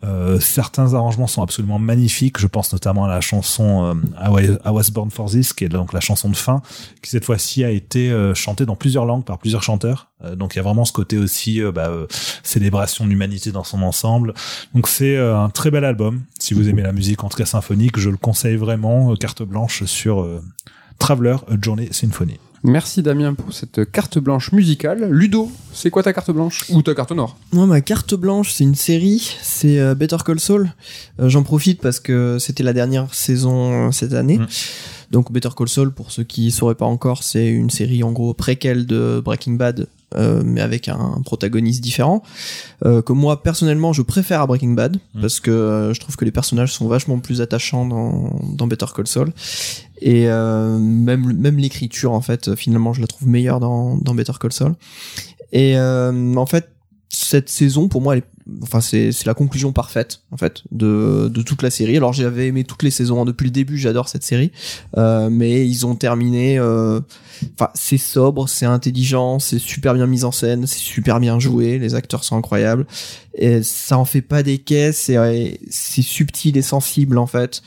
[0.04, 2.38] Euh, certains arrangements sont absolument magnifiques.
[2.38, 5.92] Je pense notamment à la chanson euh, I Was- Born for This, qui est donc
[5.92, 6.60] la chanson de fin,
[7.02, 10.08] qui cette fois-ci a été euh, chantée dans plusieurs langues par plusieurs chanteurs.
[10.24, 12.06] Euh, donc il y a vraiment ce côté aussi euh, bah, euh,
[12.42, 14.34] célébration de l'humanité dans son ensemble.
[14.74, 16.22] Donc c'est un très bel album.
[16.38, 19.14] Si vous aimez la musique, en tout symphonique, je le conseille vraiment.
[19.16, 20.26] carte blanche sur
[20.98, 22.38] Traveler A Journey Symphony.
[22.64, 25.08] Merci Damien pour cette carte blanche musicale.
[25.10, 27.36] Ludo, c'est quoi ta carte blanche Ou ta carte noire?
[27.52, 30.72] Moi, ma carte blanche, c'est une série, c'est euh, Better Call Saul.
[31.18, 34.38] Euh, J'en profite parce que c'était la dernière saison euh, cette année.
[34.38, 34.46] Mm.
[35.10, 38.32] Donc Better Call Saul, pour ceux qui sauraient pas encore, c'est une série en gros
[38.32, 42.22] préquelle de Breaking Bad, euh, mais avec un protagoniste différent.
[42.84, 45.20] Euh, que moi personnellement, je préfère à Breaking Bad Mm.
[45.20, 48.86] parce que euh, je trouve que les personnages sont vachement plus attachants dans, dans Better
[48.94, 49.32] Call Saul.
[50.00, 54.32] Et euh, même même l'écriture en fait, finalement, je la trouve meilleure dans dans Better
[54.40, 54.74] Call Saul.
[55.52, 56.68] Et euh, en fait,
[57.24, 61.30] cette saison, pour moi, elle est, enfin, c'est, c'est la conclusion parfaite, en fait, de,
[61.32, 61.96] de toute la série.
[61.96, 63.24] Alors, j'avais aimé toutes les saisons, hein.
[63.24, 64.52] depuis le début, j'adore cette série.
[64.96, 67.00] Euh, mais ils ont terminé, euh,
[67.54, 71.78] enfin, c'est sobre, c'est intelligent, c'est super bien mis en scène, c'est super bien joué,
[71.78, 72.86] les acteurs sont incroyables.
[73.34, 75.10] Et ça en fait pas des caisses,
[75.70, 77.62] c'est, subtil et sensible, en fait.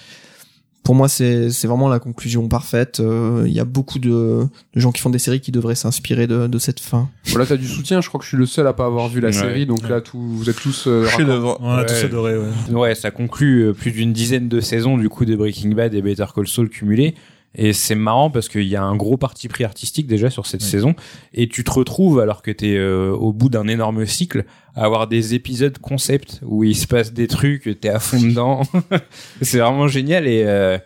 [0.86, 3.00] Pour moi, c'est, c'est vraiment la conclusion parfaite.
[3.00, 4.44] Euh, Il y a beaucoup de,
[4.76, 7.10] de gens qui font des séries qui devraient s'inspirer de, de cette fin.
[7.26, 8.02] Voilà, t'as du soutien.
[8.02, 9.34] Je crois que je suis le seul à pas avoir vu la Ouais.
[9.34, 9.66] série.
[9.66, 10.86] Donc là, tout, vous êtes tous.
[10.88, 11.08] euh.
[11.08, 11.58] Chef-d'œuvre.
[11.60, 11.86] On a Ouais.
[11.88, 12.46] tous adoré, ouais.
[12.74, 16.02] Ouais, ça conclut euh, plus d'une dizaine de saisons du coup de Breaking Bad et
[16.04, 17.16] Better Call Saul cumulés.
[17.58, 20.62] Et c'est marrant parce qu'il y a un gros parti pris artistique déjà sur cette
[20.62, 20.68] Oui.
[20.68, 20.96] saison.
[21.34, 24.46] Et tu te retrouves, alors que t'es euh, au bout d'un énorme cycle,
[24.76, 28.62] à avoir des épisodes concept où il se passe des trucs, t'es à fond dedans.
[29.42, 30.28] c'est vraiment génial.
[30.28, 30.78] Et, euh,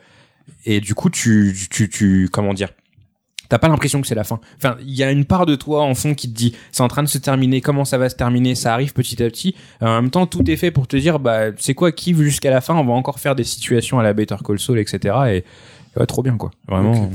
[0.65, 2.69] et du coup, tu, tu, tu, comment dire
[3.47, 4.39] T'as pas l'impression que c'est la fin.
[4.57, 6.87] Enfin, il y a une part de toi en fond qui te dit c'est en
[6.87, 9.55] train de se terminer, comment ça va se terminer, ça arrive petit à petit.
[9.81, 12.61] En même temps, tout est fait pour te dire bah c'est quoi qui jusqu'à la
[12.61, 15.15] fin, on va encore faire des situations à la Better Call Saul, etc.
[15.29, 15.43] Et
[15.97, 16.51] ouais, trop bien quoi.
[16.67, 17.09] Vraiment.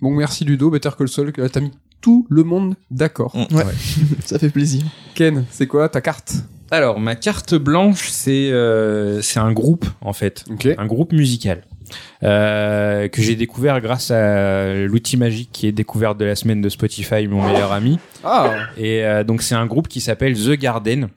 [0.00, 0.70] Bon, merci Ludo.
[0.70, 1.32] Better Call Saul.
[1.36, 3.34] Là, t'as mis tout le monde d'accord.
[3.34, 3.54] Mm.
[3.56, 3.64] Ouais.
[4.24, 4.82] Ça fait plaisir.
[5.14, 6.34] Ken, c'est quoi ta carte?
[6.70, 10.68] Alors ma carte blanche, c'est euh, c'est un groupe en fait, Ok.
[10.76, 11.62] un groupe musical.
[12.24, 16.68] Euh, que j'ai découvert grâce à l'outil magique qui est découverte de la semaine de
[16.68, 18.00] Spotify, mon meilleur ami.
[18.24, 21.08] Ah, Et euh, donc c'est un groupe qui s'appelle The Garden.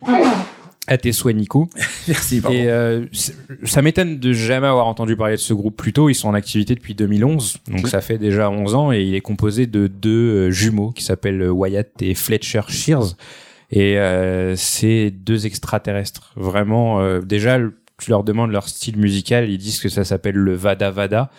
[0.89, 1.69] À tes souhaits, Nico.
[2.07, 3.05] Merci, Et euh,
[3.63, 6.09] ça m'étonne de jamais avoir entendu parler de ce groupe plus tôt.
[6.09, 9.21] Ils sont en activité depuis 2011, donc ça fait déjà 11 ans, et il est
[9.21, 10.09] composé de deux
[10.47, 13.15] euh, jumeaux qui s'appellent Wyatt et Fletcher Shears.
[13.71, 16.31] Et euh, c'est deux extraterrestres.
[16.35, 17.59] Vraiment, euh, déjà,
[18.01, 21.29] tu leur demandes leur style musical, ils disent que ça s'appelle le Vada Vada.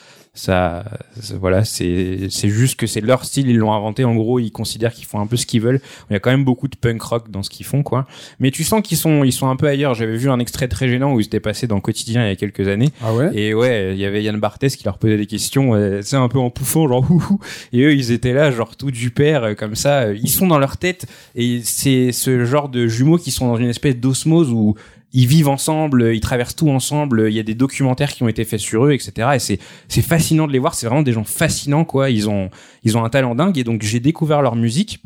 [0.43, 0.85] Ça,
[1.21, 4.05] ça- voilà, c'est c'est juste que c'est leur style, ils l'ont inventé.
[4.05, 5.81] En gros, ils considèrent qu'ils font un peu ce qu'ils veulent.
[6.09, 8.07] Il y a quand même beaucoup de punk rock dans ce qu'ils font, quoi.
[8.39, 9.93] Mais tu sens qu'ils sont ils sont un peu ailleurs.
[9.93, 12.37] J'avais vu un extrait très gênant où ils étaient passés dans Quotidien il y a
[12.37, 12.89] quelques années.
[13.03, 13.31] ah ouais?
[13.35, 16.29] Et ouais, il y avait Yann Barthès qui leur posait des questions, euh, c'est un
[16.29, 17.39] peu en pouffant, genre ouhou.
[17.75, 20.11] Et eux, ils étaient là, genre tout du père, euh, comme ça.
[20.15, 21.05] Ils sont dans leur tête.
[21.35, 24.75] Et c'est ce genre de jumeaux qui sont dans une espèce d'osmose où
[25.13, 27.27] ils vivent ensemble, ils traversent tout ensemble.
[27.29, 29.31] Il y a des documentaires qui ont été faits sur eux, etc.
[29.35, 29.59] Et c'est
[29.89, 30.75] c'est fascinant de les voir.
[30.75, 32.11] C'est vraiment des gens fascinants, quoi.
[32.11, 32.51] Ils ont
[32.85, 33.59] ils ont un talent dingue.
[33.59, 35.03] Et donc j'ai découvert leur musique.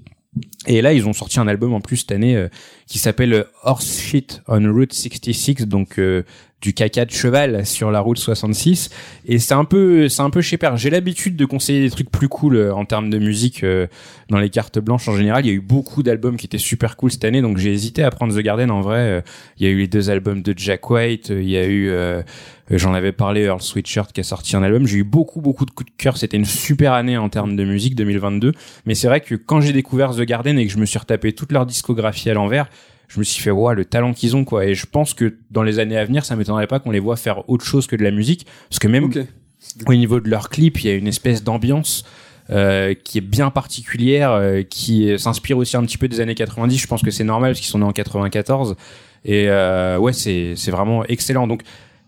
[0.67, 2.49] Et là, ils ont sorti un album en plus cette année euh,
[2.87, 6.25] qui s'appelle Horse Shit on Route 66, donc euh,
[6.65, 8.89] du caca de cheval sur la route 66
[9.27, 10.59] et c'est un peu c'est un peu chez.
[10.77, 13.87] J'ai l'habitude de conseiller des trucs plus cool euh, en termes de musique euh,
[14.31, 15.45] dans les cartes blanches en général.
[15.45, 18.03] Il y a eu beaucoup d'albums qui étaient super cool cette année donc j'ai hésité
[18.03, 18.99] à prendre The Garden en vrai.
[18.99, 19.21] Euh,
[19.59, 21.93] il y a eu les deux albums de Jack White, il y a eu
[22.71, 24.87] j'en avais parlé Earl Sweatshirt qui a sorti un album.
[24.87, 26.17] J'ai eu beaucoup beaucoup de coups de cœur.
[26.17, 28.53] C'était une super année en termes de musique 2022.
[28.87, 31.35] Mais c'est vrai que quand j'ai découvert The Garden et que je me suis retapé
[31.35, 32.71] toute leur discographie à l'envers,
[33.09, 34.67] je me suis fait ouais le talent qu'ils ont quoi.
[34.67, 37.17] Et je pense que dans les années à venir ça m'étonnerait pas qu'on les voit
[37.17, 38.47] faire autre chose que de la musique.
[38.69, 39.11] Parce que même
[39.87, 42.05] au niveau de leur clip il y a une espèce d'ambiance
[42.51, 46.77] euh, qui est bien particulière euh, qui s'inspire aussi un petit peu des années 90
[46.77, 48.77] je pense que c'est normal parce qu'ils sont nés en 94
[49.25, 51.47] et euh, ouais c'est c'est vraiment excellent.
[51.47, 51.63] Donc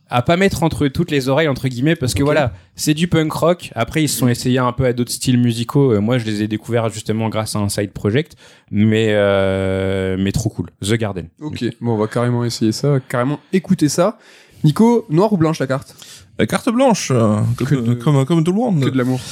[0.08, 3.32] à pas mettre entre toutes les oreilles entre guillemets parce que voilà c'est du punk
[3.32, 3.70] rock.
[3.74, 5.92] Après ils se sont essayés un peu à d'autres styles musicaux.
[5.92, 8.36] Euh, moi je les ai découverts justement grâce à un side project
[8.70, 10.70] mais euh, mais trop cool.
[10.82, 11.28] The Garden.
[11.40, 14.18] Ok, bon, on va carrément essayer ça, carrément écouter ça.
[14.64, 15.94] Nico, noir ou blanche la carte?
[16.38, 18.84] La carte blanche, euh, comme, de- comme, comme tout le monde.
[18.84, 19.20] Que de l'amour.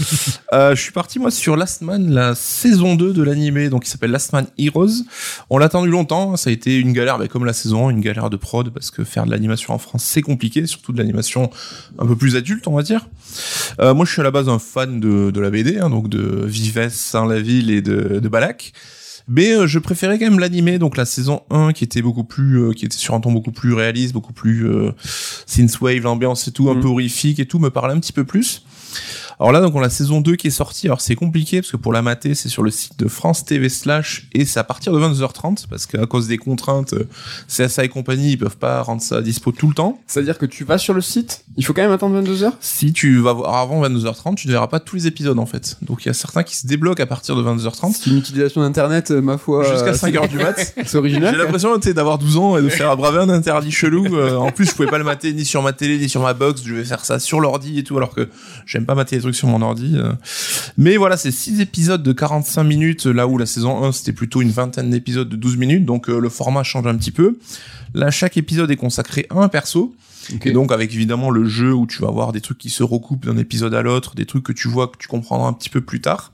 [0.52, 3.90] Euh, je suis parti moi sur Last Man, la saison 2 de l'animé, donc qui
[3.90, 5.02] s'appelle Last Man Heroes.
[5.50, 8.00] On l'a attendu longtemps, ça a été une galère, mais comme la saison 1, une
[8.00, 11.50] galère de prod, parce que faire de l'animation en France, c'est compliqué, surtout de l'animation
[11.98, 13.08] un peu plus adulte, on va dire.
[13.80, 16.08] Euh, moi, je suis à la base un fan de, de la BD, hein, donc
[16.08, 18.72] de Vives, Saint-Laville et de, de Balak.
[19.26, 22.58] Mais euh, je préférais quand même l'animé, donc la saison 1 qui était beaucoup plus,
[22.60, 24.92] euh, qui était sur un ton beaucoup plus réaliste, beaucoup plus euh,
[25.46, 26.82] synthwave, l'ambiance et tout, un Mhm.
[26.82, 28.62] peu horrifique et tout, me parlait un petit peu plus.
[29.40, 30.86] Alors là, donc on a la saison 2 qui est sortie.
[30.86, 33.68] Alors c'est compliqué parce que pour la mater, c'est sur le site de France TV
[33.68, 37.08] slash et c'est à partir de 22h30 parce qu'à cause des contraintes, euh,
[37.48, 39.98] CSA et compagnie, ils peuvent pas rendre ça dispo tout le temps.
[40.06, 43.18] C'est-à-dire que tu vas sur le site, il faut quand même attendre 22h Si tu
[43.20, 45.78] vas voir avant 22h30, tu ne verras pas tous les épisodes en fait.
[45.82, 48.60] Donc il y a certains qui se débloquent à partir de 22h30 C'est une utilisation
[48.60, 49.64] d'internet, euh, ma foi.
[49.64, 50.54] jusqu'à euh, 5h du mat.
[50.58, 51.36] C'est J'ai original.
[51.36, 54.06] l'impression tu sais, d'avoir 12 ans et de faire braver un interdit chelou.
[54.14, 56.34] Euh, en plus, je pouvais pas le mater ni sur ma télé ni sur ma
[56.34, 56.62] box.
[56.64, 58.28] Je vais faire ça sur l'ordi et tout, alors que
[58.66, 59.94] j'aime pas mater trucs sur mon ordi.
[59.96, 60.12] euh.
[60.78, 64.42] Mais voilà, c'est 6 épisodes de 45 minutes, là où la saison 1 c'était plutôt
[64.42, 65.84] une vingtaine d'épisodes de 12 minutes.
[65.84, 67.38] Donc euh, le format change un petit peu.
[67.94, 69.94] Là, chaque épisode est consacré à un perso.
[70.42, 73.26] Et donc avec évidemment le jeu où tu vas voir des trucs qui se recoupent
[73.26, 75.82] d'un épisode à l'autre, des trucs que tu vois que tu comprendras un petit peu
[75.82, 76.32] plus tard.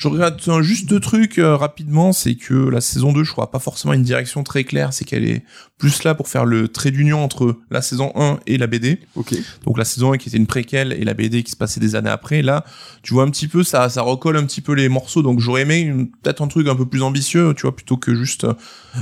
[0.00, 3.50] Je regrette un- juste deux trucs euh, rapidement, c'est que la saison 2, je crois
[3.50, 5.42] pas forcément une direction très claire, c'est qu'elle est
[5.76, 8.98] plus là pour faire le trait d'union entre la saison 1 et la BD.
[9.14, 9.34] Ok.
[9.64, 11.96] Donc la saison 1 qui était une préquelle et la BD qui se passait des
[11.96, 12.40] années après.
[12.40, 12.64] Là,
[13.02, 15.20] tu vois un petit peu ça ça recolle un petit peu les morceaux.
[15.22, 18.14] Donc j'aurais aimé une- peut-être un truc un peu plus ambitieux, tu vois, plutôt que
[18.14, 18.54] juste euh,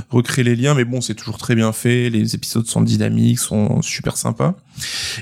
[0.09, 0.73] recréer les liens.
[0.73, 2.09] Mais bon, c'est toujours très bien fait.
[2.09, 4.55] Les épisodes sont dynamiques, sont super sympas.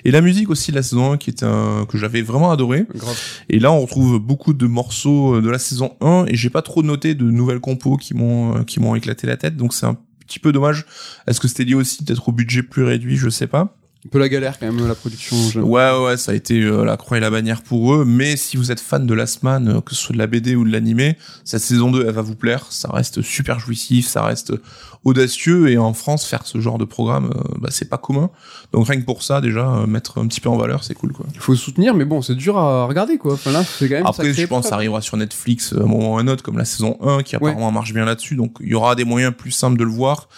[0.05, 2.85] Et la musique aussi de la saison 1 qui était un, que j'avais vraiment adoré.
[2.95, 3.17] Grave.
[3.49, 6.61] Et là, on retrouve beaucoup de morceaux euh, de la saison 1 et j'ai pas
[6.61, 9.55] trop noté de nouvelles compos qui m'ont euh, qui m'ont éclaté la tête.
[9.55, 10.85] Donc c'est un petit peu dommage.
[11.27, 13.75] Est-ce que c'était lié aussi peut-être au budget plus réduit, je sais pas.
[14.07, 15.35] Un peu la galère quand même, la production.
[15.63, 18.05] Ouais, ouais, ça a été euh, la croix et la bannière pour eux.
[18.05, 20.55] Mais si vous êtes fan de Last Man, euh, que ce soit de la BD
[20.55, 22.67] ou de l'animé, cette saison 2, elle va vous plaire.
[22.69, 24.53] Ça reste super jouissif, ça reste
[25.03, 25.69] audacieux.
[25.69, 28.29] Et en France, faire ce genre de programme, euh, bah, c'est pas commun.
[28.71, 31.25] Donc rien que pour ça, déjà, mettre un petit peu en valeur, c'est cool, quoi.
[31.33, 33.33] Il faut soutenir, mais bon, c'est dur à regarder quoi.
[33.33, 34.05] Enfin là, c'est quand même.
[34.05, 36.57] Après, je pense ça arrivera sur Netflix à un moment ou à un autre, comme
[36.57, 38.35] la saison 1, qui apparemment marche bien là-dessus.
[38.35, 40.29] Donc, il y aura des moyens plus simples de le voir.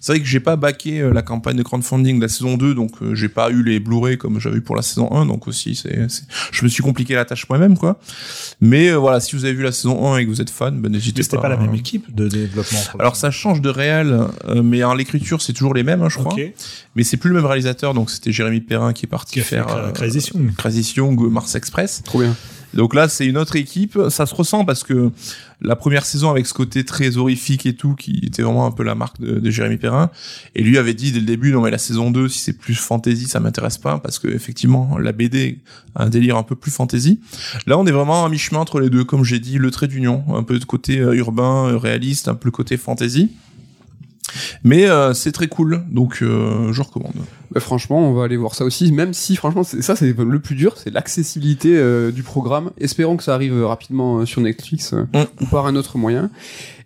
[0.00, 2.74] C'est vrai que j'ai pas baqué euh, la campagne de crowdfunding de la saison 2,
[2.74, 5.48] donc euh, j'ai pas eu les Blu-ray comme j'avais eu pour la saison 1, donc
[5.48, 7.98] aussi, c'est, c'est- je me suis compliqué la tâche moi-même, quoi.
[8.60, 10.80] Mais euh, voilà, si vous avez vu la saison 1 et que vous êtes fan,
[10.80, 11.42] ben, n'hésitez Mais c'était pas.
[11.42, 11.74] pas la même hein.
[11.74, 12.78] équipe de développement.
[12.98, 14.18] Alors ça change de réel,
[14.48, 16.32] euh, mais en l'écriture c'est toujours les mêmes, hein, je crois.
[16.32, 16.52] Ok.
[16.94, 19.68] Mais c'est plus le même réalisateur, donc c'était Jérémy Perrin qui est parti Qui faire
[19.74, 20.54] euh, Crazy Young.
[20.56, 22.02] Crazy Young, Mars Express.
[22.04, 22.34] Trop bien.
[22.74, 23.98] Donc là, c'est une autre équipe.
[24.10, 25.10] Ça se ressent parce que
[25.60, 28.84] la première saison, avec ce côté très horrifique et tout, qui était vraiment un peu
[28.84, 30.10] la marque de, Jérémy Perrin,
[30.54, 32.74] et lui avait dit dès le début, non mais la saison 2, si c'est plus
[32.74, 35.58] fantasy, ça m'intéresse pas, parce que effectivement, la BD
[35.94, 37.20] a un délire un peu plus fantasy.
[37.66, 40.24] Là, on est vraiment à mi-chemin entre les deux, comme j'ai dit, le trait d'union,
[40.34, 43.32] un peu de côté euh, urbain, euh, réaliste, un peu le côté fantasy.
[44.64, 47.12] Mais euh, c'est très cool, donc euh, je recommande.
[47.50, 50.38] Bah, franchement, on va aller voir ça aussi, même si franchement, c'est- ça c'est le
[50.40, 52.70] plus dur, c'est l'accessibilité euh, du programme.
[52.78, 55.22] Espérons que ça arrive rapidement sur Netflix Mm.
[55.42, 56.30] ou par un autre moyen.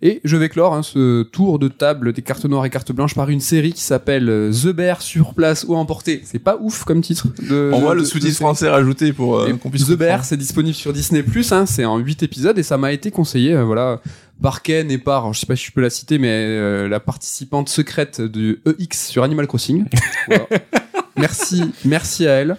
[0.01, 3.15] Et je vais clore hein, ce tour de table des cartes noires et cartes blanches
[3.15, 6.21] par une série qui s'appelle The Bear sur place ou emporté.
[6.25, 7.27] C'est pas ouf comme titre.
[7.49, 10.91] De, On voit le sous-titre français rajouté pour qu'on puisse The Bear, c'est disponible sur
[10.93, 11.51] Disney Plus.
[11.53, 14.01] Hein, c'est en 8 épisodes et ça m'a été conseillé, voilà,
[14.41, 16.99] par Ken et par, je sais pas si je peux la citer, mais euh, la
[16.99, 19.85] participante secrète du EX sur Animal Crossing.
[20.27, 20.47] Voilà.
[21.17, 22.57] merci, merci à elle.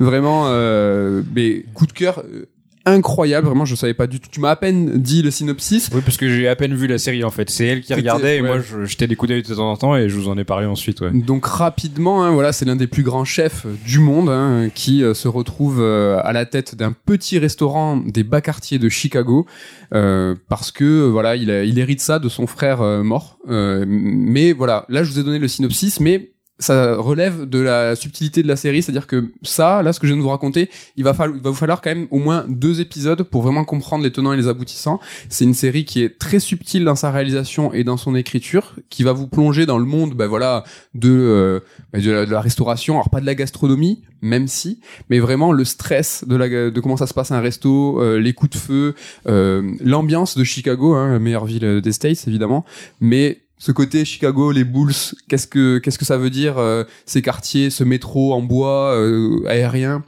[0.00, 2.46] Vraiment, euh, mais coup de cœur euh,
[2.86, 3.46] incroyable.
[3.46, 4.28] Vraiment, je savais pas du tout.
[4.30, 5.90] Tu m'as à peine dit le synopsis.
[5.92, 7.50] Oui, parce que j'ai à peine vu la série en fait.
[7.50, 8.48] C'est elle qui regardait et ouais.
[8.48, 10.44] moi je jetais des coups d'œil de temps en temps et je vous en ai
[10.44, 11.00] parlé ensuite.
[11.00, 11.10] Ouais.
[11.12, 15.12] Donc rapidement, hein, voilà, c'est l'un des plus grands chefs du monde hein, qui euh,
[15.12, 19.46] se retrouve euh, à la tête d'un petit restaurant des bas quartiers de Chicago
[19.94, 23.38] euh, parce que euh, voilà, il, a- il hérite ça de son frère euh, mort.
[23.48, 27.96] Euh, mais voilà, là je vous ai donné le synopsis, mais ça relève de la
[27.96, 30.70] subtilité de la série, c'est-à-dire que ça, là, ce que je viens de vous raconter,
[30.96, 33.64] il va, falloir, il va vous falloir quand même au moins deux épisodes pour vraiment
[33.64, 34.98] comprendre les tenants et les aboutissants.
[35.28, 39.02] C'est une série qui est très subtile dans sa réalisation et dans son écriture, qui
[39.02, 40.64] va vous plonger dans le monde, bah voilà,
[40.94, 41.60] de, euh,
[41.92, 44.80] bah, de, la, restauration, alors pas de la gastronomie, même si,
[45.10, 48.18] mais vraiment le stress de, la, de comment ça se passe à un resto, euh,
[48.18, 48.94] les coups de feu,
[49.28, 52.64] euh, l'ambiance de Chicago, hein, la meilleure ville des States évidemment,
[53.00, 54.92] mais ce côté Chicago, les Bulls,
[55.28, 59.44] qu'est-ce que qu'est-ce que ça veut dire euh, ces quartiers, ce métro en bois euh,
[59.46, 60.04] aérien?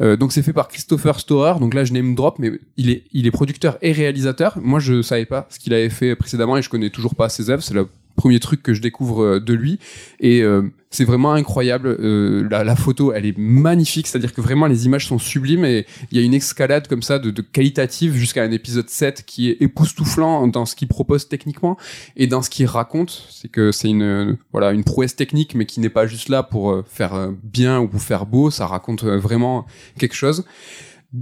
[0.00, 1.58] Euh, donc c'est fait par Christopher Storer.
[1.60, 4.58] Donc là je name drop, mais il est il est producteur et réalisateur.
[4.60, 7.50] Moi je savais pas ce qu'il avait fait précédemment et je connais toujours pas ses
[7.50, 7.62] œuvres.
[7.62, 7.74] C'est
[8.16, 9.78] premier truc que je découvre euh, de lui
[10.20, 11.96] et euh, c'est vraiment incroyable.
[12.00, 15.86] Euh, la, la photo elle est magnifique, c'est-à-dire que vraiment les images sont sublimes et
[16.10, 19.50] il y a une escalade comme ça de, de qualitative jusqu'à un épisode 7 qui
[19.50, 21.76] est époustouflant dans ce qu'il propose techniquement
[22.16, 23.28] et dans ce qu'il raconte.
[23.30, 26.72] C'est que c'est une voilà une prouesse technique mais qui n'est pas juste là pour
[26.72, 28.50] euh, faire euh, bien ou pour faire beau.
[28.50, 29.66] Ça raconte vraiment
[29.96, 30.44] quelque chose.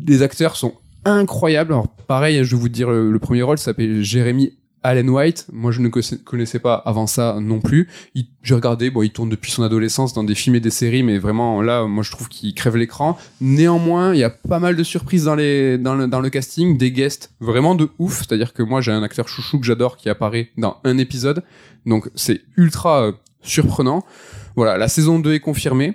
[0.06, 0.74] Les acteurs sont
[1.04, 1.74] incroyables.
[1.74, 5.46] Alors pareil, je vais vous dire le, le premier rôle s'appelle Jérémy Allen White.
[5.52, 7.88] Moi, je ne connaissais- pas avant ça non plus.
[8.42, 11.18] J'ai regardé, bon, il tourne depuis son adolescence dans des films et des séries, mais
[11.18, 13.18] vraiment là, moi, je trouve qu'il crève l'écran.
[13.40, 17.88] Néanmoins, il y a pas mal de surprises dans le casting, des guests vraiment de
[17.98, 18.18] ouf.
[18.18, 21.42] C'est-à-dire que moi, j'ai un acteur chouchou que j'adore qui apparaît dans un épisode,
[21.86, 24.04] donc c'est ultra euh, surprenant.
[24.56, 25.94] Voilà, la saison 2 est confirmée.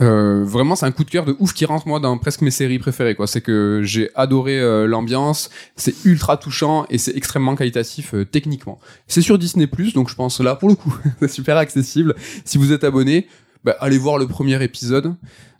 [0.00, 2.50] Euh, vraiment, c'est un coup de cœur de ouf qui rentre moi dans presque mes
[2.50, 3.14] séries préférées.
[3.14, 3.26] quoi.
[3.26, 8.78] C'est que j'ai adoré euh, l'ambiance, c'est ultra touchant et c'est extrêmement qualitatif euh, techniquement.
[9.06, 12.14] C'est sur Disney donc je pense là pour le coup, c'est super accessible.
[12.44, 13.28] Si vous êtes abonné,
[13.64, 15.14] bah, allez voir le premier épisode.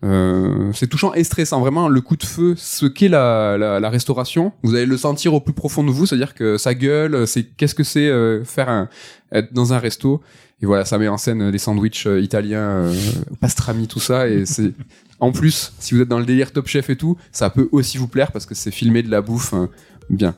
[0.04, 1.60] Euh, c'est touchant et stressant.
[1.60, 5.32] Vraiment, le coup de feu, ce qu'est la, la, la restauration, vous allez le sentir
[5.32, 6.04] au plus profond de vous.
[6.04, 8.90] C'est-à-dire que ça gueule, c'est qu'est-ce que c'est euh, faire un,
[9.32, 10.20] être dans un resto.
[10.64, 12.94] Et voilà, ça met en scène des sandwichs euh, italiens, euh,
[13.38, 14.28] pastrami, tout ça.
[14.28, 14.72] Et c'est
[15.20, 17.98] en plus, si vous êtes dans le délire Top Chef et tout, ça peut aussi
[17.98, 19.66] vous plaire parce que c'est filmé de la bouffe euh,
[20.08, 20.34] bien.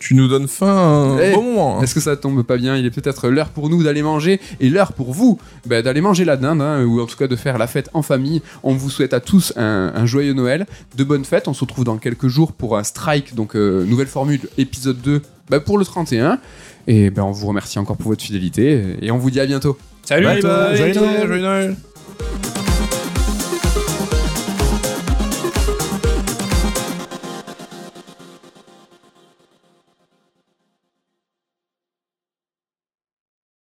[0.00, 1.78] Tu nous donnes faim un Eh, bon moment.
[1.78, 1.82] hein.
[1.82, 2.76] Est-ce que ça tombe pas bien?
[2.76, 6.24] Il est peut-être l'heure pour nous d'aller manger et l'heure pour vous bah, d'aller manger
[6.24, 8.42] la dinde hein, ou en tout cas de faire la fête en famille.
[8.64, 11.46] On vous souhaite à tous un, un joyeux Noël, de bonnes fêtes.
[11.46, 15.22] On se retrouve dans quelques jours pour un strike, donc euh, nouvelle formule, épisode 2
[15.50, 16.40] bah, pour le 31.
[16.90, 19.76] Et ben on vous remercie encore pour votre fidélité et on vous dit à bientôt.
[20.02, 21.42] Salut Bye bye, Joyeux joyeux Noël.
[21.42, 21.76] Noël.